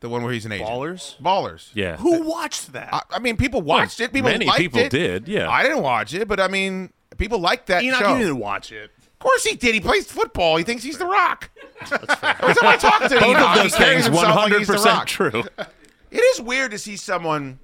The 0.00 0.08
one 0.08 0.24
where 0.24 0.32
he's 0.32 0.44
an 0.46 0.52
agent. 0.52 0.68
Ballers. 0.68 1.16
Ballers. 1.20 1.70
yeah. 1.74 1.96
Who 1.98 2.22
watched 2.22 2.72
that? 2.72 2.92
I, 2.92 3.02
I 3.12 3.18
mean, 3.20 3.36
people 3.36 3.62
watched 3.62 4.00
it. 4.00 4.12
People 4.12 4.30
many 4.30 4.46
liked 4.46 4.58
people 4.58 4.80
it. 4.80 4.90
did, 4.90 5.28
yeah. 5.28 5.48
I 5.48 5.62
didn't 5.62 5.82
watch 5.82 6.12
it, 6.12 6.26
but 6.26 6.40
I 6.40 6.48
mean, 6.48 6.92
people 7.18 7.38
liked 7.38 7.68
that 7.68 7.84
Enoch, 7.84 8.00
show. 8.00 8.12
you 8.14 8.18
didn't 8.24 8.38
watch 8.40 8.72
it. 8.72 8.90
Of 8.98 9.18
course 9.20 9.44
he 9.44 9.54
did. 9.54 9.74
He 9.74 9.80
plays 9.80 10.10
football. 10.10 10.56
He 10.56 10.64
thinks 10.64 10.82
he's 10.82 10.98
the 10.98 11.06
Rock. 11.06 11.50
Every 11.90 12.54
time 12.54 12.68
I 12.68 12.76
talk 12.76 13.00
to 13.08 13.14
him, 13.14 13.20
Both 13.20 13.36
of 13.36 13.54
those 13.56 13.76
things, 13.76 14.04
himself 14.04 14.14
one 14.14 14.24
like 14.26 14.34
hundred 14.38 14.58
he's 14.60 14.68
the 14.68 14.72
percent 14.74 15.06
true. 15.08 15.44
It 16.10 16.18
is 16.20 16.42
weird 16.42 16.72
to 16.72 16.78
see 16.78 16.96
someone 16.96 17.58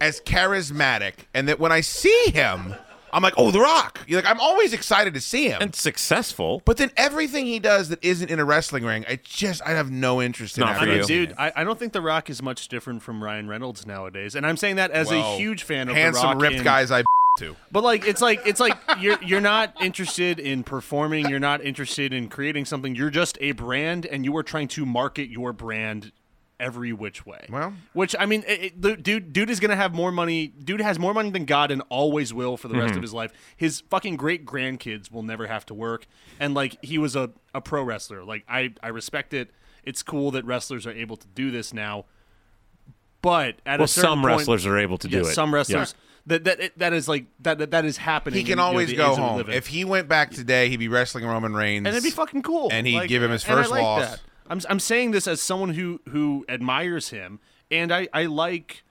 as 0.00 0.20
charismatic, 0.20 1.14
and 1.32 1.48
that 1.48 1.58
when 1.58 1.72
I 1.72 1.80
see 1.80 2.24
him, 2.34 2.74
I'm 3.14 3.22
like, 3.22 3.32
oh, 3.38 3.50
The 3.50 3.60
Rock. 3.60 4.00
You're 4.06 4.20
like, 4.20 4.30
I'm 4.30 4.40
always 4.40 4.74
excited 4.74 5.14
to 5.14 5.20
see 5.22 5.48
him. 5.48 5.62
and 5.62 5.74
successful. 5.74 6.60
but 6.66 6.76
then 6.76 6.90
everything 6.98 7.46
he 7.46 7.58
does 7.58 7.88
that 7.88 7.98
isn't 8.04 8.30
in 8.30 8.38
a 8.38 8.44
wrestling 8.44 8.84
ring, 8.84 9.06
I 9.08 9.18
just 9.24 9.62
I 9.64 9.70
have 9.70 9.90
no 9.90 10.20
interest 10.20 10.58
in. 10.58 10.64
Not 10.64 10.74
after 10.74 10.84
for 10.84 10.90
I 10.92 10.94
mean, 10.96 10.98
you. 11.00 11.06
dude. 11.06 11.34
I, 11.38 11.50
I 11.56 11.64
don't 11.64 11.78
think 11.78 11.94
The 11.94 12.02
Rock 12.02 12.28
is 12.28 12.42
much 12.42 12.68
different 12.68 13.02
from 13.02 13.24
Ryan 13.24 13.48
Reynolds 13.48 13.86
nowadays, 13.86 14.34
and 14.34 14.46
I'm 14.46 14.58
saying 14.58 14.76
that 14.76 14.90
as 14.90 15.08
Well, 15.08 15.34
a 15.34 15.38
huge 15.38 15.62
fan 15.62 15.88
of 15.88 15.94
handsome, 15.96 16.22
The 16.28 16.34
Rock. 16.34 16.42
ripped 16.42 16.56
in- 16.56 16.64
guys 16.64 16.90
I 16.90 17.04
to. 17.38 17.56
But 17.72 17.82
like, 17.82 18.06
it's 18.06 18.20
like 18.20 18.40
it's 18.46 18.60
like 18.60 18.76
you're 19.00 19.22
you're 19.22 19.40
not 19.40 19.74
interested 19.82 20.38
in 20.38 20.64
performing. 20.64 21.28
You're 21.28 21.40
not 21.40 21.64
interested 21.64 22.12
in 22.12 22.28
creating 22.28 22.64
something. 22.64 22.94
You're 22.94 23.10
just 23.10 23.38
a 23.40 23.52
brand, 23.52 24.06
and 24.06 24.24
you 24.24 24.36
are 24.36 24.42
trying 24.42 24.68
to 24.68 24.86
market 24.86 25.28
your 25.28 25.52
brand 25.52 26.12
every 26.60 26.92
which 26.92 27.24
way. 27.24 27.46
Well- 27.48 27.74
which 27.92 28.16
I 28.18 28.26
mean, 28.26 28.44
it, 28.46 28.62
it- 28.64 28.82
the 28.82 28.96
dude, 28.96 29.32
dude 29.32 29.50
is 29.50 29.60
gonna 29.60 29.76
have 29.76 29.94
more 29.94 30.10
money. 30.10 30.48
Dude 30.48 30.80
has 30.80 30.98
more 30.98 31.14
money 31.14 31.30
than 31.30 31.44
God, 31.44 31.70
and 31.70 31.82
always 31.88 32.34
will 32.34 32.56
for 32.56 32.68
the 32.68 32.74
rest 32.74 32.88
mm-hmm. 32.90 32.96
of 32.98 33.02
his 33.02 33.14
life. 33.14 33.32
His 33.56 33.80
fucking 33.80 34.16
great 34.16 34.44
grandkids 34.44 35.10
will 35.10 35.22
never 35.22 35.46
have 35.46 35.64
to 35.66 35.74
work, 35.74 36.06
and 36.40 36.54
like 36.54 36.76
he 36.82 36.98
was 36.98 37.16
a, 37.16 37.30
a 37.54 37.60
pro 37.60 37.82
wrestler. 37.82 38.24
Like 38.24 38.44
I 38.48 38.74
I 38.82 38.88
respect 38.88 39.32
it. 39.32 39.50
It's 39.84 40.02
cool 40.02 40.30
that 40.32 40.44
wrestlers 40.44 40.86
are 40.86 40.92
able 40.92 41.16
to 41.16 41.26
do 41.28 41.50
this 41.50 41.72
now. 41.72 42.04
But 43.22 43.56
at 43.66 43.78
Well, 43.78 43.84
a 43.84 43.88
certain 43.88 44.10
some 44.10 44.20
point- 44.20 44.38
wrestlers 44.38 44.66
are 44.66 44.78
able 44.78 44.98
to 44.98 45.08
do 45.08 45.20
it. 45.20 45.34
Some 45.34 45.52
wrestlers. 45.54 45.94
That 46.26 46.44
that 46.44 46.78
that 46.78 46.92
is 46.92 47.08
like 47.08 47.26
that 47.40 47.58
that, 47.58 47.70
that 47.70 47.84
is 47.84 47.96
happening. 47.96 48.34
He 48.34 48.40
in, 48.40 48.46
can 48.46 48.50
you 48.50 48.56
know, 48.56 48.62
always 48.64 48.92
go 48.92 49.10
age 49.10 49.16
that 49.16 49.22
we 49.22 49.42
home. 49.44 49.50
If 49.50 49.66
he 49.68 49.84
went 49.84 50.08
back 50.08 50.30
today, 50.30 50.68
he'd 50.68 50.76
be 50.78 50.88
wrestling 50.88 51.24
Roman 51.24 51.54
Reigns, 51.54 51.86
and 51.86 51.88
it'd 51.88 52.02
be 52.02 52.10
fucking 52.10 52.42
cool. 52.42 52.68
And 52.70 52.86
he'd 52.86 52.96
Like, 52.96 53.08
give 53.08 53.22
him 53.22 53.30
his 53.30 53.44
first 53.44 53.70
like 53.70 53.82
loss. 53.82 54.10
that. 54.10 54.20
I'm 54.48 54.60
I'm 54.68 54.80
saying 54.80 55.10
this 55.12 55.26
as 55.26 55.40
someone 55.40 55.70
who 55.74 56.00
who 56.08 56.44
admires 56.48 57.10
him, 57.10 57.40
and 57.70 57.92
I 57.92 58.08
I 58.12 58.26
like 58.26 58.82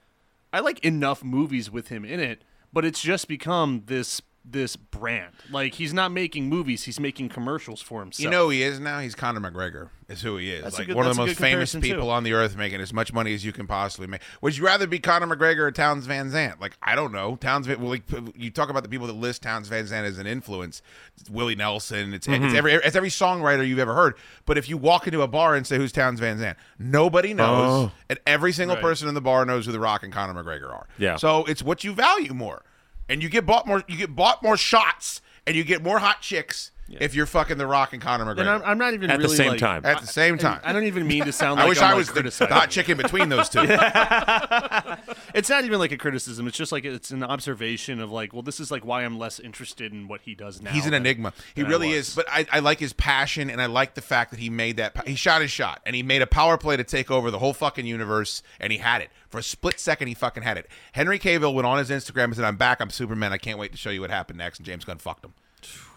I 0.52 0.60
like 0.60 0.84
enough 0.84 1.22
movies 1.24 1.70
with 1.70 1.88
him 1.88 2.04
in 2.04 2.20
it, 2.20 2.42
but 2.72 2.84
it's 2.84 3.00
just 3.02 3.28
become 3.28 3.82
this 3.86 4.20
this 4.50 4.76
brand. 4.76 5.32
Like 5.50 5.74
he's 5.74 5.92
not 5.92 6.12
making 6.12 6.48
movies; 6.48 6.84
he's 6.84 6.98
making 7.00 7.28
commercials 7.30 7.80
for 7.80 8.00
himself. 8.00 8.24
You 8.24 8.30
know 8.30 8.44
who 8.44 8.50
he 8.50 8.62
is 8.62 8.80
now? 8.80 9.00
He's 9.00 9.14
Conor 9.14 9.40
McGregor. 9.40 9.90
Is 10.08 10.22
who 10.22 10.38
he 10.38 10.50
is. 10.50 10.64
That's 10.64 10.78
like 10.78 10.86
good- 10.86 10.96
one 10.96 11.06
of 11.06 11.14
the 11.14 11.20
most 11.22 11.36
famous 11.38 11.72
comparison, 11.72 11.80
too. 11.82 11.88
people 11.88 12.10
on 12.10 12.24
the 12.24 12.32
earth, 12.32 12.56
making 12.56 12.80
as 12.80 12.94
much 12.94 13.12
money 13.12 13.34
as 13.34 13.44
you 13.44 13.52
can 13.52 13.66
possibly 13.66 14.06
make. 14.06 14.22
Would 14.40 14.56
you 14.56 14.64
rather 14.64 14.86
be 14.86 14.98
Conor 14.98 15.26
McGregor 15.26 15.58
or 15.58 15.70
Townes 15.70 16.06
Van 16.06 16.30
Zandt? 16.30 16.62
Like 16.62 16.78
I 16.82 16.94
don't 16.94 17.12
know. 17.12 17.36
Townes 17.36 17.66
Van. 17.66 17.78
Well, 17.78 17.90
like, 17.90 18.04
you 18.34 18.50
talk 18.50 18.70
about 18.70 18.82
the 18.84 18.88
people 18.88 19.06
that 19.06 19.12
list 19.16 19.42
Townes 19.42 19.68
Van 19.68 19.86
Zandt 19.86 20.06
as 20.06 20.16
an 20.18 20.26
influence. 20.26 20.80
It's 21.20 21.28
Willie 21.28 21.56
Nelson. 21.56 22.14
It's 22.14 22.26
it's 22.26 22.38
Mhm. 22.38 22.54
every 22.54 22.72
it's 22.72 22.96
every 22.96 23.10
songwriter 23.10 23.68
you've 23.68 23.78
ever 23.78 23.94
heard. 23.94 24.14
But 24.46 24.56
if 24.56 24.66
you 24.66 24.78
walk 24.78 25.06
into 25.06 25.20
a 25.20 25.28
bar 25.28 25.54
and 25.54 25.66
say 25.66 25.76
who's 25.76 25.92
Townes 25.92 26.20
Van 26.20 26.38
Zandt, 26.38 26.56
nobody 26.78 27.34
knows, 27.34 27.90
Oh. 27.90 27.92
and 28.08 28.18
every 28.26 28.52
single 28.52 28.76
Right. 28.76 28.82
person 28.82 29.08
in 29.08 29.14
the 29.14 29.20
bar 29.20 29.44
knows 29.44 29.66
who 29.66 29.72
The 29.72 29.80
Rock 29.80 30.02
and 30.04 30.12
Conor 30.12 30.42
McGregor 30.42 30.70
are. 30.72 30.86
Yeah. 30.96 31.16
So 31.16 31.44
it's 31.44 31.62
what 31.62 31.84
you 31.84 31.92
value 31.92 32.32
more, 32.32 32.62
and 33.08 33.22
you 33.22 33.28
get 33.28 33.46
bought 33.46 33.66
more. 33.66 33.82
You 33.88 33.96
get 33.96 34.14
bought 34.14 34.42
more 34.42 34.56
shots, 34.56 35.20
and 35.46 35.56
you 35.56 35.64
get 35.64 35.82
more 35.82 35.98
hot 35.98 36.20
chicks. 36.20 36.70
If 36.90 37.14
you're 37.14 37.26
fucking 37.26 37.58
The 37.58 37.66
Rock 37.66 37.92
and 37.92 38.00
Conor 38.00 38.24
McGregor 38.24 38.40
And 38.40 38.48
I'm, 38.48 38.62
I'm 38.64 38.78
not 38.78 38.94
even 38.94 39.10
At 39.10 39.20
the 39.20 39.28
same 39.28 39.50
like- 39.50 39.60
time. 39.60 39.84
At 39.84 40.00
the 40.00 40.06
same 40.06 40.38
time. 40.38 40.60
I 40.64 40.72
don't 40.72 40.84
even 40.84 41.06
mean 41.06 41.24
to 41.24 41.32
sound. 41.32 41.56
like 41.56 41.66
I 41.66 41.68
wish 41.68 41.78
I'm, 41.78 41.84
I 41.84 41.88
like, 41.88 41.98
was 41.98 42.06
the- 42.08 42.12
criticizing. 42.14 42.48
the 42.48 42.54
hot 42.54 42.70
chick 42.70 42.88
in 42.88 42.96
between 42.96 43.28
those 43.28 43.48
two. 43.48 43.60
it's 45.34 45.50
not 45.50 45.64
even 45.64 45.78
like 45.78 45.92
a 45.92 45.98
criticism. 45.98 46.46
It's 46.46 46.56
just 46.56 46.72
like 46.72 46.84
it's 46.84 47.10
an 47.10 47.22
observation 47.22 48.00
of 48.00 48.10
like, 48.10 48.32
well, 48.32 48.42
this 48.42 48.60
is 48.60 48.70
like 48.70 48.84
why 48.84 49.04
I'm 49.04 49.18
less 49.18 49.38
interested 49.38 49.92
in 49.92 50.08
what 50.08 50.22
he 50.22 50.34
does 50.34 50.62
now. 50.62 50.70
He's 50.70 50.86
an 50.86 50.92
than- 50.92 51.02
enigma. 51.02 51.32
He 51.54 51.62
really 51.62 51.90
is. 51.90 52.14
But 52.14 52.26
I, 52.30 52.46
I 52.50 52.58
like 52.60 52.78
his 52.80 52.92
passion, 52.92 53.50
and 53.50 53.60
I 53.60 53.66
like 53.66 53.94
the 53.94 54.02
fact 54.02 54.30
that 54.30 54.40
he 54.40 54.48
made 54.50 54.78
that. 54.78 55.06
He 55.06 55.14
shot 55.14 55.42
his 55.42 55.50
shot, 55.50 55.80
and 55.84 55.94
he 55.94 56.02
made 56.02 56.22
a 56.22 56.26
power 56.26 56.56
play 56.56 56.76
to 56.76 56.84
take 56.84 57.10
over 57.10 57.30
the 57.30 57.38
whole 57.38 57.52
fucking 57.52 57.86
universe, 57.86 58.42
and 58.60 58.72
he 58.72 58.78
had 58.78 59.02
it 59.02 59.10
for 59.28 59.38
a 59.38 59.42
split 59.42 59.78
second. 59.78 60.08
He 60.08 60.14
fucking 60.14 60.42
had 60.42 60.56
it. 60.56 60.66
Henry 60.92 61.18
Cavill 61.18 61.52
went 61.54 61.66
on 61.66 61.78
his 61.78 61.90
Instagram 61.90 62.24
and 62.24 62.36
said, 62.36 62.44
"I'm 62.44 62.56
back. 62.56 62.80
I'm 62.80 62.90
Superman. 62.90 63.32
I 63.32 63.38
can't 63.38 63.58
wait 63.58 63.72
to 63.72 63.78
show 63.78 63.90
you 63.90 64.00
what 64.00 64.10
happened 64.10 64.38
next." 64.38 64.58
And 64.58 64.66
James 64.66 64.84
Gunn 64.84 64.98
fucked 64.98 65.24
him. 65.24 65.34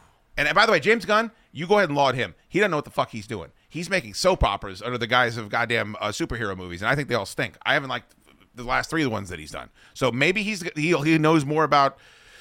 And 0.48 0.56
by 0.56 0.66
the 0.66 0.72
way, 0.72 0.80
James 0.80 1.06
Gunn, 1.06 1.32
you 1.52 1.68
go 1.68 1.78
ahead 1.78 1.90
and 1.90 1.98
laud 1.98 2.16
him. 2.16 2.36
He 2.48 2.60
doesn't 2.60 2.72
know 2.72 2.78
what 2.78 2.86
the 2.86 2.92
fuck 2.92 3.10
he's 3.12 3.28
doing. 3.28 3.52
He's 3.70 3.90
making 3.90 4.14
soap 4.16 4.44
operas 4.44 4.82
under 4.82 4.98
the 4.98 5.08
guise 5.08 5.38
of 5.38 5.50
goddamn 5.50 5.96
uh, 6.00 6.10
superhero 6.10 6.56
movies, 6.58 6.82
and 6.82 6.90
I 6.90 6.96
think 6.96 7.08
they 7.08 7.16
all 7.16 7.26
stink. 7.26 7.56
I 7.66 7.74
haven't 7.74 7.90
liked 7.90 8.16
the 8.54 8.64
last 8.64 8.90
three 8.90 9.02
of 9.02 9.06
the 9.06 9.10
ones 9.12 9.30
that 9.30 9.40
he's 9.40 9.52
done. 9.52 9.70
So 9.94 10.12
maybe 10.12 10.44
he's 10.44 10.62
he, 10.76 10.94
he 10.98 11.18
knows 11.18 11.46
more 11.46 11.64
about 11.64 11.98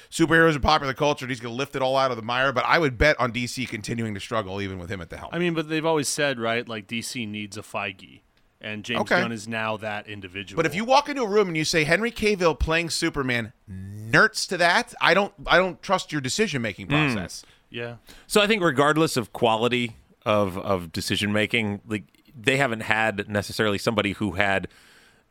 superheroes 0.09 0.53
and 0.55 0.61
popular 0.61 0.93
culture. 0.93 1.23
and 1.25 1.31
He's 1.31 1.39
going 1.39 1.53
to 1.53 1.57
lift 1.57 1.73
it 1.75 1.81
all 1.81 1.95
out 1.95 2.11
of 2.11 2.17
the 2.17 2.23
mire. 2.23 2.51
But 2.51 2.65
I 2.65 2.79
would 2.79 2.97
bet 2.97 3.17
on 3.19 3.31
DC 3.31 3.67
continuing 3.69 4.13
to 4.13 4.19
struggle 4.19 4.61
even 4.61 4.77
with 4.77 4.89
him 4.89 4.99
at 4.99 5.09
the 5.09 5.15
helm. 5.17 5.29
I 5.31 5.39
mean, 5.39 5.53
but 5.53 5.69
they've 5.69 5.85
always 5.85 6.09
said 6.09 6.37
right, 6.39 6.67
like 6.67 6.87
DC 6.87 7.25
needs 7.27 7.55
a 7.57 7.61
Feige, 7.61 8.19
and 8.59 8.83
James 8.83 9.01
Okay. 9.01 9.21
Gunn 9.21 9.31
is 9.31 9.47
now 9.47 9.77
that 9.77 10.07
individual. 10.07 10.57
But 10.57 10.65
if 10.65 10.75
you 10.75 10.83
walk 10.83 11.07
into 11.07 11.21
a 11.23 11.27
room 11.29 11.47
and 11.47 11.55
you 11.55 11.63
say 11.63 11.85
Henry 11.85 12.11
Cavill 12.11 12.59
playing 12.59 12.89
Superman, 12.89 13.53
nerds 13.69 14.45
to 14.49 14.57
that, 14.57 14.93
I 14.99 15.13
don't 15.13 15.33
I 15.47 15.57
don't 15.57 15.81
trust 15.81 16.11
your 16.11 16.19
decision 16.19 16.61
making 16.61 16.87
Mm. 16.87 17.43
Yeah, 17.71 17.95
So 18.27 18.41
I 18.41 18.47
think 18.47 18.61
regardless 18.61 19.17
of 19.17 19.33
quality 19.33 19.95
of 20.25 20.57
of 20.57 20.91
decision 20.91 21.33
making, 21.33 21.81
like 21.87 22.03
they 22.39 22.57
haven't 22.57 22.81
had 22.81 23.27
necessarily 23.29 23.77
somebody 23.77 24.11
who 24.11 24.33
had 24.33 24.67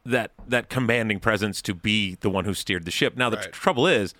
that 0.05 0.32
that 0.49 0.68
commanding 0.68 1.20
presence 1.20 1.62
to 1.62 1.74
be 1.74 2.16
the 2.16 2.30
one 2.30 2.45
who 2.47 2.55
steered 2.55 2.84
the 2.84 2.91
ship. 2.91 3.16
Now 3.16 3.30
the 3.30 3.36
tr- 3.36 3.51
trouble 3.51 3.86
is, 3.86 4.14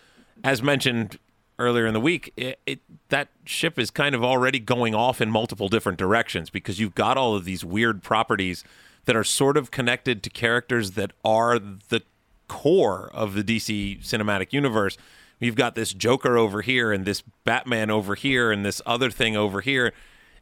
as 0.45 0.63
mentioned 0.63 1.19
earlier 1.59 1.87
in 1.87 1.95
the 1.95 2.01
week, 2.01 2.33
it, 2.37 2.61
it 2.67 2.81
that 3.09 3.29
ship 3.45 3.79
is 3.79 3.91
kind 3.91 4.15
of 4.15 4.23
already 4.23 4.59
going 4.59 4.95
off 4.95 5.21
in 5.21 5.31
multiple 5.31 5.69
different 5.69 5.99
directions 5.99 6.51
because 6.51 6.79
you've 6.79 6.95
got 6.95 7.17
all 7.17 7.35
of 7.35 7.45
these 7.45 7.65
weird 7.65 8.03
properties 8.03 8.65
that 9.07 9.17
are 9.17 9.25
sort 9.25 9.57
of 9.57 9.71
connected 9.71 10.23
to 10.23 10.31
characters 10.31 10.93
that 10.93 11.13
are 11.25 11.59
the 11.59 12.03
core 12.49 13.11
of 13.15 13.35
the 13.35 13.43
DC 13.43 14.01
cinematic 14.03 14.53
universe. 14.53 14.99
You've 15.41 15.57
got 15.57 15.75
this 15.75 15.93
Joker 15.93 16.37
over 16.39 16.63
here 16.63 16.93
and 16.93 17.05
this 17.05 17.23
Batman 17.45 17.91
over 17.91 18.15
here 18.15 18.53
and 18.53 18.65
this 18.65 18.81
other 18.87 19.11
thing 19.11 19.37
over 19.37 19.63
here. 19.63 19.93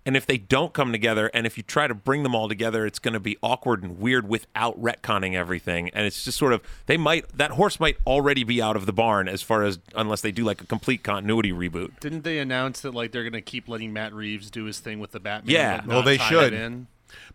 And 0.05 0.17
if 0.17 0.27
they 0.27 0.39
don't 0.39 0.73
come 0.73 0.91
together 0.91 1.31
and 1.35 1.47
if 1.47 1.57
you 1.57 1.63
try 1.63 1.87
to 1.87 1.95
bring 1.95 2.23
them 2.23 2.35
all 2.35 2.49
together, 2.49 2.87
it's 2.87 2.99
going 2.99 3.15
to 3.15 3.21
be 3.21 3.37
awkward 3.43 3.83
and 3.83 3.99
weird 3.99 4.27
without 4.29 4.81
retconning 4.81 5.35
everything. 5.35 5.91
And 5.91 6.07
it's 6.07 6.25
just 6.25 6.39
sort 6.39 6.53
of, 6.53 6.63
they 6.87 6.97
might, 6.97 7.29
that 7.37 7.53
horse 7.53 7.79
might 7.79 7.99
already 8.07 8.43
be 8.43 8.63
out 8.63 8.75
of 8.75 8.87
the 8.87 8.93
barn 8.93 9.29
as 9.29 9.43
far 9.43 9.65
as, 9.65 9.79
unless 9.95 10.21
they 10.23 10.33
do 10.33 10.45
like 10.45 10.63
a 10.63 10.67
complete 10.67 11.03
continuity 11.03 11.53
reboot. 11.53 12.01
didn't 12.01 12.25
they 12.25 12.39
announce 12.39 12.81
that 12.81 12.95
like 12.95 13.13
they're 13.13 13.25
gonna 13.25 13.43
keep 13.43 13.69
letting 13.69 13.93
Matt 13.93 14.15
Reeves 14.15 14.51
do 14.51 14.65
his 14.65 14.81
thing 14.81 14.99
with 14.99 15.13
the 15.13 15.21
Batman? 15.21 15.55
Yeah. 15.55 15.85
Well, 15.85 16.03
they 16.03 16.17
should. 16.17 16.55
In? 16.55 16.87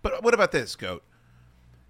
But 0.02 0.24
what 0.24 0.34
about 0.34 0.52
this, 0.52 0.76
Goat? 0.76 1.04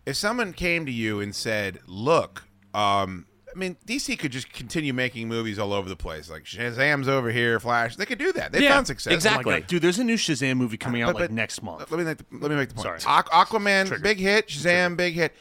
If 0.06 0.18
someone 0.18 0.52
came 0.52 0.86
to 0.86 0.92
you 0.92 1.22
and 1.22 1.34
said, 1.34 1.80
"Look, 1.88 2.44
um, 2.74 3.26
I 3.56 3.60
mean, 3.60 3.78
DC 3.86 4.18
could 4.18 4.32
just 4.32 4.52
continue 4.52 4.94
making 4.94 5.28
movies 5.28 5.60
all 5.60 5.74
over 5.74 5.88
the 5.88 5.96
place, 5.96 6.30
like 6.30 6.44
Shazam's 6.44 7.08
over 7.08 7.32
here, 7.32 7.60
Flash. 7.60 7.96
They 7.96 8.06
could 8.06 8.18
do 8.20 8.32
that. 8.34 8.52
They 8.52 8.64
Yeah, 8.64 8.74
found 8.74 8.88
success. 8.88 9.26
Oh 9.26 9.36
my 9.36 9.44
God, 9.44 9.68
dude. 9.68 9.82
There's 9.82 10.00
a 10.00 10.04
new 10.04 10.16
Shazam 10.18 10.58
movie 10.58 10.78
coming 10.78 11.02
out 11.02 11.14
But- 11.14 11.22
like 11.22 11.32
next 11.32 11.62
month. 11.62 11.90
Let 11.92 11.98
me 12.00 12.04
make 12.06 12.18
the, 12.18 12.26
let 12.32 12.50
me 12.52 12.58
make 12.58 12.70
the 12.70 12.76
point. 12.76 13.02
Sorry. 13.02 13.24
Aqu- 13.24 13.30
Aquaman, 13.46 14.02
big 14.02 14.18
hit. 14.20 14.48
Shazam, 14.48 14.98
big 14.98 15.14
hit. 15.14 15.34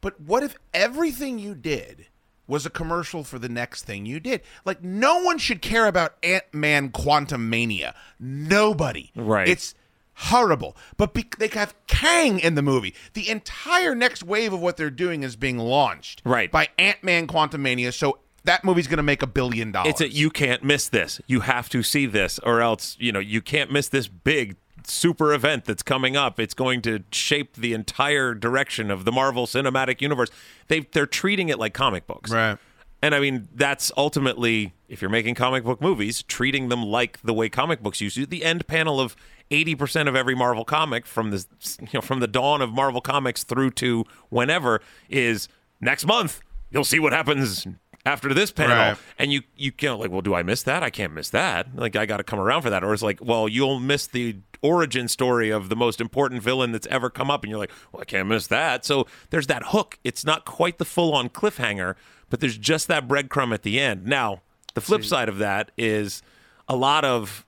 But 0.00 0.20
what 0.20 0.42
if 0.42 0.56
everything 0.72 1.38
you 1.38 1.54
did 1.54 2.06
was 2.46 2.64
a 2.64 2.70
commercial 2.70 3.24
for 3.24 3.38
the 3.38 3.48
next 3.48 3.82
thing 3.84 4.06
you 4.06 4.20
did? 4.20 4.42
Like 4.64 4.82
no 4.82 5.20
one 5.22 5.38
should 5.38 5.60
care 5.60 5.86
about 5.86 6.14
Ant 6.22 6.44
Man 6.52 6.90
Quantumania. 6.90 7.94
Nobody. 8.20 9.10
Right. 9.16 9.48
It's 9.48 9.74
horrible. 10.18 10.76
But 10.96 11.14
be- 11.14 11.28
they 11.38 11.48
have 11.48 11.74
Kang 11.86 12.38
in 12.40 12.54
the 12.54 12.62
movie. 12.62 12.94
The 13.14 13.28
entire 13.28 13.94
next 13.94 14.22
wave 14.22 14.52
of 14.52 14.60
what 14.60 14.76
they're 14.76 14.90
doing 14.90 15.22
is 15.22 15.36
being 15.36 15.58
launched. 15.58 16.22
Right. 16.24 16.50
By 16.50 16.68
Ant 16.78 17.02
Man 17.02 17.26
Quantumania. 17.26 17.92
So 17.92 18.18
that 18.44 18.64
movie's 18.64 18.86
going 18.86 18.98
to 18.98 19.02
make 19.02 19.22
a 19.22 19.26
billion 19.26 19.72
dollars. 19.72 19.90
It's 19.90 20.00
a 20.00 20.08
you 20.12 20.30
can't 20.30 20.64
miss 20.64 20.88
this. 20.88 21.20
You 21.26 21.40
have 21.40 21.68
to 21.70 21.82
see 21.82 22.06
this, 22.06 22.38
or 22.40 22.60
else 22.60 22.96
you 22.98 23.12
know 23.12 23.18
you 23.20 23.40
can't 23.40 23.70
miss 23.70 23.88
this 23.88 24.08
big 24.08 24.56
super 24.84 25.34
event 25.34 25.66
that's 25.66 25.82
coming 25.82 26.16
up. 26.16 26.40
It's 26.40 26.54
going 26.54 26.82
to 26.82 27.04
shape 27.12 27.56
the 27.56 27.72
entire 27.74 28.34
direction 28.34 28.90
of 28.90 29.04
the 29.04 29.12
Marvel 29.12 29.46
Cinematic 29.46 30.00
Universe. 30.00 30.30
They 30.68 30.80
they're 30.80 31.06
treating 31.06 31.48
it 31.48 31.58
like 31.58 31.74
comic 31.74 32.06
books, 32.06 32.30
right? 32.30 32.58
And 33.02 33.14
I 33.14 33.20
mean 33.20 33.48
that's 33.54 33.92
ultimately 33.96 34.72
if 34.88 35.02
you're 35.02 35.10
making 35.10 35.34
comic 35.34 35.62
book 35.62 35.80
movies, 35.80 36.22
treating 36.22 36.70
them 36.70 36.82
like 36.82 37.20
the 37.22 37.34
way 37.34 37.48
comic 37.48 37.82
books 37.82 38.00
used 38.00 38.16
to. 38.16 38.26
The 38.26 38.44
end 38.44 38.66
panel 38.66 39.00
of. 39.00 39.14
80% 39.50 40.08
of 40.08 40.16
every 40.16 40.34
Marvel 40.34 40.64
comic 40.64 41.06
from 41.06 41.30
the 41.30 41.44
you 41.80 41.88
know 41.94 42.00
from 42.00 42.20
the 42.20 42.26
dawn 42.26 42.62
of 42.62 42.72
Marvel 42.72 43.00
comics 43.00 43.44
through 43.44 43.70
to 43.72 44.04
whenever 44.28 44.80
is 45.08 45.48
next 45.80 46.04
month 46.06 46.40
you'll 46.70 46.84
see 46.84 46.98
what 46.98 47.12
happens 47.12 47.66
after 48.04 48.32
this 48.32 48.50
panel. 48.50 48.76
Right. 48.76 48.96
and 49.18 49.32
you 49.32 49.42
you 49.56 49.72
can't 49.72 49.98
like 49.98 50.10
well 50.10 50.20
do 50.20 50.34
i 50.34 50.42
miss 50.42 50.62
that? 50.64 50.82
I 50.82 50.90
can't 50.90 51.12
miss 51.12 51.30
that. 51.30 51.74
Like 51.74 51.96
i 51.96 52.06
gotta 52.06 52.24
come 52.24 52.38
around 52.38 52.62
for 52.62 52.70
that. 52.70 52.84
Or 52.84 52.92
it's 52.92 53.02
like 53.02 53.20
well 53.22 53.48
you'll 53.48 53.80
miss 53.80 54.06
the 54.06 54.36
origin 54.60 55.08
story 55.08 55.50
of 55.50 55.68
the 55.68 55.76
most 55.76 56.00
important 56.00 56.42
villain 56.42 56.72
that's 56.72 56.86
ever 56.88 57.10
come 57.10 57.30
up 57.30 57.42
and 57.44 57.50
you're 57.50 57.60
like 57.60 57.72
well 57.92 58.02
i 58.02 58.04
can't 58.04 58.28
miss 58.28 58.46
that. 58.48 58.84
So 58.84 59.06
there's 59.30 59.46
that 59.46 59.62
hook. 59.66 59.98
It's 60.04 60.24
not 60.24 60.44
quite 60.44 60.78
the 60.78 60.84
full-on 60.84 61.28
cliffhanger 61.30 61.94
but 62.30 62.40
there's 62.40 62.58
just 62.58 62.88
that 62.88 63.08
breadcrumb 63.08 63.54
at 63.54 63.62
the 63.62 63.80
end. 63.80 64.06
Now 64.06 64.42
the 64.74 64.80
flip 64.80 65.04
side 65.04 65.28
of 65.28 65.38
that 65.38 65.70
is 65.78 66.22
a 66.68 66.76
lot 66.76 67.04
of 67.04 67.44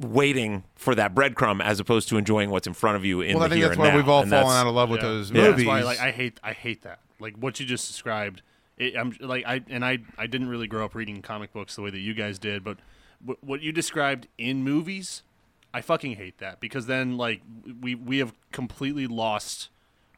waiting 0.00 0.64
for 0.74 0.94
that 0.94 1.14
breadcrumb 1.14 1.62
as 1.62 1.78
opposed 1.78 2.08
to 2.08 2.16
enjoying 2.16 2.50
what's 2.50 2.66
in 2.66 2.72
front 2.74 2.96
of 2.96 3.04
you 3.04 3.20
in 3.20 3.34
Well, 3.34 3.44
I 3.44 3.48
the 3.48 3.54
think 3.54 3.58
here 3.60 3.68
that's 3.68 3.76
and 3.76 3.84
why 3.84 3.90
now. 3.90 3.96
we've 3.96 4.08
all 4.08 4.22
And 4.22 4.30
fallen 4.30 4.44
that's- 4.46 4.60
out 4.60 4.66
of 4.66 4.74
love 4.74 4.90
with 4.90 5.00
Yeah. 5.02 5.06
those 5.08 5.30
Yeah, 5.30 5.42
movies. 5.42 5.56
That's 5.56 5.66
why, 5.66 5.80
like, 5.82 6.00
I 6.00 6.10
hate, 6.10 6.40
I 6.42 6.52
hate 6.52 6.82
that. 6.82 7.00
Like 7.18 7.34
what 7.36 7.60
you 7.60 7.66
just 7.66 7.86
described. 7.86 8.42
It, 8.78 8.96
I'm 8.96 9.14
like, 9.20 9.44
I 9.46 9.60
and 9.68 9.84
I, 9.84 9.98
I 10.16 10.26
didn't 10.26 10.48
really 10.48 10.66
grow 10.66 10.84
up 10.86 10.94
reading 10.94 11.20
comic 11.20 11.52
books 11.52 11.76
the 11.76 11.82
way 11.82 11.90
that 11.90 11.98
you 11.98 12.14
guys 12.14 12.38
did, 12.38 12.64
but 12.64 12.78
what, 13.22 13.44
what 13.44 13.60
you 13.60 13.72
described 13.72 14.26
in 14.38 14.64
movies, 14.64 15.22
I 15.74 15.82
fucking 15.82 16.16
hate 16.16 16.38
that 16.38 16.60
because 16.60 16.86
then 16.86 17.18
like 17.18 17.42
we 17.82 17.94
we 17.94 18.18
have 18.20 18.32
completely 18.52 19.06
lost 19.06 19.68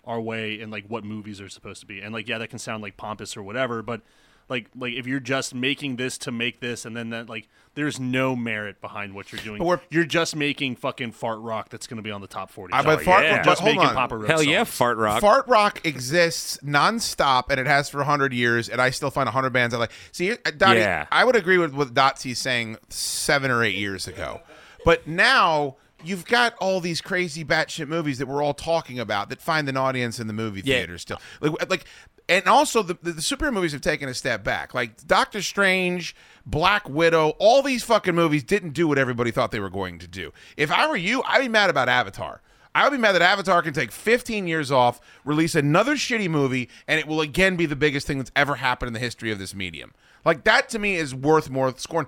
our 0.05 0.21
way 0.21 0.61
in 0.61 0.71
like 0.71 0.85
what 0.87 1.03
movies 1.05 1.41
are 1.41 1.49
supposed 1.49 1.81
to 1.81 1.87
be, 1.87 2.01
and 2.01 2.15
like 2.15 2.29
yeah, 2.29 2.39
that 2.39 2.51
can 2.51 2.61
sound 2.61 2.85
like 2.85 2.97
pompous 2.97 3.37
or 3.37 3.43
whatever, 3.43 3.83
but 3.83 4.01
like 4.49 4.69
like 4.77 4.95
if 4.95 5.07
you're 5.07 5.21
just 5.21 5.55
making 5.55 5.97
this 5.97 6.19
to 6.19 6.33
make 6.33 6.61
this 6.61 6.85
and 6.85 6.97
then 6.97 7.11
that 7.11 7.29
like 7.29 7.49
there's 7.75 7.99
no 7.99 8.37
merit 8.37 8.81
behind 8.83 9.15
what 9.15 9.33
you're 9.33 9.41
doing. 9.41 9.59
But 9.59 9.65
we're- 9.67 9.81
you're 9.89 10.05
just 10.05 10.37
making 10.37 10.77
fucking 10.77 11.13
fart 11.13 11.39
rock 11.41 11.71
that's 11.71 11.87
going 11.87 11.97
to 11.97 12.03
be 12.03 12.11
on 12.11 12.21
the 12.21 12.27
top 12.27 12.51
40. 12.51 12.75
Uh, 12.75 12.83
but 12.83 12.93
Sorry. 12.97 13.05
fart, 13.07 13.25
You're 13.25 13.37
but 13.37 13.45
just 13.45 13.61
hold 13.63 13.77
making 13.77 13.89
on. 13.89 13.95
Papa 13.95 14.17
Roach 14.19 14.45
songs. 14.45 14.69
fart 14.69 14.99
rock 14.99 15.21
Fart 15.23 15.49
rock 15.49 15.87
exists 15.87 16.59
nonstop, 16.63 17.45
and 17.49 17.59
it 17.59 17.67
has 17.67 17.89
for 17.89 18.03
hundred 18.05 18.35
years. 18.35 18.69
And 18.69 18.81
I 18.81 18.91
still 18.91 19.11
find 19.11 19.29
hundred 19.29 19.55
bands 19.55 19.75
I 19.75 19.79
like. 19.79 19.93
See, 20.13 20.33
uh, 20.33 20.37
Dotty, 20.57 20.81
Yeah. 20.81 21.07
I 21.11 21.25
would 21.25 21.37
agree 21.37 21.57
with 21.59 21.73
what 21.73 21.95
Dotsy 21.95 22.37
saying 22.37 22.77
seven 22.91 23.51
or 23.51 23.63
eight 23.65 23.77
years 23.77 24.07
ago, 24.07 24.41
but 24.85 25.07
now 25.07 25.77
you've 26.05 26.25
got 26.25 26.55
all 26.61 26.81
these 26.81 27.01
crazy 27.01 27.45
batshit 27.45 27.89
movies 27.89 28.19
that 28.19 28.27
we're 28.27 28.43
all 28.43 28.55
talking 28.55 28.99
about 28.99 29.29
that 29.31 29.41
find 29.43 29.69
an 29.69 29.77
audience 29.77 30.19
in 30.21 30.27
the 30.27 30.33
movie 30.33 30.63
Yeah. 30.65 30.87
still. 30.97 31.21
Like, 31.41 31.71
like 31.71 31.85
and 32.29 32.47
also 32.47 32.83
the, 32.83 32.97
the 33.03 33.13
the 33.13 33.21
superhero 33.21 33.53
movies 33.53 33.73
have 33.73 33.81
taken 33.81 34.09
a 34.09 34.15
step 34.15 34.45
back. 34.45 34.75
Like 34.75 35.07
Doctor 35.07 35.43
Strange, 35.43 36.15
Black 36.47 36.89
Widow, 36.89 37.31
all 37.39 37.63
these 37.63 37.83
fucking 37.83 38.15
movies 38.15 38.45
didn't 38.45 38.71
do 38.75 38.87
what 38.89 38.97
everybody 38.99 39.31
thought 39.31 39.51
they 39.51 39.61
were 39.61 39.71
going 39.71 39.99
to 39.99 40.07
do. 40.09 40.33
If 40.57 40.71
I 40.71 40.87
were 40.87 40.97
you, 40.97 41.23
I'd 41.27 41.41
be 41.41 41.49
mad 41.49 41.69
about 41.71 41.89
Avatar. 41.89 42.41
I 42.75 42.85
would 42.85 42.93
be 42.93 42.99
mad 42.99 43.13
that 43.13 43.21
Avatar 43.23 43.61
can 43.61 43.75
take 43.75 43.93
15 43.93 44.47
years 44.47 44.71
off, 44.73 44.99
release 45.27 45.55
another 45.55 45.95
shitty 45.95 46.31
movie, 46.31 46.71
and 46.89 46.99
it 46.99 47.07
will 47.07 47.21
again 47.21 47.55
be 47.57 47.67
the 47.67 47.77
biggest 47.77 48.07
thing 48.07 48.17
that's 48.17 48.33
ever 48.35 48.55
happened 48.55 48.87
in 48.87 48.93
the 48.95 48.99
history 48.99 49.31
of 49.31 49.39
this 49.39 49.55
medium. 49.55 49.93
Like 50.25 50.45
that 50.45 50.71
to 50.71 50.79
me 50.79 50.95
is 50.97 51.15
worth 51.15 51.51
more 51.51 51.77
scorn 51.77 52.07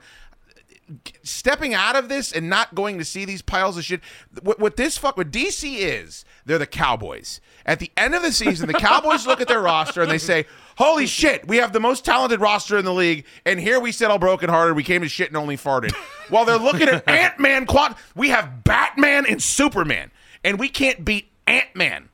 stepping 1.23 1.75
out 1.75 1.97
of 1.97 2.09
this 2.09 2.33
and 2.33 2.49
not 2.49 2.75
going 2.75 2.99
to 2.99 3.05
see 3.05 3.25
these 3.25 3.43
piles 3.43 3.77
of 3.77 3.85
shit. 3.85 4.01
What, 4.43 4.59
what 4.59 4.77
this 4.77 4.99
fuck, 4.99 5.17
what 5.17 5.31
DC 5.31 5.79
is, 5.79 6.25
they're 6.45 6.59
the 6.59 6.67
Cowboys. 6.67 7.41
At 7.67 7.79
the 7.79 7.91
end 7.97 8.15
of 8.15 8.23
the 8.23 8.33
season, 8.33 8.67
the 8.67 8.75
Cowboys 8.75 9.27
look 9.27 9.41
at 9.41 9.49
their 9.49 9.61
roster 9.63 10.03
and 10.03 10.11
they 10.11 10.19
say, 10.19 10.47
"Holy 10.77 11.07
shit, 11.07 11.49
we 11.49 11.57
have 11.57 11.73
the 11.73 11.81
most 11.81 12.05
talented 12.05 12.41
roster 12.41 12.77
in 12.77 12.85
the 12.85 12.93
league." 12.93 13.25
And 13.47 13.59
here 13.59 13.81
we 13.81 13.93
sit 13.93 14.11
all 14.11 14.19
brokenhearted. 14.19 14.77
We 14.77 14.83
came 14.83 15.03
to 15.03 15.09
shit 15.09 15.29
and 15.29 15.37
only 15.37 15.57
farted. 15.57 15.93
While 16.29 16.45
they're 16.45 16.59
looking 16.59 16.89
at 16.89 17.09
Ant 17.09 17.41
Man, 17.41 17.67
Quad, 17.67 17.97
we 18.15 18.29
have 18.29 18.65
Batman 18.65 19.25
and 19.27 19.43
Superman, 19.43 20.11
and 20.43 20.59
we 20.59 20.69
can't 20.69 21.05
beat 21.05 21.31
Ant 21.47 21.75
Man. 21.75 22.09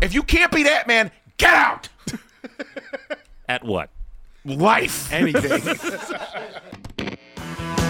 If 0.00 0.14
you 0.14 0.22
can't 0.22 0.50
beat 0.52 0.66
Ant 0.66 0.86
Man, 0.86 1.10
get 1.36 1.54
out. 1.54 1.88
At 3.48 3.64
what? 3.64 3.90
Life. 4.44 5.12
Anything. 5.12 5.76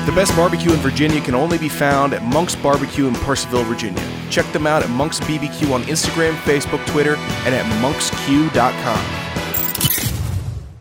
The 0.04 0.12
best 0.12 0.36
barbecue 0.36 0.70
in 0.70 0.78
Virginia 0.80 1.20
can 1.22 1.34
only 1.34 1.56
be 1.56 1.70
found 1.70 2.12
at 2.12 2.22
Monk's 2.22 2.54
Barbecue 2.54 3.06
in 3.06 3.14
Purcellville, 3.14 3.64
Virginia. 3.64 4.02
Check 4.28 4.44
them 4.52 4.66
out 4.66 4.82
at 4.82 4.90
Monk's 4.90 5.18
BBQ 5.20 5.72
on 5.72 5.82
Instagram, 5.84 6.34
Facebook, 6.42 6.86
Twitter, 6.86 7.16
and 7.16 7.54
at 7.54 7.64
monksq.com. 7.80 9.24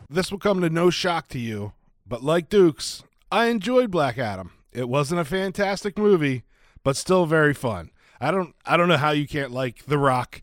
This 0.09 0.29
will 0.29 0.39
come 0.39 0.59
to 0.59 0.69
no 0.69 0.89
shock 0.89 1.29
to 1.29 1.39
you, 1.39 1.71
but 2.05 2.21
like 2.21 2.49
Dukes, 2.49 3.03
I 3.31 3.45
enjoyed 3.45 3.89
Black 3.89 4.17
Adam. 4.17 4.51
It 4.73 4.89
wasn't 4.89 5.21
a 5.21 5.25
fantastic 5.25 5.97
movie, 5.97 6.43
but 6.83 6.97
still 6.97 7.25
very 7.25 7.53
fun. 7.53 7.91
I 8.19 8.29
don't 8.29 8.53
I 8.65 8.75
don't 8.75 8.89
know 8.89 8.97
how 8.97 9.11
you 9.11 9.27
can't 9.27 9.51
like 9.51 9.85
The 9.85 9.97
Rock 9.97 10.41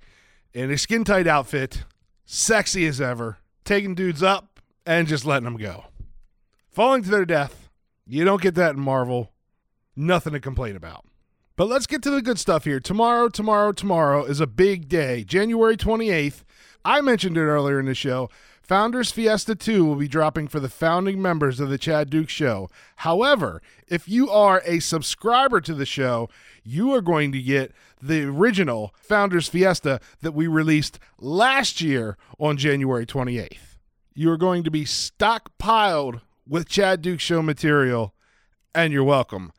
in 0.55 0.71
a 0.71 0.79
skin 0.79 1.05
tight 1.05 1.27
outfit, 1.27 1.85
sexy 2.25 2.87
as 2.87 3.01
ever, 3.01 3.39
taking 3.65 3.95
dudes 3.95 4.23
up 4.23 4.59
and 4.87 5.07
just 5.07 5.27
letting 5.27 5.45
them 5.45 5.59
go. 5.59 5.85
Falling 6.71 7.03
to 7.03 7.11
their 7.11 7.27
death. 7.27 7.70
You 8.11 8.25
don't 8.25 8.43
get 8.43 8.57
that 8.57 8.75
in 8.75 8.81
Marvel. 8.81 9.31
Nothing 9.95 10.33
to 10.33 10.41
complain 10.41 10.75
about. 10.75 11.05
But 11.55 11.69
let's 11.69 11.87
get 11.87 12.03
to 12.03 12.11
the 12.11 12.21
good 12.21 12.41
stuff 12.41 12.65
here. 12.65 12.81
Tomorrow, 12.81 13.29
tomorrow, 13.29 13.71
tomorrow 13.71 14.25
is 14.25 14.41
a 14.41 14.49
big 14.49 14.89
day. 14.89 15.23
January 15.23 15.77
28th. 15.77 16.43
I 16.85 17.03
mentioned 17.03 17.37
it 17.37 17.43
earlier 17.43 17.79
in 17.79 17.87
the 17.87 17.95
show. 17.95 18.29
Founders 18.63 19.13
Fiesta 19.13 19.55
2 19.55 19.85
will 19.85 19.95
be 19.95 20.09
dropping 20.09 20.49
for 20.49 20.59
the 20.59 20.69
founding 20.69 21.23
members 21.23 21.61
of 21.61 21.71
the 21.71 21.79
Chad 21.79 22.11
Duke 22.11 22.29
Show. 22.29 22.69
However, 22.97 23.63
if 23.87 24.09
you 24.09 24.29
are 24.29 24.61
a 24.65 24.81
subscriber 24.81 25.61
to 25.61 25.75
the 25.75 25.87
show, 25.87 26.29
you 26.65 26.93
are 26.93 27.03
going 27.03 27.31
to 27.31 27.41
get 27.41 27.73
the 28.03 28.25
original 28.25 28.93
Founders 29.03 29.49
Fiesta 29.49 30.01
that 30.21 30.35
we 30.35 30.49
released 30.49 30.99
last 31.21 31.81
year 31.81 32.17
on 32.41 32.57
January 32.57 33.07
28th. 33.07 33.79
You 34.15 34.33
are 34.33 34.37
going 34.37 34.65
to 34.65 34.71
be 34.71 34.85
stockpiled 34.85 36.23
with 36.51 36.69
Chad 36.69 37.01
Duke 37.01 37.21
Show 37.21 37.41
material, 37.41 38.13
and 38.75 38.93
you're 38.93 39.05
welcome. 39.05 39.53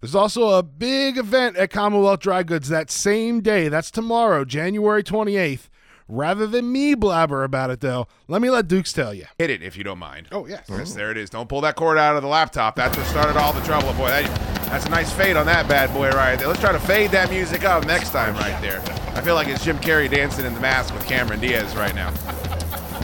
There's 0.00 0.14
also 0.14 0.50
a 0.50 0.62
big 0.62 1.18
event 1.18 1.56
at 1.56 1.70
Commonwealth 1.70 2.20
Dry 2.20 2.42
Goods 2.42 2.68
that 2.68 2.90
same 2.90 3.40
day. 3.40 3.68
That's 3.68 3.90
tomorrow, 3.90 4.44
January 4.44 5.02
28th. 5.02 5.68
Rather 6.10 6.46
than 6.46 6.72
me 6.72 6.94
blabber 6.94 7.44
about 7.44 7.68
it, 7.68 7.80
though, 7.80 8.06
let 8.28 8.40
me 8.40 8.48
let 8.48 8.66
Dukes 8.66 8.94
tell 8.94 9.12
you. 9.12 9.26
Hit 9.36 9.50
it 9.50 9.62
if 9.62 9.76
you 9.76 9.84
don't 9.84 9.98
mind. 9.98 10.28
Oh, 10.32 10.46
yes. 10.46 10.64
Yes, 10.70 10.94
there 10.94 11.10
it 11.10 11.18
is. 11.18 11.28
Don't 11.28 11.48
pull 11.48 11.60
that 11.60 11.76
cord 11.76 11.98
out 11.98 12.16
of 12.16 12.22
the 12.22 12.28
laptop. 12.28 12.76
That's 12.76 12.96
what 12.96 13.04
started 13.06 13.36
all 13.36 13.52
the 13.52 13.60
trouble. 13.60 13.92
Boy, 13.92 14.08
that, 14.08 14.24
that's 14.70 14.86
a 14.86 14.88
nice 14.88 15.12
fade 15.12 15.36
on 15.36 15.44
that 15.46 15.68
bad 15.68 15.92
boy 15.92 16.08
right 16.10 16.36
there. 16.38 16.48
Let's 16.48 16.60
try 16.60 16.72
to 16.72 16.80
fade 16.80 17.10
that 17.10 17.28
music 17.28 17.64
up 17.64 17.84
next 17.86 18.10
time 18.10 18.34
right 18.36 18.58
there. 18.62 18.80
I 19.14 19.20
feel 19.20 19.34
like 19.34 19.48
it's 19.48 19.62
Jim 19.62 19.78
Carrey 19.80 20.10
dancing 20.10 20.46
in 20.46 20.54
the 20.54 20.60
mask 20.60 20.94
with 20.94 21.06
Cameron 21.06 21.40
Diaz 21.40 21.76
right 21.76 21.94
now. 21.94 22.14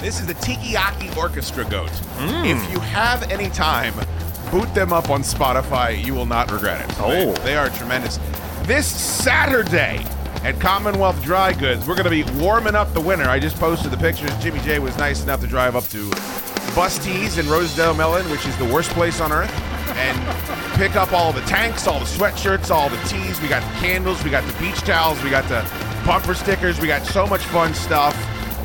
This 0.05 0.21
is 0.21 0.27
the 0.27 0.35
Tikiyaki 0.35 1.17
Orchestra 1.17 1.65
Goat. 1.65 1.89
Hmm. 1.89 2.45
If 2.45 2.71
you 2.71 2.79
have 2.79 3.23
any 3.31 3.49
time, 3.49 3.95
boot 4.51 4.73
them 4.75 4.93
up 4.93 5.09
on 5.09 5.23
Spotify. 5.23 6.05
You 6.05 6.13
will 6.13 6.27
not 6.27 6.53
regret 6.53 6.85
it. 6.85 6.95
Oh. 6.99 7.09
They, 7.09 7.45
they 7.45 7.57
are 7.57 7.71
tremendous. 7.71 8.19
This 8.65 8.87
Saturday 8.87 10.05
at 10.43 10.61
Commonwealth 10.61 11.25
Dry 11.25 11.55
Goods, 11.55 11.89
we're 11.89 11.95
going 11.95 12.05
to 12.05 12.11
be 12.11 12.23
warming 12.39 12.75
up 12.75 12.93
the 12.93 13.01
winter. 13.01 13.25
I 13.25 13.39
just 13.39 13.57
posted 13.57 13.93
the 13.93 13.97
pictures. 13.97 14.31
Jimmy 14.43 14.61
J 14.61 14.79
was 14.79 14.95
nice 14.99 15.23
enough 15.23 15.41
to 15.41 15.47
drive 15.47 15.75
up 15.75 15.85
to 15.85 16.11
Bus 16.75 17.03
Tees 17.03 17.39
in 17.39 17.49
Rosedale, 17.49 17.95
Mellon, 17.95 18.31
which 18.31 18.45
is 18.45 18.55
the 18.59 18.67
worst 18.67 18.91
place 18.91 19.23
on 19.23 19.33
earth, 19.33 19.51
and 19.97 20.77
pick 20.77 20.97
up 20.97 21.15
all 21.15 21.33
the 21.33 21.41
tanks, 21.47 21.87
all 21.87 21.99
the 21.99 22.05
sweatshirts, 22.05 22.71
all 22.71 22.91
the 22.91 23.03
tees. 23.05 23.41
We 23.41 23.49
got 23.49 23.63
the 23.63 23.79
candles, 23.79 24.23
we 24.23 24.29
got 24.29 24.45
the 24.45 24.59
beach 24.61 24.81
towels, 24.81 25.25
we 25.25 25.31
got 25.31 25.49
the 25.49 25.67
bumper 26.05 26.35
stickers. 26.35 26.79
We 26.79 26.89
got 26.89 27.07
so 27.07 27.27
much 27.27 27.43
fun 27.47 27.73
stuff. 27.73 28.15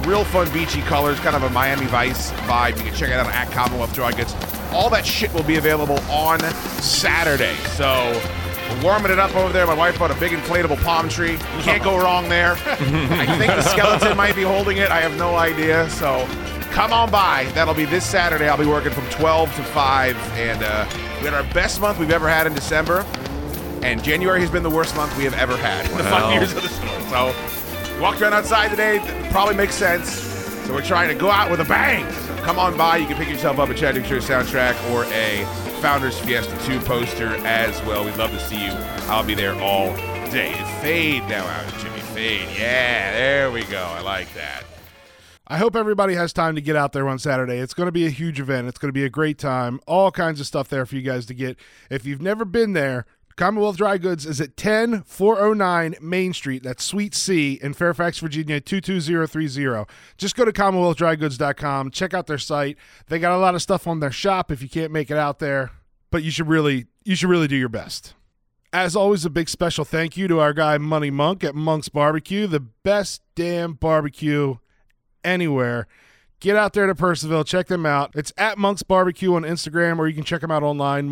Real 0.07 0.23
fun 0.23 0.51
beachy 0.53 0.81
colors, 0.81 1.19
kind 1.19 1.35
of 1.35 1.43
a 1.43 1.49
Miami 1.49 1.85
Vice 1.87 2.31
vibe. 2.47 2.77
You 2.77 2.83
can 2.83 2.93
check 2.95 3.09
it 3.09 3.15
out 3.15 3.27
at 3.27 3.51
Commonwealth 3.51 3.93
Dry 3.93 4.11
Goods. 4.11 4.33
All 4.71 4.89
that 4.91 5.05
shit 5.05 5.33
will 5.33 5.43
be 5.43 5.57
available 5.57 5.99
on 6.09 6.39
Saturday. 6.81 7.55
So 7.75 8.19
we're 8.69 8.83
warming 8.83 9.11
it 9.11 9.19
up 9.19 9.35
over 9.35 9.51
there. 9.51 9.67
My 9.67 9.73
wife 9.73 9.99
bought 9.99 10.11
a 10.11 10.19
big 10.19 10.31
inflatable 10.31 10.81
palm 10.83 11.09
tree. 11.09 11.33
You 11.33 11.37
Can't 11.61 11.83
go 11.83 11.97
wrong 11.97 12.29
there. 12.29 12.53
I 12.65 13.37
think 13.37 13.47
the 13.53 13.61
skeleton 13.63 14.15
might 14.15 14.35
be 14.35 14.43
holding 14.43 14.77
it. 14.77 14.89
I 14.89 15.01
have 15.01 15.17
no 15.17 15.35
idea. 15.35 15.89
So 15.89 16.25
come 16.71 16.93
on 16.93 17.11
by. 17.11 17.45
That'll 17.53 17.73
be 17.73 17.85
this 17.85 18.05
Saturday. 18.05 18.47
I'll 18.47 18.57
be 18.57 18.65
working 18.65 18.91
from 18.91 19.05
12 19.09 19.55
to 19.57 19.63
5. 19.63 20.15
And 20.37 20.63
uh, 20.63 20.87
we 21.19 21.25
had 21.25 21.33
our 21.33 21.43
best 21.53 21.81
month 21.81 21.99
we've 21.99 22.11
ever 22.11 22.29
had 22.29 22.47
in 22.47 22.53
December. 22.53 23.05
And 23.81 24.03
January 24.03 24.39
has 24.41 24.49
been 24.51 24.63
the 24.63 24.69
worst 24.69 24.95
month 24.95 25.15
we 25.17 25.23
have 25.23 25.33
ever 25.35 25.57
had 25.57 25.89
in 25.89 25.97
the 25.97 26.03
five 26.03 26.33
years 26.33 26.53
of 26.55 26.61
the 26.61 26.69
store. 26.69 27.01
So 27.09 27.35
walked 27.99 28.21
around 28.21 28.33
outside 28.33 28.69
today. 28.69 28.99
Probably 29.31 29.55
makes 29.55 29.75
sense. 29.75 30.09
So 30.65 30.73
we're 30.73 30.83
trying 30.83 31.09
to 31.09 31.15
go 31.15 31.31
out 31.31 31.49
with 31.49 31.59
a 31.59 31.65
bang. 31.65 32.11
So 32.11 32.35
come 32.43 32.59
on 32.59 32.77
by. 32.77 32.97
You 32.97 33.07
can 33.07 33.17
pick 33.17 33.27
yourself 33.27 33.59
up 33.59 33.69
a 33.69 33.73
Chad 33.73 33.95
Show 34.05 34.19
soundtrack 34.19 34.75
or 34.91 35.05
a 35.05 35.45
Founders 35.81 36.19
Fiesta 36.19 36.55
2 36.65 36.79
poster 36.81 37.35
as 37.45 37.81
well. 37.83 38.05
We'd 38.05 38.17
love 38.17 38.31
to 38.31 38.39
see 38.39 38.65
you. 38.65 38.71
I'll 39.07 39.23
be 39.23 39.33
there 39.33 39.55
all 39.61 39.95
day. 40.29 40.53
Fade 40.81 41.23
now 41.23 41.45
out, 41.45 41.73
Jimmy. 41.79 41.99
Fade. 41.99 42.47
Yeah, 42.57 43.11
there 43.13 43.51
we 43.51 43.63
go. 43.63 43.81
I 43.81 44.01
like 44.01 44.31
that. 44.33 44.63
I 45.47 45.57
hope 45.57 45.75
everybody 45.75 46.13
has 46.13 46.31
time 46.31 46.53
to 46.53 46.61
get 46.61 46.75
out 46.75 46.93
there 46.93 47.07
on 47.09 47.17
Saturday. 47.17 47.57
It's 47.57 47.73
going 47.73 47.87
to 47.87 47.91
be 47.91 48.05
a 48.05 48.11
huge 48.11 48.39
event. 48.39 48.67
It's 48.67 48.77
going 48.77 48.89
to 48.89 48.93
be 48.93 49.05
a 49.05 49.09
great 49.09 49.39
time. 49.39 49.79
All 49.87 50.11
kinds 50.11 50.39
of 50.39 50.45
stuff 50.45 50.69
there 50.69 50.85
for 50.85 50.95
you 50.95 51.01
guys 51.01 51.25
to 51.25 51.33
get. 51.33 51.57
If 51.89 52.05
you've 52.05 52.21
never 52.21 52.45
been 52.45 52.73
there, 52.73 53.07
Commonwealth 53.39 53.77
Dry 53.77 53.97
Goods 53.97 54.25
is 54.25 54.41
at 54.41 54.57
10409 54.57 55.95
Main 56.01 56.33
Street. 56.33 56.61
That's 56.61 56.83
Suite 56.83 57.15
C 57.15 57.57
in 57.61 57.73
Fairfax, 57.73 58.19
Virginia 58.19 58.59
22030. 58.59 59.89
Just 60.17 60.35
go 60.35 60.43
to 60.43 60.51
commonwealthdrygoods.com, 60.51 61.91
check 61.91 62.13
out 62.13 62.27
their 62.27 62.37
site. 62.37 62.77
They 63.07 63.17
got 63.17 63.31
a 63.31 63.37
lot 63.37 63.55
of 63.55 63.61
stuff 63.61 63.87
on 63.87 64.01
their 64.01 64.11
shop 64.11 64.51
if 64.51 64.61
you 64.61 64.67
can't 64.67 64.91
make 64.91 65.09
it 65.09 65.15
out 65.15 65.39
there, 65.39 65.71
but 66.11 66.21
you 66.21 66.31
should 66.31 66.49
really 66.49 66.87
you 67.05 67.15
should 67.15 67.29
really 67.29 67.47
do 67.47 67.55
your 67.55 67.69
best. 67.69 68.13
As 68.73 68.93
always, 68.93 69.23
a 69.23 69.29
big 69.29 69.47
special 69.47 69.85
thank 69.85 70.17
you 70.17 70.27
to 70.27 70.41
our 70.41 70.51
guy 70.51 70.77
Money 70.77 71.09
Monk 71.09 71.45
at 71.45 71.55
Monk's 71.55 71.87
Barbecue, 71.87 72.45
the 72.45 72.59
best 72.59 73.21
damn 73.35 73.71
barbecue 73.71 74.57
anywhere. 75.23 75.87
Get 76.41 76.57
out 76.57 76.73
there 76.73 76.87
to 76.87 76.95
Purcellville, 76.95 77.45
check 77.45 77.67
them 77.67 77.85
out. 77.85 78.11
It's 78.15 78.33
at 78.37 78.57
Monk's 78.57 78.83
Barbecue 78.83 79.33
on 79.33 79.43
Instagram, 79.43 79.97
or 79.97 80.09
you 80.09 80.13
can 80.13 80.23
check 80.25 80.41
them 80.41 80.51
out 80.51 80.63
online, 80.63 81.09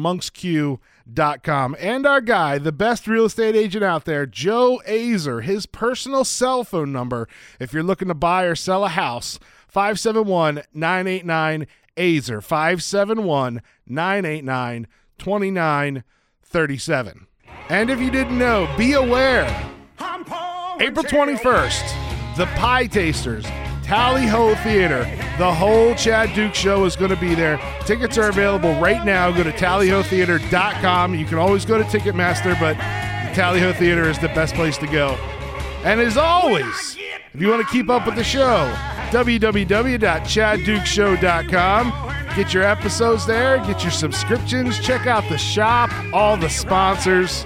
monksq.com. 1.08 1.76
And 1.80 2.06
our 2.06 2.22
guy, 2.22 2.58
the 2.58 2.72
best 2.72 3.08
real 3.08 3.26
estate 3.26 3.56
agent 3.56 3.84
out 3.84 4.06
there, 4.06 4.26
Joe 4.26 4.82
Azer, 4.88 5.44
his 5.44 5.66
personal 5.66 6.24
cell 6.24 6.64
phone 6.64 6.92
number, 6.92 7.28
if 7.60 7.74
you're 7.74 7.84
looking 7.84 8.08
to 8.08 8.14
buy 8.14 8.44
or 8.44 8.56
sell 8.56 8.86
a 8.86 8.90
house, 8.90 9.40
571 9.68 10.64
989 10.74 11.68
Azer, 11.98 12.44
571 12.44 13.62
989 13.86 14.88
2937. 15.18 17.28
And 17.70 17.90
if 17.90 18.00
you 18.00 18.12
didn't 18.12 18.38
know, 18.38 18.74
be 18.78 18.94
aware 18.94 19.46
April 20.80 21.04
21st, 21.04 22.38
the 22.38 22.46
Pietasters, 22.46 23.46
Tally 23.88 24.28
Ho 24.28 24.54
Theater, 24.56 25.06
the 25.38 25.54
whole 25.54 25.96
Chad 25.96 26.36
Duke 26.36 26.54
show 26.54 26.84
is 26.84 26.98
going 26.98 27.10
to 27.10 27.16
be 27.16 27.34
there. 27.34 27.58
Tickets 27.86 28.18
are 28.18 28.28
available 28.28 28.78
right 28.82 29.06
now. 29.06 29.32
Go 29.32 29.44
to 29.44 29.52
tallyhotheater.com. 29.54 31.16
You 31.16 31.26
can 31.26 31.38
always 31.38 31.64
go 31.64 31.78
to 31.78 31.86
Ticketmaster, 31.86 32.60
but 32.60 32.76
the 32.76 33.34
Tally 33.34 33.62
Ho 33.62 33.72
Theater 33.72 34.10
is 34.10 34.20
the 34.20 34.28
best 34.28 34.56
place 34.56 34.78
to 34.80 34.88
go. 34.88 35.12
And 35.86 36.02
as 36.02 36.18
always, 36.18 36.98
if 37.34 37.40
you 37.40 37.48
want 37.48 37.66
to 37.66 37.72
keep 37.72 37.90
up 37.90 38.06
with 38.06 38.16
the 38.16 38.26
show, 38.26 38.70
www.chaddukeshow.com. 39.12 41.94
Get 42.36 42.54
your 42.54 42.64
episodes 42.64 43.26
there, 43.26 43.60
get 43.60 43.84
your 43.84 43.92
subscriptions, 43.92 44.80
check 44.80 45.08
out 45.08 45.24
the 45.30 45.38
shop, 45.38 45.90
all 46.14 46.36
the 46.36 46.50
sponsors. 46.50 47.46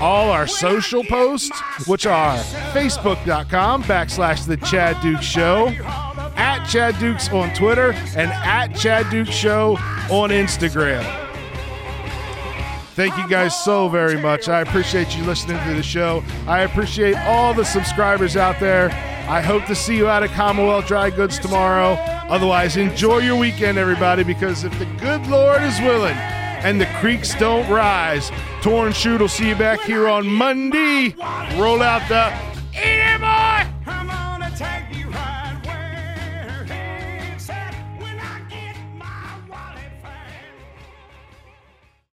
All 0.00 0.30
our 0.30 0.46
social 0.46 1.04
posts, 1.04 1.50
which 1.86 2.06
are 2.06 2.36
facebook.com 2.72 3.82
backslash 3.84 4.46
the 4.46 4.56
Chad 4.58 5.00
Dukes 5.02 5.24
Show, 5.24 5.68
at 6.36 6.64
Chad 6.64 6.98
Dukes 6.98 7.28
on 7.30 7.52
Twitter, 7.54 7.92
and 8.16 8.30
at 8.32 8.68
Chad 8.68 9.10
Dukes 9.10 9.30
Show 9.30 9.76
on 10.10 10.30
Instagram. 10.30 11.04
Thank 12.94 13.16
you 13.16 13.28
guys 13.28 13.58
so 13.64 13.88
very 13.88 14.20
much. 14.20 14.48
I 14.48 14.60
appreciate 14.60 15.16
you 15.16 15.24
listening 15.24 15.58
to 15.66 15.74
the 15.74 15.82
show. 15.82 16.22
I 16.46 16.60
appreciate 16.60 17.16
all 17.16 17.52
the 17.52 17.64
subscribers 17.64 18.36
out 18.36 18.60
there. 18.60 18.90
I 19.28 19.40
hope 19.40 19.64
to 19.66 19.74
see 19.74 19.96
you 19.96 20.06
out 20.06 20.22
at 20.22 20.30
Commonwealth 20.30 20.86
Dry 20.86 21.10
Goods 21.10 21.38
tomorrow. 21.38 21.94
Otherwise, 22.28 22.76
enjoy 22.76 23.18
your 23.18 23.36
weekend, 23.36 23.78
everybody, 23.78 24.22
because 24.22 24.64
if 24.64 24.78
the 24.78 24.86
good 25.00 25.26
Lord 25.26 25.62
is 25.62 25.80
willing 25.80 26.16
and 26.64 26.80
the 26.80 26.86
creeks 26.98 27.34
don't 27.34 27.70
rise. 27.70 28.32
Torn 28.62 28.92
Shoot 28.92 29.20
will 29.20 29.28
see 29.28 29.48
you 29.50 29.54
back 29.54 29.80
here 29.82 30.08
on 30.08 30.26
Monday. 30.26 31.14
Roll 31.56 31.82
out 31.82 32.08
the 32.08 32.32
Eat 32.74 33.20
Boy! 33.20 33.74